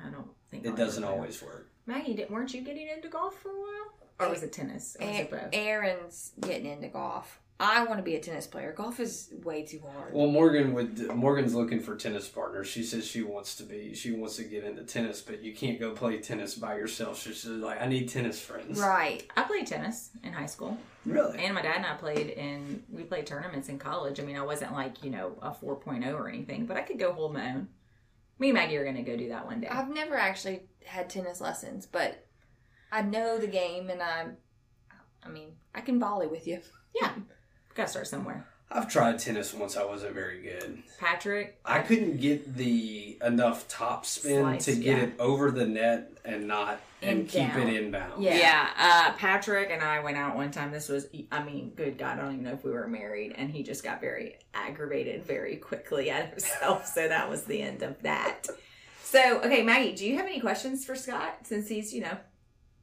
I 0.04 0.10
don't 0.10 0.30
think 0.50 0.64
It 0.64 0.70
I'll 0.70 0.76
doesn't 0.76 1.04
always 1.04 1.40
work. 1.42 1.68
Maggie, 1.90 2.14
did, 2.14 2.30
weren't 2.30 2.54
you 2.54 2.60
getting 2.62 2.88
into 2.88 3.08
golf 3.08 3.36
for 3.42 3.50
a 3.50 3.60
while, 3.60 3.92
or 4.20 4.28
was 4.30 4.42
it 4.42 4.52
tennis? 4.52 4.96
Or 5.00 5.06
was 5.06 5.18
it 5.18 5.30
both? 5.30 5.48
Aaron's 5.52 6.32
getting 6.40 6.66
into 6.66 6.88
golf. 6.88 7.40
I 7.58 7.84
want 7.84 7.98
to 7.98 8.02
be 8.02 8.14
a 8.14 8.20
tennis 8.20 8.46
player. 8.46 8.72
Golf 8.72 9.00
is 9.00 9.34
way 9.44 9.64
too 9.64 9.80
hard. 9.92 10.14
Well, 10.14 10.28
Morgan 10.28 10.72
would. 10.72 11.14
Morgan's 11.14 11.54
looking 11.54 11.80
for 11.80 11.94
tennis 11.94 12.26
partners. 12.26 12.68
She 12.68 12.82
says 12.82 13.06
she 13.06 13.22
wants 13.22 13.56
to 13.56 13.64
be. 13.64 13.92
She 13.94 14.12
wants 14.12 14.36
to 14.36 14.44
get 14.44 14.64
into 14.64 14.82
tennis, 14.84 15.20
but 15.20 15.42
you 15.42 15.52
can't 15.52 15.78
go 15.78 15.90
play 15.90 16.18
tennis 16.20 16.54
by 16.54 16.76
yourself. 16.76 17.18
She's 17.20 17.42
just 17.42 17.46
like, 17.48 17.82
I 17.82 17.86
need 17.86 18.08
tennis 18.08 18.40
friends. 18.40 18.80
Right. 18.80 19.26
I 19.36 19.42
played 19.42 19.66
tennis 19.66 20.08
in 20.24 20.32
high 20.32 20.46
school, 20.46 20.78
Really? 21.04 21.38
and 21.40 21.54
my 21.54 21.60
dad 21.60 21.76
and 21.76 21.86
I 21.86 21.96
played 21.96 22.28
in. 22.30 22.82
We 22.90 23.02
played 23.02 23.26
tournaments 23.26 23.68
in 23.68 23.78
college. 23.78 24.20
I 24.20 24.22
mean, 24.22 24.36
I 24.36 24.42
wasn't 24.42 24.72
like 24.72 25.04
you 25.04 25.10
know 25.10 25.36
a 25.42 25.50
4.0 25.50 26.14
or 26.14 26.28
anything, 26.30 26.64
but 26.64 26.78
I 26.78 26.80
could 26.82 26.98
go 26.98 27.12
hold 27.12 27.34
my 27.34 27.50
own. 27.50 27.68
Me 28.40 28.48
and 28.48 28.54
Maggie 28.54 28.76
are 28.78 28.84
gonna 28.84 29.02
go 29.02 29.16
do 29.16 29.28
that 29.28 29.46
one 29.46 29.60
day. 29.60 29.68
I've 29.68 29.90
never 29.90 30.16
actually 30.16 30.62
had 30.84 31.10
tennis 31.10 31.40
lessons, 31.40 31.86
but 31.86 32.26
I 32.90 33.02
know 33.02 33.38
the 33.38 33.46
game, 33.46 33.90
and 33.90 34.02
I, 34.02 34.28
I 35.22 35.28
mean, 35.28 35.52
I 35.74 35.82
can 35.82 36.00
volley 36.00 36.26
with 36.26 36.46
you. 36.46 36.60
yeah, 37.00 37.12
gotta 37.74 37.88
start 37.88 38.06
somewhere. 38.08 38.46
I've 38.72 38.88
tried 38.88 39.18
tennis 39.18 39.52
once. 39.52 39.76
I 39.76 39.84
wasn't 39.84 40.14
very 40.14 40.40
good. 40.40 40.82
Patrick, 40.98 41.60
I 41.64 41.80
couldn't 41.80 42.18
get 42.18 42.56
the 42.56 43.18
enough 43.22 43.68
top 43.68 44.06
spin 44.06 44.42
Slice, 44.42 44.64
to 44.66 44.76
get 44.76 44.96
yeah. 44.96 45.04
it 45.04 45.12
over 45.18 45.50
the 45.50 45.66
net 45.66 46.12
and 46.24 46.48
not 46.48 46.80
and 47.02 47.20
And 47.20 47.28
keep 47.28 47.48
down. 47.48 47.68
it 47.68 47.82
inbound. 47.82 48.22
Yeah. 48.22 48.36
Yeah, 48.36 48.68
uh, 48.78 49.12
Patrick 49.16 49.70
and 49.70 49.82
I 49.82 50.00
went 50.00 50.16
out 50.16 50.36
one 50.36 50.50
time. 50.50 50.70
This 50.70 50.88
was, 50.88 51.06
I 51.32 51.42
mean, 51.42 51.72
good 51.74 51.96
God, 51.98 52.18
I 52.18 52.22
don't 52.22 52.32
even 52.32 52.44
know 52.44 52.52
if 52.52 52.64
we 52.64 52.70
were 52.70 52.86
married. 52.88 53.34
And 53.36 53.50
he 53.50 53.62
just 53.62 53.82
got 53.82 54.00
very 54.00 54.36
aggravated 54.54 55.24
very 55.24 55.56
quickly 55.56 56.10
at 56.10 56.30
himself. 56.30 56.86
so 56.86 57.08
that 57.08 57.28
was 57.30 57.44
the 57.44 57.60
end 57.62 57.82
of 57.82 58.00
that. 58.02 58.46
So, 59.02 59.40
okay, 59.40 59.62
Maggie, 59.62 59.94
do 59.94 60.06
you 60.06 60.16
have 60.18 60.26
any 60.26 60.40
questions 60.40 60.84
for 60.84 60.94
Scott 60.94 61.38
since 61.44 61.68
he's, 61.68 61.92
you 61.92 62.02
know, 62.02 62.16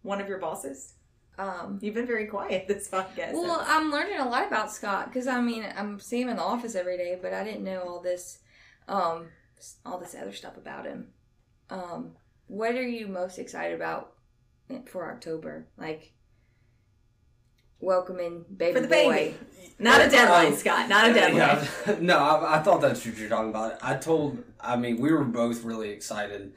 one 0.02 0.20
of 0.20 0.28
your 0.28 0.40
bosses? 0.40 0.94
Um, 1.40 1.78
You've 1.82 1.94
been 1.94 2.08
very 2.08 2.26
quiet 2.26 2.68
this 2.68 2.88
podcast. 2.90 3.34
well, 3.34 3.64
I'm 3.68 3.92
learning 3.92 4.18
a 4.20 4.28
lot 4.28 4.48
about 4.48 4.72
Scott 4.72 5.06
because 5.06 5.28
I 5.28 5.40
mean, 5.40 5.64
I'm 5.78 6.00
seeing 6.00 6.24
him 6.24 6.30
in 6.30 6.38
the 6.38 6.42
office 6.42 6.74
every 6.74 6.98
day, 6.98 7.18
but 7.22 7.32
I 7.34 7.44
didn't 7.44 7.64
know 7.64 7.82
all 7.82 8.02
this, 8.02 8.40
um, 8.88 9.28
all 9.86 10.00
this 10.00 10.16
other 10.20 10.34
stuff 10.34 10.58
about 10.58 10.86
him. 10.86 11.10
Um, 11.70 12.14
what 12.48 12.76
are 12.76 12.88
you 12.88 13.08
most 13.08 13.38
excited 13.40 13.76
about 13.76 14.14
for 14.88 15.12
October? 15.12 15.68
Like 15.78 16.14
welcoming 17.80 18.46
baby 18.56 18.74
For 18.76 18.82
the 18.82 18.88
boy. 18.88 19.12
baby. 19.12 19.36
not 19.80 20.06
a 20.06 20.10
deadline, 20.10 20.48
Um, 20.48 20.56
Scott. 20.56 20.90
Not 20.90 21.10
a 21.12 21.14
deadline. 21.14 21.38
Yeah, 21.88 21.96
no, 22.02 22.18
I, 22.18 22.58
I 22.58 22.64
thought 22.64 22.82
that's 22.82 23.06
what 23.06 23.18
you're 23.18 23.30
talking 23.30 23.50
about. 23.50 23.78
I 23.82 23.96
told, 23.96 24.44
I 24.60 24.76
mean, 24.76 25.00
we 25.00 25.12
were 25.12 25.24
both 25.24 25.64
really 25.64 25.90
excited 25.90 26.54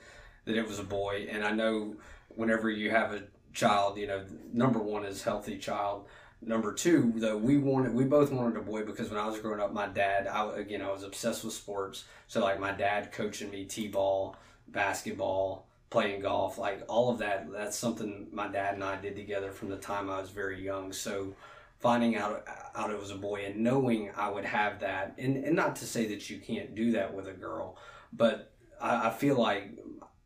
that 0.47 0.57
it 0.57 0.67
was 0.67 0.79
a 0.79 0.85
boy, 0.85 1.29
and 1.31 1.45
I 1.45 1.51
know 1.53 1.97
whenever 2.29 2.71
you 2.71 2.91
have 2.91 3.13
a 3.13 3.25
child, 3.53 3.99
you 3.99 4.07
know, 4.07 4.25
number 4.53 4.79
one 4.79 5.05
is 5.05 5.23
healthy 5.23 5.59
child. 5.59 6.07
Number 6.43 6.73
two, 6.73 7.13
though, 7.17 7.37
we 7.37 7.59
wanted, 7.59 7.93
we 7.93 8.05
both 8.05 8.33
wanted 8.33 8.57
a 8.57 8.63
boy 8.63 8.85
because 8.87 9.11
when 9.11 9.19
I 9.21 9.27
was 9.27 9.39
growing 9.41 9.61
up, 9.61 9.75
my 9.75 9.89
dad, 9.89 10.27
I 10.27 10.57
again, 10.57 10.81
I 10.81 10.91
was 10.91 11.03
obsessed 11.03 11.45
with 11.45 11.53
sports. 11.53 12.05
So 12.29 12.41
like 12.41 12.59
my 12.59 12.73
dad 12.73 13.13
coaching 13.13 13.51
me 13.51 13.67
t-ball, 13.67 14.37
basketball, 14.69 15.67
playing 15.91 16.23
golf, 16.23 16.57
like 16.57 16.83
all 16.89 17.11
of 17.11 17.19
that. 17.19 17.51
That's 17.53 17.77
something 17.77 18.29
my 18.33 18.49
dad 18.49 18.75
and 18.75 18.85
I 18.85 18.97
did 19.01 19.17
together 19.17 19.51
from 19.51 19.69
the 19.69 19.77
time 19.77 20.09
I 20.09 20.21
was 20.21 20.31
very 20.31 20.65
young. 20.65 20.93
So 20.93 21.35
finding 21.81 22.17
out 22.17 22.45
out 22.75 22.91
it 22.91 22.99
was 22.99 23.11
a 23.11 23.17
boy 23.17 23.45
and 23.45 23.57
knowing 23.57 24.11
I 24.17 24.31
would 24.31 24.45
have 24.45 24.81
that, 24.81 25.15
and, 25.19 25.45
and 25.45 25.57
not 25.57 25.77
to 25.77 25.87
say 25.87 26.07
that 26.07 26.31
you 26.31 26.39
can't 26.39 26.75
do 26.75 26.93
that 26.93 27.13
with 27.13 27.27
a 27.27 27.33
girl, 27.33 27.77
but 28.13 28.53
I, 28.81 29.09
I 29.09 29.11
feel 29.11 29.37
like 29.37 29.79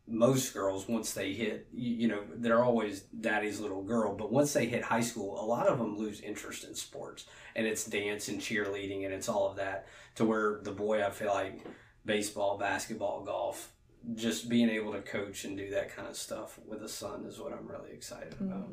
most 0.07 0.53
girls 0.53 0.87
once 0.87 1.15
they 1.15 1.33
hit 1.33 1.67
you, 1.73 1.95
you 1.95 2.09
know 2.09 2.23
they're 2.37 2.63
always 2.63 3.01
daddy's 3.21 3.59
little 3.59 3.83
girl 3.83 4.15
but 4.15 4.31
once 4.31 4.53
they 4.53 4.67
hit 4.67 4.83
high 4.83 5.01
school 5.01 5.43
a 5.43 5.47
lot 5.47 5.67
of 5.67 5.79
them 5.79 5.97
lose 5.97 6.21
interest 6.21 6.65
in 6.65 6.75
sports 6.75 7.25
and 7.57 7.67
it's 7.67 7.87
dance 7.87 8.29
and 8.29 8.39
cheerleading 8.39 9.07
and 9.07 9.15
it's 9.15 9.31
all 9.31 9.49
of 9.49 9.57
that 9.57 9.87
to 10.15 10.27
where 10.27 10.61
the 10.63 10.71
boy 10.71 11.03
i 11.03 11.09
feel 11.09 11.33
like 11.33 11.65
baseball 12.05 12.59
basketball 12.59 13.25
golf 13.25 13.73
just 14.15 14.49
being 14.49 14.69
able 14.69 14.93
to 14.93 15.01
coach 15.01 15.45
and 15.45 15.57
do 15.57 15.71
that 15.71 15.95
kind 15.95 16.07
of 16.09 16.17
stuff 16.17 16.59
with 16.67 16.83
a 16.83 16.89
son 16.89 17.25
is 17.27 17.39
what 17.39 17.53
i'm 17.53 17.67
really 17.67 17.91
excited 17.93 18.35
about 18.41 18.69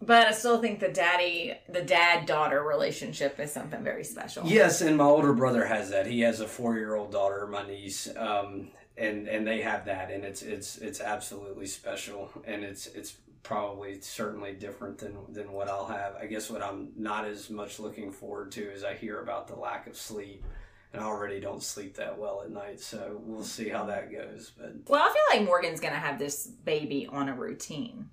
But 0.00 0.28
I 0.28 0.32
still 0.32 0.60
think 0.60 0.78
the 0.80 0.88
daddy, 0.88 1.54
the 1.68 1.82
dad 1.82 2.26
daughter 2.26 2.62
relationship 2.62 3.40
is 3.40 3.52
something 3.52 3.82
very 3.82 4.04
special. 4.04 4.46
Yes, 4.46 4.80
and 4.82 4.96
my 4.96 5.04
older 5.04 5.32
brother 5.32 5.64
has 5.64 5.90
that. 5.90 6.06
He 6.06 6.20
has 6.20 6.40
a 6.40 6.46
four-year-old 6.46 7.10
daughter, 7.10 7.46
my 7.46 7.66
niece, 7.66 8.08
um, 8.16 8.68
and 8.96 9.26
and 9.26 9.46
they 9.46 9.62
have 9.62 9.86
that, 9.86 10.10
and 10.10 10.24
it's 10.24 10.42
it's 10.42 10.78
it's 10.78 11.00
absolutely 11.00 11.66
special, 11.66 12.30
and 12.44 12.62
it's 12.62 12.86
it's 12.86 13.16
probably 13.42 14.00
certainly 14.00 14.52
different 14.52 14.98
than 14.98 15.16
than 15.30 15.50
what 15.52 15.68
I'll 15.68 15.86
have. 15.86 16.14
I 16.20 16.26
guess 16.26 16.50
what 16.50 16.62
I'm 16.62 16.92
not 16.96 17.24
as 17.26 17.48
much 17.50 17.78
looking 17.78 18.12
forward 18.12 18.52
to 18.52 18.62
is 18.70 18.84
I 18.84 18.94
hear 18.94 19.20
about 19.20 19.48
the 19.48 19.56
lack 19.56 19.86
of 19.86 19.96
sleep, 19.96 20.44
and 20.92 21.02
I 21.02 21.06
already 21.06 21.40
don't 21.40 21.62
sleep 21.62 21.96
that 21.96 22.18
well 22.18 22.42
at 22.44 22.50
night, 22.50 22.80
so 22.80 23.20
we'll 23.22 23.42
see 23.44 23.68
how 23.68 23.84
that 23.86 24.10
goes. 24.10 24.52
But 24.56 24.74
Well, 24.88 25.02
I 25.02 25.12
feel 25.12 25.38
like 25.38 25.46
Morgan's 25.46 25.80
gonna 25.80 25.96
have 25.96 26.18
this 26.18 26.46
baby 26.46 27.06
on 27.10 27.28
a 27.28 27.34
routine. 27.34 28.10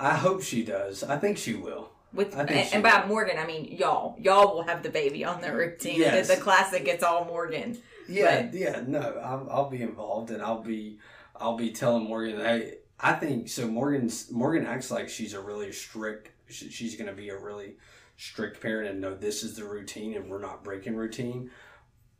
I 0.00 0.14
hope 0.14 0.42
she 0.42 0.64
does. 0.64 1.02
I 1.04 1.16
think 1.18 1.38
she 1.38 1.54
will. 1.54 1.90
With 2.12 2.36
and, 2.36 2.50
and 2.50 2.82
by 2.82 3.06
Morgan, 3.06 3.38
I 3.38 3.46
mean 3.46 3.72
y'all. 3.72 4.16
Y'all 4.18 4.54
will 4.54 4.64
have 4.64 4.82
the 4.82 4.90
baby 4.90 5.24
on 5.24 5.40
the 5.40 5.52
routine. 5.52 5.98
Yes. 6.00 6.28
The, 6.28 6.34
the 6.36 6.40
classic, 6.40 6.86
it's 6.88 7.02
all 7.02 7.24
Morgan. 7.24 7.78
Yeah, 8.08 8.50
yeah, 8.52 8.82
no, 8.86 9.00
I'll, 9.22 9.46
I'll 9.50 9.70
be 9.70 9.80
involved, 9.80 10.30
and 10.32 10.42
I'll 10.42 10.60
be, 10.60 10.98
I'll 11.36 11.56
be 11.56 11.70
telling 11.70 12.04
Morgan. 12.04 12.36
Hey, 12.40 12.78
I 12.98 13.12
think 13.14 13.48
so. 13.48 13.66
Morgan's 13.68 14.30
Morgan 14.30 14.66
acts 14.66 14.90
like 14.90 15.08
she's 15.08 15.34
a 15.34 15.40
really 15.40 15.72
strict. 15.72 16.30
she- 16.50 16.68
She's 16.68 16.96
going 16.96 17.06
to 17.08 17.14
be 17.14 17.28
a 17.30 17.38
really 17.38 17.76
strict 18.16 18.60
parent, 18.60 18.90
and 18.90 19.00
know 19.00 19.14
this 19.14 19.42
is 19.44 19.54
the 19.56 19.64
routine, 19.64 20.14
and 20.14 20.28
we're 20.28 20.40
not 20.40 20.64
breaking 20.64 20.96
routine. 20.96 21.50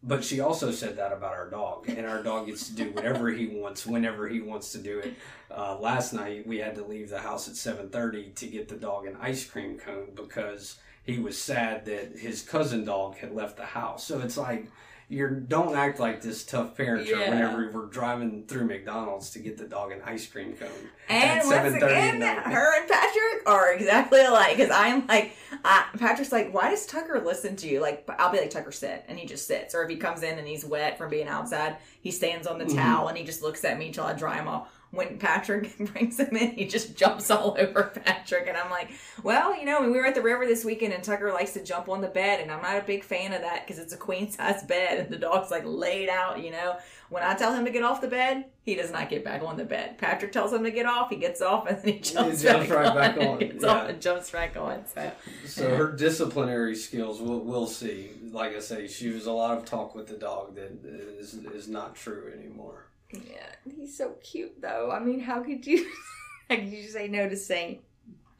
But 0.05 0.25
she 0.25 0.41
also 0.41 0.73
said 0.73 0.97
that 0.97 1.13
about 1.13 1.35
our 1.35 1.49
dog, 1.49 1.89
and 1.89 2.07
our 2.07 2.23
dog 2.25 2.47
gets 2.47 2.67
to 2.69 2.75
do 2.75 2.91
whatever 2.91 3.31
he 3.31 3.47
wants, 3.47 3.87
whenever 3.87 4.29
he 4.29 4.41
wants 4.41 4.73
to 4.73 4.79
do 4.79 4.99
it. 4.99 5.15
Uh, 5.49 5.79
last 5.79 6.13
night 6.13 6.45
we 6.45 6.59
had 6.59 6.75
to 6.75 6.85
leave 6.85 7.09
the 7.09 7.21
house 7.21 7.49
at 7.49 7.55
seven 7.55 7.89
thirty 7.89 8.31
to 8.31 8.47
get 8.47 8.69
the 8.69 8.75
dog 8.75 9.07
an 9.07 9.17
ice 9.21 9.45
cream 9.45 9.79
cone 9.79 10.09
because 10.17 10.79
he 11.05 11.19
was 11.19 11.41
sad 11.41 11.85
that 11.85 12.17
his 12.17 12.43
cousin 12.43 12.85
dog 12.85 13.17
had 13.17 13.33
left 13.33 13.57
the 13.57 13.65
house. 13.65 14.05
So 14.05 14.21
it's 14.21 14.37
like 14.37 14.67
you 15.13 15.29
don't 15.47 15.77
act 15.77 16.01
like 16.01 16.23
this 16.23 16.43
tough 16.45 16.75
parent 16.77 17.07
Yeah. 17.07 17.29
whenever 17.31 17.71
we're 17.71 17.87
driving 17.87 18.45
through 18.49 18.65
McDonald's 18.67 19.31
to 19.33 19.41
get 19.41 19.59
the 19.59 19.65
dog 19.65 19.93
an 19.93 20.01
ice 20.07 20.27
cream 20.27 20.55
cone. 20.55 20.69
And 21.09 21.41
at 21.41 21.45
once 21.45 21.75
7:30 21.75 22.17
again, 22.17 22.21
her 22.51 22.81
and 22.81 22.89
Patrick 22.89 23.47
are 23.47 23.73
exactly 23.75 24.25
alike. 24.25 24.57
Because 24.57 24.71
I'm 24.73 25.07
like, 25.07 25.37
uh, 25.65 25.83
Patrick's 25.99 26.33
like, 26.33 26.53
why 26.55 26.71
does 26.71 26.87
Tucker 26.87 27.21
listen 27.25 27.57
to 27.57 27.69
you? 27.69 27.81
Like, 27.81 28.09
I'll 28.19 28.33
be 28.33 28.39
like, 28.39 28.51
Tucker 28.51 28.73
sit, 28.73 29.05
and 29.07 29.19
he 29.19 29.27
just 29.27 29.47
sits. 29.47 29.75
Or 29.75 29.83
if 29.83 29.91
he 29.91 29.97
comes 29.97 30.23
in 30.23 30.39
and 30.39 30.49
he's 30.49 30.65
wet 30.65 30.97
from 30.97 31.11
being 31.11 31.29
outside, 31.29 31.77
he 32.01 32.11
stands 32.11 32.47
on 32.47 32.59
the 32.59 32.65
Mhm. 32.65 32.75
towel 32.77 33.09
and 33.09 33.19
he 33.19 33.25
just 33.25 33.43
looks 33.43 33.65
at 33.65 33.79
me 33.79 33.93
till 33.93 34.05
I 34.05 34.15
dry 34.15 34.37
him 34.37 34.49
off. 34.49 34.69
When 34.93 35.19
Patrick 35.19 35.77
brings 35.93 36.21
him 36.21 36.37
in, 36.37 36.51
he 36.51 36.67
just 36.67 36.95
jumps 36.97 37.31
all 37.31 37.57
over 37.59 37.85
Patrick, 38.05 38.47
and 38.47 38.57
I'm 38.57 38.71
like, 38.71 38.91
well, 39.23 39.59
you 39.59 39.65
know, 39.65 39.81
we 39.81 39.89
were 39.89 40.05
at 40.05 40.15
the 40.15 40.23
river 40.23 40.47
this 40.47 40.65
weekend, 40.65 40.93
and 40.93 41.03
Tucker 41.03 41.33
likes 41.33 41.55
to 41.55 41.65
jump 41.65 41.89
on 41.89 42.03
the 42.03 42.09
bed, 42.09 42.41
and 42.41 42.51
I'm 42.51 42.61
not 42.61 42.77
a 42.77 42.83
big 42.83 43.03
fan 43.03 43.33
of 43.33 43.41
that 43.41 43.67
because 43.67 43.79
it's 43.79 43.95
a 43.95 43.97
queen 43.97 44.31
size 44.31 44.63
bed, 44.63 44.99
and 45.01 45.09
the 45.11 45.17
dog's 45.19 45.51
like 45.51 45.65
laid 45.65 46.09
out, 46.09 46.45
you 46.45 46.51
know. 46.51 46.77
When 47.09 47.23
I 47.23 47.35
tell 47.35 47.55
him 47.55 47.65
to 47.67 47.71
get 47.71 47.83
off 47.83 48.01
the 48.01 48.09
bed, 48.09 48.47
he 48.63 48.75
does 48.75 48.91
not 48.91 49.11
get 49.11 49.23
back 49.23 49.43
on 49.43 49.57
the 49.57 49.65
bed. 49.65 49.99
Patrick 49.99 50.33
tells 50.33 50.53
him 50.53 50.65
to 50.65 50.71
get 50.71 50.87
off, 50.87 51.11
he 51.11 51.17
gets 51.17 51.43
off, 51.43 51.67
and 51.67 51.77
then 51.79 51.95
he 51.95 51.99
jumps, 52.01 52.43
jumps 52.43 52.69
back, 52.69 52.71
right 52.71 52.87
on, 52.87 52.97
back 52.97 53.17
on, 53.19 53.39
Gets 53.39 53.65
yeah. 53.65 53.69
off 53.71 53.89
and 53.89 54.01
jumps 54.01 54.31
back 54.31 54.57
on. 54.57 54.85
So 54.87 55.13
So 55.47 55.77
her 55.77 55.93
disciplinary 55.93 56.75
skills, 56.75 57.21
we'll, 57.21 57.41
we'll 57.41 57.67
see. 57.67 58.13
Like 58.31 58.57
I 58.57 58.61
say, 58.61 58.89
she 58.89 59.11
was 59.11 59.27
a 59.27 59.33
lot 59.33 59.57
of 59.57 59.65
talk 59.65 59.95
with 59.95 60.07
the 60.07 60.17
dog 60.17 60.55
that 60.55 60.85
is 60.85 61.35
is 61.35 61.69
not 61.69 61.95
true 61.95 62.33
anymore. 62.35 62.87
Yeah, 63.13 63.52
he's 63.93 63.99
so 63.99 64.15
cute 64.23 64.61
though. 64.61 64.91
I 64.91 65.01
mean, 65.01 65.21
how 65.21 65.43
could 65.43 65.67
you? 65.67 65.87
how 66.51 66.57
could 66.57 66.69
you 66.69 66.85
say 66.85 67.09
no 67.09 67.29
to 67.29 67.37
Saint? 67.37 67.81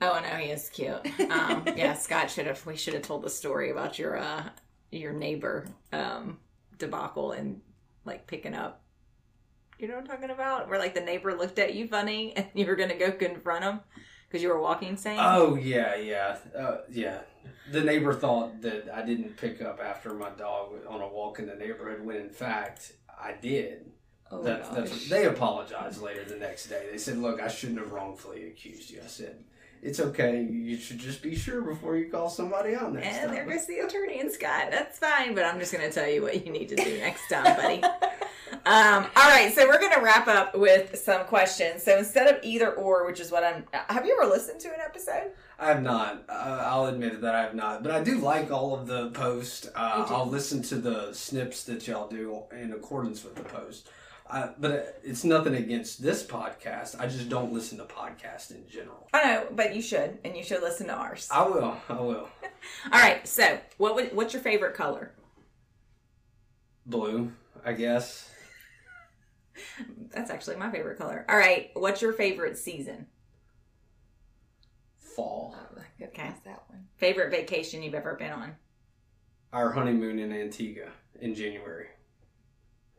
Oh 0.01 0.21
no, 0.21 0.37
he 0.37 0.51
is 0.51 0.69
cute. 0.69 1.07
Um, 1.31 1.65
yeah, 1.77 1.95
Scott 1.95 2.31
should 2.31 2.47
have. 2.47 2.65
We 2.67 2.77
should 2.77 2.95
have 2.95 3.03
told 3.03 3.23
the 3.23 3.31
story 3.31 3.71
about 3.71 3.99
your 3.99 4.19
uh, 4.19 4.45
your 4.91 5.13
neighbor 5.13 5.67
um, 5.93 6.39
debacle 6.79 7.33
and 7.33 7.61
like 8.05 8.27
picking 8.27 8.55
up. 8.55 8.83
You 9.79 9.89
know 9.89 9.95
what 9.95 10.05
I'm 10.05 10.09
talking 10.09 10.31
about? 10.31 10.69
Where 10.69 10.79
like 10.79 10.95
the 10.95 11.01
neighbor 11.01 11.35
looked 11.35 11.59
at 11.59 11.75
you 11.75 11.89
funny 11.89 12.33
and 12.37 12.47
you 12.55 12.67
were 12.67 12.77
gonna 12.77 12.99
go 12.99 13.13
confront 13.13 13.65
him 13.65 13.81
because 14.29 14.43
you 14.43 14.49
were 14.49 14.61
walking 14.61 14.97
Saint. 14.97 15.21
Oh 15.23 15.57
yeah, 15.57 15.97
yeah, 15.97 16.39
uh, 16.57 16.79
yeah. 16.91 17.21
The 17.71 17.81
neighbor 17.81 18.15
thought 18.15 18.61
that 18.63 18.93
I 18.93 19.03
didn't 19.03 19.37
pick 19.37 19.63
up 19.63 19.81
after 19.81 20.15
my 20.15 20.31
dog 20.31 20.73
on 20.89 21.01
a 21.01 21.09
walk 21.09 21.39
in 21.39 21.47
the 21.47 21.55
neighborhood 21.55 22.05
when 22.05 22.17
in 22.17 22.31
fact 22.31 22.93
I 23.09 23.35
did. 23.41 23.93
Oh 24.33 24.43
That's, 24.43 24.69
gosh. 24.69 24.79
that's 24.79 25.09
they 25.11 25.27
apologized 25.27 26.01
later 26.01 26.25
the 26.25 26.37
next 26.37 26.69
day. 26.69 26.89
They 26.91 26.99
said, 26.99 27.19
"Look, 27.19 27.41
I 27.41 27.49
shouldn't 27.49 27.79
have 27.81 27.93
wrongfully 27.93 28.47
accused 28.47 28.91
you." 28.91 29.01
I 29.05 29.07
said, 29.07 29.37
"It's 29.83 30.01
okay. 30.01 30.43
You 30.43 30.79
should 30.79 30.99
just 30.99 31.23
be 31.23 31.37
sure 31.37 31.61
before 31.61 31.97
you 31.97 32.11
call 32.11 32.31
somebody 32.31 32.75
out 32.75 32.95
next 32.95 33.15
and 33.19 33.31
there 33.33 33.45
time." 33.45 33.53
goes 33.53 33.67
the 33.67 33.81
attorney 33.81 34.21
and 34.21 34.33
Scott. 34.33 34.69
That's 34.71 34.99
fine, 34.99 35.35
but 35.35 35.45
I'm 35.45 35.59
just 35.59 35.71
gonna 35.71 35.93
tell 35.93 36.09
you 36.09 36.23
what 36.23 36.47
you 36.47 36.51
need 36.51 36.71
to 36.71 36.77
do 36.77 36.99
next 36.99 37.29
time, 37.29 37.45
buddy. 37.57 37.83
Um, 38.65 39.07
all 39.17 39.29
right, 39.29 39.53
so 39.53 39.67
we're 39.67 39.81
gonna 39.81 40.03
wrap 40.03 40.29
up 40.29 40.55
with 40.55 40.97
some 40.97 41.25
questions. 41.25 41.83
So 41.83 41.97
instead 41.99 42.33
of 42.33 42.45
either 42.45 42.73
or, 42.73 43.07
which 43.07 43.19
is 43.19 43.33
what 43.33 43.43
I'm, 43.43 43.65
have 43.73 44.07
you 44.07 44.17
ever 44.21 44.31
listened 44.31 44.61
to 44.61 44.69
an 44.69 44.79
episode? 44.85 45.33
I 45.59 45.69
have 45.69 45.83
not. 45.83 46.25
Uh, 46.29 46.63
I'll 46.67 46.87
admit 46.87 47.21
that 47.23 47.35
I 47.35 47.43
have 47.43 47.55
not, 47.55 47.83
but 47.83 47.91
I 47.91 48.05
do 48.05 48.19
like 48.19 48.53
all 48.53 48.79
of 48.79 48.87
the 48.87 49.11
posts. 49.11 49.67
Uh, 49.75 50.07
I'll 50.09 50.29
listen 50.29 50.63
to 50.65 50.77
the 50.77 51.13
snips 51.13 51.65
that 51.65 51.89
y'all 51.89 52.09
do 52.09 52.43
in 52.53 52.73
accordance 52.73 53.25
with 53.25 53.35
the 53.35 53.43
post. 53.43 53.89
Uh, 54.33 54.49
but 54.59 54.99
it's 55.05 55.25
nothing 55.25 55.55
against 55.55 56.03
this 56.03 56.25
podcast. 56.27 56.99
I 56.99 57.07
just 57.07 57.29
don't 57.29 57.53
listen 57.53 57.77
to 57.77 57.85
podcasts 57.85 58.51
in 58.51 58.67
general. 58.67 59.07
I 59.13 59.25
know, 59.25 59.47
but 59.51 59.77
you 59.77 59.83
should, 59.83 60.19
and 60.25 60.35
you 60.35 60.43
should 60.43 60.63
listen 60.63 60.87
to 60.87 60.95
ours. 60.95 61.29
I 61.31 61.47
will. 61.47 61.77
I 61.91 62.01
will. 62.01 62.29
All 62.93 63.01
right, 63.01 63.29
so 63.29 63.59
what 63.77 63.95
would, 63.95 64.17
what's 64.17 64.33
your 64.33 64.41
favorite 64.43 64.75
color? 64.75 65.13
Blue, 66.87 67.31
I 67.63 67.75
guess. 67.75 68.31
That's 70.15 70.31
actually 70.31 70.57
my 70.57 70.71
favorite 70.71 70.97
color. 70.97 71.27
All 71.29 71.37
right, 71.37 71.71
what's 71.75 72.01
your 72.01 72.15
favorite 72.15 72.57
season? 72.57 73.07
Fall. 74.97 75.55
Okay. 76.01 76.25
What's 76.25 76.41
that 76.41 76.63
one? 76.69 76.87
Favorite 76.97 77.31
vacation 77.31 77.83
you've 77.83 77.95
ever 77.95 78.15
been 78.15 78.33
on? 78.33 78.57
Our 79.53 79.71
honeymoon 79.73 80.19
in 80.19 80.33
Antigua 80.33 80.89
in 81.21 81.35
January. 81.35 81.89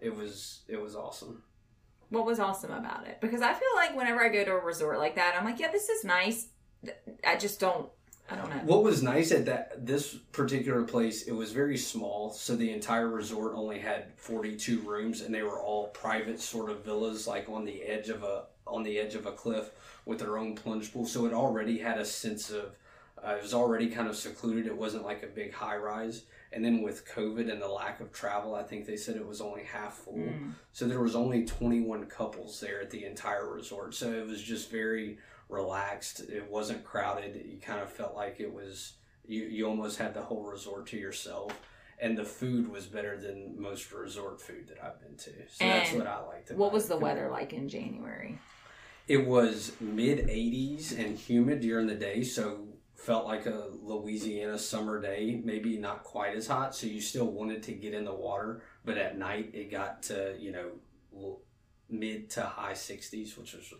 It 0.03 0.15
was. 0.15 0.61
It 0.67 0.81
was 0.81 0.95
awesome. 0.95 1.43
What 2.09 2.25
was 2.25 2.39
awesome 2.39 2.71
about 2.71 3.07
it? 3.07 3.19
Because 3.21 3.41
I 3.41 3.53
feel 3.53 3.69
like 3.75 3.95
whenever 3.95 4.23
I 4.23 4.29
go 4.29 4.43
to 4.43 4.51
a 4.51 4.63
resort 4.63 4.99
like 4.99 5.15
that, 5.15 5.35
I'm 5.37 5.45
like, 5.45 5.59
yeah, 5.59 5.71
this 5.71 5.89
is 5.89 6.03
nice. 6.03 6.47
I 7.25 7.37
just 7.37 7.59
don't. 7.59 7.89
I 8.29 8.35
don't 8.35 8.49
know. 8.49 8.61
What 8.63 8.83
was 8.83 9.03
nice 9.03 9.31
at 9.31 9.45
that 9.45 9.85
this 9.85 10.15
particular 10.31 10.83
place, 10.83 11.23
it 11.23 11.33
was 11.33 11.51
very 11.51 11.77
small, 11.77 12.31
so 12.31 12.55
the 12.55 12.71
entire 12.71 13.09
resort 13.09 13.53
only 13.55 13.79
had 13.79 14.13
42 14.15 14.79
rooms 14.79 15.21
and 15.21 15.33
they 15.33 15.43
were 15.43 15.59
all 15.59 15.87
private 15.87 16.39
sort 16.39 16.69
of 16.69 16.85
villas 16.85 17.27
like 17.27 17.49
on 17.49 17.65
the 17.65 17.83
edge 17.83 18.09
of 18.09 18.23
a 18.23 18.45
on 18.65 18.83
the 18.83 18.97
edge 18.97 19.15
of 19.15 19.25
a 19.25 19.31
cliff 19.31 19.71
with 20.05 20.19
their 20.19 20.37
own 20.37 20.55
plunge 20.55 20.93
pool. 20.93 21.05
So 21.05 21.25
it 21.25 21.33
already 21.33 21.77
had 21.77 21.97
a 21.97 22.05
sense 22.05 22.49
of 22.49 22.75
uh, 23.25 23.35
it 23.35 23.41
was 23.41 23.53
already 23.53 23.87
kind 23.87 24.07
of 24.07 24.15
secluded. 24.15 24.67
It 24.67 24.77
wasn't 24.77 25.05
like 25.05 25.23
a 25.23 25.27
big 25.27 25.53
high 25.53 25.77
rise. 25.77 26.23
And 26.53 26.63
then 26.63 26.81
with 26.81 27.07
COVID 27.07 27.51
and 27.51 27.61
the 27.61 27.67
lack 27.67 27.99
of 27.99 28.11
travel, 28.11 28.53
I 28.53 28.63
think 28.63 28.85
they 28.85 28.97
said 28.97 29.15
it 29.15 29.27
was 29.27 29.41
only 29.41 29.63
half 29.63 29.93
full. 29.93 30.13
Mm. 30.13 30.53
So 30.71 30.87
there 30.87 31.01
was 31.01 31.15
only 31.15 31.45
21 31.45 32.05
couples 32.05 32.59
there 32.59 32.81
at 32.81 32.91
the 32.91 33.05
entire 33.05 33.51
resort. 33.51 33.95
So 33.95 34.11
it 34.11 34.27
was 34.27 34.41
just 34.41 34.69
very 34.69 35.17
relaxed. 35.49 36.19
It 36.19 36.49
wasn't 36.49 36.83
crowded. 36.83 37.35
You 37.35 37.57
kind 37.57 37.81
of 37.81 37.91
felt 37.91 38.15
like 38.15 38.39
it 38.39 38.53
was 38.53 38.93
you 39.25 39.43
you 39.43 39.67
almost 39.67 39.97
had 39.97 40.13
the 40.13 40.21
whole 40.21 40.43
resort 40.43 40.87
to 40.87 40.97
yourself. 40.97 41.59
And 41.99 42.17
the 42.17 42.25
food 42.25 42.69
was 42.69 42.85
better 42.85 43.17
than 43.17 43.55
most 43.57 43.91
resort 43.93 44.41
food 44.41 44.67
that 44.67 44.83
I've 44.83 44.99
been 44.99 45.15
to. 45.15 45.31
So 45.47 45.63
that's 45.63 45.93
what 45.93 46.05
I 46.05 46.19
liked. 46.25 46.49
About. 46.49 46.59
What 46.59 46.73
was 46.73 46.87
the 46.87 46.97
weather 46.97 47.29
like 47.29 47.53
in 47.53 47.69
January? 47.69 48.39
It 49.07 49.25
was 49.25 49.73
mid 49.79 50.27
80s 50.27 50.97
and 50.97 51.17
humid 51.17 51.61
during 51.61 51.87
the 51.87 51.95
day, 51.95 52.23
so 52.23 52.67
felt 53.03 53.25
like 53.25 53.45
a 53.45 53.67
Louisiana 53.81 54.57
summer 54.57 55.01
day, 55.01 55.41
maybe 55.43 55.77
not 55.77 56.03
quite 56.03 56.35
as 56.37 56.47
hot, 56.47 56.73
so 56.73 56.87
you 56.87 57.01
still 57.01 57.27
wanted 57.27 57.61
to 57.63 57.73
get 57.73 57.93
in 57.93 58.05
the 58.05 58.13
water, 58.13 58.63
but 58.85 58.97
at 58.97 59.17
night 59.17 59.51
it 59.53 59.69
got 59.69 60.03
to, 60.03 60.35
you 60.39 60.53
know, 60.53 61.39
mid 61.89 62.29
to 62.31 62.41
high 62.41 62.73
60s, 62.73 63.37
which 63.37 63.53
was 63.53 63.73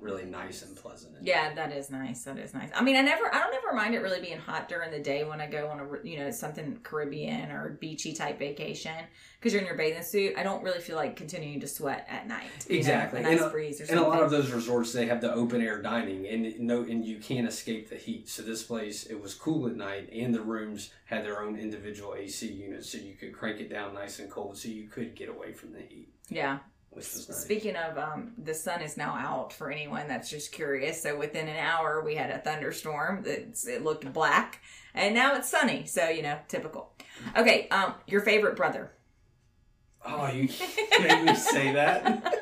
really 0.00 0.24
nice 0.24 0.62
and 0.62 0.76
pleasant. 0.76 1.14
Yeah, 1.22 1.54
that 1.54 1.72
is 1.72 1.90
nice. 1.90 2.22
That 2.24 2.38
is 2.38 2.54
nice. 2.54 2.70
I 2.74 2.82
mean, 2.82 2.96
I 2.96 3.00
never, 3.02 3.32
I 3.34 3.38
don't 3.38 3.54
ever 3.54 3.74
mind 3.76 3.94
it 3.94 3.98
really 4.00 4.20
being 4.20 4.38
hot 4.38 4.68
during 4.68 4.90
the 4.90 4.98
day 5.00 5.24
when 5.24 5.40
I 5.40 5.46
go 5.46 5.68
on 5.68 5.80
a, 5.80 6.06
you 6.08 6.18
know, 6.18 6.30
something 6.30 6.78
Caribbean 6.82 7.50
or 7.50 7.70
beachy 7.80 8.12
type 8.12 8.38
vacation 8.38 8.94
because 9.38 9.52
you're 9.52 9.60
in 9.62 9.66
your 9.68 9.76
bathing 9.76 10.02
suit. 10.02 10.34
I 10.36 10.42
don't 10.42 10.62
really 10.62 10.80
feel 10.80 10.96
like 10.96 11.16
continuing 11.16 11.60
to 11.60 11.66
sweat 11.68 12.06
at 12.10 12.26
night. 12.26 12.44
you 12.68 12.74
know, 12.74 12.78
Exactly. 12.78 13.20
a 13.20 13.22
nice 13.22 13.32
And 13.40 13.48
a- 13.48 13.50
breeze 13.50 13.80
And 13.80 13.98
a 13.98 14.02
lot 14.02 14.22
of 14.22 14.30
those 14.30 14.50
resorts, 14.50 14.92
they 14.92 15.06
have 15.06 15.20
the 15.20 15.32
open 15.32 15.60
air 15.62 15.80
dining, 15.82 16.26
and 16.26 16.58
no, 16.60 16.82
and 16.82 17.04
you 17.04 17.18
can't 17.18 17.46
escape 17.48 17.88
the 17.90 17.96
heat. 17.96 18.28
So 18.28 18.42
this 18.42 18.62
place, 18.62 19.04
it 19.06 19.20
was 19.20 19.34
cool 19.34 19.66
at 19.66 19.76
night, 19.76 20.08
and 20.12 20.34
the 20.34 20.42
rooms 20.42 20.90
had 21.06 21.24
their 21.24 21.42
own 21.42 21.56
individual 21.58 22.14
AC 22.14 22.46
units, 22.46 22.90
so 22.90 22.98
you 22.98 23.14
could 23.14 23.32
crank 23.32 23.60
it 23.60 23.68
down 23.70 23.94
nice 23.94 24.18
and 24.18 24.30
cold, 24.30 24.56
so 24.58 24.68
you 24.68 24.88
could 24.88 25.14
get 25.14 25.28
away 25.28 25.52
from 25.52 25.72
the 25.72 25.80
heat, 25.80 26.08
yeah. 26.28 26.58
Which 26.90 27.04
was 27.12 27.28
nice. 27.28 27.38
Speaking 27.38 27.76
of, 27.76 27.96
um, 27.98 28.32
the 28.38 28.54
sun 28.54 28.82
is 28.82 28.96
now 28.96 29.14
out 29.14 29.52
for 29.52 29.70
anyone 29.70 30.08
that's 30.08 30.28
just 30.28 30.52
curious. 30.52 31.02
So 31.02 31.16
within 31.16 31.48
an 31.48 31.56
hour, 31.56 32.02
we 32.04 32.14
had 32.14 32.30
a 32.30 32.38
thunderstorm. 32.38 33.24
It's, 33.26 33.66
it 33.66 33.82
looked 33.82 34.12
black, 34.12 34.60
and 34.94 35.14
now 35.14 35.34
it's 35.36 35.48
sunny. 35.48 35.86
So 35.86 36.08
you 36.08 36.22
know, 36.22 36.38
typical. 36.48 36.92
Okay, 37.36 37.68
um, 37.68 37.94
your 38.06 38.20
favorite 38.22 38.56
brother. 38.56 38.92
Oh, 40.04 40.28
you 40.28 40.48
made 41.00 41.24
me 41.24 41.34
say 41.34 41.72
that. 41.72 42.34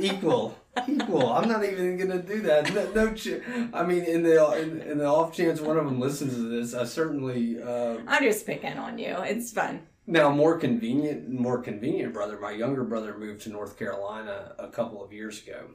Equal, 0.00 0.58
equal. 0.88 1.32
I'm 1.32 1.48
not 1.48 1.64
even 1.64 1.96
gonna 1.96 2.20
do 2.22 2.40
that. 2.42 2.72
No, 2.74 2.90
no 2.92 3.14
ch- 3.14 3.40
I 3.72 3.84
mean, 3.84 4.04
in 4.04 4.22
the 4.22 4.60
in, 4.60 4.80
in 4.80 4.98
the 4.98 5.04
off 5.04 5.32
chance 5.34 5.60
one 5.60 5.76
of 5.76 5.84
them 5.84 6.00
listens 6.00 6.34
to 6.34 6.48
this, 6.48 6.74
I 6.74 6.84
certainly. 6.84 7.62
Uh, 7.62 7.98
I'm 8.08 8.22
just 8.24 8.46
picking 8.46 8.78
on 8.78 8.98
you. 8.98 9.14
It's 9.20 9.52
fun. 9.52 9.86
Now, 10.06 10.30
more 10.30 10.58
convenient, 10.58 11.30
more 11.30 11.62
convenient 11.62 12.12
brother. 12.12 12.38
My 12.38 12.50
younger 12.50 12.82
brother 12.82 13.16
moved 13.16 13.42
to 13.42 13.50
North 13.50 13.78
Carolina 13.78 14.54
a 14.58 14.68
couple 14.68 15.02
of 15.02 15.12
years 15.12 15.42
ago, 15.42 15.70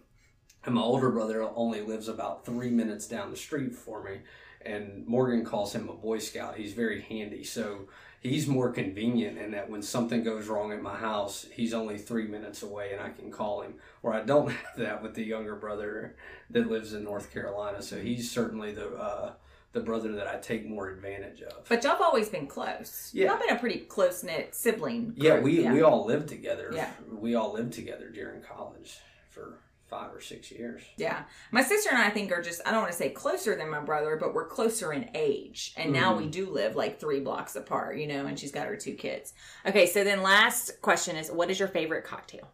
and 0.65 0.75
my 0.75 0.81
older 0.81 1.09
brother 1.09 1.43
only 1.55 1.81
lives 1.81 2.09
about 2.09 2.45
three 2.45 2.69
minutes 2.69 3.07
down 3.07 3.31
the 3.31 3.37
street 3.37 3.73
for 3.73 4.03
me. 4.03 4.19
And 4.65 5.07
Morgan 5.07 5.45
calls 5.45 5.73
him 5.73 5.87
a 5.87 5.93
Boy 5.93 6.19
Scout. 6.19 6.57
He's 6.57 6.73
very 6.73 7.01
handy, 7.01 7.45
so 7.45 7.87
he's 8.19 8.47
more 8.47 8.69
convenient 8.69 9.37
in 9.37 9.51
that 9.51 9.69
when 9.69 9.81
something 9.81 10.23
goes 10.23 10.47
wrong 10.47 10.73
at 10.73 10.81
my 10.81 10.97
house, 10.97 11.45
he's 11.53 11.73
only 11.73 11.97
three 11.97 12.27
minutes 12.27 12.63
away, 12.63 12.91
and 12.91 13.01
I 13.01 13.11
can 13.11 13.31
call 13.31 13.61
him. 13.61 13.75
Where 14.01 14.13
I 14.13 14.23
don't 14.23 14.49
have 14.51 14.75
that 14.77 15.01
with 15.01 15.15
the 15.15 15.23
younger 15.23 15.55
brother 15.55 16.17
that 16.49 16.69
lives 16.69 16.91
in 16.91 17.05
North 17.05 17.31
Carolina. 17.31 17.81
So 17.81 17.97
he's 17.97 18.29
certainly 18.29 18.73
the 18.73 18.89
uh, 18.93 19.33
the 19.73 19.79
brother 19.81 20.13
that 20.13 20.27
I 20.27 20.37
take 20.37 20.65
more 20.67 20.89
advantage 20.89 21.41
of. 21.41 21.65
But 21.69 21.83
y'all 21.83 21.93
have 21.93 22.01
always 22.01 22.29
been 22.29 22.47
close. 22.47 23.11
Yeah. 23.13 23.27
Y'all 23.27 23.39
been 23.39 23.55
a 23.55 23.59
pretty 23.59 23.79
close 23.79 24.23
knit 24.23 24.55
sibling. 24.55 25.13
Yeah, 25.17 25.33
group, 25.33 25.43
we 25.43 25.69
we 25.69 25.81
all 25.81 26.05
lived 26.05 26.29
together. 26.29 26.71
Yeah. 26.73 26.91
We 27.11 27.35
all 27.35 27.53
lived 27.53 27.73
together 27.73 28.09
during 28.09 28.41
college 28.41 28.97
for 29.29 29.59
five 29.87 30.13
or 30.13 30.19
six 30.19 30.51
years. 30.51 30.81
Yeah. 30.97 31.23
My 31.51 31.61
sister 31.63 31.89
and 31.91 31.99
I 31.99 32.09
think 32.09 32.31
are 32.33 32.41
just, 32.41 32.61
I 32.65 32.71
don't 32.71 32.81
want 32.81 32.91
to 32.91 32.97
say 32.97 33.09
closer 33.09 33.55
than 33.55 33.69
my 33.69 33.79
brother, 33.79 34.17
but 34.19 34.33
we're 34.33 34.47
closer 34.47 34.91
in 34.91 35.09
age. 35.15 35.73
And 35.77 35.93
now 35.93 36.13
Mhm. 36.13 36.17
we 36.17 36.27
do 36.27 36.49
live 36.49 36.75
like 36.75 36.99
three 36.99 37.21
blocks 37.21 37.55
apart, 37.55 37.97
you 37.97 38.05
know, 38.07 38.25
and 38.25 38.37
she's 38.37 38.51
got 38.51 38.67
her 38.67 38.75
two 38.75 38.95
kids. 38.95 39.33
Okay, 39.65 39.85
so 39.85 40.03
then 40.03 40.21
last 40.23 40.81
question 40.81 41.15
is 41.15 41.31
what 41.31 41.49
is 41.49 41.57
your 41.59 41.69
favorite 41.69 42.03
cocktail? 42.03 42.51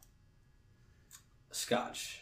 Scotch, 1.51 2.22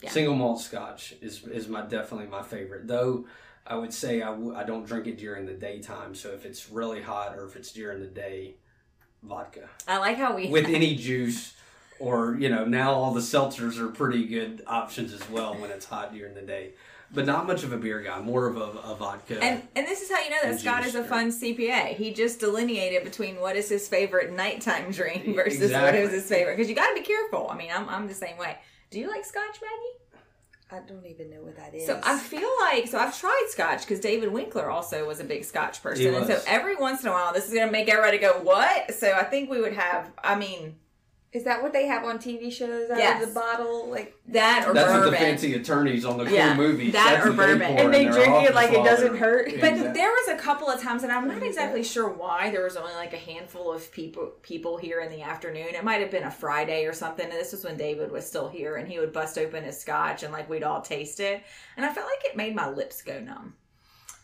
Yeah. 0.00 0.10
single 0.10 0.34
malt 0.34 0.60
Scotch 0.60 1.14
is 1.20 1.44
is 1.48 1.68
my 1.68 1.82
definitely 1.82 2.26
my 2.28 2.42
favorite. 2.42 2.86
Though 2.86 3.26
I 3.68 3.76
would 3.76 3.92
say 3.92 4.22
I 4.22 4.30
w- 4.30 4.54
I 4.54 4.64
don't 4.64 4.86
drink 4.86 5.06
it 5.06 5.18
during 5.18 5.46
the 5.46 5.52
daytime. 5.52 6.14
So 6.14 6.30
if 6.30 6.44
it's 6.44 6.70
really 6.70 7.02
hot 7.02 7.36
or 7.36 7.44
if 7.46 7.54
it's 7.56 7.70
during 7.72 8.00
the 8.00 8.06
day, 8.06 8.54
vodka 9.22 9.68
I 9.86 9.98
like 9.98 10.16
how 10.16 10.34
we. 10.34 10.48
with 10.48 10.66
any 10.66 10.94
juice. 10.94 11.54
Or 12.00 12.36
you 12.38 12.48
know 12.48 12.64
now 12.64 12.92
all 12.92 13.12
the 13.12 13.20
seltzers 13.20 13.76
are 13.78 13.88
pretty 13.88 14.24
good 14.26 14.62
options 14.68 15.12
as 15.12 15.28
well 15.30 15.54
when 15.54 15.70
it's 15.72 15.84
hot 15.84 16.14
during 16.14 16.32
the 16.34 16.42
day, 16.42 16.74
but 17.12 17.26
not 17.26 17.44
much 17.48 17.64
of 17.64 17.72
a 17.72 17.76
beer 17.76 18.00
guy. 18.00 18.20
More 18.20 18.46
of 18.46 18.56
a, 18.56 18.60
a 18.60 18.94
vodka. 18.94 19.42
and, 19.42 19.62
and 19.74 19.84
this 19.84 20.00
is 20.00 20.08
how 20.08 20.22
you 20.22 20.30
know 20.30 20.36
that 20.44 20.60
Scott 20.60 20.86
is 20.86 20.94
a 20.94 21.02
fun 21.02 21.32
CPA. 21.32 21.96
He 21.96 22.12
just 22.12 22.38
delineated 22.38 23.02
between 23.02 23.40
what 23.40 23.56
is 23.56 23.68
his 23.68 23.88
favorite 23.88 24.32
nighttime 24.32 24.92
drink 24.92 25.34
versus 25.34 25.58
what 25.72 25.94
Exactly. 25.94 26.00
is 26.02 26.12
his 26.12 26.28
favorite. 26.28 26.56
Because 26.56 26.70
you 26.70 26.76
got 26.76 26.86
to 26.86 26.94
be 26.94 27.00
careful. 27.04 27.48
I 27.50 27.56
mean, 27.56 27.70
I'm, 27.74 27.88
I'm 27.88 28.06
the 28.06 28.14
same 28.14 28.38
way. 28.38 28.56
Do 28.90 29.00
you 29.00 29.08
like 29.10 29.24
Scotch, 29.24 29.58
Maggie? 29.60 29.98
I 30.70 30.80
don't 30.80 31.06
even 31.06 31.30
know 31.30 31.42
what 31.42 31.56
that 31.56 31.74
is. 31.74 31.86
So 31.86 31.98
I 32.04 32.18
feel 32.18 32.48
like 32.60 32.88
so 32.88 32.98
I've 32.98 33.18
tried 33.18 33.46
Scotch 33.48 33.80
because 33.80 34.00
David 34.00 34.30
Winkler 34.30 34.70
also 34.70 35.06
was 35.06 35.18
a 35.18 35.24
big 35.24 35.44
Scotch 35.44 35.82
person, 35.82 36.04
He 36.04 36.14
and 36.14 36.26
so 36.26 36.40
every 36.46 36.76
once 36.76 37.02
in 37.02 37.08
a 37.08 37.12
while, 37.12 37.32
this 37.32 37.48
is 37.48 37.54
gonna 37.54 37.72
make 37.72 37.88
everybody 37.88 38.18
go 38.18 38.40
what? 38.42 38.92
So 38.94 39.12
I 39.12 39.24
think 39.24 39.48
we 39.48 39.60
would 39.60 39.72
have. 39.72 40.12
I 40.22 40.34
mean 40.34 40.76
is 41.30 41.44
that 41.44 41.62
what 41.62 41.74
they 41.74 41.86
have 41.86 42.04
on 42.04 42.18
TV 42.18 42.50
shows 42.50 42.88
out 42.90 42.96
Yes. 42.98 43.22
of 43.22 43.28
the 43.28 43.34
bottle? 43.34 43.88
Like 43.90 44.14
that 44.28 44.66
or 44.66 44.72
That's 44.72 44.88
what 44.90 44.96
bourbon. 45.00 45.10
the 45.10 45.16
fancy 45.18 45.54
attorneys 45.54 46.04
on 46.06 46.16
the 46.16 46.24
cool 46.24 46.32
Yeah, 46.32 46.54
movies. 46.54 46.92
that 46.94 47.16
that's 47.16 47.26
or 47.26 47.32
bourbon. 47.32 47.58
They 47.58 47.76
And 47.84 47.92
they 47.92 48.04
drink 48.06 48.18
it 48.28 48.28
office 48.28 48.54
like 48.54 48.70
it 48.72 48.82
doesn't 48.82 49.08
they're- 49.12 49.16
hurt. 49.18 49.44
But 49.60 49.72
Exactly. 49.72 49.92
there 49.92 50.10
was 50.10 50.28
a 50.28 50.36
couple 50.36 50.68
of 50.70 50.80
times, 50.80 51.02
and 51.02 51.12
I'm 51.12 51.28
not 51.28 51.42
exactly 51.42 51.82
sure 51.84 52.08
why. 52.08 52.50
There 52.50 52.64
was 52.64 52.76
only 52.76 52.94
like 52.94 53.12
a 53.12 53.18
handful 53.18 53.70
of 53.70 53.92
people 53.92 54.32
people 54.42 54.78
here 54.78 55.00
in 55.00 55.10
the 55.10 55.20
afternoon. 55.22 55.74
It 55.74 55.84
might 55.84 56.00
have 56.00 56.10
been 56.10 56.24
a 56.24 56.30
Friday 56.30 56.86
or 56.86 56.94
something. 56.94 57.26
And 57.26 57.34
this 57.34 57.52
was 57.52 57.62
when 57.62 57.76
David 57.76 58.10
was 58.10 58.26
still 58.26 58.48
here, 58.48 58.76
and 58.76 58.88
he 58.88 58.98
would 58.98 59.12
bust 59.12 59.36
open 59.36 59.64
his 59.64 59.78
scotch, 59.78 60.22
and 60.22 60.32
like 60.32 60.48
we'd 60.48 60.62
all 60.62 60.80
taste 60.80 61.20
it. 61.20 61.42
And 61.76 61.84
I 61.84 61.92
felt 61.92 62.06
like 62.06 62.24
it 62.24 62.36
made 62.38 62.54
my 62.54 62.70
lips 62.70 63.02
go 63.02 63.20
numb. 63.20 63.54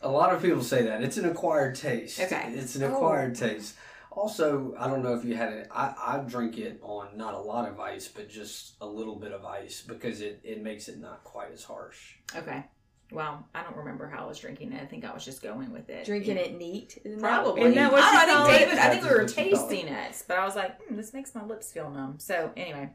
A 0.01 0.09
lot 0.09 0.35
of 0.35 0.43
people 0.43 0.63
say 0.63 0.83
that 0.83 1.03
it's 1.03 1.17
an 1.19 1.25
acquired 1.27 1.75
taste. 1.77 2.19
Okay. 2.21 2.53
it's 2.55 2.75
an 2.77 2.85
Oh. 2.85 2.95
acquired 2.95 3.35
taste. 3.35 3.75
Also, 4.17 4.75
I 4.79 4.87
don't 4.87 5.03
know 5.03 5.15
if 5.15 5.25
you 5.25 5.35
had 5.35 5.53
it. 5.53 5.69
I, 5.75 5.93
I 5.99 6.19
drink 6.19 6.57
it 6.57 6.79
on 6.83 7.17
not 7.17 7.35
a 7.35 7.39
lot 7.39 7.69
of 7.69 7.81
ice, 7.81 8.07
but 8.07 8.29
just 8.31 8.75
a 8.81 8.87
little 8.87 9.17
bit 9.17 9.33
of 9.33 9.45
ice 9.45 9.83
because 9.87 10.21
it, 10.21 10.41
it 10.45 10.63
makes 10.63 10.89
it 10.89 11.01
not 11.01 11.25
quite 11.25 11.51
as 11.53 11.65
harsh. 11.65 12.15
Okay. 12.37 12.65
Well, 13.11 13.47
I 13.55 13.63
don't 13.63 13.77
remember 13.77 14.07
how 14.09 14.25
I 14.25 14.29
was 14.29 14.39
drinking 14.39 14.73
it. 14.73 14.81
I 14.83 14.87
think 14.87 15.05
I 15.05 15.13
was 15.13 15.25
just 15.25 15.43
going 15.43 15.73
with 15.73 15.91
it. 15.91 16.05
drinking 16.07 16.37
it 16.37 16.57
neat. 16.57 16.97
Isn't 17.05 17.21
Probably. 17.21 17.63
Isn't 17.63 17.75
that 17.75 17.93
what 17.93 18.03
I, 18.03 18.21
you 18.23 18.27
don't 18.33 18.41
I 18.43 18.47
think 18.47 18.61
it? 18.61 18.65
David. 18.65 18.79
I 18.79 18.91
think 18.91 19.03
we 19.03 19.09
were 19.11 19.19
That's 19.19 19.37
what 19.37 19.47
you 19.47 19.53
call 19.57 19.65
it. 19.67 19.71
tasting 19.71 19.89
it, 19.95 20.23
but 20.29 20.39
I 20.39 20.45
was 20.45 20.57
like, 20.57 20.81
hmm, 20.83 20.97
this 20.97 21.13
makes 21.13 21.35
my 21.35 21.45
lips 21.45 21.73
feel 21.73 21.91
numb. 21.91 22.15
So 22.19 22.51
anyway, 22.57 22.91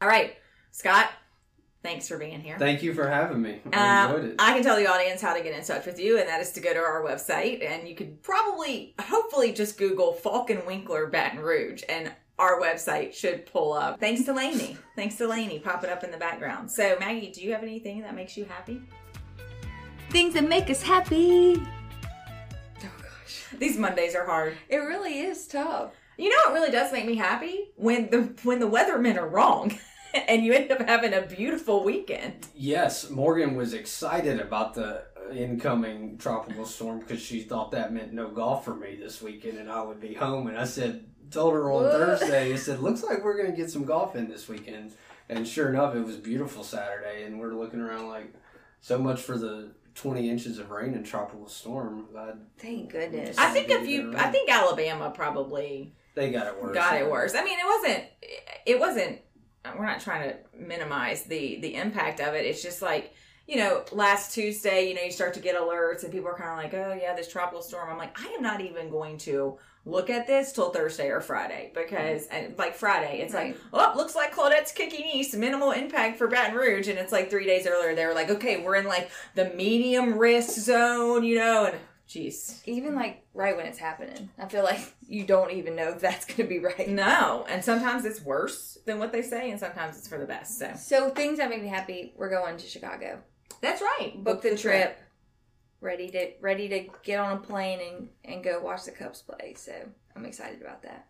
all 0.00 0.08
right, 0.08 0.36
Scott, 0.70 1.10
thanks 1.82 2.08
for 2.08 2.18
being 2.18 2.40
here. 2.40 2.56
Thank 2.58 2.82
you 2.82 2.94
for 2.94 3.08
having 3.08 3.42
me. 3.42 3.60
I 3.72 3.76
Uh, 4.04 4.06
enjoyed 4.14 4.24
it. 4.30 4.36
I 4.38 4.52
can 4.54 4.62
tell 4.62 4.76
the 4.76 4.86
audience 4.86 5.20
how 5.20 5.34
to 5.34 5.42
get 5.42 5.56
in 5.56 5.64
touch 5.64 5.86
with 5.86 5.98
you, 5.98 6.18
and 6.18 6.28
that 6.28 6.40
is 6.40 6.52
to 6.52 6.60
go 6.60 6.72
to 6.72 6.78
our 6.78 7.02
website, 7.02 7.64
and 7.68 7.88
you 7.88 7.94
could 7.94 8.22
probably, 8.22 8.94
hopefully, 9.00 9.52
just 9.52 9.78
Google 9.78 10.12
Faulk 10.12 10.50
& 10.58 10.66
Winkler 10.66 11.06
Baton 11.06 11.40
Rouge, 11.40 11.82
and 11.88 12.12
our 12.38 12.60
website 12.60 13.12
should 13.14 13.46
pull 13.46 13.72
up. 13.72 14.00
Thanks 14.00 14.24
to 14.24 14.32
Lainey. 14.32 14.76
Thanks 14.96 15.16
to 15.16 15.26
Lainey, 15.28 15.58
pop 15.58 15.84
it 15.84 15.90
up 15.90 16.02
in 16.04 16.10
the 16.10 16.16
background. 16.18 16.70
So, 16.70 16.96
Maggie, 16.98 17.30
do 17.30 17.42
you 17.42 17.52
have 17.52 17.62
anything 17.62 18.00
that 18.02 18.14
makes 18.14 18.36
you 18.36 18.44
happy? 18.46 18.80
Things 20.10 20.34
that 20.34 20.48
make 20.48 20.68
us 20.70 20.82
happy. 20.82 21.56
Oh 21.58 22.90
gosh, 23.00 23.46
These 23.58 23.78
Mondays 23.78 24.14
are 24.14 24.26
hard. 24.26 24.56
it 24.68 24.76
really 24.78 25.20
is 25.20 25.46
tough. 25.46 25.92
You 26.18 26.28
know 26.28 26.36
what 26.46 26.54
really 26.54 26.70
does 26.70 26.92
make 26.92 27.06
me 27.06 27.14
happy 27.16 27.70
when 27.76 28.10
the 28.10 28.34
when 28.42 28.58
the 28.60 28.68
weathermen 28.68 29.16
are 29.16 29.26
wrong, 29.26 29.74
and 30.28 30.44
you 30.44 30.52
end 30.52 30.70
up 30.70 30.80
having 30.80 31.12
a 31.12 31.22
beautiful 31.22 31.84
weekend. 31.84 32.46
Yes, 32.54 33.10
Morgan 33.10 33.56
was 33.56 33.74
excited 33.74 34.40
about 34.40 34.74
the 34.74 35.04
uh, 35.16 35.32
incoming 35.32 36.18
tropical 36.18 36.66
storm 36.66 37.00
because 37.00 37.20
she 37.20 37.42
thought 37.42 37.70
that 37.72 37.92
meant 37.92 38.12
no 38.12 38.28
golf 38.28 38.64
for 38.64 38.74
me 38.74 38.96
this 38.96 39.22
weekend 39.22 39.58
and 39.58 39.70
I 39.70 39.82
would 39.82 40.00
be 40.00 40.14
home. 40.14 40.46
And 40.46 40.58
I 40.58 40.64
said, 40.64 41.04
told 41.30 41.54
her 41.54 41.70
on 41.70 41.84
What? 41.84 41.92
Thursday, 41.92 42.52
I 42.52 42.56
said, 42.56 42.80
looks 42.80 43.02
like 43.02 43.24
we're 43.24 43.36
going 43.36 43.50
to 43.50 43.56
get 43.56 43.70
some 43.70 43.84
golf 43.84 44.16
in 44.16 44.28
this 44.28 44.48
weekend. 44.48 44.92
And 45.28 45.46
sure 45.48 45.68
enough, 45.68 45.94
it 45.94 46.04
was 46.04 46.16
beautiful 46.16 46.62
Saturday. 46.62 47.24
And 47.24 47.38
we're 47.40 47.54
looking 47.54 47.80
around 47.80 48.08
like, 48.08 48.34
so 48.80 48.98
much 48.98 49.20
for 49.20 49.38
the 49.38 49.70
20 49.94 50.28
inches 50.28 50.58
of 50.58 50.70
rain 50.70 50.94
and 50.94 51.06
tropical 51.06 51.48
storm. 51.48 52.06
I, 52.16 52.32
Thank 52.58 52.90
goodness. 52.90 53.38
I 53.38 53.50
think 53.50 53.70
if 53.70 53.86
you, 53.86 54.14
I 54.16 54.30
think 54.30 54.50
Alabama 54.50 55.10
probably 55.14 55.94
they 56.14 56.30
got 56.30 56.46
it 56.46 56.62
worse. 56.62 56.74
got 56.74 56.96
it 56.96 57.10
worse. 57.10 57.34
I 57.34 57.44
mean, 57.44 57.58
it 57.58 57.66
wasn't. 57.66 58.04
It 58.66 58.80
wasn't. 58.80 59.20
We're 59.76 59.86
not 59.86 60.00
trying 60.00 60.30
to 60.30 60.36
minimize 60.58 61.24
the 61.24 61.60
the 61.60 61.74
impact 61.74 62.20
of 62.20 62.34
it. 62.34 62.44
It's 62.44 62.62
just 62.62 62.82
like 62.82 63.14
you 63.46 63.56
know, 63.56 63.84
last 63.90 64.32
Tuesday, 64.32 64.88
you 64.88 64.94
know, 64.94 65.02
you 65.02 65.10
start 65.10 65.34
to 65.34 65.40
get 65.40 65.56
alerts 65.56 66.04
and 66.04 66.12
people 66.12 66.28
are 66.28 66.36
kind 66.36 66.50
of 66.50 66.56
like, 66.56 66.74
oh 66.74 66.98
yeah, 67.00 67.14
this 67.14 67.28
tropical 67.30 67.60
storm. 67.60 67.90
I'm 67.90 67.98
like, 67.98 68.18
I 68.20 68.28
am 68.28 68.42
not 68.42 68.60
even 68.60 68.88
going 68.88 69.18
to 69.18 69.58
look 69.84 70.10
at 70.10 70.28
this 70.28 70.52
till 70.52 70.70
Thursday 70.70 71.08
or 71.08 71.20
Friday 71.20 71.72
because, 71.74 72.28
mm-hmm. 72.28 72.46
and 72.46 72.58
like 72.58 72.74
Friday, 72.74 73.18
it's 73.20 73.34
like, 73.34 73.58
oh, 73.72 73.92
looks 73.96 74.14
like 74.14 74.32
Claudette's 74.32 74.70
kicking 74.70 75.04
east, 75.04 75.36
minimal 75.36 75.72
impact 75.72 76.18
for 76.18 76.28
Baton 76.28 76.54
Rouge, 76.54 76.86
and 76.86 76.98
it's 76.98 77.10
like 77.10 77.30
three 77.30 77.46
days 77.46 77.66
earlier 77.66 77.94
they 77.94 78.06
were 78.06 78.14
like, 78.14 78.30
okay, 78.30 78.62
we're 78.62 78.76
in 78.76 78.86
like 78.86 79.10
the 79.34 79.46
medium 79.50 80.16
risk 80.16 80.50
zone, 80.50 81.24
you 81.24 81.34
know, 81.34 81.66
and 81.66 81.76
jeez. 82.12 82.60
even 82.66 82.94
like 82.94 83.24
right 83.34 83.56
when 83.56 83.66
it's 83.66 83.78
happening, 83.78 84.28
I 84.38 84.46
feel 84.46 84.64
like 84.64 84.80
you 85.08 85.24
don't 85.24 85.50
even 85.52 85.76
know 85.76 85.88
if 85.90 86.00
that's 86.00 86.24
going 86.24 86.36
to 86.36 86.44
be 86.44 86.58
right. 86.58 86.88
No, 86.88 87.46
and 87.48 87.64
sometimes 87.64 88.04
it's 88.04 88.20
worse 88.20 88.78
than 88.86 88.98
what 88.98 89.12
they 89.12 89.22
say, 89.22 89.50
and 89.50 89.58
sometimes 89.58 89.96
it's 89.98 90.08
for 90.08 90.18
the 90.18 90.26
best. 90.26 90.58
So 90.58 90.72
So 90.76 91.10
things 91.10 91.38
that 91.38 91.48
make 91.50 91.62
me 91.62 91.68
happy. 91.68 92.12
We're 92.16 92.30
going 92.30 92.56
to 92.56 92.66
Chicago. 92.66 93.20
that's 93.60 93.80
right. 93.82 94.12
Book 94.22 94.42
the 94.42 94.56
trip. 94.56 94.98
Ready 95.80 96.10
to 96.10 96.30
ready 96.40 96.68
to 96.68 96.88
get 97.02 97.18
on 97.18 97.38
a 97.38 97.40
plane 97.40 97.80
and 97.80 98.08
and 98.24 98.44
go 98.44 98.60
watch 98.60 98.84
the 98.84 98.92
Cubs 98.92 99.22
play. 99.22 99.54
So 99.56 99.72
I'm 100.14 100.24
excited 100.24 100.60
about 100.60 100.82
that. 100.84 101.06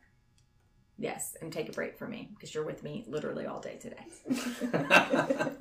Yes, 0.98 1.36
and 1.40 1.52
take 1.52 1.68
a 1.68 1.72
break 1.72 1.98
from 1.98 2.10
me 2.10 2.28
because 2.34 2.54
you're 2.54 2.64
with 2.64 2.82
me 2.82 3.04
literally 3.08 3.46
all 3.46 3.60
day 3.60 3.76
today. 3.80 4.06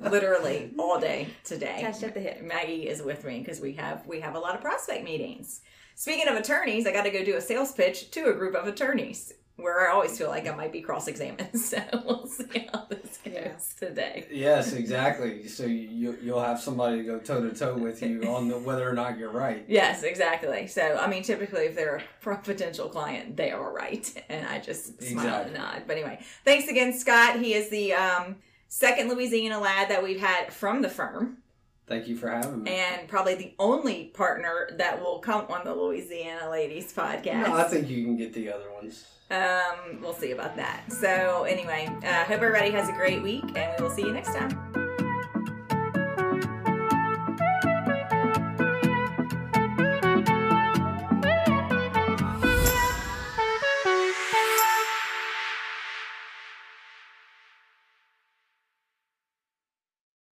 literally 0.00 0.70
all 0.78 1.00
day 1.00 1.28
today. 1.42 1.78
Attached 1.78 2.02
at 2.02 2.14
the 2.14 2.20
hip. 2.20 2.42
Maggie 2.42 2.88
is 2.88 3.02
with 3.02 3.24
me 3.24 3.40
because 3.40 3.60
we 3.60 3.72
have 3.72 4.06
we 4.06 4.20
have 4.20 4.34
a 4.34 4.38
lot 4.38 4.54
of 4.54 4.60
prospect 4.60 5.04
meetings. 5.04 5.62
Speaking 5.94 6.28
of 6.28 6.36
attorneys, 6.36 6.86
I 6.86 6.92
got 6.92 7.02
to 7.04 7.10
go 7.10 7.24
do 7.24 7.36
a 7.36 7.40
sales 7.40 7.72
pitch 7.72 8.10
to 8.12 8.30
a 8.30 8.32
group 8.32 8.54
of 8.54 8.66
attorneys 8.66 9.32
where 9.56 9.88
I 9.88 9.92
always 9.92 10.16
feel 10.18 10.28
like 10.28 10.48
I 10.48 10.54
might 10.54 10.72
be 10.72 10.80
cross 10.80 11.08
examined. 11.08 11.50
So 11.58 11.78
we'll 12.04 12.26
see 12.26 12.66
how 12.72 12.86
this 12.88 13.18
goes 13.24 13.32
Yeah. 13.34 13.52
today. 13.78 14.26
Yes, 14.30 14.72
exactly. 14.72 15.46
So 15.48 15.64
you, 15.64 16.18
you'll 16.22 16.42
have 16.42 16.60
somebody 16.60 16.98
to 16.98 17.02
go 17.04 17.18
toe 17.18 17.42
to 17.48 17.54
toe 17.54 17.74
with 17.76 18.02
you 18.02 18.22
on 18.24 18.48
the, 18.48 18.58
whether 18.58 18.88
or 18.88 18.92
not 18.94 19.18
you're 19.18 19.30
right. 19.30 19.64
Yes, 19.68 20.02
exactly. 20.02 20.66
So, 20.66 20.96
I 21.00 21.06
mean, 21.08 21.22
typically, 21.22 21.62
if 21.66 21.74
they're 21.76 22.02
a 22.26 22.36
potential 22.38 22.88
client, 22.88 23.36
they 23.36 23.50
are 23.50 23.72
right, 23.72 24.10
and 24.28 24.46
I 24.46 24.58
just 24.58 25.02
smile 25.02 25.42
and 25.42 25.54
nod. 25.54 25.82
But 25.86 25.96
anyway, 25.96 26.20
thanks 26.44 26.68
again, 26.68 26.92
Scott. 26.98 27.38
He 27.38 27.54
is 27.54 27.68
the 27.70 27.94
um, 27.94 28.36
second 28.68 29.08
Louisiana 29.10 29.60
lad 29.60 29.90
that 29.90 30.02
we've 30.02 30.20
had 30.20 30.52
from 30.52 30.82
the 30.82 30.88
firm, 30.88 31.38
Thank 31.86 32.06
you 32.08 32.16
for 32.16 32.28
having 32.30 32.62
me. 32.62 32.70
and 32.70 33.08
probably 33.08 33.34
the 33.34 33.54
only 33.58 34.04
partner 34.14 34.70
that 34.78 35.00
will 35.00 35.18
come 35.18 35.46
on 35.50 35.64
the 35.64 35.74
Louisiana 35.74 36.48
Ladies 36.50 36.92
podcast. 36.92 37.48
No, 37.48 37.54
I 37.56 37.64
think 37.64 37.88
you 37.90 38.04
can 38.04 38.16
get 38.16 38.32
the 38.32 38.52
other 38.52 38.70
ones. 38.72 39.04
um, 39.30 40.00
we'll 40.00 40.14
see 40.14 40.30
about 40.32 40.56
that. 40.56 40.90
So, 40.92 41.44
anyway, 41.44 41.88
uh, 42.04 42.24
hope 42.24 42.40
everybody 42.42 42.70
has 42.70 42.88
a 42.88 42.92
great 42.92 43.22
week, 43.22 43.44
and 43.56 43.74
we 43.78 43.82
will 43.84 43.90
see 43.90 44.02
you 44.02 44.12
next 44.12 44.34
time. 44.34 44.81